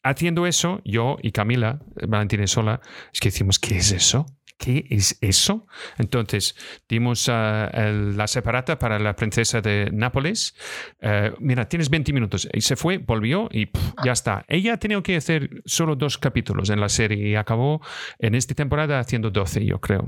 haciendo 0.03 0.47
eso, 0.47 0.81
yo 0.83 1.17
y 1.21 1.31
Camila, 1.31 1.79
Valentina 2.07 2.47
Sola, 2.47 2.81
es 3.13 3.19
que 3.19 3.29
decimos, 3.29 3.59
¿qué 3.59 3.77
es 3.77 3.91
eso? 3.91 4.25
¿Qué 4.61 4.85
es 4.91 5.17
eso? 5.21 5.65
Entonces, 5.97 6.55
dimos 6.87 7.27
ah, 7.29 7.69
la 7.73 8.27
separata 8.27 8.77
para 8.77 8.99
la 8.99 9.15
princesa 9.15 9.59
de 9.59 9.89
Nápoles. 9.91 10.55
Eh, 11.01 11.33
mira, 11.39 11.67
tienes 11.67 11.89
20 11.89 12.13
minutos. 12.13 12.47
Y 12.53 12.61
se 12.61 12.75
fue, 12.75 12.99
volvió 12.99 13.49
y 13.51 13.69
ya 14.05 14.11
está. 14.11 14.45
Ella 14.47 14.75
ha 14.75 14.77
tenido 14.77 15.01
que 15.01 15.15
hacer 15.15 15.49
solo 15.65 15.95
dos 15.95 16.19
capítulos 16.19 16.69
en 16.69 16.79
la 16.79 16.89
serie 16.89 17.29
y 17.29 17.35
acabó 17.35 17.81
en 18.19 18.35
esta 18.35 18.53
temporada 18.53 18.99
haciendo 18.99 19.31
12, 19.31 19.65
yo 19.65 19.81
creo. 19.81 20.07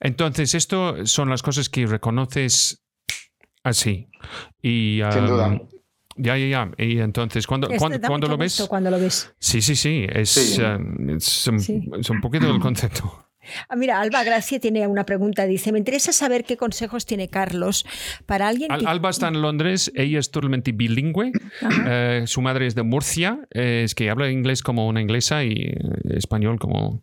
Entonces, 0.00 0.54
esto 0.54 1.06
son 1.06 1.30
las 1.30 1.42
cosas 1.42 1.68
que 1.68 1.86
reconoces 1.86 2.84
así. 3.62 4.08
Y, 4.60 5.00
Sin 5.12 5.26
duda. 5.26 5.60
Ya, 6.16 6.36
ya, 6.36 6.46
ya. 6.46 6.70
Y 6.78 6.98
entonces, 6.98 7.46
cuando, 7.46 7.68
cuando, 7.78 8.00
cuando 8.00 8.26
lo 8.26 8.36
ves. 8.36 8.64
Cuando 8.68 8.90
lo 8.90 8.98
ves. 8.98 9.32
Sí, 9.38 9.62
sí, 9.62 9.76
sí. 9.76 10.04
Es, 10.08 10.58
ah, 10.60 10.78
es, 11.08 11.46
un, 11.46 12.20
poquito 12.20 12.50
el 12.50 12.60
concepto. 12.60 13.24
Ah, 13.68 13.76
mira, 13.76 14.00
Alba 14.00 14.24
Gracia 14.24 14.60
tiene 14.60 14.86
una 14.86 15.04
pregunta. 15.04 15.46
Dice: 15.46 15.72
Me 15.72 15.78
interesa 15.78 16.12
saber 16.12 16.44
qué 16.44 16.56
consejos 16.56 17.06
tiene 17.06 17.28
Carlos 17.28 17.86
para 18.26 18.48
alguien. 18.48 18.70
que... 18.78 18.86
Alba 18.86 19.10
está 19.10 19.28
en 19.28 19.42
Londres, 19.42 19.92
ella 19.94 20.18
es 20.18 20.30
totalmente 20.30 20.72
bilingüe. 20.72 21.32
Eh, 21.86 22.24
su 22.26 22.40
madre 22.40 22.66
es 22.66 22.74
de 22.74 22.82
Murcia, 22.82 23.40
es 23.50 23.94
que 23.94 24.10
habla 24.10 24.30
inglés 24.30 24.62
como 24.62 24.88
una 24.88 25.00
inglesa 25.00 25.44
y 25.44 25.74
español 26.10 26.58
como, 26.58 27.02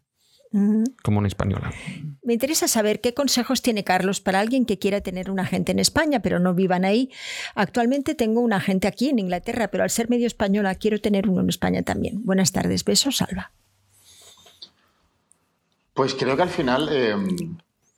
como 1.04 1.20
una 1.20 1.28
española. 1.28 1.72
Me 2.24 2.34
interesa 2.34 2.68
saber 2.68 3.02
qué 3.02 3.14
consejos 3.14 3.62
tiene 3.62 3.84
Carlos 3.84 4.22
para 4.22 4.40
alguien 4.40 4.66
que 4.66 4.78
quiera 4.78 5.02
tener 5.02 5.32
un 5.32 5.40
agente 5.40 5.72
en 5.72 5.80
España, 5.80 6.22
pero 6.22 6.40
no 6.40 6.54
vivan 6.54 6.86
ahí. 6.86 7.10
Actualmente 7.56 8.16
tengo 8.16 8.42
un 8.42 8.54
agente 8.54 8.88
aquí 8.88 9.10
en 9.10 9.20
Inglaterra, 9.20 9.70
pero 9.70 9.84
al 9.84 9.90
ser 9.90 10.10
medio 10.10 10.28
española 10.28 10.76
quiero 10.76 11.00
tener 11.00 11.30
uno 11.30 11.42
en 11.42 11.50
España 11.50 11.84
también. 11.84 12.24
Buenas 12.24 12.52
tardes, 12.52 12.84
besos, 12.84 13.22
Alba. 13.22 13.52
Pues 15.94 16.16
creo 16.16 16.36
que 16.36 16.44
al 16.44 16.50
final, 16.50 16.90
eh, 16.92 17.16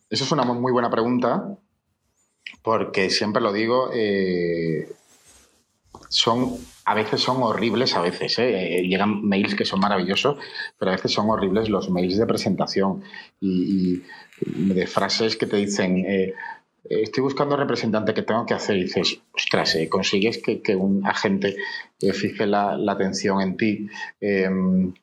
eso 0.10 0.24
es 0.24 0.32
una 0.32 0.44
muy 0.44 0.72
buena 0.72 0.90
pregunta, 0.90 1.58
porque 2.62 3.10
siempre 3.10 3.42
lo 3.42 3.54
digo, 3.54 3.92
eh, 3.94 4.92
son, 6.10 6.58
a 6.86 6.96
veces 6.96 7.22
son 7.22 7.44
horribles, 7.44 7.96
a 7.96 8.02
veces, 8.02 8.40
eh, 8.40 8.82
llegan 8.88 9.24
mails 9.24 9.56
que 9.56 9.66
son 9.66 9.80
maravillosos, 9.80 10.38
pero 10.78 10.92
a 10.92 10.96
veces 10.96 11.12
son 11.12 11.30
horribles 11.30 11.70
los 11.70 11.90
mails 11.90 12.18
de 12.18 12.26
presentación 12.26 13.04
y, 13.40 14.02
de 14.46 14.88
frases 14.88 15.38
que 15.38 15.46
te 15.46 15.58
dicen, 15.58 16.04
estoy 16.84 17.24
buscando 17.24 17.56
representante 17.56 18.14
que 18.14 18.24
tengo 18.24 18.46
que 18.46 18.54
hacer 18.54 18.78
y 18.78 18.84
dices, 18.84 19.20
ostras, 19.34 19.78
consigues 19.90 20.42
que, 20.42 20.76
un 20.76 21.06
agente 21.06 21.56
fije 22.14 22.46
la, 22.46 22.78
atención 22.90 23.42
en 23.42 23.58
ti 23.58 23.88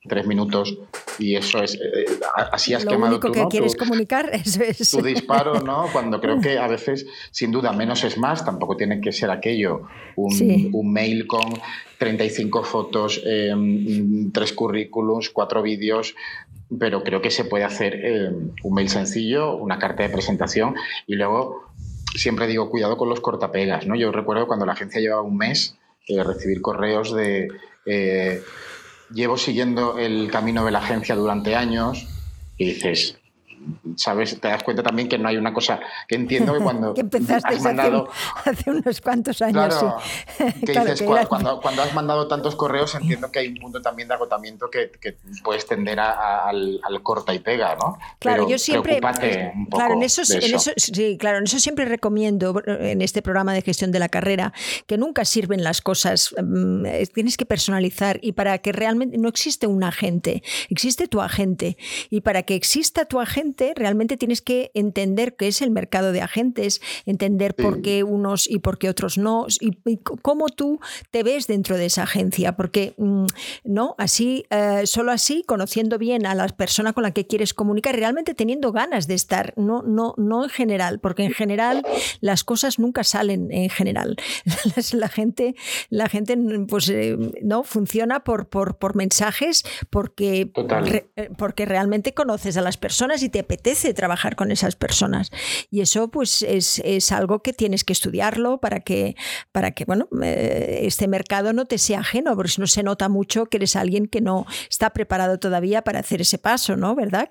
tres 0.06 0.26
minutos 0.26 0.78
y 1.18 1.36
eso 1.36 1.62
es, 1.62 1.74
eh, 1.74 2.04
así 2.52 2.74
has 2.74 2.84
Lo 2.84 2.92
quemado 2.92 3.12
único 3.12 3.32
que 3.32 3.46
quieres 3.48 3.76
comunicar, 3.76 4.30
eso 4.32 4.62
es. 4.62 4.90
Tu 4.90 5.02
disparo, 5.02 5.60
¿no? 5.60 5.86
Cuando 5.92 6.20
creo 6.20 6.40
que 6.40 6.58
a 6.58 6.66
veces, 6.66 7.06
sin 7.30 7.52
duda, 7.52 7.72
menos 7.72 8.04
es 8.04 8.18
más, 8.18 8.44
tampoco 8.44 8.76
tiene 8.76 9.00
que 9.00 9.12
ser 9.12 9.30
aquello, 9.30 9.82
un, 10.16 10.92
mail 10.92 11.26
con 11.26 11.44
35 11.98 12.64
fotos, 12.64 13.22
em, 13.24 14.32
tres 14.32 14.52
currículums, 14.52 15.30
cuatro 15.30 15.62
vídeos, 15.62 16.14
pero 16.78 17.02
creo 17.02 17.20
que 17.20 17.30
se 17.30 17.44
puede 17.44 17.64
hacer 17.64 17.94
em, 18.04 18.50
un 18.62 18.74
mail 18.74 18.88
sencillo, 18.88 19.56
una 19.56 19.78
carta 19.78 20.02
de 20.02 20.08
presentación 20.08 20.74
y 21.06 21.16
luego 21.16 21.69
siempre 22.14 22.46
digo, 22.46 22.70
cuidado 22.70 22.96
con 22.96 23.08
los 23.08 23.20
cortapegas, 23.20 23.86
¿no? 23.86 23.94
Yo 23.94 24.12
recuerdo 24.12 24.46
cuando 24.46 24.66
la 24.66 24.72
agencia 24.72 25.00
llevaba 25.00 25.22
un 25.22 25.36
mes 25.36 25.76
eh, 26.06 26.22
recibir 26.22 26.60
correos 26.60 27.14
de... 27.14 27.48
Eh, 27.86 28.42
llevo 29.12 29.36
siguiendo 29.36 29.98
el 29.98 30.30
camino 30.30 30.64
de 30.64 30.70
la 30.70 30.78
agencia 30.78 31.14
durante 31.14 31.56
años 31.56 32.06
y 32.56 32.66
dices, 32.66 33.19
¿sabes? 33.96 34.40
Te 34.40 34.48
das 34.48 34.62
cuenta 34.62 34.82
también 34.82 35.08
que 35.08 35.18
no 35.18 35.28
hay 35.28 35.36
una 35.36 35.52
cosa 35.52 35.80
que 36.08 36.14
entiendo 36.16 36.54
que 36.54 36.60
cuando 36.60 36.94
que 36.94 37.02
empezaste 37.02 37.48
has 37.48 37.62
mandado... 37.62 38.08
hace, 38.44 38.70
unos 38.70 39.00
cuantos 39.00 39.42
años. 39.42 39.74
Claro, 39.74 39.96
que 40.38 40.72
dices, 40.80 41.02
cuando, 41.28 41.60
cuando, 41.60 41.82
has 41.82 41.94
mandado 41.94 42.28
tantos 42.28 42.56
correos 42.56 42.94
entiendo 42.94 43.30
que 43.30 43.40
hay 43.40 43.48
un 43.48 43.56
punto 43.56 43.82
también 43.82 44.08
de 44.08 44.14
agotamiento 44.14 44.70
que, 44.70 44.90
que 45.00 45.16
puedes 45.42 45.66
tender 45.66 46.00
al, 46.00 46.80
al, 46.82 47.02
corta 47.02 47.34
y 47.34 47.40
pega, 47.40 47.76
¿no? 47.76 47.98
Claro, 48.18 48.48
yo 48.48 48.58
siempre... 48.58 49.00
claro, 49.00 49.94
en 49.94 50.02
eso, 50.02 50.22
en 50.32 50.54
eso. 50.54 50.72
sí, 50.76 51.16
claro, 51.18 51.38
en 51.38 51.44
eso 51.44 51.58
siempre 51.58 51.84
recomiendo 51.84 52.62
en 52.66 53.02
este 53.02 53.22
programa 53.22 53.52
de 53.52 53.62
gestión 53.62 53.92
de 53.92 53.98
la 53.98 54.08
carrera 54.08 54.52
que 54.86 54.98
nunca 54.98 55.24
sirven 55.24 55.62
las 55.64 55.80
cosas, 55.80 56.34
mm, 56.42 56.84
tienes 57.14 57.36
que 57.36 57.46
personalizar 57.46 58.18
y 58.22 58.32
para 58.32 58.58
que 58.58 58.72
realmente 58.72 59.18
no 59.18 59.28
existe 59.28 59.66
un 59.66 59.84
agente, 59.84 60.42
existe 60.68 61.08
tu 61.08 61.20
agente 61.20 61.76
y 62.10 62.20
para 62.20 62.42
que 62.42 62.54
exista 62.54 63.04
tu 63.04 63.20
agente 63.20 63.49
realmente 63.74 64.16
tienes 64.16 64.42
que 64.42 64.70
entender 64.74 65.36
qué 65.36 65.48
es 65.48 65.62
el 65.62 65.70
mercado 65.70 66.12
de 66.12 66.22
agentes, 66.22 66.80
entender 67.06 67.54
por 67.54 67.82
qué 67.82 68.04
unos 68.04 68.48
y 68.48 68.58
por 68.58 68.78
qué 68.78 68.88
otros 68.88 69.18
no, 69.18 69.46
y, 69.60 69.76
cómo 70.22 70.48
tú 70.48 70.80
te 71.10 71.22
ves 71.22 71.46
dentro 71.46 71.76
de 71.76 71.86
esa 71.86 72.02
agencia, 72.04 72.56
porque 72.56 72.94
mm, 72.96 73.26
no, 73.64 73.94
así, 73.98 74.44
eh, 74.50 74.82
solo 74.84 75.12
así, 75.12 75.42
conociendo 75.46 75.98
bien 75.98 76.26
a 76.26 76.34
la 76.34 76.48
persona 76.48 76.92
con 76.92 77.02
la 77.02 77.12
que 77.12 77.26
quieres 77.26 77.54
comunicar, 77.54 77.96
realmente 77.96 78.34
teniendo 78.34 78.72
ganas 78.72 79.06
de 79.06 79.14
estar, 79.14 79.54
no, 79.56 79.82
no, 79.82 80.14
no 80.16 80.44
en 80.44 80.50
general, 80.50 81.00
porque 81.00 81.24
en 81.24 81.32
general 81.32 81.84
las 82.20 82.44
cosas 82.44 82.78
nunca 82.78 83.04
salen 83.04 83.50
en 83.50 83.70
general. 83.70 84.16
la 84.92 85.08
gente, 85.08 85.54
la 85.88 86.08
gente 86.08 86.36
pues 86.68 86.88
eh, 86.88 87.16
no 87.42 87.62
funciona 87.62 88.24
por, 88.24 88.48
por, 88.48 88.78
por 88.78 88.96
mensajes, 88.96 89.64
porque, 89.90 90.52
eh, 91.16 91.30
porque 91.36 91.66
realmente 91.66 92.14
conoces 92.14 92.56
a 92.56 92.62
las 92.62 92.76
personas 92.76 93.22
y 93.22 93.28
te 93.28 93.39
apetece 93.40 93.94
trabajar 93.94 94.36
con 94.36 94.50
esas 94.50 94.76
personas. 94.76 95.30
Y 95.70 95.80
eso 95.80 96.10
pues 96.10 96.42
es, 96.42 96.80
algo 97.12 97.42
que 97.42 97.52
tienes 97.52 97.84
que 97.84 97.92
estudiarlo 97.92 98.58
para 98.58 98.80
que, 98.80 99.16
para 99.52 99.72
que 99.72 99.84
bueno, 99.84 100.08
eh, 100.22 100.80
este 100.82 101.08
mercado 101.08 101.52
no 101.52 101.64
te 101.64 101.78
sea 101.78 102.00
ajeno, 102.00 102.36
porque 102.36 102.52
si 102.52 102.60
no 102.60 102.66
se 102.66 102.82
nota 102.82 103.08
mucho 103.08 103.46
que 103.46 103.56
eres 103.56 103.76
alguien 103.76 104.06
que 104.06 104.20
no 104.20 104.46
está 104.68 104.90
preparado 104.90 105.38
todavía 105.38 105.82
para 105.82 106.00
hacer 106.00 106.20
ese 106.20 106.38
paso, 106.38 106.76
¿no? 106.76 106.94
¿Verdad? 106.94 107.30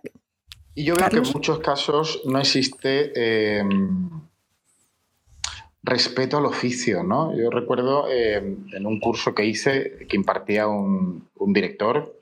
Y 0.76 0.86
yo 0.86 0.96
veo 0.96 1.10
que 1.10 1.18
en 1.18 1.34
muchos 1.34 1.60
casos 1.60 2.22
no 2.26 2.40
existe 2.40 3.60
em, 3.60 4.10
respeto 5.84 6.38
al 6.38 6.46
oficio, 6.46 7.04
¿no? 7.04 7.36
Yo 7.36 7.50
recuerdo 7.50 8.10
em, 8.10 8.66
en 8.74 8.86
un 8.86 9.00
curso 9.00 9.34
que 9.34 9.46
hice 9.46 10.06
que 10.08 10.16
impartía 10.16 10.68
un, 10.68 11.28
un 11.36 11.54
director 11.54 12.16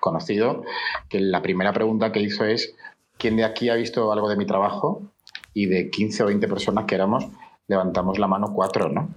conocido, 0.00 0.64
que 1.08 1.20
la 1.20 1.42
primera 1.42 1.72
pregunta 1.72 2.10
que 2.10 2.20
hizo 2.20 2.44
es, 2.44 2.74
¿Quién 3.20 3.36
de 3.36 3.44
aquí 3.44 3.68
ha 3.68 3.74
visto 3.74 4.10
algo 4.12 4.28
de 4.28 4.36
mi 4.36 4.46
trabajo? 4.46 5.10
y 5.54 5.66
de 5.66 5.90
15 5.90 6.22
o 6.22 6.26
20 6.26 6.48
personas 6.48 6.84
que 6.84 6.94
éramos, 6.94 7.26
levantamos 7.66 8.18
la 8.18 8.26
mano 8.26 8.52
cuatro, 8.52 8.88
¿no? 8.88 9.08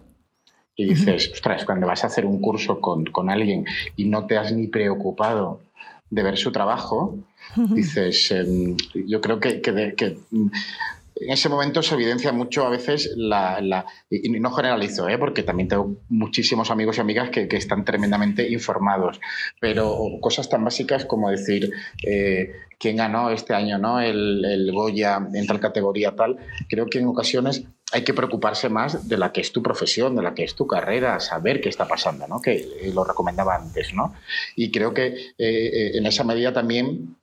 Y 0.75 0.85
dices, 0.85 1.31
ostras, 1.31 1.65
cuando 1.65 1.85
vas 1.85 2.03
a 2.03 2.07
hacer 2.07 2.25
un 2.25 2.41
curso 2.41 2.81
con, 2.81 3.05
con 3.05 3.29
alguien 3.29 3.65
y 3.95 4.05
no 4.05 4.25
te 4.25 4.37
has 4.37 4.51
ni 4.51 4.67
preocupado 4.67 5.61
de 6.09 6.23
ver 6.23 6.37
su 6.37 6.51
trabajo, 6.51 7.15
dices, 7.69 8.31
em, 8.31 8.75
yo 9.07 9.21
creo 9.21 9.39
que, 9.39 9.61
que, 9.61 9.93
que 9.95 10.17
en 11.15 11.31
ese 11.31 11.49
momento 11.49 11.81
se 11.81 11.95
evidencia 11.95 12.31
mucho 12.31 12.65
a 12.65 12.69
veces 12.69 13.11
la, 13.15 13.85
y 14.09 14.29
no 14.29 14.51
generalizo, 14.51 15.07
¿eh? 15.07 15.17
porque 15.17 15.43
también 15.43 15.69
tengo 15.69 15.97
muchísimos 16.09 16.71
amigos 16.71 16.97
y 16.97 17.01
amigas 17.01 17.29
que, 17.29 17.47
están 17.53 17.85
tremendamente 17.85 18.49
informados, 18.51 19.19
pero 19.59 19.97
cosas 20.21 20.49
tan 20.49 20.63
básicas 20.63 21.05
como 21.05 21.29
decir 21.29 21.71
eh, 22.05 22.51
quién 22.79 22.97
ganó 22.97 23.29
este 23.29 23.53
año 23.53 23.77
¿no? 23.77 23.99
el, 23.99 24.43
el, 24.43 24.71
Goya 24.71 25.19
en 25.33 25.45
tal 25.45 25.59
categoría 25.59 26.15
tal, 26.15 26.37
creo 26.67 26.87
que 26.87 26.99
en 26.99 27.07
ocasiones 27.07 27.63
hay 27.93 28.03
que 28.03 28.13
preocuparse 28.13 28.69
más 28.69 29.07
de 29.07 29.17
la 29.17 29.31
que 29.31 29.41
es 29.41 29.51
tu 29.51 29.61
profesión, 29.61 30.15
de 30.15 30.23
la 30.23 30.33
que 30.33 30.43
es 30.43 30.55
tu 30.55 30.65
carrera, 30.65 31.19
saber 31.19 31.61
qué 31.61 31.69
está 31.69 31.87
pasando, 31.87 32.27
¿no? 32.27 32.41
que 32.41 32.91
lo 32.91 33.03
recomendaba 33.03 33.55
antes. 33.55 33.93
¿no? 33.93 34.15
Y 34.55 34.71
creo 34.71 34.95
que 34.95 35.33
eh, 35.37 35.91
en 35.93 36.05
esa 36.07 36.23
medida 36.23 36.51
también 36.51 37.15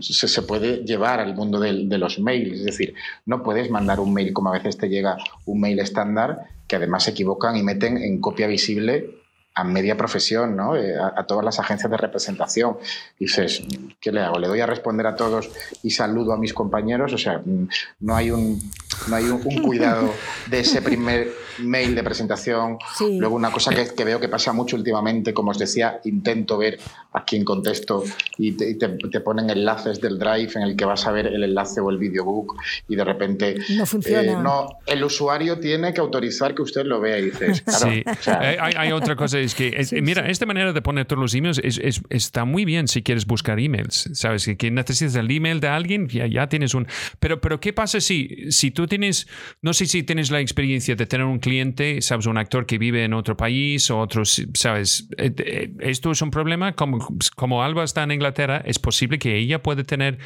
se, 0.00 0.42
puede 0.42 0.84
llevar 0.84 1.20
al 1.20 1.34
mundo 1.34 1.58
de, 1.60 1.86
de, 1.86 1.98
los 1.98 2.18
mails. 2.18 2.60
Es 2.60 2.64
decir, 2.64 2.94
no 3.26 3.42
puedes 3.42 3.70
mandar 3.70 4.00
un 4.00 4.12
mail 4.12 4.32
como 4.32 4.50
a 4.50 4.52
veces 4.52 4.76
te 4.76 4.88
llega 4.88 5.16
un 5.46 5.60
mail 5.60 5.78
estándar 5.78 6.48
que 6.66 6.76
además 6.76 7.04
se 7.04 7.10
equivocan 7.10 7.56
y 7.56 7.62
meten 7.62 7.98
en 7.98 8.20
copia 8.20 8.46
visible 8.46 9.21
a 9.54 9.64
media 9.64 9.96
profesión, 9.96 10.56
¿no? 10.56 10.76
Eh, 10.76 10.94
a, 10.98 11.24
todas 11.24 11.44
las 11.44 11.58
agencias 11.58 11.90
de 11.90 11.96
representación. 11.96 12.76
dices, 13.18 13.62
¿qué 14.00 14.10
le 14.10 14.20
hago? 14.20 14.38
¿Le 14.38 14.48
doy 14.48 14.60
a 14.60 14.66
responder 14.66 15.06
a 15.06 15.14
todos 15.14 15.50
y 15.82 15.90
saludo 15.90 16.32
a 16.32 16.38
mis 16.38 16.54
compañeros? 16.54 17.12
O 17.12 17.18
sea, 17.18 17.38
mm, 17.44 17.68
no 18.00 18.16
hay 18.16 18.30
un, 18.30 18.60
no 19.08 19.16
hay 19.16 19.24
un, 19.24 19.40
cuidado 19.62 20.12
de 20.48 20.60
ese 20.60 20.80
primer 20.80 21.28
mail 21.58 21.94
de 21.94 22.02
presentación. 22.02 22.78
Luego 23.00 23.36
una 23.36 23.50
cosa 23.50 23.74
que, 23.74 23.94
que, 23.94 24.04
veo 24.04 24.18
que 24.18 24.28
pasa 24.28 24.52
mucho 24.52 24.76
últimamente, 24.76 25.34
como 25.34 25.50
os 25.50 25.58
decía, 25.58 26.00
intento 26.04 26.56
ver 26.56 26.78
a 27.12 27.24
quién 27.24 27.44
contesto 27.44 28.04
y 28.38 28.52
te, 28.52 28.74
te, 28.74 29.20
ponen 29.20 29.50
enlaces 29.50 30.00
del 30.00 30.18
Drive 30.18 30.52
en 30.54 30.62
el 30.62 30.76
que 30.76 30.84
vas 30.84 31.06
a 31.06 31.12
ver 31.12 31.26
el 31.26 31.44
enlace 31.44 31.80
o 31.80 31.90
el 31.90 31.98
videobook 31.98 32.56
y 32.88 32.96
de 32.96 33.04
repente... 33.04 33.56
No 33.70 33.84
funciona. 33.84 34.32
Eh, 34.32 34.36
no, 34.36 34.78
el 34.86 35.04
usuario 35.04 35.58
tiene 35.58 35.92
que 35.92 36.00
autorizar 36.00 36.54
que 36.54 36.62
usted 36.62 36.84
lo 36.84 37.00
vea 37.00 37.18
y 37.18 37.26
dices, 37.26 37.60
claro, 37.62 37.90
sí. 37.90 38.02
Eh, 38.26 38.56
hay, 38.58 38.74
hay 38.76 38.92
otra 38.92 39.14
cosa 39.14 39.38
es 39.44 39.54
que, 39.54 40.00
mira, 40.02 40.28
esta 40.28 40.46
manera 40.46 40.72
de 40.72 40.82
poner 40.82 41.06
todos 41.06 41.20
los 41.20 41.34
emails 41.34 41.60
es, 41.62 42.02
está 42.10 42.44
muy 42.44 42.64
bien 42.64 42.88
si 42.88 43.02
quieres 43.02 43.26
buscar 43.26 43.58
emails. 43.58 44.10
Sabes 44.14 44.48
que 44.58 44.70
necesitas 44.70 45.14
el 45.16 45.30
email 45.30 45.60
de 45.60 45.68
alguien, 45.68 46.08
ya, 46.08 46.26
ya 46.26 46.48
tienes 46.48 46.74
un. 46.74 46.86
Pero, 47.20 47.40
pero, 47.40 47.60
¿qué 47.60 47.72
pasa 47.72 48.00
si, 48.00 48.50
si 48.50 48.70
tú 48.70 48.86
tienes, 48.86 49.28
no 49.60 49.72
sé 49.72 49.86
si 49.86 50.02
tienes 50.02 50.30
la 50.30 50.40
experiencia 50.40 50.94
de 50.96 51.06
tener 51.06 51.26
un 51.26 51.38
cliente, 51.38 52.00
sabes, 52.02 52.26
un 52.26 52.38
actor 52.38 52.66
que 52.66 52.78
vive 52.78 53.04
en 53.04 53.14
otro 53.14 53.36
país 53.36 53.90
o 53.90 53.98
otros, 53.98 54.42
sabes, 54.54 55.08
eh, 55.18 55.32
eh, 55.38 55.72
esto 55.80 56.10
es 56.10 56.22
un 56.22 56.30
problema. 56.30 56.74
Como, 56.74 57.06
como 57.36 57.62
Alba 57.62 57.84
está 57.84 58.02
en 58.02 58.12
Inglaterra, 58.12 58.62
¿es 58.64 58.78
posible 58.78 59.18
que 59.18 59.36
ella 59.36 59.62
pueda 59.62 59.84
tener 59.84 60.18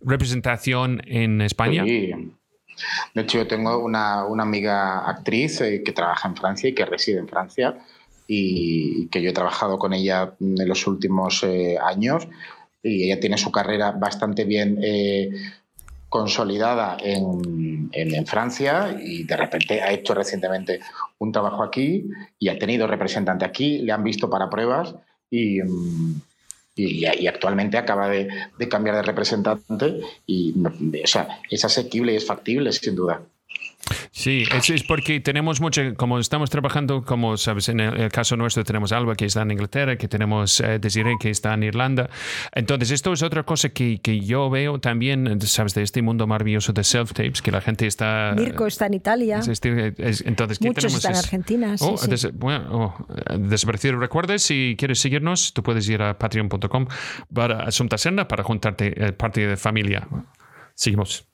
representación 0.00 1.02
en 1.06 1.40
España? 1.40 1.84
Sí. 1.84 2.12
De 3.14 3.22
hecho, 3.22 3.38
yo 3.38 3.46
tengo 3.46 3.78
una, 3.78 4.24
una 4.24 4.42
amiga 4.42 5.08
actriz 5.08 5.60
eh, 5.60 5.82
que 5.84 5.92
trabaja 5.92 6.28
en 6.28 6.36
Francia 6.36 6.68
y 6.68 6.74
que 6.74 6.84
reside 6.84 7.18
en 7.18 7.28
Francia 7.28 7.78
y 8.26 9.06
que 9.08 9.22
yo 9.22 9.30
he 9.30 9.34
trabajado 9.34 9.78
con 9.78 9.92
ella 9.92 10.34
en 10.40 10.68
los 10.68 10.86
últimos 10.86 11.42
eh, 11.44 11.76
años 11.78 12.26
y 12.82 13.04
ella 13.04 13.20
tiene 13.20 13.38
su 13.38 13.50
carrera 13.50 13.92
bastante 13.92 14.44
bien 14.44 14.78
eh, 14.82 15.30
consolidada 16.08 16.96
en, 17.02 17.90
en, 17.92 18.26
Francia 18.26 18.96
y 19.02 19.24
de 19.24 19.36
repente 19.36 19.82
ha 19.82 19.90
hecho 19.90 20.14
recientemente 20.14 20.80
un 21.18 21.32
trabajo 21.32 21.62
aquí 21.62 22.04
y 22.38 22.48
ha 22.48 22.58
tenido 22.58 22.86
representante 22.86 23.44
aquí, 23.44 23.78
le 23.78 23.92
han 23.92 24.04
visto 24.04 24.30
para 24.30 24.48
pruebas 24.48 24.94
y, 25.28 25.60
mm, 25.60 26.20
y, 26.76 27.26
actualmente 27.26 27.78
acaba 27.78 28.08
de, 28.08 28.28
de, 28.56 28.68
cambiar 28.68 28.96
de 28.96 29.02
representante 29.02 30.00
y 30.26 30.54
o 30.62 31.06
sea, 31.06 31.40
es 31.50 31.64
asequible 31.64 32.12
y 32.12 32.16
es 32.16 32.26
factible 32.26 32.70
sin 32.72 32.94
duda. 32.94 33.22
Sí, 34.10 34.44
es, 34.50 34.82
porque 34.84 35.20
tenemos 35.20 35.60
mucho, 35.60 35.94
como 35.96 36.18
estamos 36.18 36.50
trabajando, 36.50 37.04
como 37.04 37.36
sabes, 37.36 37.68
en 37.68 37.80
el, 37.80 38.10
caso 38.10 38.36
nuestro 38.36 38.64
tenemos 38.64 38.92
Alba 38.92 39.14
que 39.14 39.26
está 39.26 39.42
en 39.42 39.50
Inglaterra, 39.50 39.96
que 39.96 40.08
tenemos 40.08 40.60
eh, 40.60 40.78
Desiree 40.78 41.16
que 41.20 41.30
está 41.30 41.54
en 41.54 41.64
Irlanda. 41.64 42.08
Entonces, 42.52 42.90
esto 42.90 43.12
es 43.12 43.22
otra 43.22 43.42
cosa 43.42 43.68
que, 43.68 43.98
que, 44.00 44.20
yo 44.20 44.48
veo 44.50 44.78
también, 44.78 45.40
sabes, 45.42 45.74
de 45.74 45.82
este 45.82 46.02
mundo 46.02 46.26
maravilloso 46.26 46.72
de 46.72 46.82
self-tapes, 46.82 47.42
que 47.42 47.50
la 47.50 47.60
gente 47.60 47.86
está... 47.86 48.34
Mirko 48.36 48.66
está 48.66 48.86
en 48.86 48.94
Italia. 48.94 49.40
entonces, 49.44 50.60
Muchos 50.60 50.94
están 50.94 51.12
en 51.12 51.18
Argentina. 51.18 51.78
Sí, 51.78 51.84
oh, 51.86 51.96
sí. 51.98 52.28
bueno, 52.32 52.66
oh, 52.70 53.06
desaparecido. 53.38 53.98
Recuerdes, 53.98 54.42
si 54.42 54.76
quieres 54.78 54.98
seguirnos, 55.00 55.52
tú 55.52 55.62
puedes 55.62 55.88
ir 55.88 56.02
a 56.02 56.18
patreon.com 56.18 56.86
para 57.32 57.64
Asunta 57.64 57.98
Serna 57.98 58.28
para 58.28 58.42
juntarte 58.42 59.08
eh, 59.08 59.12
parte 59.12 59.46
de 59.46 59.56
familia. 59.56 60.06
Seguimos. 60.74 61.26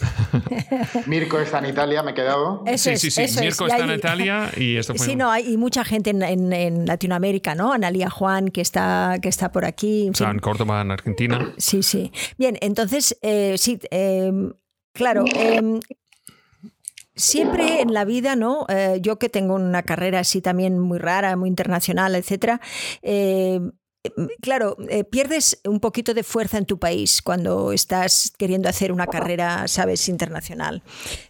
Mirko 1.06 1.38
está 1.38 1.58
en 1.58 1.66
Italia, 1.66 2.02
me 2.02 2.12
he 2.12 2.14
quedado. 2.14 2.64
sí, 2.76 2.96
sí, 2.96 3.10
sí. 3.10 3.40
Mirko 3.40 3.66
está 3.66 3.84
en 3.84 3.92
Italia 3.92 4.50
y 4.56 4.76
esto 4.76 4.94
fue. 4.94 5.06
Sí, 5.06 5.16
no, 5.16 5.30
hay 5.30 5.56
mucha 5.56 5.84
gente 5.84 6.10
en, 6.10 6.86
Latinoamérica, 6.86 7.54
¿no? 7.54 7.72
Analia 7.72 8.10
Juan, 8.10 8.48
que 8.48 8.60
está, 8.60 9.18
que 9.20 9.28
está 9.28 9.52
por 9.52 9.64
aquí. 9.64 10.10
En, 10.18 10.28
en 10.28 10.38
Córdoba, 10.38 10.82
en 10.82 10.90
Argentina. 10.90 11.52
Sí, 11.56 11.82
sí. 11.82 12.12
Bien, 12.38 12.58
entonces, 12.60 13.16
eh, 13.22 13.54
sí, 13.58 13.78
em, 13.90 14.52
claro. 14.92 15.24
Em, 15.34 15.80
siempre 17.16 17.80
en 17.80 17.94
la 17.94 18.04
vida, 18.04 18.36
¿no? 18.36 18.66
Eh, 18.68 18.98
yo 19.00 19.18
que 19.18 19.28
tengo 19.28 19.54
una 19.54 19.82
carrera 19.82 20.20
así 20.20 20.40
también 20.40 20.78
muy 20.78 20.98
rara, 20.98 21.34
muy 21.36 21.48
internacional, 21.48 22.14
etcétera, 22.14 22.60
eh, 23.02 23.60
claro, 24.40 24.76
eh, 24.88 25.04
pierdes 25.04 25.60
un 25.64 25.80
poquito 25.80 26.14
de 26.14 26.22
fuerza 26.22 26.58
en 26.58 26.66
tu 26.66 26.78
país 26.78 27.22
cuando 27.22 27.72
estás 27.72 28.32
queriendo 28.36 28.68
hacer 28.68 28.92
una 28.92 29.06
carrera, 29.06 29.68
sabes, 29.68 30.08
internacional. 30.08 30.82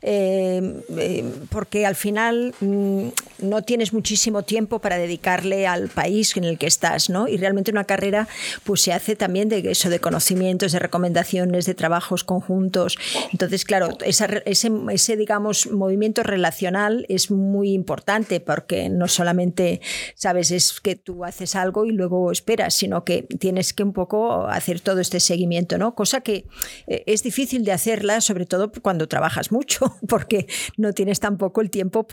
Eh, 0.02 0.82
eh, 0.96 1.24
porque 1.50 1.86
al 1.86 1.96
final 1.96 2.54
mm, 2.60 3.08
no 3.40 3.62
tienes 3.62 3.92
muchísimo 3.92 4.42
tiempo 4.42 4.78
para 4.78 4.98
dedicarle 4.98 5.66
al 5.66 5.88
país 5.88 6.36
en 6.36 6.44
el 6.44 6.58
que 6.58 6.66
estás, 6.66 7.10
¿no? 7.10 7.28
Y 7.28 7.36
realmente 7.36 7.70
una 7.70 7.84
carrera 7.84 8.28
pues 8.64 8.82
se 8.82 8.92
hace 8.92 9.16
también 9.16 9.48
de 9.48 9.58
eso, 9.70 9.90
de 9.90 10.00
conocimientos, 10.00 10.72
de 10.72 10.78
recomendaciones, 10.78 11.66
de 11.66 11.74
trabajos 11.74 12.24
conjuntos. 12.24 12.96
Entonces, 13.32 13.64
claro, 13.64 13.90
ese, 14.04 14.42
ese, 14.46 15.16
digamos, 15.16 15.70
movimiento 15.70 16.22
relacional 16.22 17.06
es 17.08 17.30
muy 17.30 17.72
importante 17.72 18.40
porque 18.40 18.88
no 18.88 19.08
solamente, 19.08 19.80
sabes, 20.14 20.50
es 20.50 20.80
que 20.80 20.96
tú 20.96 21.24
haces 21.24 21.54
algo 21.54 21.84
y 21.84 21.92
luego 21.92 22.32
esperas 22.32 22.65
sino 22.70 23.04
que 23.04 23.22
tienes 23.22 23.72
que 23.72 23.82
un 23.82 23.92
poco 23.92 24.46
hacer 24.46 24.80
todo 24.80 25.00
este 25.00 25.20
seguimiento, 25.20 25.78
¿no? 25.78 25.94
Cosa 25.94 26.20
que 26.20 26.46
eh, 26.86 27.04
es 27.06 27.22
difícil 27.22 27.64
de 27.64 27.72
hacerla, 27.72 28.20
sobre 28.20 28.46
todo 28.46 28.72
cuando 28.82 29.08
trabajas 29.08 29.52
mucho, 29.52 29.96
porque 30.08 30.46
no 30.76 30.92
tienes 30.92 31.20
tampoco 31.20 31.60
el 31.60 31.70
tiempo 31.70 32.06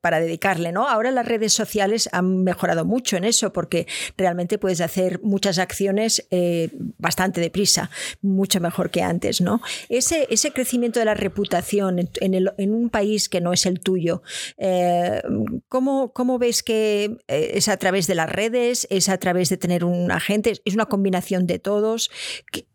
para 0.00 0.20
dedicarle, 0.20 0.72
¿no? 0.72 0.88
Ahora 0.88 1.10
las 1.10 1.26
redes 1.26 1.52
sociales 1.52 2.08
han 2.12 2.42
mejorado 2.44 2.84
mucho 2.84 3.16
en 3.16 3.24
eso, 3.24 3.52
porque 3.52 3.86
realmente 4.16 4.58
puedes 4.58 4.80
hacer 4.80 5.20
muchas 5.22 5.58
acciones 5.58 6.26
eh, 6.30 6.70
bastante 6.98 7.40
deprisa, 7.40 7.90
mucho 8.22 8.60
mejor 8.60 8.90
que 8.90 9.02
antes, 9.02 9.40
¿no? 9.40 9.60
Ese, 9.88 10.26
ese 10.30 10.52
crecimiento 10.52 10.98
de 10.98 11.06
la 11.06 11.14
reputación 11.14 12.08
en, 12.20 12.74
un 12.74 12.90
país 12.90 13.28
que 13.28 13.40
no 13.40 13.52
es 13.52 13.66
el 13.66 13.80
tuyo, 13.80 14.22
eh, 14.58 15.22
¿cómo, 15.68 16.12
¿cómo 16.12 16.38
ves 16.38 16.62
que 16.62 17.18
es 17.28 17.68
a 17.68 17.76
través 17.76 18.06
de 18.06 18.14
las 18.14 18.30
redes, 18.30 18.86
es 18.90 19.08
a 19.08 19.18
través 19.18 19.48
de 19.48 19.56
tener 19.56 19.84
un 19.84 19.89
un 19.90 20.10
agente, 20.10 20.54
es 20.64 20.74
una 20.74 20.86
combinación 20.86 21.46
de 21.46 21.58
todos. 21.58 22.10
¿Qué, 22.50 22.66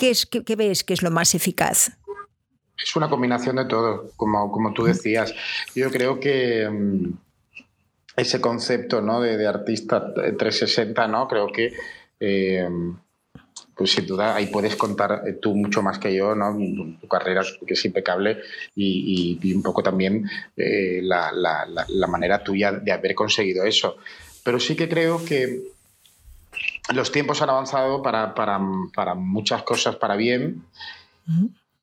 es, 0.00 0.26
qué, 0.26 0.56
ves 0.56 0.84
que 0.84 0.94
es 0.94 1.02
lo 1.02 1.10
más 1.10 1.34
eficaz? 1.34 1.98
Es 2.76 2.96
una 2.96 3.08
combinación 3.08 3.56
de 3.56 3.64
todo, 3.64 4.10
como, 4.16 4.50
como 4.50 4.72
tú 4.72 4.84
decías. 4.84 5.34
Yo 5.74 5.90
creo 5.90 6.20
que 6.20 6.68
mm, 6.68 7.12
ese 8.16 8.40
concepto 8.40 9.00
¿no? 9.00 9.20
de, 9.20 9.46
artista 9.46 10.12
360, 10.14 11.08
¿no? 11.08 11.28
creo 11.28 11.48
que 11.48 11.72
eh, 12.20 12.68
pues 13.74 13.92
sin 13.92 14.06
duda 14.06 14.36
ahí 14.36 14.46
puedes 14.46 14.76
contar 14.76 15.22
eh, 15.26 15.32
tú 15.40 15.54
mucho 15.54 15.82
más 15.82 15.98
que 15.98 16.14
yo, 16.14 16.34
¿no? 16.34 16.56
Tu 17.00 17.08
carrera 17.08 17.42
que 17.66 17.74
es 17.74 17.84
impecable 17.84 18.38
y, 18.74 19.52
un 19.54 19.62
poco 19.62 19.82
también 19.82 20.28
eh, 20.56 21.00
la, 21.02 21.32
la, 21.32 22.06
manera 22.06 22.42
tuya 22.44 22.72
de 22.72 22.92
haber 22.92 23.14
conseguido 23.14 23.64
eso. 23.64 23.96
Pero 24.44 24.60
sí 24.60 24.76
que 24.76 24.88
creo 24.88 25.24
que 25.24 25.71
los 26.92 27.12
tiempos 27.12 27.42
han 27.42 27.50
avanzado 27.50 28.02
para, 28.02 28.34
para, 28.34 28.60
para 28.94 29.14
muchas 29.14 29.62
cosas 29.62 29.96
para 29.96 30.16
bien 30.16 30.64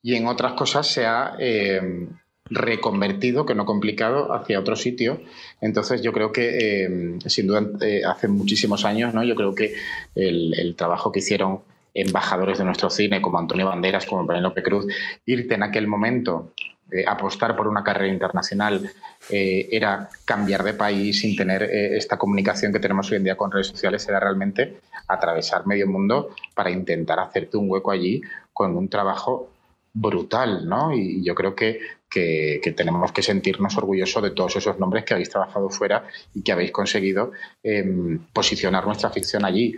y 0.02 0.16
en 0.16 0.28
otras 0.28 0.54
cosas 0.54 0.88
se 0.88 1.06
ha 1.06 1.36
eh, 1.40 2.08
reconvertido, 2.46 3.46
que 3.46 3.56
no 3.56 3.66
complicado, 3.66 4.34
hacia 4.34 4.60
otro 4.60 4.76
sitio. 4.76 5.22
Entonces 5.62 6.02
yo 6.02 6.14
creo 6.14 6.32
que, 6.32 6.84
eh, 6.84 7.20
sin 7.28 7.48
duda, 7.48 7.66
eh, 7.82 8.02
hace 8.06 8.28
muchísimos 8.28 8.86
años, 8.86 9.14
¿no? 9.14 9.24
yo 9.24 9.36
creo 9.36 9.54
que 9.56 9.76
el, 10.16 10.54
el, 10.58 10.76
trabajo 10.76 11.12
que 11.12 11.20
hicieron 11.20 11.62
embajadores 11.94 12.58
de 12.58 12.66
nuestro 12.66 12.90
cine 12.90 13.22
como 13.22 13.40
Antonio 13.40 13.66
Banderas, 13.68 14.06
como 14.06 14.26
Penélope 14.26 14.64
Cruz, 14.64 14.86
irte 15.26 15.56
en 15.56 15.64
aquel 15.64 15.88
momento 15.88 16.54
eh, 16.92 17.06
apostar 17.08 17.56
por 17.56 17.68
una 17.68 17.84
carrera 17.84 18.12
internacional 18.12 18.90
eh, 19.30 19.70
era 19.72 20.10
cambiar 20.26 20.64
de 20.64 20.74
país 20.74 21.20
sin 21.20 21.36
tener 21.36 21.64
eh, 21.64 21.98
esta 21.98 22.18
comunicación 22.18 22.74
que 22.74 22.80
tenemos 22.80 23.12
hoy 23.12 23.18
en 23.18 23.26
día 23.26 23.38
con 23.38 23.52
redes 23.52 23.68
sociales, 23.68 24.08
era 24.08 24.20
realmente 24.20 24.80
atravesar 25.08 25.68
medio 25.68 25.88
mundo 25.88 26.30
para 26.56 26.72
intentar 26.72 27.20
hacerte 27.20 27.58
un 27.58 27.70
hueco 27.70 27.92
allí 27.92 28.22
con 28.54 28.76
un 28.76 28.90
trabajo 28.90 29.50
brutal, 29.94 30.68
¿no? 30.68 30.94
Y 30.94 31.24
yo 31.24 31.36
creo 31.36 31.56
que, 31.56 31.80
que, 32.10 32.74
tenemos 32.76 33.12
que 33.12 33.22
sentirnos 33.22 33.78
orgullosos 33.78 34.24
de 34.24 34.32
todos 34.32 34.56
esos 34.56 34.80
nombres 34.80 35.06
que 35.06 35.14
habéis 35.14 35.30
trabajado 35.30 35.70
fuera 35.70 36.06
y 36.34 36.42
que 36.42 36.52
habéis 36.52 36.72
conseguido 36.72 37.32
em, 37.64 38.20
posicionar 38.34 38.86
nuestra 38.86 39.10
ficción 39.10 39.46
allí. 39.46 39.76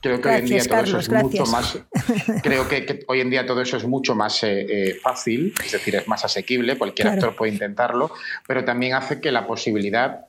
Creo 0.00 0.20
que 0.20 0.28
hoy 0.28 0.40
en 0.40 0.46
día 0.46 0.64
todo 0.64 0.82
eso 0.82 0.98
es 0.98 1.08
mucho 1.10 1.46
más. 1.46 1.78
Creo 2.42 2.68
que, 2.68 3.04
hoy 3.06 3.20
en 3.20 3.30
día 3.30 3.46
todo 3.46 3.62
eso 3.62 3.76
es 3.76 3.84
mucho 3.84 4.14
más 4.14 4.42
eh, 4.42 4.66
eh, 4.68 4.94
fácil, 5.00 5.54
es 5.64 5.72
decir, 5.72 5.96
es 5.96 6.08
más 6.08 6.24
asequible, 6.24 6.76
cualquier 6.76 7.08
actor 7.08 7.36
puede 7.36 7.52
intentarlo, 7.52 8.10
pero 8.46 8.64
también 8.64 8.94
hace 8.94 9.20
que 9.20 9.30
la 9.30 9.46
posibilidad 9.46 10.26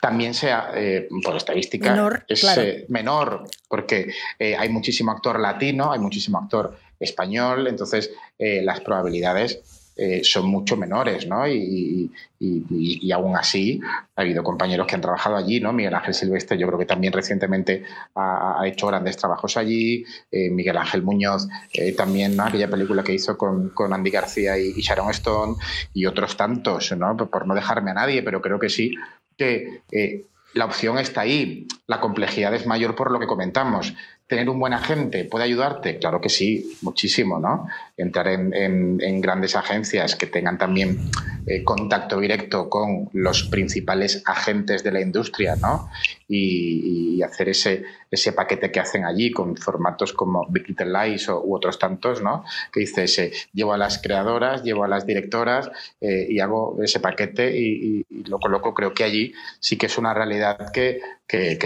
también 0.00 0.34
sea, 0.34 0.72
eh, 0.74 1.08
por 1.24 1.36
estadística, 1.36 1.90
menor, 1.90 2.24
es 2.28 2.44
menor, 2.88 3.44
porque 3.66 4.12
hay 4.38 4.68
muchísimo 4.68 5.10
actor 5.10 5.40
latino, 5.40 5.90
hay 5.90 5.98
muchísimo 5.98 6.38
actor 6.38 6.76
español, 7.00 7.66
entonces 7.66 8.10
eh, 8.38 8.62
las 8.62 8.80
probabilidades 8.80 9.75
eh, 9.98 10.22
son 10.22 10.46
mucho 10.48 10.76
menores, 10.76 11.26
¿no? 11.26 11.48
Y, 11.48 12.10
aún 13.12 13.34
así 13.34 13.80
ha 14.14 14.20
habido 14.20 14.42
compañeros 14.42 14.86
que 14.86 14.94
han 14.94 15.00
trabajado 15.00 15.36
allí, 15.36 15.58
¿no? 15.58 15.72
Miguel 15.72 15.94
Ángel 15.94 16.12
Silvestre, 16.12 16.58
yo 16.58 16.66
creo 16.66 16.78
que 16.78 16.84
también 16.84 17.14
recientemente 17.14 17.82
ha, 18.14 18.62
hecho 18.66 18.88
grandes 18.88 19.16
trabajos 19.16 19.56
allí. 19.56 20.04
Eh, 20.30 20.50
Miguel 20.50 20.76
Ángel 20.76 21.02
Muñoz, 21.02 21.48
también, 21.96 22.38
Aquella 22.38 22.68
película 22.68 23.02
que 23.02 23.14
hizo 23.14 23.38
con, 23.38 23.70
con 23.70 23.92
Andy 23.92 24.10
García 24.10 24.58
y, 24.58 24.72
Sharon 24.82 25.10
Stone 25.10 25.54
y 25.94 26.04
otros 26.04 26.36
tantos, 26.36 26.94
¿no? 26.96 27.16
Por 27.16 27.46
no 27.46 27.54
dejarme 27.54 27.92
a 27.92 27.94
nadie, 27.94 28.22
pero 28.22 28.42
creo 28.42 28.58
que 28.58 28.68
sí 28.68 28.94
que 29.38 29.82
la 30.54 30.64
opción 30.66 30.98
está 30.98 31.22
ahí. 31.22 31.66
La 31.86 32.00
complejidad 32.00 32.54
es 32.54 32.66
mayor 32.66 32.94
por 32.94 33.10
lo 33.10 33.18
que 33.18 33.26
comentamos 33.26 33.94
tener 34.26 34.48
un 34.50 34.58
buen 34.58 34.72
agente 34.72 35.24
puede 35.24 35.44
ayudarte? 35.44 35.98
Claro 35.98 36.20
que 36.20 36.28
sí, 36.28 36.76
muchísimo, 36.82 37.38
¿no? 37.38 37.68
Entrar 37.96 38.28
en, 38.28 39.20
grandes 39.20 39.56
agencias 39.56 40.16
que 40.16 40.26
tengan 40.26 40.58
también 40.58 41.10
eh, 41.46 41.64
contacto 41.64 42.20
directo 42.20 42.68
con 42.68 43.08
los 43.12 43.44
principales 43.44 44.22
agentes 44.26 44.84
de 44.84 44.92
la 44.92 45.00
industria, 45.00 45.56
¿no? 45.56 45.88
Y, 46.28 47.22
hacer 47.22 47.48
ese, 47.48 47.84
ese 48.10 48.32
paquete 48.32 48.70
que 48.70 48.78
hacen 48.78 49.04
allí 49.04 49.32
con 49.32 49.56
formatos 49.56 50.12
como 50.12 50.46
Big 50.48 50.68
Little 50.68 50.92
Lies 50.92 51.28
u 51.28 51.54
otros 51.54 51.78
tantos, 51.78 52.22
¿no? 52.22 52.44
Que 52.72 52.80
dices, 52.80 53.18
eh, 53.18 53.32
llevo 53.52 53.72
a 53.72 53.78
las 53.78 53.98
creadoras, 53.98 54.62
llevo 54.62 54.84
a 54.84 54.88
las 54.88 55.06
directoras 55.06 55.70
eh, 56.00 56.26
y 56.28 56.38
hago 56.38 56.78
ese 56.82 57.00
paquete 57.00 57.58
y, 57.58 58.04
y, 58.10 58.24
lo 58.24 58.38
coloco. 58.38 58.74
Creo 58.74 58.92
que 58.92 59.04
allí 59.04 59.32
sí 59.58 59.76
que 59.76 59.86
es 59.86 59.98
una 59.98 60.14
realidad 60.14 60.70
que, 60.72 61.00
que, 61.26 61.58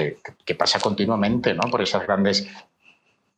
que 0.45 0.55
pasa 0.55 0.79
continuamente, 0.81 1.53
¿no? 1.53 1.63
Por 1.71 1.83
esas 1.83 2.07
grandes 2.07 2.49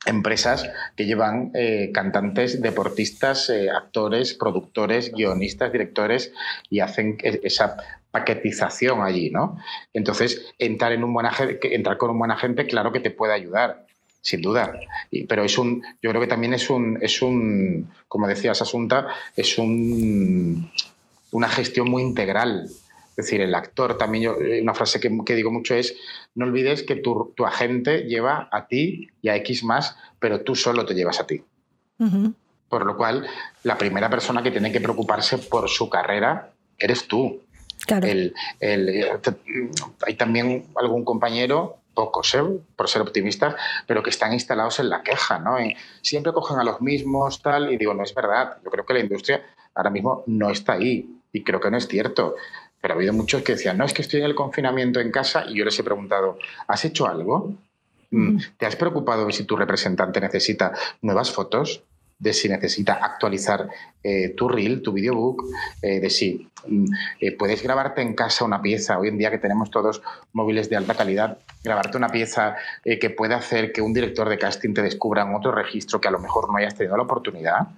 empresas 0.06 0.68
que 0.96 1.06
llevan 1.06 1.50
eh, 1.54 1.90
cantantes, 1.92 2.60
deportistas, 2.60 3.50
eh, 3.50 3.70
actores, 3.70 4.34
productores, 4.34 5.12
guionistas, 5.12 5.72
directores 5.72 6.32
y 6.70 6.80
hacen 6.80 7.18
e-, 7.22 7.40
esa 7.44 7.76
paquetización 8.10 9.02
allí, 9.02 9.30
¿no? 9.30 9.58
Entonces, 9.94 10.52
entrar, 10.58 10.92
en 10.92 11.04
un 11.04 11.14
buen 11.14 11.26
entrar 11.62 11.96
con 11.96 12.10
un 12.10 12.18
buen 12.18 12.30
agente, 12.30 12.66
claro 12.66 12.92
que 12.92 13.00
te 13.00 13.10
puede 13.10 13.32
ayudar, 13.32 13.86
sin 14.20 14.42
duda. 14.42 14.78
pero 15.28 15.44
es 15.44 15.56
un, 15.56 15.82
yo 16.02 16.10
creo 16.10 16.20
que 16.20 16.26
también 16.26 16.52
es 16.52 16.68
un, 16.68 16.98
es 17.00 17.22
un, 17.22 17.90
como 18.08 18.28
decías, 18.28 18.60
Asunta, 18.60 19.08
es 19.34 19.56
un, 19.56 20.70
una 21.30 21.48
gestión 21.48 21.90
muy 21.90 22.02
integral 22.02 22.68
es 23.16 23.26
decir, 23.26 23.42
el 23.42 23.54
actor 23.54 23.98
también, 23.98 24.24
yo, 24.24 24.40
eh, 24.40 24.62
una 24.62 24.72
frase 24.72 24.98
que, 24.98 25.34
digo 25.34 25.50
mucho 25.50 25.74
es, 25.74 25.94
no 26.34 26.46
olvides 26.46 26.82
que 26.82 26.96
tu, 26.96 27.34
agente 27.44 28.04
lleva 28.04 28.48
a 28.50 28.66
ti 28.66 29.08
y 29.20 29.28
a 29.28 29.36
X 29.36 29.64
más, 29.64 29.96
pero 30.18 30.40
tú 30.40 30.54
solo 30.54 30.86
te 30.86 30.94
llevas 30.94 31.20
a 31.20 31.26
ti. 31.26 31.42
Por 32.68 32.86
lo 32.86 32.96
cual, 32.96 33.26
la 33.64 33.76
primera 33.76 34.08
persona 34.08 34.42
que 34.42 34.50
tiene 34.50 34.72
que 34.72 34.80
preocuparse 34.80 35.38
por 35.38 35.68
su 35.68 35.90
carrera 35.90 36.52
eres 36.78 37.06
tú. 37.06 37.42
Claro. 37.86 38.08
El, 38.08 38.34
hay 40.06 40.14
también 40.14 40.64
algún 40.74 41.04
compañero, 41.04 41.76
pocos, 41.92 42.34
¿eh? 42.34 42.42
por 42.74 42.88
ser 42.88 43.02
optimista, 43.02 43.56
pero 43.86 44.02
que 44.02 44.08
están 44.08 44.32
instalados 44.32 44.80
en 44.80 44.88
la 44.88 45.02
queja, 45.02 45.38
¿no? 45.38 45.56
siempre 46.00 46.32
cogen 46.32 46.58
a 46.58 46.64
los 46.64 46.80
mismos, 46.80 47.42
tal, 47.42 47.70
y 47.72 47.76
digo, 47.76 47.92
no 47.92 48.04
es 48.04 48.14
verdad. 48.14 48.56
Yo 48.64 48.70
creo 48.70 48.86
que 48.86 48.94
la 48.94 49.00
industria 49.00 49.44
ahora 49.74 49.90
mismo 49.90 50.24
no 50.26 50.50
está 50.50 50.72
ahí, 50.72 51.22
y 51.32 51.42
creo 51.42 51.60
que 51.60 51.70
no 51.70 51.76
es 51.76 51.88
cierto. 51.88 52.36
Pero 52.82 52.92
ha 52.92 52.96
habido 52.96 53.14
muchos 53.14 53.42
que 53.42 53.52
decían, 53.52 53.78
no, 53.78 53.86
es 53.86 53.94
que 53.94 54.02
estoy 54.02 54.20
en 54.20 54.26
el 54.26 54.34
confinamiento 54.34 55.00
en 55.00 55.10
casa 55.10 55.46
y 55.48 55.54
yo 55.54 55.64
les 55.64 55.78
he 55.78 55.84
preguntado, 55.84 56.38
¿has 56.66 56.84
hecho 56.84 57.06
algo? 57.06 57.54
Mm, 58.10 58.38
¿Te 58.58 58.66
has 58.66 58.76
preocupado 58.76 59.24
de 59.24 59.32
si 59.32 59.44
tu 59.44 59.56
representante 59.56 60.20
necesita 60.20 60.72
nuevas 61.00 61.30
fotos? 61.30 61.84
De 62.22 62.32
si 62.32 62.48
necesita 62.48 62.94
actualizar 62.94 63.68
eh, 64.04 64.30
tu 64.36 64.48
reel, 64.48 64.80
tu 64.80 64.92
videobook, 64.92 65.44
eh, 65.82 65.98
de 65.98 66.08
si 66.08 66.48
mm, 66.66 66.84
eh, 67.20 67.36
puedes 67.36 67.62
grabarte 67.62 68.00
en 68.00 68.14
casa 68.14 68.44
una 68.44 68.62
pieza, 68.62 68.98
hoy 68.98 69.08
en 69.08 69.18
día 69.18 69.30
que 69.30 69.38
tenemos 69.38 69.70
todos 69.70 70.02
móviles 70.32 70.70
de 70.70 70.76
alta 70.76 70.94
calidad, 70.94 71.38
grabarte 71.64 71.96
una 71.96 72.08
pieza 72.08 72.56
que 72.82 73.10
pueda 73.10 73.36
hacer 73.36 73.70
que 73.70 73.80
un 73.80 73.92
director 73.92 74.28
de 74.28 74.36
casting 74.36 74.74
te 74.74 74.82
descubra 74.82 75.22
en 75.22 75.32
otro 75.32 75.52
registro 75.52 76.00
que 76.00 76.08
a 76.08 76.10
lo 76.10 76.18
mejor 76.18 76.50
no 76.50 76.56
hayas 76.56 76.74
tenido 76.74 76.96
la 76.96 77.04
oportunidad. 77.04 77.68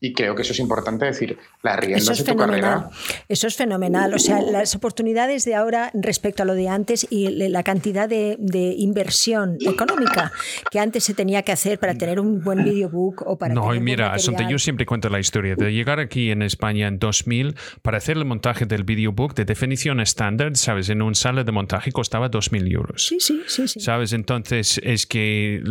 Y 0.00 0.14
creo 0.14 0.34
que 0.34 0.42
eso 0.42 0.52
es 0.52 0.58
importante 0.60 1.04
decir, 1.04 1.38
la 1.62 1.76
riendas 1.76 2.16
de 2.16 2.24
tu 2.24 2.36
carrera. 2.36 2.88
Eso 3.28 3.46
es 3.46 3.56
fenomenal. 3.56 4.14
O 4.14 4.18
sea, 4.18 4.40
las 4.40 4.74
oportunidades 4.74 5.44
de 5.44 5.54
ahora 5.54 5.90
respecto 5.92 6.42
a 6.42 6.46
lo 6.46 6.54
de 6.54 6.68
antes 6.68 7.06
y 7.10 7.28
la 7.28 7.62
cantidad 7.62 8.08
de, 8.08 8.36
de 8.38 8.74
inversión 8.78 9.58
económica 9.60 10.32
que 10.70 10.80
antes 10.80 11.04
se 11.04 11.12
tenía 11.12 11.42
que 11.42 11.52
hacer 11.52 11.78
para 11.78 11.94
tener 11.94 12.20
un 12.20 12.42
buen 12.42 12.64
videobook 12.64 13.22
o 13.26 13.36
para 13.36 13.52
no, 13.52 13.74
mira, 13.96 14.48
yo 14.48 14.58
siempre 14.58 14.86
cuento 14.86 15.08
la 15.08 15.20
historia 15.20 15.54
de 15.56 15.72
llegar 15.72 16.00
aquí 16.00 16.30
en 16.30 16.42
España 16.42 16.88
en 16.88 16.98
2000 16.98 17.54
para 17.82 17.98
hacer 17.98 18.16
el 18.16 18.24
montaje 18.24 18.66
del 18.66 18.84
videobook 18.84 19.34
de 19.34 19.44
definición 19.44 20.00
estándar, 20.00 20.56
¿sabes? 20.56 20.88
En 20.88 21.02
un 21.02 21.14
sala 21.14 21.44
de 21.44 21.52
montaje 21.52 21.92
costaba 21.92 22.30
2.000 22.30 22.72
euros. 22.72 23.06
Sí, 23.06 23.18
sí, 23.20 23.42
sí, 23.46 23.68
sí. 23.68 23.80
¿Sabes? 23.80 24.12
Entonces 24.12 24.80
es 24.82 25.06
que... 25.06 25.62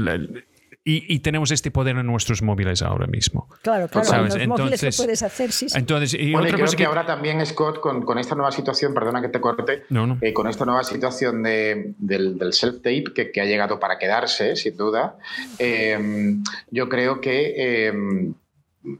Y, 0.85 1.19
tenemos 1.19 1.49
este 1.51 1.71
poder 1.71 1.97
en 1.97 2.05
nuestros 2.05 2.41
móviles 2.41 2.81
ahora 2.81 3.07
mismo. 3.07 3.47
Claro, 3.61 3.87
claro. 3.87 4.05
¿sabes? 4.05 4.33
Los 4.33 4.43
entonces, 4.43 4.81
móviles 4.81 4.97
puedes 4.97 5.23
hacer, 5.23 5.51
sí, 5.53 5.69
sí. 5.69 5.77
Entonces, 5.77 6.13
y 6.13 6.35
otra 6.35 6.51
creo 6.51 6.67
que, 6.67 6.85
ahora 6.85 7.05
también, 7.05 7.45
Scott, 7.45 7.79
con, 7.79 8.03
con, 8.03 8.19
esta 8.19 8.35
nueva 8.35 8.51
situación, 8.51 8.93
perdona 8.93 9.21
que 9.21 9.29
te 9.29 9.39
corte, 9.39 9.83
eh, 10.21 10.33
con 10.33 10.47
esta 10.47 10.65
nueva 10.65 10.83
situación 10.83 11.41
de, 11.41 11.93
del, 11.97 12.37
del 12.37 12.51
self-tape 12.51 13.13
que, 13.13 13.31
que, 13.31 13.39
ha 13.39 13.45
llegado 13.45 13.79
para 13.79 13.97
quedarse, 13.97 14.57
sin 14.57 14.75
duda, 14.75 15.17
eh, 15.57 16.35
yo 16.69 16.89
creo 16.89 17.21
que 17.21 17.53
eh, 17.55 18.33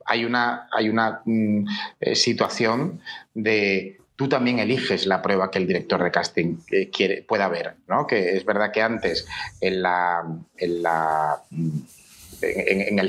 hay 0.05 0.25
una, 0.25 0.67
hay 0.71 0.89
una 0.89 1.21
mm, 1.25 1.65
eh, 1.99 2.15
situación 2.15 3.01
de 3.33 3.99
tú 4.15 4.29
también 4.29 4.59
eliges 4.59 5.05
la 5.05 5.21
prueba 5.21 5.49
que 5.49 5.59
el 5.59 5.67
director 5.67 6.03
de 6.03 6.11
casting 6.11 6.57
eh, 6.71 6.89
quiere, 6.89 7.23
pueda 7.23 7.47
ver, 7.47 7.75
¿no? 7.87 8.05
Que 8.05 8.37
es 8.37 8.45
verdad 8.45 8.71
que 8.71 8.81
antes 8.81 9.25
en 9.59 9.81
la, 9.81 10.23
el 10.59 10.83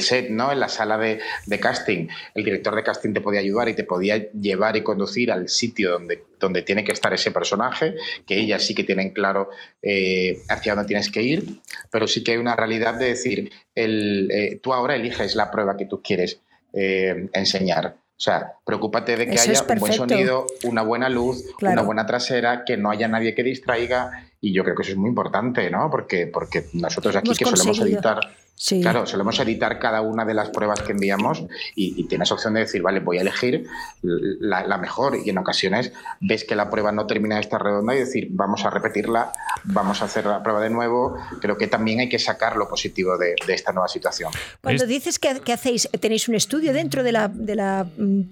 set, 0.00 0.30
¿no? 0.30 0.52
en 0.52 0.60
la 0.60 0.68
sala 0.68 0.96
de, 0.96 1.20
casting, 1.60 2.08
el 2.34 2.44
director 2.44 2.74
de 2.74 2.82
casting 2.82 3.12
te 3.12 3.20
podía 3.20 3.40
ayudar 3.40 3.68
y 3.68 3.74
te 3.74 3.84
podía 3.84 4.30
llevar 4.32 4.76
y 4.76 4.82
conducir 4.82 5.32
al 5.32 5.48
sitio 5.48 5.98
donde, 6.38 6.62
tiene 6.62 6.84
que 6.84 6.92
estar 6.92 7.12
ese 7.12 7.30
personaje, 7.30 7.94
que 8.26 8.38
ellas 8.38 8.62
sí 8.62 8.74
que 8.74 8.84
tienen 8.84 9.10
claro 9.10 9.50
eh, 9.82 10.38
hacia 10.48 10.74
dónde 10.74 10.88
tienes 10.88 11.10
que 11.10 11.22
ir, 11.22 11.60
pero 11.90 12.06
sí 12.06 12.22
que 12.22 12.32
hay 12.32 12.38
una 12.38 12.54
realidad 12.54 12.94
de 12.94 13.06
decir, 13.06 13.50
el, 13.74 14.60
tú 14.62 14.72
ahora 14.72 14.94
eliges 14.94 15.34
la 15.34 15.50
prueba 15.50 15.76
que 15.76 15.86
tú 15.86 16.00
quieres 16.02 16.40
eh, 16.72 17.28
enseñar. 17.32 17.96
O 18.16 18.20
sea, 18.24 18.54
preocúpate 18.64 19.16
de 19.16 19.26
que 19.26 19.38
haya 19.38 19.60
un 19.60 19.78
buen 19.78 19.92
sonido, 19.92 20.46
una 20.62 20.82
buena 20.82 21.08
luz, 21.08 21.44
una 21.60 21.82
buena 21.82 22.06
trasera, 22.06 22.64
que 22.64 22.76
no 22.76 22.90
haya 22.90 23.08
nadie 23.08 23.34
que 23.34 23.42
distraiga. 23.42 24.28
Y 24.40 24.52
yo 24.52 24.62
creo 24.62 24.76
que 24.76 24.82
eso 24.82 24.92
es 24.92 24.98
muy 24.98 25.08
importante, 25.08 25.68
¿no? 25.70 25.90
Porque, 25.90 26.28
porque 26.28 26.66
nosotros 26.74 27.16
aquí 27.16 27.34
que 27.34 27.44
solemos 27.44 27.80
editar 27.80 28.20
Claro, 28.80 29.04
solemos 29.04 29.38
editar 29.40 29.78
cada 29.78 30.00
una 30.00 30.24
de 30.24 30.32
las 30.32 30.48
pruebas 30.50 30.80
que 30.80 30.92
enviamos 30.92 31.44
y, 31.74 32.04
tienes 32.04 32.30
opción 32.30 32.54
de 32.54 32.60
decir, 32.60 32.82
vale, 32.82 33.00
voy 33.00 33.18
a 33.18 33.22
elegir 33.22 33.66
la, 34.02 34.78
mejor 34.78 35.16
y 35.22 35.28
en 35.30 35.38
ocasiones 35.38 35.92
ves 36.20 36.44
que 36.44 36.54
la 36.54 36.70
prueba 36.70 36.92
no 36.92 37.06
termina 37.06 37.34
de 37.34 37.42
estar 37.42 37.62
redonda 37.62 37.94
y 37.94 37.98
decir, 37.98 38.28
vamos 38.30 38.64
a 38.64 38.70
repetirla, 38.70 39.32
vamos 39.64 40.02
a 40.02 40.06
hacer 40.06 40.26
la 40.26 40.42
prueba 40.42 40.60
de 40.60 40.70
nuevo. 40.70 41.16
Creo 41.40 41.58
que 41.58 41.66
también 41.66 42.00
hay 42.00 42.08
que 42.08 42.18
sacar 42.18 42.56
lo 42.56 42.68
positivo 42.68 43.18
de, 43.18 43.34
esta 43.48 43.72
nueva 43.72 43.88
situación. 43.88 44.32
Cuando 44.62 44.86
dices 44.86 45.18
que, 45.18 45.52
hacéis, 45.52 45.88
¿tenéis 46.00 46.28
un 46.28 46.36
estudio 46.36 46.72
dentro 46.72 47.02
de 47.02 47.12
la, 47.12 47.28
de 47.28 47.56
la 47.56 47.86
mm, 47.96 48.22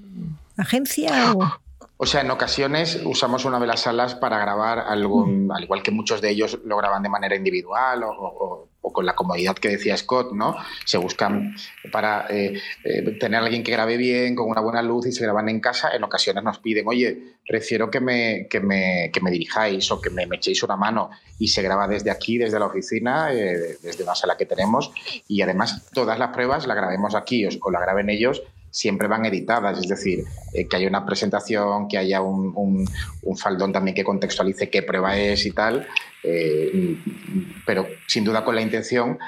agencia? 0.57 1.32
O... 1.35 1.62
O 2.03 2.07
sea, 2.07 2.23
en 2.23 2.32
ocasiones 2.32 3.01
usamos 3.05 3.44
una 3.44 3.61
de 3.61 3.66
las 3.69 3.82
salas 3.82 4.16
para 4.16 4.36
grabar 4.36 4.81
algún, 4.81 5.53
al 5.53 5.62
igual 5.62 5.85
que 5.85 5.93
muchos 5.93 6.20
de 6.20 6.31
ellos 6.31 6.59
lo 6.65 6.77
graban 6.77 7.01
de 7.01 7.09
manera 7.09 7.36
individual 7.36 8.03
o, 8.03 8.69
con 8.90 9.06
la 9.06 9.14
comodidad 9.14 9.54
que 9.54 9.68
decía 9.68 9.96
Scott, 9.96 10.32
¿no? 10.32 10.56
Se 10.84 10.98
buscan 10.98 11.54
para 11.92 12.26
eh, 12.28 12.60
eh, 12.84 13.02
tener 13.18 13.40
a 13.40 13.44
alguien 13.44 13.62
que 13.62 13.70
grabe 13.70 13.96
bien, 13.96 14.34
con 14.34 14.50
una 14.50 14.60
buena 14.60 14.82
luz 14.82 15.06
y 15.06 15.12
se 15.12 15.22
graban 15.22 15.48
en 15.48 15.60
casa. 15.60 15.90
En 15.94 16.02
ocasiones 16.02 16.42
nos 16.42 16.59
piden, 16.59 16.86
oye, 16.88 17.36
prefiero 17.46 17.90
que 17.90 18.00
me, 18.00 18.48
que 18.50 18.60
me, 18.60 19.10
que 19.12 19.20
me 19.20 19.30
dirijáis 19.30 19.90
o 19.90 20.00
que 20.00 20.10
me, 20.10 20.24
echéis 20.32 20.62
una 20.62 20.76
mano 20.76 21.10
y 21.38 21.48
se 21.48 21.62
graba 21.62 21.86
desde 21.86 22.10
aquí, 22.10 22.38
desde 22.38 22.59
la 22.59 22.66
oficina, 22.66 23.28
desde 23.28 24.02
una 24.02 24.14
sala 24.14 24.36
que 24.36 24.46
tenemos 24.46 24.92
y 25.28 25.42
además 25.42 25.90
todas 25.92 26.18
las 26.18 26.30
pruebas 26.30 26.66
las 26.66 26.76
grabemos 26.76 27.14
aquí 27.14 27.46
o, 27.46 27.70
la 27.70 27.80
graben 27.80 28.10
ellos 28.10 28.42
siempre 28.73 29.07
van 29.07 29.27
editadas, 29.27 29.78
es 29.78 29.86
decir, 29.86 30.24
que 30.53 30.77
haya 30.77 30.89
una 30.89 31.05
presentación, 31.05 31.86
que 31.89 31.99
haya 31.99 32.23
un, 32.23 32.89
un, 33.23 33.36
faldón 33.36 33.73
también 33.73 33.94
que 33.94 34.03
contextualice 34.03 34.70
qué 34.70 34.82
prueba 34.82 35.16
es 35.16 35.44
y 35.44 35.53
tal, 35.53 35.86
eh, 36.24 36.97
pero 37.66 37.86
sin 38.09 38.24
duda 38.24 38.44
con 38.44 38.55
la 38.55 38.62
intención 38.62 39.19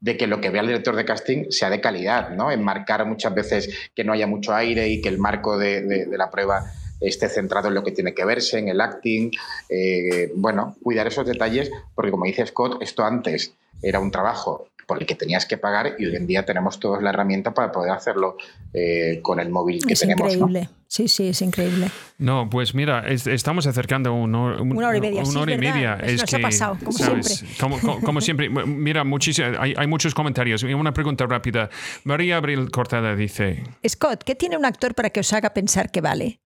de 0.00 0.16
que 0.16 0.26
lo 0.26 0.40
que 0.40 0.50
vea 0.50 0.62
el 0.62 0.68
director 0.68 0.94
de 0.96 1.04
casting 1.04 1.50
sea 1.50 1.68
de 1.68 1.80
calidad, 1.80 2.30
¿no? 2.30 2.50
Enmarcar 2.50 3.04
muchas 3.06 3.34
veces 3.34 3.90
que 3.94 4.04
no 4.04 4.12
haya 4.12 4.26
mucho 4.26 4.54
aire 4.54 4.88
y 4.88 5.00
que 5.00 5.08
el 5.08 5.18
marco 5.18 5.58
de, 5.58 6.06
la 6.10 6.30
prueba 6.30 6.64
esté 7.00 7.28
centrado 7.28 7.68
en 7.68 7.74
lo 7.74 7.82
que 7.82 7.92
tiene 7.92 8.14
que 8.14 8.24
verse, 8.24 8.58
en 8.58 8.68
el 8.68 8.80
acting. 8.80 9.30
Eh, 9.68 10.32
bueno, 10.36 10.76
cuidar 10.82 11.06
esos 11.08 11.26
detalles, 11.26 11.70
porque 11.94 12.10
como 12.12 12.24
dice 12.24 12.46
Scott, 12.46 12.82
esto 12.82 13.04
antes 13.04 13.54
era 13.82 13.98
un 13.98 14.10
trabajo 14.10 14.68
por 14.92 15.00
el 15.00 15.06
que 15.06 15.14
tenías 15.14 15.46
que 15.46 15.56
pagar 15.56 15.94
y 15.98 16.04
hoy 16.04 16.16
en 16.16 16.26
día 16.26 16.44
tenemos 16.44 16.78
todos 16.78 17.02
la 17.02 17.08
herramienta 17.08 17.54
para 17.54 17.72
poder 17.72 17.92
hacerlo 17.92 18.36
eh, 18.74 19.20
con 19.22 19.40
el 19.40 19.48
móvil 19.48 19.82
que 19.86 19.94
tenemos. 19.94 20.34
Increíble. 20.34 20.68
Sí, 20.86 21.08
sí, 21.08 21.28
es 21.28 21.40
increíble. 21.40 21.88
No, 22.18 22.50
pues 22.50 22.74
mira, 22.74 23.08
estamos 23.08 23.66
acercando 23.66 24.12
una 24.12 24.42
hora 24.42 24.98
y 24.98 25.00
media. 25.00 25.22
Una 25.22 25.40
hora 25.40 25.54
y 25.54 25.58
media. 25.58 25.94
Es, 25.94 26.22
que, 26.24 26.36
ha 26.36 26.40
pasado, 26.40 26.76
como 26.78 26.92
siempre. 26.92 28.02
Como, 28.04 28.20
siempre. 28.20 28.50
Mira, 28.66 29.02
hay, 29.58 29.74
hay, 29.74 29.86
muchos 29.86 30.14
comentarios. 30.14 30.62
Una 30.62 30.92
pregunta 30.92 31.24
rápida. 31.24 31.70
María 32.04 32.36
Abril 32.36 32.70
Cortada 32.70 33.16
dice... 33.16 33.62
Scott, 33.88 34.24
¿qué 34.24 34.34
tiene 34.34 34.58
un 34.58 34.66
actor 34.66 34.94
para 34.94 35.08
que 35.08 35.20
os 35.20 35.32
haga 35.32 35.54
pensar 35.54 35.90
que 35.90 36.02
vale? 36.02 36.42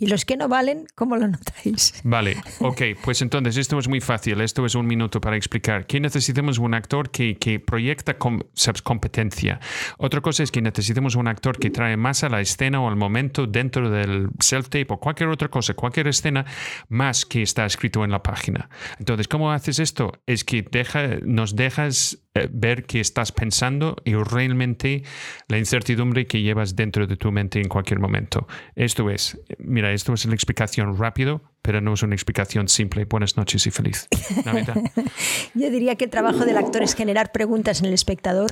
Y 0.00 0.06
los 0.06 0.24
que 0.24 0.38
no 0.38 0.48
valen, 0.48 0.86
¿cómo 0.94 1.16
lo 1.18 1.28
notáis? 1.28 1.92
Vale, 2.04 2.38
ok, 2.60 2.82
pues 3.04 3.20
entonces 3.20 3.58
esto 3.58 3.78
es 3.78 3.86
muy 3.86 4.00
fácil, 4.00 4.40
esto 4.40 4.64
es 4.64 4.74
un 4.74 4.86
minuto 4.86 5.20
para 5.20 5.36
explicar. 5.36 5.86
Que 5.86 6.00
necesitamos 6.00 6.58
un 6.58 6.72
actor 6.72 7.10
que, 7.10 7.36
que 7.36 7.60
proyecta 7.60 8.16
competencia. 8.16 9.60
Otra 9.98 10.22
cosa 10.22 10.42
es 10.42 10.50
que 10.50 10.62
necesitamos 10.62 11.16
un 11.16 11.28
actor 11.28 11.58
que 11.58 11.68
trae 11.68 11.98
más 11.98 12.24
a 12.24 12.30
la 12.30 12.40
escena 12.40 12.80
o 12.80 12.88
al 12.88 12.96
momento 12.96 13.46
dentro 13.46 13.90
del 13.90 14.30
self-tape 14.38 14.86
o 14.88 14.98
cualquier 14.98 15.28
otra 15.28 15.48
cosa, 15.48 15.74
cualquier 15.74 16.08
escena, 16.08 16.46
más 16.88 17.26
que 17.26 17.42
está 17.42 17.66
escrito 17.66 18.02
en 18.02 18.10
la 18.10 18.22
página. 18.22 18.70
Entonces, 18.98 19.28
¿cómo 19.28 19.52
haces 19.52 19.78
esto? 19.78 20.12
Es 20.24 20.44
que 20.44 20.62
deja, 20.62 21.18
nos 21.22 21.56
dejas 21.56 22.22
ver 22.50 22.84
qué 22.84 23.00
estás 23.00 23.32
pensando 23.32 23.96
y 24.04 24.14
realmente 24.14 25.02
la 25.48 25.58
incertidumbre 25.58 26.26
que 26.26 26.42
llevas 26.42 26.76
dentro 26.76 27.06
de 27.06 27.16
tu 27.16 27.32
mente 27.32 27.60
en 27.60 27.68
cualquier 27.68 27.98
momento. 27.98 28.46
Esto 28.76 29.10
es, 29.10 29.40
mira, 29.58 29.92
esto 29.92 30.12
es 30.14 30.24
una 30.24 30.34
explicación 30.34 30.96
rápido, 30.96 31.42
pero 31.62 31.80
no 31.80 31.94
es 31.94 32.02
una 32.02 32.14
explicación 32.14 32.68
simple. 32.68 33.04
Buenas 33.04 33.36
noches 33.36 33.66
y 33.66 33.70
feliz 33.70 34.08
Yo 35.54 35.70
diría 35.70 35.96
que 35.96 36.04
el 36.04 36.10
trabajo 36.10 36.44
del 36.44 36.56
actor 36.56 36.82
es 36.82 36.94
generar 36.94 37.32
preguntas 37.32 37.80
en 37.80 37.86
el 37.86 37.94
espectador 37.94 38.50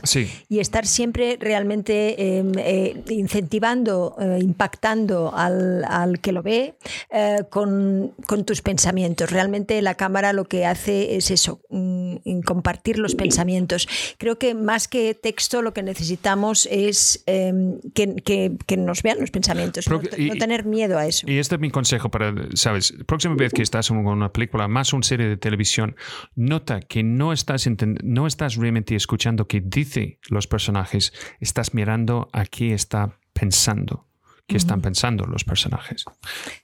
y 0.49 0.59
estar 0.59 0.87
siempre 0.87 1.37
realmente 1.41 2.39
em, 2.39 2.53
eh, 2.59 3.03
incentivando, 3.09 4.17
eh, 4.21 4.39
impactando 4.43 5.33
al, 5.35 6.19
que 6.21 6.33
lo 6.33 6.43
ve 6.43 6.75
eh, 7.11 7.45
con, 7.51 8.15
tus 8.45 8.63
pensamientos. 8.63 9.31
Realmente 9.31 9.81
la 9.83 9.95
cámara 9.95 10.33
lo 10.33 10.45
que 10.45 10.67
hace 10.67 11.17
es 11.17 11.31
eso, 11.31 11.61
mm, 11.71 12.41
compartir 12.45 12.99
los 12.99 13.15
pensamientos. 13.15 13.89
Creo 14.19 14.39
que 14.39 14.55
más 14.55 14.89
que 14.89 15.15
texto 15.15 15.63
lo 15.63 15.73
que 15.73 15.83
necesitamos 15.83 16.69
es 16.71 17.23
em, 17.27 17.81
que, 17.95 18.77
nos 18.77 19.03
vean 19.03 19.19
los 19.21 19.31
pensamientos, 19.31 19.89
no, 19.89 20.01
tener 20.39 20.65
miedo 20.65 20.99
a 20.99 21.07
eso. 21.07 21.29
Y 21.29 21.39
este 21.39 21.57
es 21.57 21.61
mi 21.61 21.71
consejo 21.71 22.11
para, 22.11 22.35
¿sabes? 22.55 22.95
Próxima 23.07 23.35
vez 23.35 23.53
que 23.53 23.63
estás 23.63 23.91
en 23.91 23.99
una 23.99 24.33
película, 24.33 24.69
más 24.69 24.93
una 24.93 25.03
serie 25.03 25.29
de 25.29 25.37
televisión, 25.37 25.97
nota 26.35 26.81
que 26.81 27.03
no 27.03 27.33
estás, 27.33 27.69
no 28.03 28.27
estás 28.27 28.57
realmente 28.57 28.95
escuchando 28.95 29.47
qué 29.47 29.61
dice 29.61 30.19
los 30.29 30.47
personajes, 30.47 31.13
estás 31.41 31.75
mirando 31.75 32.29
a 32.33 32.45
qué 32.45 32.75
está 32.75 33.19
pensando 33.33 34.09
qué 34.49 34.57
están 34.57 34.81
pensando 34.81 35.27
los 35.27 35.45
personajes. 35.45 36.07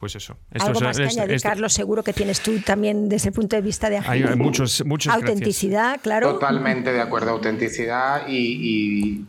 Pues 0.01 0.17
eso. 0.17 0.39
Esto 0.51 0.69
Algo 0.69 0.81
más 0.81 0.97
que 0.97 1.05
añadir, 1.05 1.41
Carlos, 1.43 1.75
seguro 1.75 2.03
que 2.03 2.15
tienes 2.15 2.41
tú 2.41 2.59
también 2.61 3.11
desde 3.11 3.29
el 3.29 3.35
punto 3.35 3.57
de 3.57 3.63
vista 3.63 3.91
de 3.91 3.99
Hay, 3.99 4.25
muchos, 4.37 4.83
muchos 4.87 5.13
Autenticidad, 5.13 6.01
claro. 6.03 6.33
Totalmente 6.33 6.93
de 6.95 7.03
acuerdo, 7.03 7.33
autenticidad 7.33 8.27
y 8.27 8.55
y 8.55 9.27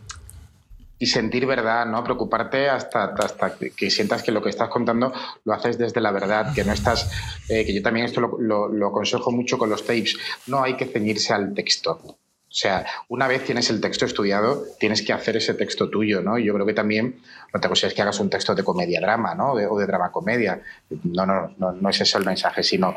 sentir 1.04 1.44
verdad, 1.44 1.84
¿no? 1.84 2.02
Preocuparte 2.02 2.70
hasta, 2.70 3.04
hasta 3.18 3.54
que 3.54 3.90
sientas 3.90 4.22
que 4.22 4.32
lo 4.32 4.42
que 4.42 4.48
estás 4.48 4.70
contando 4.70 5.12
lo 5.44 5.52
haces 5.52 5.76
desde 5.76 6.00
la 6.00 6.10
verdad, 6.10 6.54
que 6.54 6.64
no 6.64 6.72
estás, 6.72 7.10
eh, 7.50 7.66
que 7.66 7.74
yo 7.74 7.82
también 7.82 8.06
esto 8.06 8.20
lo, 8.22 8.68
lo, 8.68 8.88
aconsejo 8.88 9.30
mucho 9.30 9.58
con 9.58 9.68
los 9.68 9.82
tapes, 9.82 10.16
no 10.46 10.62
hay 10.62 10.74
que 10.76 10.86
ceñirse 10.86 11.34
al 11.34 11.52
texto. 11.52 12.00
O 12.48 12.58
sea, 12.58 12.86
una 13.08 13.28
vez 13.28 13.44
tienes 13.44 13.68
el 13.68 13.82
texto 13.82 14.06
estudiado, 14.06 14.64
tienes 14.78 15.02
que 15.02 15.12
hacer 15.12 15.36
ese 15.36 15.52
texto 15.52 15.90
tuyo, 15.90 16.22
¿no? 16.22 16.38
Y 16.38 16.44
yo 16.44 16.54
creo 16.54 16.64
que 16.64 16.72
también, 16.72 17.20
no 17.52 17.60
te 17.60 17.68
es 17.70 17.92
que 17.92 18.00
hagas 18.00 18.18
un 18.18 18.30
texto 18.30 18.54
de 18.54 18.64
comedia-drama, 18.64 19.34
¿no? 19.34 19.52
o 19.52 19.78
de 19.78 19.86
drama-comedia. 19.86 20.62
No, 21.04 21.26
no, 21.26 21.54
no, 21.58 21.72
no 21.72 21.90
es 21.90 22.00
ese 22.00 22.16
el 22.16 22.24
mensaje, 22.24 22.62
sino 22.62 22.96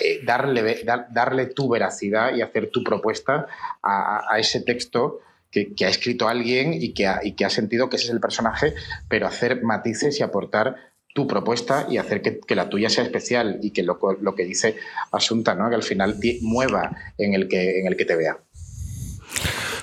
eh, 0.00 0.20
darle, 0.22 0.84
darle 1.10 1.46
tu 1.46 1.68
veracidad 1.68 2.36
y 2.36 2.42
hacer 2.42 2.70
tu 2.70 2.84
propuesta 2.84 3.48
a, 3.82 4.32
a 4.32 4.38
ese 4.38 4.60
texto 4.60 5.22
que, 5.50 5.84
ha 5.84 5.88
escrito 5.88 6.28
alguien 6.28 6.74
y 6.74 6.92
que 6.92 7.06
ha, 7.06 7.20
y 7.22 7.32
que 7.32 7.44
ha 7.44 7.50
sentido 7.50 7.88
que 7.88 7.96
ese 7.96 8.06
es 8.06 8.12
el 8.12 8.20
personaje, 8.20 8.74
pero 9.08 9.26
hacer 9.26 9.62
matices 9.62 10.18
y 10.20 10.22
aportar 10.22 10.76
tu 11.12 11.26
propuesta 11.26 11.86
y 11.90 11.96
hacer 11.96 12.22
que, 12.22 12.54
la 12.54 12.68
tuya 12.68 12.88
sea 12.88 13.04
especial 13.04 13.58
y 13.62 13.72
que 13.72 13.82
lo, 13.82 13.98
lo, 14.20 14.34
que 14.34 14.44
dice 14.44 14.76
Asunta, 15.10 15.54
¿no? 15.54 15.68
que 15.68 15.74
al 15.74 15.82
final 15.82 16.16
mueva 16.42 16.96
en 17.18 17.34
el 17.34 17.48
que, 17.48 17.80
en 17.80 17.86
el 17.88 17.96
que 17.96 18.04
te 18.04 18.16
vea. 18.16 18.38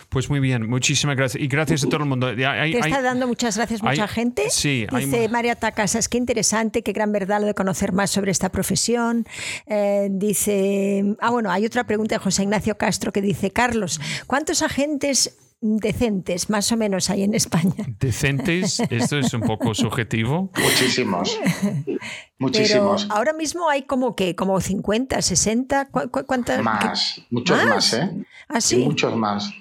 Pues 0.09 0.29
muy 0.29 0.39
bien, 0.39 0.69
muchísimas 0.69 1.17
gracias. 1.17 1.43
Y 1.43 1.47
gracias 1.47 1.83
a 1.83 1.89
todo 1.89 2.03
el 2.03 2.05
mundo. 2.09 2.33
te 2.33 2.79
está 2.79 3.01
dando 3.01 3.27
muchas 3.27 3.57
gracias 3.57 3.83
mucha 3.83 4.07
gente. 4.07 4.49
Sí, 4.49 4.87
dice 4.89 5.27
María 5.27 5.55
Tacasas, 5.55 6.07
qué 6.07 6.17
interesante, 6.17 6.81
qué 6.81 6.93
gran 6.93 7.11
verdad 7.11 7.41
lo 7.41 7.47
de 7.47 7.53
conocer 7.53 7.91
más 7.91 8.09
sobre 8.09 8.31
esta 8.31 8.49
profesión. 8.49 9.25
Eh, 9.67 10.07
dice, 10.09 11.03
ah, 11.19 11.29
bueno, 11.29 11.51
hay 11.51 11.65
otra 11.65 11.83
pregunta 11.85 12.15
de 12.15 12.19
José 12.19 12.43
Ignacio 12.43 12.77
Castro 12.77 13.11
que 13.11 13.21
dice, 13.21 13.51
Carlos, 13.51 13.99
¿cuántos 14.27 14.61
agentes 14.61 15.37
decentes, 15.61 16.49
más 16.49 16.71
o 16.71 16.77
menos, 16.77 17.09
hay 17.09 17.23
en 17.23 17.33
España. 17.33 17.85
¿Decentes? 17.99 18.79
Esto 18.89 19.17
es 19.17 19.33
un 19.33 19.41
poco 19.41 19.73
subjetivo. 19.73 20.51
Muchísimos. 20.55 21.39
Muchísimos. 22.37 23.07
ahora 23.09 23.33
mismo 23.33 23.69
hay 23.69 23.83
como 23.83 24.15
que, 24.15 24.35
como 24.35 24.61
50, 24.61 25.21
60, 25.21 25.89
¿cuántas? 25.89 26.61
Más, 26.61 27.21
muchos 27.31 27.65
más, 27.65 27.93
¿eh? 27.93 28.11
¿Ah, 28.47 28.61
sí? 28.61 28.77
muchos 28.77 29.15
más, 29.15 29.51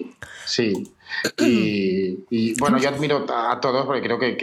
sí. 0.45 0.93
Y, 1.39 2.59
bueno, 2.59 2.79
yo 2.79 2.89
admiro 2.91 3.25
a 3.29 3.59
todos 3.61 3.87
porque 3.87 4.03
creo 4.03 4.19
que, 4.19 4.37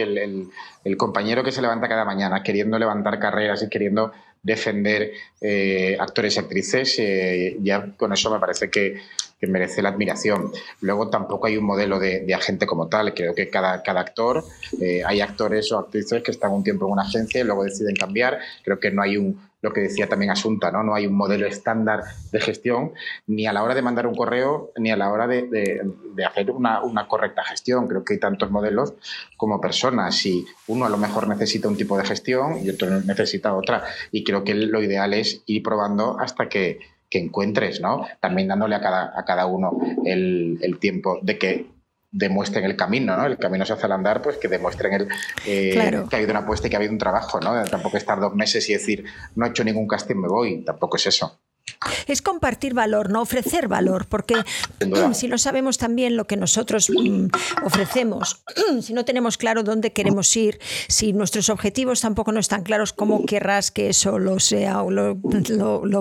el, 0.83 0.97
compañero 0.97 1.43
que 1.43 1.51
se 1.51 1.61
levanta 1.61 1.87
cada 1.87 2.05
mañana 2.05 2.41
queriendo 2.41 2.79
levantar 2.79 3.19
carreras 3.19 3.61
y 3.63 3.69
queriendo 3.69 4.11
defender 4.41 5.11
eh, 5.41 5.95
actores 5.99 6.35
y 6.35 6.39
actrices, 6.39 6.95
eh, 6.99 7.57
ya 7.61 7.95
con 7.95 8.11
eso 8.13 8.31
me 8.31 8.39
parece 8.39 8.69
que, 8.69 9.01
que 9.43 9.47
merece 9.51 9.81
la 9.81 9.89
admiración. 9.89 10.53
Luego 10.79 11.09
tampoco 11.09 11.47
hay 11.47 11.57
un 11.57 11.65
modelo 11.65 11.99
de, 11.99 12.33
agente 12.33 12.65
como 12.65 12.87
tal. 12.87 13.13
Creo 13.13 13.35
que 13.35 13.49
cada, 13.49 13.83
cada 13.83 13.99
actor, 13.99 14.41
eh, 14.79 15.01
hay 15.05 15.19
actores 15.19 15.69
o 15.73 15.79
actrices 15.79 16.23
que 16.23 16.31
están 16.31 16.53
un 16.53 16.63
tiempo 16.63 16.85
en 16.85 16.93
una 16.93 17.01
agencia 17.01 17.41
y 17.41 17.43
luego 17.43 17.65
deciden 17.65 17.93
cambiar. 17.97 18.39
Creo 18.63 18.79
que 18.79 18.89
no 18.89 19.01
hay 19.01 19.17
un, 19.17 19.41
lo 19.61 19.73
que 19.73 19.81
decía 19.81 20.07
también 20.07 20.31
Asunta, 20.31 20.71
¿no? 20.71 20.81
No 20.81 20.95
hay 20.95 21.07
un 21.07 21.15
modelo 21.15 21.45
estándar 21.45 22.03
de 22.31 22.39
gestión 22.39 22.93
ni 23.27 23.45
a 23.45 23.51
la 23.51 23.63
hora 23.63 23.75
de 23.75 23.81
mandar 23.81 24.07
un 24.07 24.15
correo 24.15 24.71
ni 24.77 24.91
a 24.91 24.95
la 24.95 25.11
hora 25.11 25.27
de, 25.27 25.41
de, 25.43 26.25
hacer 26.25 26.49
una, 26.49 26.81
una, 26.81 27.09
correcta 27.09 27.43
gestión. 27.43 27.89
Creo 27.89 28.05
que 28.05 28.13
hay 28.13 28.19
tantos 28.21 28.49
modelos 28.49 28.93
como 29.35 29.59
personas 29.59 30.25
y 30.25 30.45
uno 30.67 30.85
a 30.85 30.89
lo 30.89 30.97
mejor 30.97 31.27
necesita 31.27 31.67
un 31.67 31.75
tipo 31.75 31.97
de 31.97 32.05
gestión 32.05 32.59
y 32.63 32.69
otro 32.69 32.89
necesita 33.01 33.53
otra. 33.53 33.83
Y 34.09 34.23
creo 34.23 34.45
que 34.45 34.55
lo 34.55 34.81
ideal 34.81 35.13
es 35.13 35.43
ir 35.47 35.61
probando 35.61 36.17
hasta 36.17 36.47
que 36.47 36.92
que 37.13 37.19
encuentres, 37.19 37.79
¿no? 37.79 38.07
También 38.19 38.47
dándole 38.47 38.73
a 38.73 38.81
cada, 38.81 39.13
a 39.15 39.23
cada 39.23 39.45
uno 39.45 39.77
el, 40.03 40.77
tiempo 40.79 41.19
de 41.21 41.37
que 41.37 41.67
demuestren 42.11 42.65
el 42.65 42.75
camino, 42.75 43.15
¿no? 43.15 43.27
El 43.27 43.37
camino 43.37 43.65
se 43.65 43.73
hace 43.73 43.85
al 43.85 43.91
andar, 43.91 44.23
pues 44.23 44.37
que 44.37 44.47
demuestren 44.47 44.93
el, 44.93 45.07
eh, 45.45 45.75
que 46.09 46.15
ha 46.15 46.17
habido 46.17 46.31
una 46.31 46.39
apuesta 46.39 46.65
y 46.65 46.71
que 46.71 46.75
ha 46.75 46.79
habido 46.79 46.91
un 46.91 46.97
trabajo, 46.97 47.39
¿no? 47.39 47.63
Tampoco 47.65 47.97
estar 47.97 48.19
dos 48.19 48.33
meses 48.33 48.67
y 48.67 48.73
decir, 48.73 49.05
no 49.35 49.45
he 49.45 49.49
hecho 49.49 49.63
ningún 49.63 49.87
casting, 49.87 50.15
me 50.15 50.27
voy, 50.27 50.65
tampoco 50.65 50.97
es 50.97 51.05
eso. 51.05 51.39
Es 52.07 52.21
compartir 52.21 52.73
valor, 52.73 53.09
no 53.09 53.21
ofrecer 53.21 53.67
valor, 53.67 54.07
porque 54.07 54.35
si 55.13 55.27
no 55.27 55.37
sabemos 55.37 55.77
también 55.77 56.15
lo 56.15 56.27
que 56.27 56.37
nosotros 56.37 56.89
mm, 56.89 57.27
ofrecemos, 57.63 58.43
si 58.81 58.93
no 58.93 59.05
tenemos 59.05 59.37
claro 59.37 59.63
dónde 59.63 59.91
queremos 59.91 60.35
ir, 60.35 60.59
si 60.87 61.13
nuestros 61.13 61.49
objetivos 61.49 62.01
tampoco 62.01 62.31
no 62.31 62.39
están 62.39 62.63
claros, 62.63 62.93
¿cómo 62.93 63.25
querrás 63.25 63.71
que 63.71 63.89
eso 63.89 64.19
lo 64.19 64.39
sea 64.39 64.81
o 64.81 64.91
lo, 64.91 65.19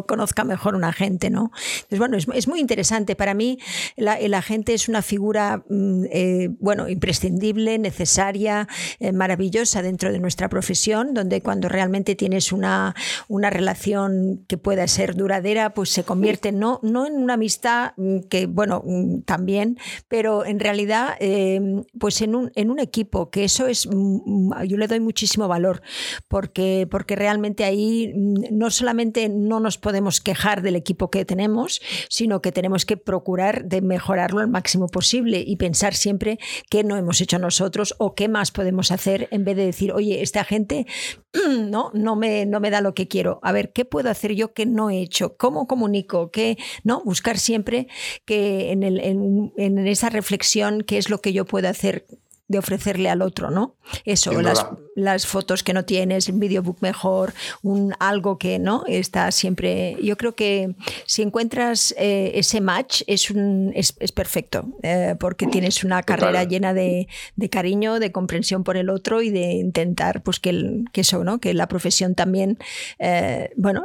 conozca 0.07 0.45
mejor 0.45 0.75
una 0.75 0.93
gente? 0.93 1.31
¿no? 1.31 1.53
Entonces, 1.75 1.99
bueno, 1.99 2.17
es, 2.17 2.49
muy 2.49 2.61
interesante. 2.61 3.17
Para 3.17 3.35
mí, 3.35 3.59
la, 3.97 4.15
el 4.15 4.35
agente 4.35 4.75
es 4.75 4.89
una 4.89 5.03
figura 5.03 5.65
mm, 5.69 6.05
eh, 6.11 6.49
bueno, 6.61 6.89
imprescindible, 6.89 7.79
necesaria, 7.79 8.69
eh, 9.01 9.13
maravillosa 9.13 9.83
dentro 9.83 10.13
de 10.13 10.19
nuestra 10.19 10.49
profesión, 10.49 11.15
donde 11.15 11.41
cuando 11.41 11.69
realmente 11.69 12.15
tienes 12.15 12.53
una, 12.53 12.95
una 13.29 13.51
relación 13.51 14.45
que 14.49 14.59
pueda 14.59 14.87
ser 14.89 15.15
duradera, 15.15 15.52
pues 15.75 15.91
se 15.91 16.05
convierte 16.05 16.53
no, 16.53 16.81
no 16.83 17.07
en 17.07 17.15
una 17.15 17.35
amistad 17.35 17.93
mm, 17.97 18.21
que, 18.31 18.47
bueno, 18.47 18.83
mm, 18.85 19.23
también, 19.23 19.79
pero 20.09 20.45
en 20.45 20.61
realidad, 20.61 21.17
em, 21.21 21.85
pues 21.99 22.21
en 22.23 22.35
un, 22.35 22.51
en 22.55 22.71
un 22.71 22.79
equipo, 22.79 23.31
que 23.31 23.45
eso 23.45 23.67
es, 23.67 23.87
mm, 23.87 24.63
yo 24.65 24.77
le 24.77 24.89
doy 24.89 25.01
muchísimo 25.01 25.49
valor, 25.49 25.83
porque, 26.29 26.87
porque 26.91 27.17
realmente 27.17 27.65
ahí 27.65 28.13
no 28.15 28.71
solamente 28.71 29.29
no 29.29 29.61
nos 29.61 29.79
podemos 29.79 30.21
quejar 30.21 30.63
del 30.63 30.77
equipo 30.77 31.11
que 31.11 31.25
tenemos, 31.25 31.81
sino 32.09 32.41
que 32.43 32.53
tenemos 32.53 32.87
que 32.87 32.97
procurar 32.97 33.65
de 33.65 33.81
mejorarlo 33.81 34.41
al 34.41 34.49
máximo 34.49 34.89
posible 34.89 35.43
y 35.47 35.57
pensar 35.57 35.95
siempre 35.95 36.39
qué 36.71 36.85
no 36.85 36.97
hemos 36.97 37.21
hecho 37.21 37.39
nosotros 37.39 37.95
o 37.99 38.15
qué 38.15 38.29
más 38.29 38.51
podemos 38.51 38.91
hacer 38.91 39.29
en 39.31 39.45
vez 39.45 39.57
de 39.57 39.67
decir, 39.67 39.93
oye, 39.93 40.23
esta 40.23 40.45
gente 40.45 40.87
no, 41.71 41.91
no, 41.95 42.17
me, 42.17 42.47
no 42.47 42.61
me 42.61 42.71
da 42.71 42.81
lo 42.81 42.95
que 42.95 43.09
quiero. 43.09 43.41
A 43.43 43.53
ver, 43.53 43.73
¿qué 43.73 43.85
puedo 43.85 44.11
hacer 44.11 44.35
yo 44.35 44.53
que 44.53 44.67
no 44.67 44.91
he 44.91 45.01
hecho? 45.01 45.37
¿Cómo 45.43 45.67
comunico? 45.67 46.31
¿Qué? 46.31 46.57
¿No? 46.85 47.03
Buscar 47.03 47.37
siempre 47.37 47.89
que 48.25 48.71
en, 48.71 48.85
el, 48.85 49.01
en, 49.01 49.53
en 49.57 49.89
esa 49.89 50.09
reflexión 50.09 50.83
qué 50.83 50.99
es 50.99 51.11
lo 51.11 51.21
que 51.21 51.33
yo 51.33 51.47
puedo 51.47 51.69
hacer 51.69 52.07
de 52.53 52.59
ofrecerle 52.59 53.09
al 53.09 53.23
otro, 53.23 53.51
¿no? 53.51 53.77
Eso, 54.05 54.41
las, 54.43 54.67
las, 54.95 55.27
fotos 55.27 55.63
que 55.63 55.73
no 55.73 55.87
tienes, 55.87 56.29
un 56.29 56.39
videobook 56.39 56.77
mejor, 56.83 57.33
un 57.63 57.95
algo 57.99 58.37
que 58.37 58.59
no 58.59 58.85
está 58.87 59.31
siempre. 59.33 59.97
Yo 60.03 60.19
creo 60.19 60.35
que 60.35 60.75
si 61.07 61.23
encuentras 61.23 61.95
eh, 61.97 62.33
ese 62.35 62.61
match 62.61 63.03
es, 63.07 63.31
un, 63.31 63.73
es, 63.75 63.93
perfecto, 64.13 64.67
eh, 64.83 65.17
porque 65.19 65.47
tienes 65.47 65.83
una 65.83 66.03
carrera 66.03 66.45
llena 66.45 66.75
de, 66.75 67.09
de, 67.37 67.49
cariño, 67.49 67.99
de 67.99 68.13
comprensión 68.13 68.65
por 68.65 68.77
el 68.77 68.91
otro 68.91 69.23
y 69.23 69.31
de 69.31 69.53
intentar 69.53 70.23
pues 70.23 70.39
que, 70.39 70.85
que 70.93 71.01
eso, 71.01 71.25
¿no? 71.25 71.41
Que 71.41 71.55
la 71.55 71.69
profesión 71.69 72.15
también, 72.15 72.59
eh, 72.99 73.51
bueno, 73.57 73.83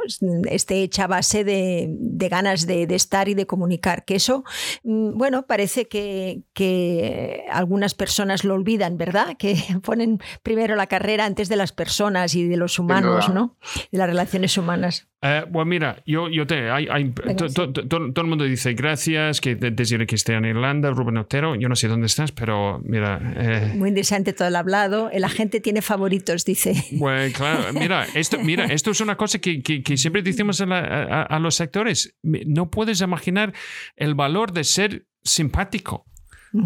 esté 0.50 0.82
hecha 0.82 1.04
a 1.04 1.06
base 1.06 1.42
de, 1.42 1.86
de 1.88 2.28
ganas 2.28 2.66
de, 2.66 2.86
de, 2.86 2.94
estar 2.94 3.30
y 3.30 3.34
de 3.34 3.46
comunicar. 3.46 4.04
Que 4.04 4.16
eso, 4.16 4.44
mm, 4.84 5.16
bueno, 5.16 5.46
parece 5.46 5.88
que, 5.88 6.42
que 6.52 7.44
algunas 7.50 7.94
personas 7.94 8.44
lo 8.44 8.57
olvidan, 8.58 8.98
¿verdad? 8.98 9.36
Que 9.38 9.56
ponen 9.82 10.20
primero 10.42 10.74
la 10.76 10.86
carrera 10.86 11.24
antes 11.24 11.48
de 11.48 11.56
las 11.56 11.72
personas 11.72 12.34
y 12.34 12.46
de 12.46 12.56
los 12.56 12.78
humanos, 12.78 13.28
¿no? 13.28 13.56
De 13.90 13.98
las 13.98 14.08
relaciones 14.08 14.58
humanas. 14.58 15.08
Eh, 15.20 15.44
bueno, 15.50 15.68
mira, 15.68 16.02
yo, 16.06 16.28
yo 16.28 16.46
te, 16.46 16.70
hay, 16.70 17.10
todo 17.10 18.22
el 18.22 18.26
mundo 18.26 18.44
dice 18.44 18.74
gracias, 18.74 19.40
que 19.40 19.56
desde 19.56 20.06
que 20.06 20.14
esté 20.14 20.34
en 20.34 20.44
Irlanda, 20.44 20.90
Rubén 20.90 21.16
Otero, 21.16 21.56
yo 21.56 21.68
no 21.68 21.74
sé 21.74 21.88
dónde 21.88 22.06
estás, 22.06 22.30
pero 22.30 22.80
mira. 22.84 23.20
Eh, 23.36 23.72
Muy 23.74 23.88
interesante 23.88 24.32
todo 24.32 24.46
el 24.46 24.56
hablado. 24.56 25.10
La 25.12 25.28
gente 25.28 25.60
tiene 25.60 25.82
favoritos, 25.82 26.44
dice. 26.44 26.74
Bueno, 26.92 27.32
claro, 27.36 27.72
mira, 27.72 28.06
esto, 28.14 28.38
mira, 28.38 28.64
esto 28.70 28.90
es 28.92 29.00
una 29.00 29.16
cosa 29.16 29.40
que, 29.40 29.60
que, 29.62 29.96
siempre 29.96 30.22
decimos 30.22 30.60
a, 30.60 31.22
a 31.22 31.38
los 31.40 31.56
sectores. 31.56 32.16
No 32.22 32.70
puedes 32.70 33.00
imaginar 33.00 33.52
el 33.96 34.14
valor 34.14 34.52
de 34.52 34.64
ser 34.64 35.06
simpático. 35.24 36.06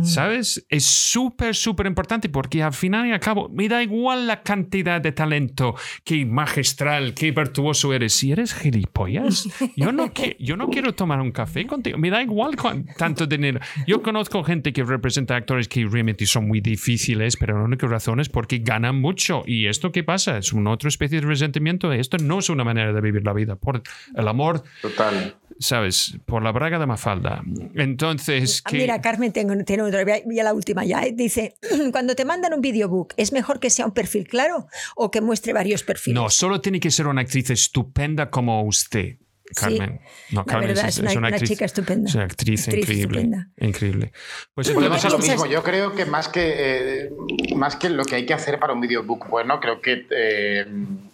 ¿Sabes? 0.02 0.64
Es 0.68 0.84
súper, 0.84 1.54
súper 1.54 1.86
importante 1.86 2.28
porque 2.28 2.62
al 2.62 2.72
final 2.72 3.06
y 3.06 3.12
al 3.12 3.20
cabo 3.20 3.48
me 3.48 3.68
da 3.68 3.82
igual 3.82 4.26
la 4.26 4.42
cantidad 4.42 5.00
de 5.00 5.12
talento, 5.12 5.74
qué 6.04 6.24
magistral, 6.24 7.14
qué 7.14 7.32
virtuoso 7.32 7.92
eres. 7.92 8.12
Si 8.12 8.32
eres 8.32 8.54
gilipollas, 8.54 9.48
yo 9.76 9.92
no, 9.92 10.12
yo 10.38 10.56
no 10.56 10.68
quiero 10.68 10.94
tomar 10.94 11.20
un 11.20 11.32
café 11.32 11.66
contigo. 11.66 11.98
Me 11.98 12.10
da 12.10 12.22
igual 12.22 12.56
tanto 12.96 13.26
dinero. 13.26 13.60
Yo 13.86 14.02
conozco 14.02 14.44
gente 14.44 14.72
que 14.72 14.84
representa 14.84 15.36
actores 15.36 15.68
que 15.68 15.84
realmente 15.86 16.26
son 16.26 16.46
muy 16.46 16.60
difíciles, 16.60 17.36
pero 17.36 17.59
la 17.59 17.64
única 17.64 17.86
razón 17.86 18.20
es 18.20 18.28
porque 18.28 18.59
ganan 18.59 19.00
mucho. 19.00 19.42
¿Y 19.46 19.66
esto 19.66 19.92
qué 19.92 20.04
pasa? 20.04 20.38
Es 20.38 20.52
una 20.52 20.70
otra 20.70 20.88
especie 20.88 21.20
de 21.20 21.26
resentimiento. 21.26 21.92
Esto 21.92 22.18
no 22.18 22.38
es 22.38 22.50
una 22.50 22.64
manera 22.64 22.92
de 22.92 23.00
vivir 23.00 23.24
la 23.24 23.32
vida. 23.32 23.56
Por 23.56 23.82
el 24.14 24.28
amor. 24.28 24.62
Total. 24.80 25.36
¿Sabes? 25.59 26.19
Por 26.27 26.43
la 26.43 26.53
braga 26.53 26.79
de 26.79 26.87
Mafalda. 26.87 27.43
Entonces. 27.74 28.62
Ah, 28.65 28.70
mira, 28.73 29.01
Carmen, 29.01 29.33
tengo, 29.33 29.55
tiene 29.65 29.83
otra. 29.83 30.05
Ya 30.05 30.45
la 30.45 30.55
última 30.55 30.85
ya. 30.85 31.03
¿eh? 31.03 31.12
Dice: 31.12 31.57
cuando 31.93 32.15
te 32.15 32.24
mandan 32.24 32.55
un 32.55 32.61
videobook, 32.61 33.15
¿es 33.16 33.33
mejor 33.33 33.61
que 33.61 33.70
sea 33.70 33.87
un 33.87 33.93
perfil 33.93 34.27
claro 34.27 34.66
o 34.97 35.11
que 35.11 35.20
muestre 35.20 35.53
varios 35.53 35.83
perfiles? 35.83 36.15
No, 36.15 36.31
solo 36.31 36.61
tiene 36.61 36.81
que 36.81 36.91
ser 36.91 37.07
una 37.07 37.23
actriz 37.23 37.51
estupenda 37.51 38.31
como 38.31 38.62
usted. 38.62 39.16
Carmen. 39.55 40.01
No, 40.31 40.45
Carmen 40.45 40.70
es, 40.70 40.99
una, 40.99 41.39
chica 41.39 41.65
estupenda. 41.65 42.09
Es 42.09 42.15
una 42.15 42.24
actriz, 42.24 42.69
increíble. 42.69 43.29
Increíble. 43.59 44.12
Pues 44.55 44.69
entonces, 44.69 45.12
lo 45.12 45.19
mismo. 45.19 45.47
Yo 45.47 45.62
creo 45.62 45.95
que 45.95 46.05
más 46.05 46.29
que, 46.29 46.55
eh, 46.57 47.11
más 47.55 47.77
que 47.77 47.91
lo 47.91 48.05
que 48.05 48.16
hay 48.16 48.27
que 48.27 48.35
hacer 48.35 48.59
para 48.59 48.73
un 48.73 48.81
videobook 48.81 49.29
bueno, 49.29 49.61
creo 49.61 49.81
que 49.81 50.07
eh, 50.11 50.66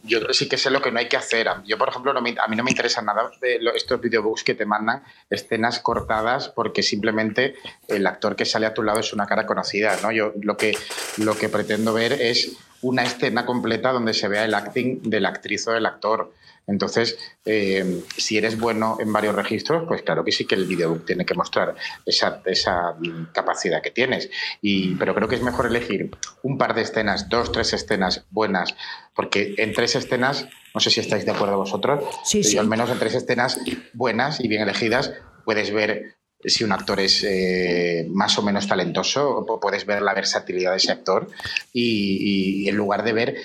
yo 0.05 0.21
sí 0.33 0.49
que 0.49 0.57
sé 0.57 0.71
lo 0.71 0.83
que 0.83 0.91
no 0.91 0.99
hay 0.99 1.09
que 1.09 1.17
hacer. 1.17 1.49
Yo, 1.67 1.79
por 1.79 1.89
ejemplo, 1.89 2.13
a 2.13 2.21
mí 2.21 2.57
no 2.57 2.65
me 2.65 2.71
interesa 2.71 3.03
nada 3.03 3.31
de 3.41 3.61
estos 3.75 4.01
videobooks 4.01 4.45
que 4.45 4.55
te 4.55 4.67
mandan 4.67 5.03
escenas 5.31 5.81
cortadas 5.81 6.49
porque 6.49 6.83
simplemente 6.83 7.55
el 7.89 8.07
actor 8.07 8.37
que 8.37 8.45
sale 8.45 8.67
a 8.67 8.75
tu 8.75 8.83
lado 8.83 9.01
es 9.01 9.13
una 9.13 9.27
cara 9.27 9.47
conocida. 9.47 9.97
¿no? 10.03 10.13
Yo 10.13 10.33
lo 10.41 10.57
que, 10.57 10.77
lo 11.19 11.37
que 11.37 11.49
pretendo 11.49 11.93
ver 11.93 12.13
es 12.13 12.57
una 12.83 13.03
escena 13.03 13.45
completa 13.45 13.93
donde 13.93 14.15
se 14.15 14.29
vea 14.29 14.45
el 14.45 14.55
acting 14.55 15.03
de 15.03 15.21
la 15.21 15.31
actriz 15.31 15.67
o 15.69 15.73
del 15.73 15.87
actor. 15.87 16.33
Entonces, 16.69 17.19
eh, 17.47 18.03
si 18.17 18.37
eres 18.37 18.59
bueno 18.59 18.99
en 19.01 19.13
varios 19.13 19.35
registros, 19.35 19.85
pues 19.89 20.03
claro 20.03 20.23
que 20.23 20.33
sí 20.33 20.45
que 20.45 20.55
el 20.55 20.67
videobook 20.67 21.07
tiene 21.07 21.25
que 21.25 21.35
mostrar 21.35 21.75
esa, 22.05 22.43
esa 22.45 22.95
capacidad 23.33 23.83
que 23.83 23.91
tienes. 23.91 24.31
Y, 24.61 24.95
pero 24.97 25.15
creo 25.15 25.29
que 25.29 25.37
es 25.37 25.43
mejor 25.43 25.67
elegir 25.67 26.11
un 26.43 26.59
par 26.59 26.75
de 26.75 26.83
escenas, 26.83 27.29
dos, 27.29 27.51
tres 27.53 27.73
escenas 27.73 28.27
buenas, 28.31 28.75
porque 29.15 29.55
en 29.57 29.73
tres 29.73 29.97
escenas, 29.97 30.47
no 30.75 30.81
sé 30.81 30.91
si 30.91 31.01
estáis 31.01 31.25
de 31.25 31.33
acuerdo 31.33 31.57
vosotros, 31.57 32.05
sí, 32.25 32.45
sí. 32.45 32.59
al 32.59 32.69
menos 32.69 32.91
en 32.91 32.99
tres 32.99 33.15
escenas 33.15 33.59
buenas 33.95 34.39
y 34.41 34.47
bien 34.47 34.63
elegidas 34.63 35.13
puedes 35.47 35.73
ver 35.73 36.19
si 36.45 36.63
un 36.63 36.73
actor 36.73 37.01
es 37.01 37.25
eh, 37.25 38.07
más 38.11 38.39
o 38.39 38.43
menos 38.43 38.69
talentoso, 38.69 39.45
puedes 39.61 39.87
ver 39.87 40.03
la 40.03 40.15
versatilidad 40.15 40.73
de 40.73 40.77
ese 40.77 40.93
actor 40.93 41.29
y, 41.73 42.63
y 42.63 42.69
en 42.69 42.77
lugar 42.77 43.03
de 43.03 43.13
ver 43.13 43.37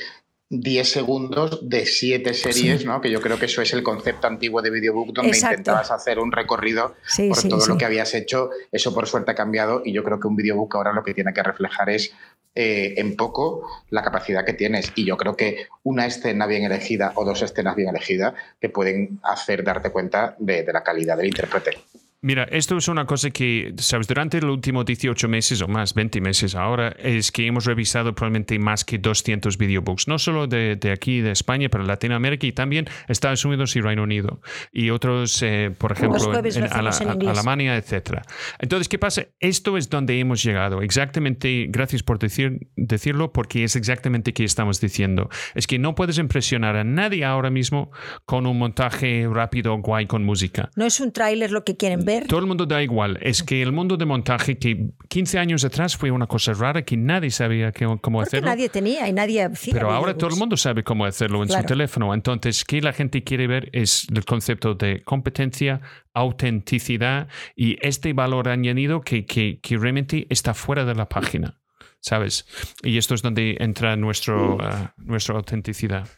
10 0.61 0.87
segundos 0.87 1.67
de 1.67 1.85
7 1.85 2.33
series, 2.33 2.85
¿no? 2.85 3.01
Que 3.01 3.09
yo 3.09 3.21
creo 3.21 3.39
que 3.39 3.45
eso 3.45 3.61
es 3.61 3.73
el 3.73 3.81
concepto 3.81 4.27
antiguo 4.27 4.61
de 4.61 4.69
videobook 4.69 5.13
donde 5.13 5.35
intentabas 5.35 5.89
hacer 5.89 6.19
un 6.19 6.31
recorrido 6.31 6.95
por 7.29 7.49
todo 7.49 7.67
lo 7.67 7.77
que 7.77 7.85
habías 7.85 8.13
hecho. 8.13 8.49
Eso 8.71 8.93
por 8.93 9.07
suerte 9.07 9.31
ha 9.31 9.35
cambiado 9.35 9.81
y 9.83 9.93
yo 9.93 10.03
creo 10.03 10.19
que 10.19 10.27
un 10.27 10.35
videobook 10.35 10.75
ahora 10.75 10.93
lo 10.93 11.03
que 11.03 11.13
tiene 11.13 11.33
que 11.33 11.41
reflejar 11.41 11.89
es 11.89 12.13
eh, 12.55 12.93
en 12.97 13.15
poco 13.15 13.67
la 13.89 14.03
capacidad 14.03 14.45
que 14.45 14.53
tienes. 14.53 14.91
Y 14.95 15.05
yo 15.05 15.17
creo 15.17 15.35
que 15.35 15.67
una 15.81 16.05
escena 16.05 16.45
bien 16.45 16.63
elegida 16.63 17.13
o 17.15 17.25
dos 17.25 17.41
escenas 17.41 17.75
bien 17.75 17.89
elegidas 17.89 18.33
te 18.59 18.69
pueden 18.69 19.19
hacer 19.23 19.63
darte 19.63 19.89
cuenta 19.89 20.35
de 20.37 20.65
la 20.71 20.83
calidad 20.83 21.17
del 21.17 21.27
intérprete. 21.27 21.79
Mira, 22.23 22.43
esto 22.43 22.77
es 22.77 22.87
una 22.87 23.05
cosa 23.05 23.31
que, 23.31 23.73
sabes, 23.79 24.07
durante 24.07 24.39
los 24.39 24.49
últimos 24.49 24.85
18 24.85 25.27
meses 25.27 25.61
o 25.61 25.67
más, 25.67 25.93
20 25.93 26.21
meses 26.21 26.55
ahora, 26.55 26.95
es 26.97 27.33
que 27.33 27.45
hemos 27.45 27.65
revisado 27.65 28.15
probablemente 28.15 28.57
más 28.59 28.85
que 28.85 28.97
200 28.97 29.57
videobooks, 29.57 30.07
no 30.07 30.17
solo 30.17 30.47
de, 30.47 30.77
de 30.77 30.93
aquí, 30.93 31.19
de 31.19 31.31
España, 31.31 31.67
pero 31.67 31.83
Latinoamérica 31.83 32.47
y 32.47 32.53
también 32.53 32.85
Estados 33.09 33.43
Unidos 33.43 33.75
y 33.75 33.81
Reino 33.81 34.03
Unido. 34.03 34.39
Y 34.71 34.89
otros, 34.89 35.43
eh, 35.43 35.75
por 35.77 35.91
ejemplo, 35.91 36.33
en, 36.33 37.27
Alemania, 37.27 37.75
etc. 37.75 38.21
Entonces, 38.57 38.87
¿qué 38.87 38.97
pasa? 38.97 39.25
Esto 39.41 39.75
es 39.75 39.89
donde 39.89 40.17
hemos 40.17 40.41
llegado. 40.41 40.81
Exactamente, 40.81 41.65
gracias 41.67 42.03
por 42.03 42.19
decir, 42.19 42.69
decirlo, 42.77 43.33
porque 43.33 43.65
es 43.65 43.75
exactamente 43.75 44.31
que 44.31 44.45
estamos 44.45 44.79
diciendo. 44.79 45.29
Es 45.55 45.67
que 45.67 45.77
no 45.77 45.93
puedes 45.93 46.17
impresionar 46.19 46.77
a 46.77 46.85
nadie 46.85 47.25
ahora 47.25 47.49
mismo 47.49 47.91
con 48.23 48.47
un 48.47 48.57
montaje 48.57 49.27
rápido, 49.29 49.77
guay, 49.79 50.05
con 50.05 50.23
música. 50.23 50.69
No 50.77 50.85
es 50.85 51.01
un 51.01 51.11
tráiler 51.11 51.51
lo 51.51 51.65
que 51.65 51.75
quieren 51.75 52.05
ver 52.05 52.12
todo 52.21 52.39
el 52.39 52.45
mundo 52.45 52.65
da 52.65 52.81
igual. 52.81 53.17
Es 53.21 53.43
que 53.43 53.61
el 53.61 53.71
mundo 53.71 53.97
de 53.97 54.05
montaje, 54.05 54.57
que 54.57 54.89
15 55.09 55.39
años 55.39 55.63
atrás 55.65 55.95
fue 55.97 56.11
una 56.11 56.27
cosa 56.27 56.53
rara 56.53 56.83
que 56.83 56.97
nadie 56.97 57.31
sabía 57.31 57.71
cómo 57.71 57.97
Porque 57.97 58.19
hacerlo. 58.21 58.49
nadie 58.49 58.69
tenía 58.69 59.07
y 59.07 59.13
nadie 59.13 59.49
Pero 59.71 59.91
ahora 59.91 60.17
todo 60.17 60.29
el 60.29 60.37
mundo 60.37 60.57
sabe 60.57 60.83
cómo 60.83 61.05
hacerlo 61.05 61.43
en 61.43 61.49
su 61.49 61.63
teléfono. 61.63 62.13
Entonces, 62.13 62.63
¿qué 62.65 62.81
la 62.81 62.93
gente 62.93 63.23
quiere 63.23 63.47
ver? 63.47 63.69
Es 63.73 64.07
el 64.13 64.25
concepto 64.25 64.75
de 64.75 65.03
competencia, 65.03 65.81
autenticidad 66.13 67.27
y 67.55 67.77
este 67.85 68.13
valor 68.13 68.49
añadido 68.49 69.01
que, 69.01 69.25
que, 69.25 69.59
que 69.61 69.77
realmente 69.77 70.27
está 70.29 70.53
fuera 70.53 70.85
de 70.85 70.95
la 70.95 71.07
página. 71.07 71.59
¿Sabes? 71.99 72.45
Y 72.83 72.97
esto 72.97 73.15
es 73.15 73.21
donde 73.21 73.55
entra 73.61 73.95
nuestro, 73.95 74.57
uh, 74.57 74.59
nuestra 74.97 75.35
autenticidad. 75.35 76.09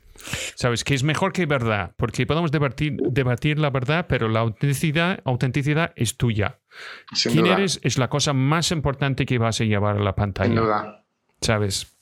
¿Sabes? 0.55 0.83
Que 0.83 0.95
es 0.95 1.03
mejor 1.03 1.33
que 1.33 1.45
verdad, 1.45 1.93
porque 1.97 2.25
podemos 2.25 2.51
debatir, 2.51 2.97
debatir 3.09 3.59
la 3.59 3.69
verdad, 3.69 4.05
pero 4.07 4.29
la 4.29 4.39
autenticidad, 4.41 5.19
autenticidad 5.25 5.93
es 5.95 6.17
tuya. 6.17 6.59
Quién 7.23 7.45
eres 7.45 7.79
es 7.83 7.97
la 7.97 8.09
cosa 8.09 8.33
más 8.33 8.71
importante 8.71 9.25
que 9.25 9.37
vas 9.37 9.61
a 9.61 9.63
llevar 9.63 9.97
a 9.97 10.01
la 10.01 10.15
pantalla. 10.15 10.49
Sin 10.49 10.55
duda. 10.55 11.05
¿Sabes? 11.41 11.95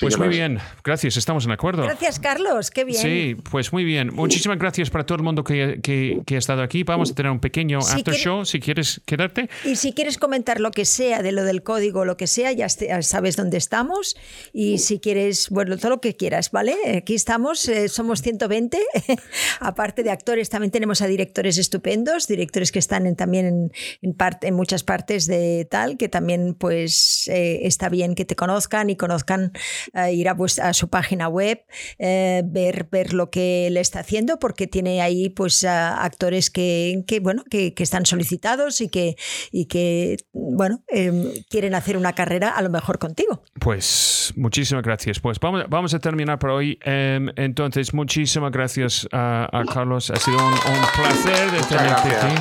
Pues 0.00 0.18
muy 0.18 0.28
bien, 0.28 0.58
gracias, 0.82 1.16
estamos 1.16 1.44
en 1.44 1.52
acuerdo. 1.52 1.82
Gracias, 1.82 2.18
Carlos, 2.18 2.70
qué 2.70 2.84
bien. 2.84 3.00
Sí, 3.00 3.36
pues 3.50 3.72
muy 3.72 3.84
bien. 3.84 4.14
Muchísimas 4.14 4.58
gracias 4.58 4.90
para 4.90 5.04
todo 5.04 5.16
el 5.16 5.24
mundo 5.24 5.44
que, 5.44 5.80
que, 5.82 6.34
ha 6.34 6.38
estado 6.38 6.62
aquí. 6.62 6.82
Vamos 6.84 7.10
a 7.10 7.14
tener 7.14 7.30
un 7.30 7.40
pequeño 7.40 7.78
after 7.78 8.14
show 8.14 8.44
si 8.44 8.60
quieres 8.60 9.00
quedarte. 9.04 9.48
Y 9.64 9.76
si 9.76 9.92
quieres 9.92 10.18
comentar 10.18 10.60
lo 10.60 10.70
que 10.70 10.84
sea 10.84 11.22
de 11.22 11.32
lo 11.32 11.44
del 11.44 11.62
código, 11.62 12.04
lo 12.04 12.16
que 12.16 12.26
sea, 12.26 12.52
ya, 12.52 12.68
sabes 12.68 13.36
dónde 13.36 13.56
estamos. 13.56 14.16
Y 14.52 14.78
si 14.78 15.00
quieres, 15.00 15.50
bueno, 15.50 15.76
todo 15.76 15.90
lo 15.90 16.00
que 16.00 16.16
quieras, 16.16 16.50
¿vale? 16.50 16.76
Aquí 16.96 17.14
estamos, 17.14 17.68
eh, 17.68 17.88
somos 17.88 18.22
120. 18.22 18.78
Aparte 19.60 20.02
de 20.02 20.10
actores, 20.10 20.48
también 20.48 20.70
tenemos 20.70 21.02
a 21.02 21.06
directores 21.06 21.58
estupendos, 21.58 22.26
directores 22.26 22.72
que 22.72 22.78
están 22.78 23.14
también 23.16 23.46
en, 23.46 23.72
en, 24.02 24.14
parte, 24.14 24.48
en 24.48 24.54
muchas 24.54 24.84
partes 24.84 25.26
de 25.26 25.66
tal, 25.70 25.96
que 25.96 26.08
también 26.08 26.54
pues 26.54 27.28
eh, 27.28 27.60
está 27.62 27.88
bien 27.88 28.14
que 28.14 28.24
te 28.24 28.36
conozcan 28.36 28.90
y 28.90 28.96
conozcan 28.96 29.52
ir 30.12 30.28
a, 30.28 30.36
a, 30.62 30.72
su 30.72 30.88
página 30.88 31.28
web, 31.28 31.64
eh, 31.98 32.42
ver, 32.44 32.88
ver 32.90 33.12
lo 33.12 33.30
que 33.30 33.68
le 33.70 33.80
está 33.80 34.00
haciendo, 34.00 34.38
porque 34.38 34.66
tiene 34.66 35.02
ahí 35.02 35.28
pues 35.30 35.64
actores 35.64 36.50
que, 36.50 37.04
que 37.06 37.20
bueno, 37.20 37.44
que, 37.50 37.74
que, 37.74 37.82
están 37.82 38.06
solicitados 38.06 38.80
y 38.80 38.88
que, 38.88 39.16
y 39.50 39.66
que 39.66 40.16
bueno, 40.32 40.82
em, 40.88 41.32
quieren 41.48 41.74
hacer 41.74 41.96
una 41.96 42.12
carrera 42.12 42.50
a 42.50 42.62
lo 42.62 42.70
mejor 42.70 42.98
contigo. 42.98 43.42
Pues 43.60 44.32
muchísimas 44.36 44.84
gracias. 44.84 45.20
Pues 45.20 45.38
vamos, 45.40 45.64
vamos 45.68 45.94
a 45.94 45.98
terminar 45.98 46.38
por 46.38 46.50
hoy. 46.50 46.78
Em, 46.82 47.28
entonces, 47.36 47.94
muchísimas 47.94 48.52
gracias 48.52 49.08
a, 49.12 49.48
Carlos. 49.72 50.10
Ha 50.10 50.16
sido 50.16 50.36
un, 50.36 50.54
placer 50.94 51.50
de 51.50 51.62
tenerte 51.62 52.08
aquí. 52.08 52.34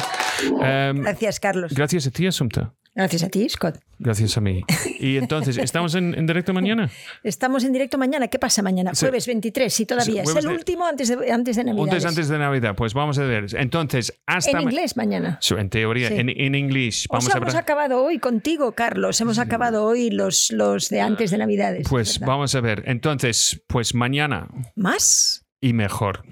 Em, 0.62 1.02
gracias, 1.02 1.40
Carlos. 1.40 1.74
Gracias 1.74 2.08
a 2.08 2.12
ti, 2.12 2.28
Asunta. 2.28 2.74
Gracias 2.96 3.24
a 3.24 3.30
ti, 3.30 3.48
Scott. 3.48 3.80
Gracias 3.98 4.38
a 4.38 4.42
mí. 4.42 4.64
Y 5.00 5.18
entonces, 5.18 5.58
¿estamos 5.60 5.96
en, 5.96 6.26
directo 6.26 6.54
mañana? 6.54 6.90
Estamos 7.24 7.64
en 7.64 7.74
directo 7.74 7.98
mañana. 7.98 8.28
¿Qué 8.28 8.40
pasa 8.40 8.62
mañana? 8.62 8.92
Jueves 8.98 9.28
23, 9.28 9.74
sí, 9.74 9.86
todavía. 9.86 10.24
Es 10.24 10.36
el 10.36 10.48
último 10.48 10.86
antes 10.86 11.10
de, 11.10 11.32
antes 11.32 11.56
de 11.56 11.64
Navidad. 11.64 11.84
Antes, 11.86 12.06
antes 12.06 12.30
de 12.30 12.38
Navidad. 12.38 12.76
Pues 12.76 12.94
vamos 12.94 13.18
a 13.20 13.24
ver. 13.24 13.48
Entonces, 13.58 14.20
hasta... 14.26 14.52
En 14.52 14.62
inglés 14.62 14.98
mañana. 14.98 15.40
En 15.50 15.70
teoría, 15.70 16.08
en, 16.10 16.30
en 16.30 16.56
inglés. 16.56 17.08
Vamos 17.10 17.30
hemos 17.36 17.56
acabado 17.56 18.04
hoy 18.04 18.20
contigo, 18.20 18.74
Carlos. 18.74 19.20
Hemos 19.22 19.40
acabado 19.40 19.86
hoy 19.86 20.10
los, 20.10 20.52
los 20.52 20.90
de 20.90 21.02
antes 21.02 21.32
de 21.32 21.38
Navidades. 21.38 21.88
Pues 21.90 22.20
vamos 22.20 22.56
a 22.56 22.62
ver. 22.62 22.84
Entonces, 22.86 23.62
pues 23.68 23.96
mañana. 23.96 24.48
¿Más? 24.76 25.46
Y 25.62 25.74
mejor. 25.74 26.24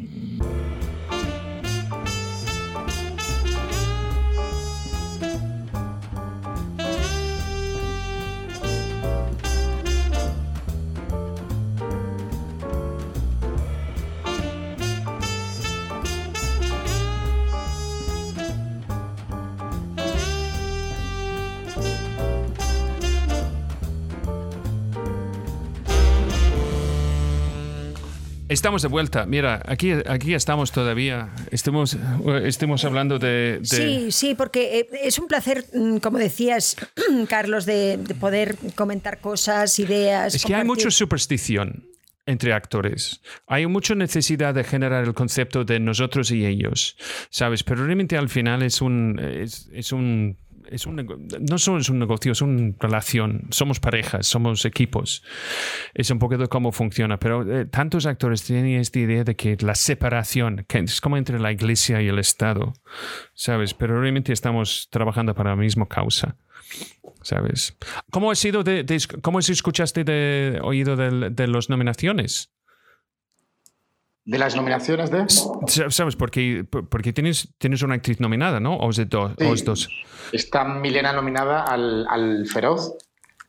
Estamos 28.57 28.81
de 28.81 28.87
vuelta. 28.87 29.27
Mira, 29.27 29.61
aquí, 29.67 29.91
aquí 30.07 30.33
estamos 30.33 30.71
todavía. 30.71 31.29
Estemos, 31.51 31.95
estemos 32.43 32.83
hablando 32.85 33.19
de, 33.19 33.59
Sí, 33.61 34.11
sí, 34.11 34.33
porque 34.33 34.79
eh, 34.79 34.87
es 35.03 35.19
un 35.19 35.27
placer, 35.27 35.63
mm, 35.75 35.97
como 35.97 36.17
decías, 36.17 36.75
Carlos, 37.29 37.67
de, 37.67 37.99
poder 38.19 38.57
comentar 38.73 39.19
cosas, 39.19 39.77
ideas. 39.77 40.33
Es 40.33 40.43
que 40.43 40.55
hay 40.55 40.65
mucha 40.65 40.89
superstición 40.89 41.85
entre 42.25 42.51
actores. 42.51 43.21
Hay 43.45 43.67
mucha 43.67 43.93
necesidad 43.93 44.55
de 44.55 44.63
generar 44.63 45.03
el 45.03 45.13
concepto 45.13 45.63
de 45.63 45.79
nosotros 45.79 46.31
y 46.31 46.43
ellos, 46.43 46.97
¿sabes? 47.29 47.63
Pero 47.63 47.85
realmente 47.85 48.17
al 48.17 48.27
final 48.27 48.63
es 48.63 48.81
un, 48.81 49.19
es 49.19 49.91
un 49.91 50.35
es 50.71 50.85
un, 50.85 50.95
no 51.39 51.57
solo 51.57 51.79
es 51.79 51.89
un 51.89 51.99
negocio, 51.99 52.31
es 52.31 52.41
una 52.41 52.73
relación. 52.79 53.47
Somos 53.49 53.79
parejas, 53.79 54.27
somos 54.27 54.65
equipos. 54.65 55.23
Es 55.93 56.09
un 56.09 56.19
poco 56.19 56.37
de 56.37 56.47
cómo 56.47 56.71
funciona. 56.71 57.19
Pero 57.19 57.59
eh, 57.59 57.65
tantos 57.65 58.05
actores 58.05 58.43
tienen 58.43 58.79
esta 58.79 58.99
idea 58.99 59.23
de 59.23 59.35
que 59.35 59.57
la 59.61 59.75
separación, 59.75 60.65
es 60.69 61.01
como 61.01 61.17
entre 61.17 61.39
la 61.39 61.51
iglesia 61.51 62.01
y 62.01 62.07
el 62.07 62.19
Estado, 62.19 62.73
¿sabes? 63.33 63.73
Pero 63.73 63.99
realmente 63.99 64.33
estamos 64.33 64.87
trabajando 64.89 65.33
para 65.33 65.51
la 65.51 65.55
misma 65.55 65.87
causa. 65.87 66.35
¿Sabes? 67.21 67.75
¿Cómo 68.11 68.31
ha 68.31 68.35
sido 68.35 68.63
de, 68.63 68.85
cómo 69.21 69.39
escuchaste 69.39 70.03
de 70.03 70.59
oído 70.61 70.95
de, 70.95 71.29
de 71.29 71.47
las 71.47 71.69
nominaciones? 71.69 72.51
De 74.27 74.37
las 74.37 74.57
nominaciones 74.57 75.09
de. 75.09 75.23
¿Sabes? 75.89 76.17
Porque, 76.17 76.65
porque 76.69 77.13
tienes, 77.13 77.47
tienes 77.57 77.81
una 77.81 77.95
actriz 77.95 78.19
nominada, 78.19 78.59
¿no? 78.59 78.75
¿O 78.75 78.89
es 78.89 78.97
de 78.97 79.05
dos? 79.05 79.63
dos? 79.63 79.89
Está 80.33 80.65
Milena 80.65 81.13
nominada 81.13 81.63
al, 81.63 82.05
al, 82.09 82.45
Feroz 82.45 82.93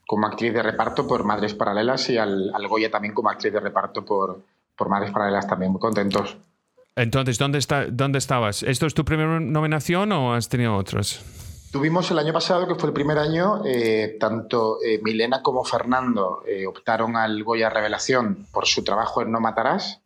como 0.07 0.25
actriz 0.25 0.53
de 0.53 0.63
reparto 0.63 1.05
por 1.05 1.25
Madres 1.25 1.53
Paralelas 1.53 2.09
y 2.09 2.17
al, 2.17 2.55
al 2.55 2.67
Goya 2.69 2.89
también 2.89 3.13
como 3.13 3.29
actriz 3.29 3.51
de 3.51 3.59
reparto 3.59 4.05
por, 4.05 4.41
por 4.77 4.87
Madres 4.87 5.11
Paralelas 5.11 5.47
también. 5.47 5.73
Muy 5.73 5.81
contentos. 5.81 6.37
Entonces, 6.95 7.37
¿dónde, 7.37 7.57
está, 7.57 7.85
¿dónde 7.87 8.17
estabas? 8.17 8.63
¿Esto 8.63 8.85
es 8.85 8.93
tu 8.93 9.03
primera 9.03 9.37
nominación 9.41 10.13
o 10.13 10.33
has 10.33 10.47
tenido 10.47 10.77
otras? 10.77 11.21
Tuvimos 11.73 12.09
el 12.09 12.19
año 12.19 12.31
pasado, 12.31 12.65
que 12.69 12.75
fue 12.75 12.87
el 12.87 12.93
primer 12.93 13.17
año, 13.17 13.63
eh, 13.65 14.15
tanto 14.17 14.77
eh, 14.81 15.01
Milena 15.03 15.43
como 15.43 15.65
Fernando 15.65 16.41
eh, 16.47 16.65
optaron 16.65 17.17
al 17.17 17.43
Goya 17.43 17.69
Revelación 17.69 18.47
por 18.53 18.65
su 18.65 18.85
trabajo 18.85 19.21
en 19.21 19.31
No 19.33 19.41
Matarás 19.41 19.99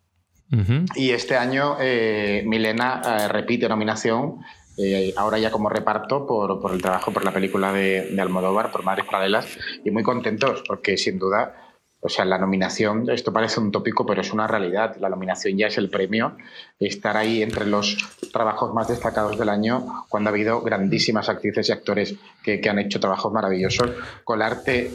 y 0.95 1.11
este 1.11 1.35
año 1.35 1.77
eh, 1.79 2.43
Milena 2.45 3.01
eh, 3.03 3.27
repite 3.27 3.67
nominación, 3.67 4.39
eh, 4.77 5.13
ahora 5.17 5.37
ya 5.39 5.51
como 5.51 5.69
reparto 5.69 6.25
por, 6.25 6.59
por, 6.59 6.73
el 6.73 6.81
trabajo 6.81 7.11
por 7.11 7.23
la 7.23 7.31
película 7.31 7.71
de, 7.71 8.15
Almodóvar, 8.19 8.71
por 8.71 8.83
Madres 8.83 9.05
Paralelas, 9.05 9.47
y 9.83 9.91
muy 9.91 10.03
contentos 10.03 10.63
porque 10.67 10.97
sin 10.97 11.19
duda, 11.19 11.55
o 12.01 12.09
sea, 12.09 12.25
la 12.25 12.37
nominación, 12.37 13.09
esto 13.09 13.31
parece 13.31 13.59
un 13.59 13.71
tópico, 13.71 14.05
pero 14.05 14.21
es 14.21 14.31
una 14.33 14.47
realidad, 14.47 14.95
la 14.99 15.09
nominación 15.09 15.57
ya 15.57 15.67
es 15.67 15.77
el 15.77 15.89
premio, 15.89 16.37
estar 16.79 17.17
ahí 17.17 17.41
entre 17.41 17.65
los 17.65 17.97
trabajos 18.31 18.73
más 18.73 18.87
destacados 18.87 19.37
del 19.37 19.49
año, 19.49 20.05
cuando 20.09 20.29
ha 20.29 20.33
habido 20.33 20.61
grandísimas 20.61 21.29
actrices 21.29 21.69
y 21.69 21.71
actores 21.71 22.15
que, 22.43 22.59
que 22.59 22.69
han 22.69 22.79
hecho 22.79 22.99
trabajos 22.99 23.31
maravillosos, 23.31 23.91
colarte 24.23 24.91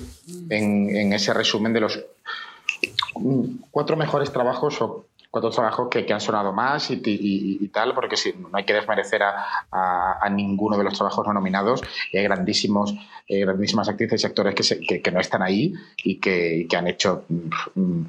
en, 0.50 0.94
en 0.94 1.12
ese 1.12 1.32
resumen 1.34 1.72
de 1.72 1.80
los 1.80 2.04
cuatro 3.70 3.96
mejores 3.96 4.32
trabajos 4.32 4.80
o 4.82 5.07
cuatro 5.30 5.50
trabajos 5.50 5.88
que, 5.90 6.06
que 6.06 6.12
han 6.12 6.20
sonado 6.20 6.52
más 6.52 6.90
y, 6.90 7.68
tal, 7.68 7.94
porque 7.94 8.16
si, 8.16 8.32
no 8.32 8.48
hay 8.52 8.64
que 8.64 8.72
desmerecer 8.72 9.22
a, 9.22 10.18
a, 10.20 10.28
ninguno 10.30 10.78
de 10.78 10.84
los 10.84 10.94
trabajos 10.94 11.26
no 11.26 11.32
nominados 11.34 11.82
hay 12.12 12.22
grandísimos, 12.22 12.94
eh, 13.26 13.40
grandísimas 13.40 13.88
actrices 13.88 14.22
y 14.22 14.26
actores 14.26 14.54
que, 14.54 15.02
que, 15.02 15.10
no 15.10 15.20
están 15.20 15.42
ahí 15.42 15.74
y 16.02 16.16
que, 16.16 16.66
han 16.74 16.86
hecho 16.86 17.24
mm, 17.28 18.06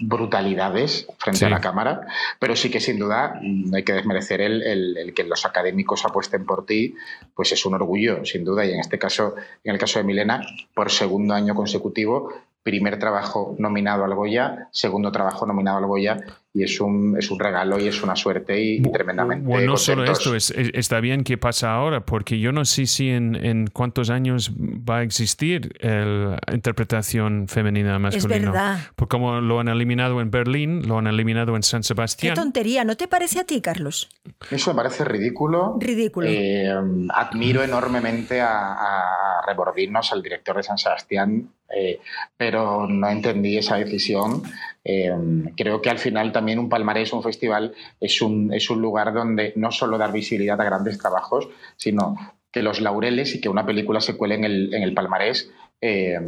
brutalidades 0.00 1.06
frente 1.18 1.46
a 1.46 1.50
la 1.50 1.60
cámara, 1.60 2.06
pero 2.38 2.54
sí 2.54 2.70
que 2.70 2.80
sin 2.80 2.98
duda 2.98 3.40
no 3.42 3.76
hay 3.76 3.82
que 3.82 3.94
desmerecer 3.94 4.42
el, 4.42 4.62
el, 4.62 4.96
el, 4.98 5.14
que 5.14 5.24
los 5.24 5.46
académicos 5.46 6.04
apuesten 6.04 6.44
por 6.44 6.66
ti, 6.66 6.94
pues 7.34 7.52
es 7.52 7.64
un 7.64 7.74
orgullo, 7.74 8.24
sin 8.26 8.44
duda, 8.44 8.66
y 8.66 8.72
en 8.72 8.80
este 8.80 8.98
caso, 8.98 9.34
en 9.64 9.72
el 9.72 9.78
caso 9.78 9.98
de 9.98 10.04
Milena, 10.04 10.42
por 10.74 10.90
segundo 10.90 11.32
año 11.32 11.54
consecutivo, 11.54 12.30
primer 12.66 12.98
trabajo 12.98 13.54
nominado 13.60 14.02
al 14.02 14.12
Goya, 14.12 14.66
segundo 14.72 15.12
trabajo 15.12 15.46
nominado 15.46 15.78
al 15.78 15.86
Goya 15.86 16.16
y 16.52 16.64
es 16.64 16.80
un, 16.80 17.16
es 17.16 17.30
un 17.30 17.38
regalo 17.38 17.78
y 17.78 17.86
es 17.86 18.02
una 18.02 18.16
suerte 18.16 18.60
y, 18.60 18.82
tremendamente. 18.82 19.46
Bueno, 19.46 19.72
no 19.72 19.76
solo 19.76 20.02
esto, 20.02 20.34
es, 20.34 20.50
está 20.50 20.98
bien 20.98 21.22
que 21.22 21.38
pasa 21.38 21.72
ahora, 21.72 22.04
porque 22.04 22.40
yo 22.40 22.50
no 22.50 22.64
sé 22.64 22.86
si 22.86 23.10
en, 23.10 23.36
en 23.36 23.68
cuántos 23.68 24.10
años 24.10 24.50
va 24.50 24.98
a 24.98 25.02
existir 25.04 25.76
la 25.80 26.40
interpretación 26.52 27.46
femenina 27.46 28.00
masculina. 28.00 28.36
Es 28.36 28.42
verdad. 28.42 28.78
Porque 28.96 29.10
como 29.12 29.40
lo 29.40 29.60
han 29.60 29.68
eliminado 29.68 30.20
en 30.20 30.32
Berlín, 30.32 30.88
lo 30.88 30.98
han 30.98 31.06
eliminado 31.06 31.54
en 31.54 31.62
San 31.62 31.84
Sebastián. 31.84 32.34
Qué 32.34 32.40
tontería, 32.40 32.82
¿no 32.82 32.96
te 32.96 33.06
parece 33.06 33.38
a 33.38 33.44
ti, 33.44 33.60
Carlos? 33.60 34.08
Eso 34.50 34.72
me 34.72 34.78
parece 34.82 35.04
ridículo. 35.04 35.76
Ridículo. 35.78 36.26
Eh, 36.28 36.68
admiro 37.10 37.62
enormemente 37.62 38.40
a, 38.40 38.72
a 38.72 39.46
Rebordinos, 39.46 40.10
al 40.12 40.20
director 40.20 40.56
de 40.56 40.64
San 40.64 40.78
Sebastián, 40.78 41.48
eh, 41.74 42.00
pero 42.36 42.86
no 42.86 43.08
entendí 43.08 43.56
esa 43.56 43.76
decisión. 43.76 44.42
Eh, 44.84 45.12
creo 45.56 45.82
que 45.82 45.90
al 45.90 45.98
final 45.98 46.32
también 46.32 46.58
un 46.58 46.68
palmarés, 46.68 47.12
un 47.12 47.22
festival, 47.22 47.74
es 48.00 48.22
un, 48.22 48.52
es 48.52 48.70
un 48.70 48.80
lugar 48.80 49.12
donde 49.12 49.52
no 49.56 49.72
solo 49.72 49.98
dar 49.98 50.12
visibilidad 50.12 50.60
a 50.60 50.64
grandes 50.64 50.98
trabajos, 50.98 51.48
sino 51.76 52.16
que 52.52 52.62
los 52.62 52.80
laureles 52.80 53.34
y 53.34 53.40
que 53.40 53.48
una 53.48 53.66
película 53.66 54.00
se 54.00 54.16
cuele 54.16 54.36
en 54.36 54.44
el, 54.44 54.74
en 54.74 54.82
el 54.82 54.94
palmarés. 54.94 55.50
Eh, 55.80 56.18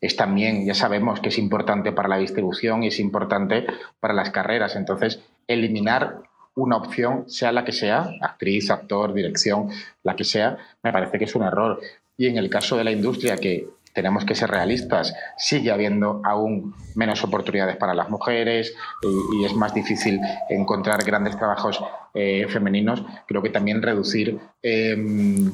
es 0.00 0.16
también, 0.16 0.66
ya 0.66 0.74
sabemos 0.74 1.20
que 1.20 1.28
es 1.28 1.38
importante 1.38 1.92
para 1.92 2.08
la 2.08 2.18
distribución 2.18 2.82
y 2.82 2.88
es 2.88 2.98
importante 2.98 3.66
para 4.00 4.12
las 4.12 4.30
carreras. 4.30 4.74
Entonces, 4.74 5.20
eliminar 5.46 6.22
una 6.54 6.76
opción, 6.76 7.30
sea 7.30 7.52
la 7.52 7.64
que 7.64 7.72
sea, 7.72 8.10
actriz, 8.20 8.70
actor, 8.70 9.14
dirección, 9.14 9.70
la 10.02 10.16
que 10.16 10.24
sea, 10.24 10.58
me 10.82 10.92
parece 10.92 11.18
que 11.18 11.24
es 11.24 11.34
un 11.34 11.44
error. 11.44 11.80
Y 12.16 12.26
en 12.26 12.36
el 12.36 12.50
caso 12.50 12.76
de 12.76 12.84
la 12.84 12.90
industria, 12.90 13.36
que 13.36 13.68
tenemos 13.92 14.24
que 14.24 14.34
ser 14.34 14.50
realistas, 14.50 15.14
sigue 15.36 15.70
habiendo 15.70 16.22
aún 16.24 16.74
menos 16.94 17.22
oportunidades 17.24 17.76
para 17.76 17.94
las 17.94 18.08
mujeres 18.10 18.74
y, 19.02 19.44
es 19.44 19.54
más 19.54 19.74
difícil 19.74 20.20
encontrar 20.48 21.04
grandes 21.04 21.36
trabajos 21.36 21.82
eh, 22.14 22.46
femeninos, 22.48 23.02
creo 23.26 23.42
que 23.42 23.50
también 23.50 23.82
reducir... 23.82 24.38
Em, 24.62 25.52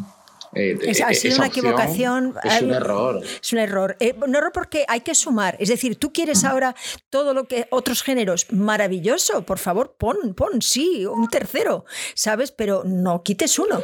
eh, 0.55 0.79
es, 0.83 1.01
ha 1.01 1.13
sido 1.13 1.37
una 1.37 1.47
equivocación. 1.47 2.35
Es 2.43 2.63
un 2.63 2.73
error. 2.73 3.23
Es 3.43 3.53
un 3.53 3.59
error. 3.59 3.97
Eh, 4.01 4.15
un 4.25 4.35
error 4.35 4.51
porque 4.53 4.85
hay 4.89 5.01
que 5.01 5.15
sumar. 5.15 5.57
Es 5.59 5.69
decir, 5.69 5.97
tú 5.97 6.13
quieres 6.13 6.45
ahora 6.45 6.75
todo 7.11 7.35
lo 7.35 7.45
que 7.45 7.67
otros 7.71 8.03
géneros, 8.03 8.47
maravilloso, 8.53 9.43
por 9.43 9.59
favor, 9.59 9.97
pon, 9.99 10.35
pon, 10.35 10.63
sí, 10.63 11.07
un 11.07 11.29
tercero, 11.29 11.85
¿sabes? 12.15 12.53
Pero 12.53 12.83
no 12.85 13.23
quites 13.23 13.59
uno. 13.59 13.81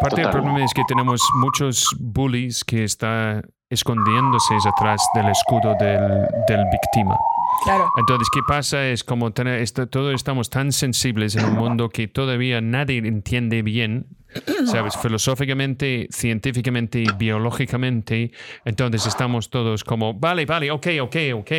parte 0.00 0.20
del 0.20 0.30
problema 0.30 0.64
es 0.64 0.72
que 0.74 0.82
tenemos 0.88 1.20
muchos 1.36 1.86
bullies 1.98 2.64
que 2.64 2.84
están 2.84 3.42
escondiéndose 3.70 4.54
atrás 4.66 5.02
del 5.14 5.28
escudo 5.28 5.74
del, 5.78 6.26
del 6.48 6.64
víctima. 6.70 7.18
Claro. 7.64 7.90
Entonces, 7.96 8.28
¿qué 8.32 8.40
pasa? 8.46 8.86
Es 8.88 9.04
como 9.04 9.32
tener, 9.32 9.68
todos 9.70 10.14
estamos 10.14 10.50
tan 10.50 10.72
sensibles 10.72 11.36
en 11.36 11.44
un 11.46 11.54
mundo 11.54 11.88
que 11.88 12.08
todavía 12.08 12.60
nadie 12.60 12.98
entiende 12.98 13.62
bien, 13.62 14.06
¿sabes? 14.66 14.96
Filosóficamente, 14.96 16.08
científicamente 16.10 17.00
y 17.00 17.06
biológicamente. 17.16 18.32
Entonces 18.64 19.06
estamos 19.06 19.50
todos 19.50 19.84
como, 19.84 20.14
vale, 20.14 20.46
vale, 20.46 20.70
ok, 20.70 20.86
ok, 21.02 21.16
ok. 21.34 21.52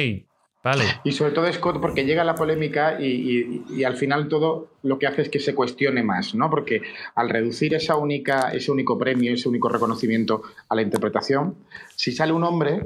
Vale. 0.63 0.83
Y 1.03 1.11
sobre 1.11 1.31
todo, 1.31 1.51
Scott, 1.53 1.79
porque 1.79 2.05
llega 2.05 2.23
la 2.23 2.33
polémica 2.33 2.99
y, 2.99 3.83
al 3.83 3.95
final 3.97 4.27
todo 4.27 4.71
lo 4.81 4.97
que 4.97 5.05
hace 5.05 5.21
es 5.21 5.29
que 5.29 5.39
se 5.39 5.53
cuestione 5.53 6.01
más, 6.01 6.33
¿no? 6.33 6.49
Porque 6.49 6.81
al 7.13 7.29
reducir 7.29 7.75
esa 7.75 7.97
única, 7.97 8.49
ese 8.49 8.71
único 8.71 8.97
premio, 8.97 9.31
ese 9.31 9.47
único 9.47 9.69
reconocimiento 9.69 10.41
a 10.67 10.73
la 10.73 10.81
interpretación, 10.81 11.55
si 11.95 12.11
sale 12.11 12.33
un 12.33 12.43
hombre, 12.43 12.83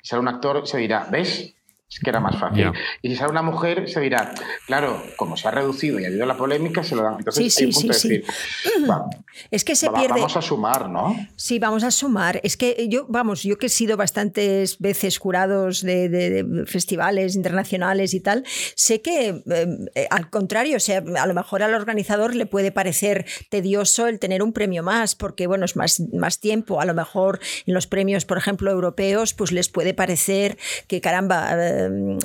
sale 0.00 0.22
un 0.22 0.28
actor, 0.28 0.64
se 0.64 0.78
dirá, 0.78 1.08
¿ves? 1.10 1.56
Es 1.92 2.00
que 2.00 2.08
era 2.08 2.20
más 2.20 2.38
fácil. 2.38 2.72
Y 3.02 3.10
si 3.10 3.16
sale 3.16 3.32
una 3.32 3.42
mujer, 3.42 3.86
se 3.86 4.00
dirá, 4.00 4.32
claro, 4.66 5.02
como 5.16 5.36
se 5.36 5.46
ha 5.46 5.50
reducido 5.50 6.00
y 6.00 6.04
ha 6.04 6.08
habido 6.08 6.24
la 6.24 6.38
polémica, 6.38 6.82
se 6.82 6.96
lo 6.96 7.02
dan. 7.02 7.16
Entonces, 7.18 7.58
hay 7.58 7.66
un 7.66 7.72
punto 7.72 7.88
de 7.88 7.94
decir, 7.94 8.24
es 9.50 9.62
que 9.62 9.76
se 9.76 9.90
pierde. 9.90 10.14
Vamos 10.14 10.36
a 10.38 10.40
sumar, 10.40 10.88
¿no? 10.88 11.14
Sí, 11.36 11.58
vamos 11.58 11.84
a 11.84 11.90
sumar. 11.90 12.40
Es 12.44 12.56
que 12.56 12.88
yo, 12.88 13.04
vamos, 13.10 13.42
yo 13.42 13.58
que 13.58 13.66
he 13.66 13.68
sido 13.68 13.98
bastantes 13.98 14.78
veces 14.78 15.18
jurados 15.18 15.82
de, 15.82 16.64
festivales 16.66 17.36
internacionales 17.36 18.14
y 18.14 18.20
tal, 18.20 18.44
sé 18.74 19.02
que 19.02 19.42
eh, 19.50 20.06
al 20.10 20.30
contrario, 20.30 20.78
o 20.78 20.80
sea, 20.80 21.04
a 21.18 21.26
lo 21.26 21.34
mejor 21.34 21.62
al 21.62 21.74
organizador 21.74 22.34
le 22.34 22.46
puede 22.46 22.72
parecer 22.72 23.26
tedioso 23.50 24.06
el 24.06 24.18
tener 24.18 24.42
un 24.42 24.54
premio 24.54 24.82
más, 24.82 25.14
porque 25.14 25.46
bueno, 25.46 25.66
es 25.66 25.76
más, 25.76 26.00
más 26.14 26.40
tiempo. 26.40 26.80
A 26.80 26.86
lo 26.86 26.94
mejor 26.94 27.38
en 27.66 27.74
los 27.74 27.86
premios, 27.86 28.24
por 28.24 28.38
ejemplo, 28.38 28.70
europeos, 28.70 29.34
pues 29.34 29.52
les 29.52 29.68
puede 29.68 29.92
parecer 29.92 30.56
que 30.86 31.02
caramba 31.02 31.52
eh, 31.52 31.81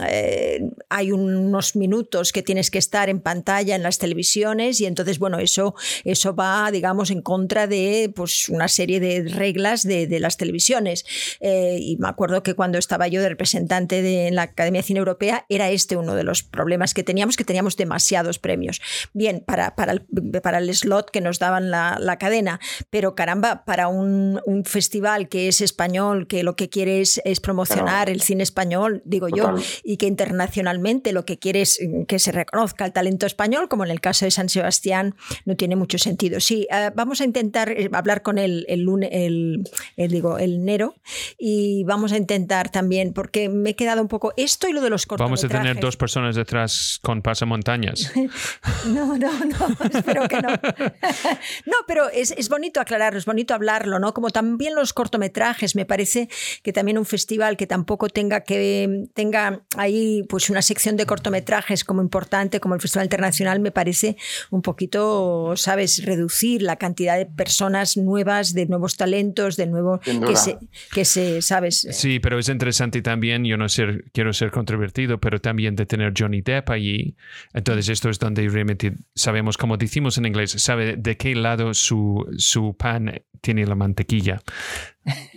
eh, 0.09 0.61
hay 0.89 1.11
unos 1.11 1.75
minutos 1.75 2.31
que 2.31 2.43
tienes 2.43 2.71
que 2.71 2.77
estar 2.77 3.09
en 3.09 3.19
pantalla 3.19 3.75
en 3.75 3.83
las 3.83 3.97
televisiones 3.97 4.81
y 4.81 4.85
entonces, 4.85 5.19
bueno, 5.19 5.39
eso, 5.39 5.75
eso 6.03 6.35
va, 6.35 6.69
digamos, 6.71 7.11
en 7.11 7.21
contra 7.21 7.67
de 7.67 8.11
pues, 8.15 8.49
una 8.49 8.67
serie 8.67 8.99
de 8.99 9.27
reglas 9.27 9.83
de, 9.83 10.17
las 10.19 10.37
televisiones. 10.37 11.05
Eh, 11.41 11.77
y 11.79 11.97
me 11.97 12.07
acuerdo 12.07 12.41
que 12.43 12.55
cuando 12.55 12.77
estaba 12.77 13.07
yo 13.07 13.21
de 13.21 13.29
representante 13.29 14.01
de 14.01 14.31
la 14.31 14.43
Academia 14.43 14.81
de 14.81 14.87
Cine 14.87 14.99
Europea, 14.99 15.45
era 15.49 15.69
este 15.69 15.95
uno 15.95 16.15
de 16.15 16.23
los 16.23 16.43
problemas 16.43 16.93
que 16.93 17.03
teníamos, 17.03 17.37
que 17.37 17.43
teníamos 17.43 17.77
demasiados 17.77 18.39
premios. 18.39 18.81
Bien, 19.13 19.43
para, 19.45 19.75
para, 19.75 19.93
el, 19.93 20.01
para 20.41 20.57
el 20.57 20.73
slot 20.73 21.11
que 21.11 21.21
nos 21.21 21.39
daban 21.39 21.69
la, 21.69 21.97
la 21.99 22.17
cadena, 22.17 22.59
pero 22.89 23.15
caramba, 23.15 23.63
para 23.65 23.87
un, 23.87 24.41
un, 24.45 24.65
festival 24.65 25.29
que 25.29 25.47
es 25.47 25.61
español, 25.61 26.27
que 26.27 26.43
lo 26.43 26.55
que 26.55 26.69
quiere 26.69 27.01
es, 27.01 27.21
promocionar 27.41 28.09
el 28.09 28.21
cine 28.21 28.43
español, 28.43 29.01
digo 29.05 29.27
yo, 29.29 29.46
y 29.83 29.97
que 29.97 30.07
internacionalmente 30.07 31.11
lo 31.11 31.25
que 31.25 31.37
quiere 31.37 31.61
es 31.61 31.79
mm, 31.81 32.03
que 32.03 32.19
se 32.19 32.31
reconozca 32.31 32.85
el 32.85 32.93
talento 32.93 33.25
español, 33.25 33.67
como 33.67 33.85
en 33.85 33.91
el 33.91 34.01
caso 34.01 34.25
de 34.25 34.31
San 34.31 34.49
Sebastián, 34.49 35.15
no 35.45 35.55
tiene 35.55 35.75
mucho 35.75 35.97
sentido. 35.97 36.39
Sí, 36.39 36.67
eh, 36.71 36.91
vamos 36.95 37.21
a 37.21 37.25
intentar 37.25 37.69
eh, 37.69 37.89
hablar 37.93 38.21
con 38.21 38.37
el, 38.37 38.65
el, 38.67 38.81
lunes, 38.81 39.09
el, 39.11 39.63
digo, 39.95 40.37
el 40.37 40.63
Nero 40.63 40.95
y 41.37 41.83
vamos 41.83 42.11
a 42.11 42.17
intentar 42.17 42.69
también, 42.69 43.13
porque 43.13 43.49
me 43.49 43.71
he 43.71 43.75
quedado 43.75 44.01
un 44.01 44.07
poco 44.07 44.33
esto 44.37 44.67
y 44.67 44.73
lo 44.73 44.81
de 44.81 44.89
los 44.89 45.05
cortometrajes. 45.05 45.49
Vamos 45.49 45.59
a 45.59 45.63
tener 45.63 45.81
dos 45.81 45.97
personas 45.97 46.35
detrás 46.35 46.99
con 47.01 47.21
pasamontañas. 47.21 48.11
no, 48.87 49.17
no, 49.17 49.31
no, 49.45 49.67
espero 49.93 50.27
que 50.27 50.41
no. 50.41 50.49
no, 51.65 51.77
pero 51.87 52.09
es, 52.09 52.31
es 52.31 52.49
bonito 52.49 52.79
aclararlo, 52.79 53.19
es 53.19 53.25
bonito 53.25 53.53
hablarlo, 53.53 53.99
¿no? 53.99 54.13
Como 54.13 54.29
también 54.29 54.75
los 54.75 54.93
cortometrajes, 54.93 55.75
me 55.75 55.85
parece 55.85 56.29
que 56.63 56.73
también 56.73 56.97
un 56.97 57.05
festival 57.05 57.57
que 57.57 57.67
tampoco 57.67 58.09
tenga 58.09 58.41
que 58.41 59.07
tenga 59.13 59.36
ahí 59.77 60.23
pues 60.29 60.49
una 60.49 60.61
sección 60.61 60.97
de 60.97 61.05
cortometrajes 61.05 61.83
como 61.83 62.01
importante, 62.01 62.59
como 62.59 62.75
el 62.75 62.81
Festival 62.81 63.05
Internacional, 63.05 63.59
me 63.59 63.71
parece 63.71 64.17
un 64.49 64.61
poquito, 64.61 65.53
¿sabes?, 65.55 66.03
reducir 66.05 66.61
la 66.61 66.75
cantidad 66.75 67.17
de 67.17 67.25
personas 67.25 67.97
nuevas, 67.97 68.53
de 68.53 68.65
nuevos 68.65 68.97
talentos, 68.97 69.57
de 69.57 69.67
nuevo 69.67 69.99
que 69.99 70.35
se, 70.35 70.57
que 70.93 71.05
se, 71.05 71.41
¿sabes? 71.41 71.87
Sí, 71.91 72.19
pero 72.19 72.39
es 72.39 72.49
interesante 72.49 73.01
también, 73.01 73.45
yo 73.45 73.57
no 73.57 73.69
ser, 73.69 74.05
quiero 74.13 74.33
ser 74.33 74.51
controvertido, 74.51 75.19
pero 75.19 75.39
también 75.39 75.75
de 75.75 75.85
tener 75.85 76.13
Johnny 76.17 76.41
Depp 76.41 76.69
allí. 76.69 77.15
Entonces 77.53 77.89
esto 77.89 78.09
es 78.09 78.19
donde 78.19 78.47
realmente 78.47 78.93
sabemos, 79.15 79.57
como 79.57 79.77
decimos 79.77 80.17
en 80.17 80.25
inglés, 80.25 80.51
sabe 80.57 80.95
de 80.97 81.17
qué 81.17 81.35
lado 81.35 81.73
su, 81.73 82.25
su 82.37 82.75
pan 82.75 83.21
tiene 83.41 83.65
la 83.65 83.75
mantequilla. 83.75 84.41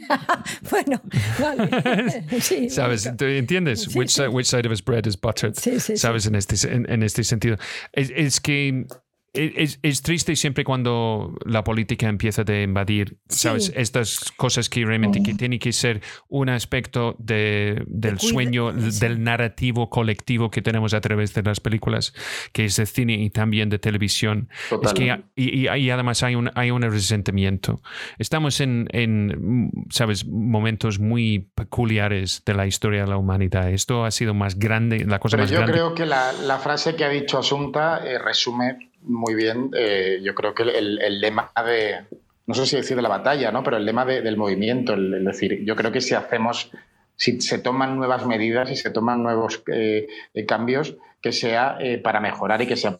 bueno, 0.71 1.01
vale. 1.39 2.25
¿Sabes? 2.71 3.07
¿Entiendes? 3.07 3.95
which, 3.95 4.11
Side, 4.11 4.29
which, 4.29 4.47
side, 4.47 4.67
of 4.67 4.73
his 4.73 4.83
bread 4.83 5.07
is 5.07 5.17
buttered? 5.17 5.57
¿Sabes? 5.57 6.27
En 6.27 6.35
este, 6.35 6.55
en, 6.69 7.03
este 7.03 7.25
sentido. 7.25 7.57
Es, 7.93 8.11
es 8.15 8.41
que 8.41 8.87
es, 9.33 9.79
es, 9.83 10.03
triste 10.03 10.35
siempre 10.35 10.65
cuando 10.65 11.37
la 11.45 11.63
política 11.63 12.09
empieza 12.09 12.43
a 12.47 12.63
invadir, 12.63 13.19
¿sabes? 13.29 13.73
Estas 13.77 14.33
cosas 14.37 14.69
que 14.69 14.85
realmente 14.85 15.23
que 15.23 15.35
tiene 15.35 15.61
que 15.61 15.73
ser 15.73 16.01
un 16.29 16.49
aspecto 16.49 17.15
de, 17.19 17.85
del 17.87 18.19
sueño, 18.19 18.73
del 18.73 19.23
narrativo 19.23 19.89
colectivo 19.89 20.51
que 20.51 20.63
tenemos 20.63 20.95
a 20.95 21.01
través 21.01 21.33
de 21.35 21.43
las 21.43 21.61
películas, 21.61 22.13
que 22.53 22.65
es 22.65 22.77
de 22.77 22.87
cine 22.87 23.15
y 23.15 23.31
también 23.31 23.69
de 23.69 23.79
televisión. 23.79 24.49
Es 24.83 24.93
que, 24.95 25.23
y, 25.37 25.69
y, 25.69 25.91
además 25.91 26.25
hay 26.25 26.35
un, 26.35 26.51
hay 26.57 26.73
un 26.73 26.83
resentimiento. 26.83 27.83
Estamos 28.19 28.61
en, 28.61 28.89
en, 28.91 29.71
¿sabes? 29.91 30.27
Momentos 30.27 30.99
muy 30.99 31.51
peculiares 31.55 32.43
de 32.45 32.55
la 32.55 32.67
historia 32.67 33.03
de 33.03 33.11
la 33.11 33.17
humanidad. 33.17 33.71
Esto 33.71 34.05
ha 34.05 34.11
sido 34.11 34.35
más 34.35 34.59
grande, 34.59 35.05
la 35.05 35.21
cosa 35.21 35.37
Pero 35.37 35.45
más 35.45 35.51
yo 35.51 35.57
grande. 35.59 35.73
creo 35.73 35.95
que 35.95 36.07
la, 36.07 36.33
la, 36.33 36.59
frase 36.59 36.97
que 36.97 37.05
ha 37.05 37.09
dicho 37.09 37.39
Asunta 37.39 38.05
eh, 38.05 38.19
resume 38.19 38.90
muy 39.03 39.35
bien, 39.35 39.71
eh, 39.77 40.21
yo 40.23 40.35
creo 40.35 40.55
que 40.55 40.63
el, 40.63 41.21
lema 41.21 41.53
de, 41.65 42.05
no 42.47 42.55
sé 42.55 42.67
si 42.67 42.77
decir 42.77 42.97
de 42.97 43.03
la 43.03 43.09
batalla, 43.09 43.51
¿no? 43.51 43.63
pero 43.63 43.77
el 43.77 43.85
lema 43.85 44.05
del 44.05 44.37
movimiento, 44.37 44.95
es 44.95 45.25
decir, 45.25 45.65
yo 45.65 45.77
creo 45.77 45.93
que 45.93 46.01
si 46.01 46.15
hacemos, 46.15 46.71
si 47.17 47.41
se 47.41 47.59
toman 47.59 47.97
nuevas 47.97 48.27
medidas 48.27 48.71
y 48.71 48.77
se 48.77 48.91
toman 48.91 49.23
nuevos 49.23 49.63
eh, 49.73 50.07
eh, 50.35 50.47
cambios, 50.47 50.97
que 51.21 51.33
sea 51.33 51.79
para 52.03 52.21
mejorar 52.21 52.63
y 52.63 52.67
que 52.67 52.77
sea... 52.77 52.99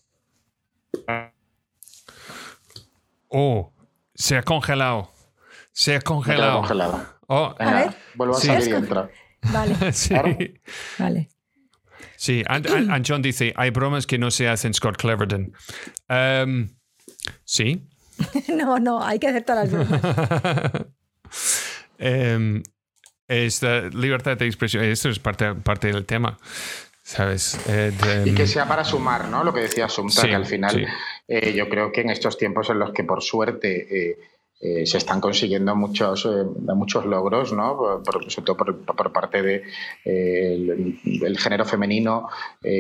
Oh, 3.29 3.73
se 4.15 4.37
ha 4.37 4.43
congelado. 4.43 5.11
Se 5.73 5.97
ha 5.97 6.01
congelado. 6.01 6.59
congelado. 6.59 7.07
Oh, 7.29 7.55
vuelvo 8.17 8.37
a 8.37 8.41
salir 8.41 8.69
y 8.69 8.73
entrar. 8.73 9.11
Vale. 9.41 9.93
sí. 9.93 10.15
Vale. 10.99 11.29
Sí, 12.21 12.45
and, 12.49 13.03
John 13.09 13.23
dice, 13.23 13.55
hay 13.57 13.71
bromas 13.71 14.07
que 14.07 14.19
no 14.19 14.31
se 14.31 14.47
hacen 14.47 14.75
Scott 14.75 14.99
Cleverden. 14.99 15.55
Um, 16.11 16.69
sí. 17.45 17.89
no, 18.49 18.79
no, 18.79 19.03
hay 19.03 19.19
que 19.19 19.29
hacer 19.29 19.43
todas 19.43 19.73
las 19.73 19.89
bromas. 19.89 20.85
um, 22.37 22.63
esta 23.27 23.89
libertad 23.89 24.37
de 24.37 24.45
expresión, 24.45 24.85
esto 24.85 25.09
es 25.09 25.19
parte, 25.19 25.55
parte 25.55 25.87
del 25.87 26.05
tema. 26.05 26.37
¿Sabes? 27.03 27.59
Eh, 27.67 27.91
y 28.27 28.35
que 28.35 28.47
sea 28.47 28.69
para 28.69 28.85
sumar, 28.85 29.29
¿no? 29.29 29.43
Lo 29.43 29.55
que 29.55 29.61
decía 29.61 29.89
Sumta, 29.89 30.29
que 30.29 30.35
al 30.35 30.45
final 30.45 30.87
eh, 31.27 31.55
yo 31.55 31.71
creo 31.71 31.91
que 31.91 32.03
en 32.03 32.11
estos 32.11 32.37
tiempos 32.37 32.69
en 32.69 32.81
los 32.81 32.93
que 32.93 33.03
por 33.03 33.23
suerte 33.23 34.11
eh, 34.11 34.19
eh, 34.63 34.85
se 34.85 34.99
están 34.99 35.23
consiguiendo 35.23 35.75
muchos, 35.75 36.27
eh, 36.27 36.45
muchos 36.75 37.07
logros, 37.07 37.55
¿no? 37.55 38.03
sobre 38.29 38.45
todo 38.45 38.57
por, 38.59 39.11
parte 39.11 39.43
del 39.43 39.63
de, 40.05 41.27
el, 41.27 41.39
género 41.39 41.65
femenino, 41.65 42.29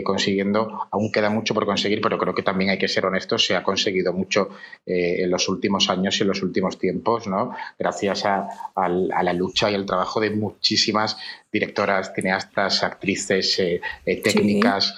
consiguiendo, 0.05 0.89
aún 0.91 1.11
queda 1.11 1.31
mucho 1.31 1.55
por 1.55 1.65
conseguir, 1.65 2.03
pero 2.03 2.19
creo 2.19 2.35
que 2.35 2.43
también 2.43 2.71
hay 2.71 2.79
que 2.79 2.87
ser 2.87 3.07
honestos, 3.07 3.47
se 3.47 3.57
ha 3.57 3.63
conseguido 3.63 4.13
mucho 4.13 4.51
en 4.85 5.31
los 5.31 5.49
últimos 5.49 5.89
años 5.89 6.19
y 6.19 6.23
en 6.23 6.29
los 6.29 6.43
últimos 6.43 6.79
tiempos, 6.79 7.27
¿no? 7.27 7.55
gracias 7.79 8.27
a, 8.27 8.47
la 8.77 9.33
lucha 9.33 9.71
y 9.71 9.75
al 9.75 9.87
trabajo 9.87 10.21
de 10.21 10.31
muchísimas 10.31 11.17
directoras, 11.51 12.13
cineastas, 12.15 12.83
actrices, 12.83 13.59
técnicas, 14.05 14.95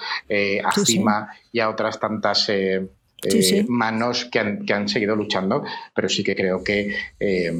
a 0.63 0.71
CIMA 0.85 1.29
y 1.51 1.61
a 1.61 1.69
otras 1.69 1.97
tantas 1.97 2.49
eh, 3.23 3.65
manos 3.67 4.25
que 4.25 4.39
han, 4.39 4.65
que 4.65 4.73
han, 4.73 4.87
seguido 4.89 5.15
luchando, 5.15 5.63
pero 5.95 6.09
sí 6.09 6.23
que 6.23 6.35
creo 6.35 6.63
que 6.63 6.95
eh, 7.19 7.53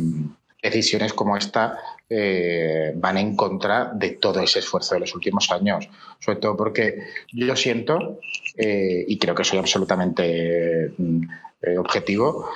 decisiones 0.62 1.14
como 1.14 1.38
esta 1.38 1.78
eh, 2.10 2.94
van 2.96 3.18
en 3.18 3.36
contra 3.36 3.92
de 3.94 4.12
todo 4.12 4.42
ese 4.42 4.60
esfuerzo 4.60 4.96
de 4.96 5.02
los 5.02 5.16
últimos 5.16 5.52
años, 5.52 5.90
sobre 6.20 6.40
todo 6.40 6.56
porque 6.56 7.00
yo 7.32 7.56
siento, 7.56 8.20
y 8.56 9.18
creo 9.18 9.36
que 9.36 9.44
soy 9.44 9.60
absolutamente 9.60 10.92
objetivo, 11.78 12.50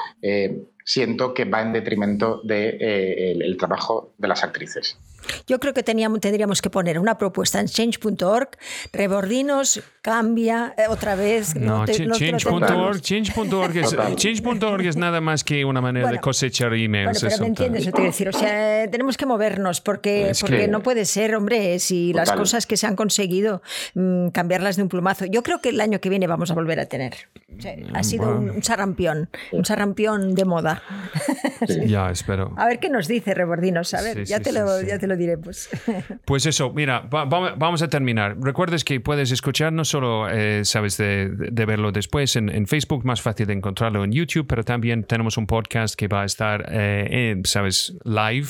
siento 0.84 1.34
que 1.34 1.46
va 1.46 1.62
en 1.62 1.74
detrimento 1.74 2.42
del 2.44 2.78
de, 2.78 3.32
el 3.32 3.58
trabajo 3.58 4.14
de 4.18 4.28
las 4.28 4.44
actrices. 4.44 4.98
Yo 5.48 5.60
creo 5.60 5.74
que 5.74 5.84
teníamos, 5.84 6.20
tendríamos 6.20 6.62
que 6.62 6.70
poner 6.70 7.00
una 7.00 7.18
propuesta 7.18 7.60
en 7.60 7.68
change.org, 7.68 8.50
rebordinos, 8.94 9.82
cambia 10.02 10.74
eh, 10.78 10.84
otra 10.90 11.16
vez. 11.16 11.56
No, 11.56 11.86
change.org 11.86 13.02
change.org 13.02 13.78
es, 14.86 14.98
nada 14.98 15.22
más 15.22 15.44
que 15.44 15.66
una 15.66 15.82
manera 15.82 16.12
de 16.12 16.20
cosechar 16.20 16.74
emails. 16.74 17.22
pero 17.22 17.38
me 17.40 17.48
entiendes, 17.48 17.86
yo 17.86 17.92
te 17.92 18.02
decir, 18.02 18.30
o 18.30 18.34
sea, 18.34 18.90
tenemos 18.90 19.18
que 19.18 19.26
movernos 19.26 19.82
porque, 19.82 20.32
porque 20.40 20.68
no 20.68 20.82
puede 20.82 21.06
ser, 21.06 21.36
hombre, 21.36 21.80
si 21.80 22.14
las 22.14 22.32
cosas 22.32 22.66
que 22.66 22.78
se 22.78 22.88
han 22.88 22.96
conseguido, 22.96 23.62
mm, 23.96 24.30
cambiarlas 24.30 24.76
de 24.76 24.84
un 24.84 24.90
plumazo. 24.90 25.26
Yo 25.26 25.44
creo 25.44 25.62
que 25.62 25.70
el 25.70 25.82
año 25.82 26.00
que 26.00 26.10
viene 26.10 26.28
vamos 26.28 26.52
a 26.52 26.54
volver 26.54 26.80
a 26.80 26.86
tener. 26.86 27.16
ha 27.94 28.04
sido 28.04 28.38
un, 28.38 28.50
un, 28.50 28.64
sarrampión, 28.64 29.30
un 29.52 29.66
sarrampión 29.66 30.36
de 30.36 30.46
moda. 30.46 30.84
Ya, 31.88 32.12
espero. 32.12 32.54
A 32.58 32.68
ver 32.68 32.80
qué 32.80 32.90
nos 32.90 33.08
dice 33.08 33.34
Rebordinos, 33.34 33.94
a 33.94 34.02
ver, 34.02 34.26
ya, 34.26 34.40
te 34.40 34.52
lo, 34.52 34.82
ya 34.82 35.00
te 35.00 35.07
lo 35.08 35.18
diré. 35.18 35.38
Pues, 35.38 35.70
pues 36.26 36.46
eso, 36.46 36.72
mira, 36.74 37.08
vamos 37.10 37.82
a 37.82 37.88
terminar. 37.88 38.38
Recuerdes 38.40 38.84
que 38.84 39.00
puedes 39.00 39.32
escuchar 39.32 39.74
no 39.74 39.86
solo, 39.86 40.30
eh, 40.30 40.64
sabes, 40.66 40.98
de, 40.98 41.30
verlo 41.68 41.92
después 41.92 42.36
en, 42.36 42.68
Facebook, 42.68 43.06
más 43.06 43.22
fácil 43.22 43.48
de 43.48 43.54
encontrarlo 43.54 44.04
en 44.04 44.12
YouTube, 44.12 44.46
pero 44.48 44.64
también 44.64 45.04
tenemos 45.04 45.38
un 45.38 45.48
podcast 45.48 45.96
que 45.96 46.08
va 46.08 46.24
a 46.24 46.26
estar, 46.26 46.66
eh, 46.70 47.42
sabes, 47.46 47.98
live 48.04 48.48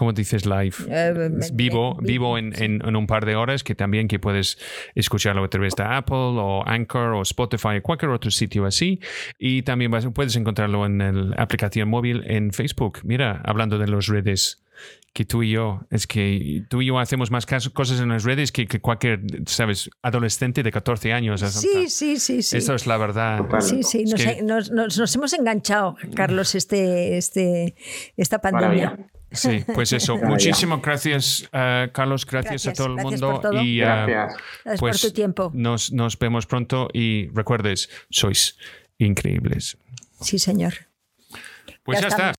¿cómo 0.00 0.14
dices 0.14 0.46
live? 0.46 0.74
Eh, 0.88 1.30
vivo, 1.52 1.98
vivo 2.00 2.38
en, 2.38 2.54
en, 2.56 2.96
un 2.96 3.06
par 3.06 3.26
de 3.26 3.36
horas 3.36 3.62
que 3.62 3.74
también 3.74 4.08
que 4.08 4.18
puedes 4.18 4.56
escucharlo 4.94 5.44
a 5.44 5.48
través 5.48 5.76
de 5.76 5.82
Apple 5.82 6.16
o 6.16 6.66
Anchor 6.66 7.12
o 7.12 7.20
Spotify 7.20 7.76
o 7.76 7.82
cualquier 7.82 8.10
otro 8.10 8.30
sitio 8.30 8.64
así. 8.64 8.98
Y 9.38 9.60
también 9.60 9.90
puedes 10.14 10.36
encontrarlo 10.36 10.86
en 10.86 11.30
la 11.30 11.36
aplicación 11.36 11.90
móvil 11.90 12.22
en 12.24 12.50
Facebook. 12.52 13.00
Mira, 13.04 13.42
hablando 13.44 13.76
de 13.76 13.88
las 13.88 14.06
redes 14.06 14.64
que 15.12 15.24
tú 15.24 15.42
y 15.42 15.50
yo, 15.50 15.80
es 15.90 16.06
que 16.06 16.64
tú 16.68 16.82
y 16.82 16.86
yo 16.86 16.98
hacemos 16.98 17.30
más 17.30 17.44
cosas 17.72 18.00
en 18.00 18.10
las 18.10 18.22
redes 18.22 18.52
que, 18.52 18.66
cualquier, 18.80 19.20
sabes, 19.46 19.90
adolescente 20.02 20.62
de 20.62 20.70
14 20.70 21.12
años. 21.12 21.40
Sí, 21.40 21.88
sí, 21.88 22.18
sí, 22.18 22.42
sí. 22.42 22.56
Eso 22.56 22.74
es 22.74 22.86
la 22.86 22.96
verdad. 22.96 23.44
Sí, 23.60 23.82
sí, 23.82 24.04
nos, 24.42 24.70
nos, 24.70 25.14
hemos 25.14 25.32
enganchado, 25.32 25.96
Carlos, 26.14 26.54
este, 26.54 27.18
este, 27.18 27.74
esta 28.16 28.40
pandemia. 28.40 28.96
Sí, 29.32 29.64
pues 29.74 29.92
eso. 29.92 30.16
Muchísimas 30.16 30.82
gracias, 30.82 31.48
eh, 31.52 31.88
Carlos. 31.92 32.26
Gracias, 32.26 32.66
a 32.66 32.72
todo 32.72 32.88
el 32.88 32.96
mundo. 32.96 33.40
Y 33.62 33.82
uh, 33.82 33.86
pues 34.64 34.80
por 34.80 34.96
tu 34.96 35.10
tiempo. 35.12 35.50
Nos, 35.54 35.92
nos 35.92 36.18
vemos 36.18 36.46
pronto 36.46 36.88
y 36.92 37.28
recuerdes, 37.28 37.88
sois 38.10 38.56
increíbles. 38.98 39.78
Sí, 40.20 40.38
señor. 40.38 40.74
Pues 41.84 42.00
ya, 42.00 42.08
está. 42.08 42.34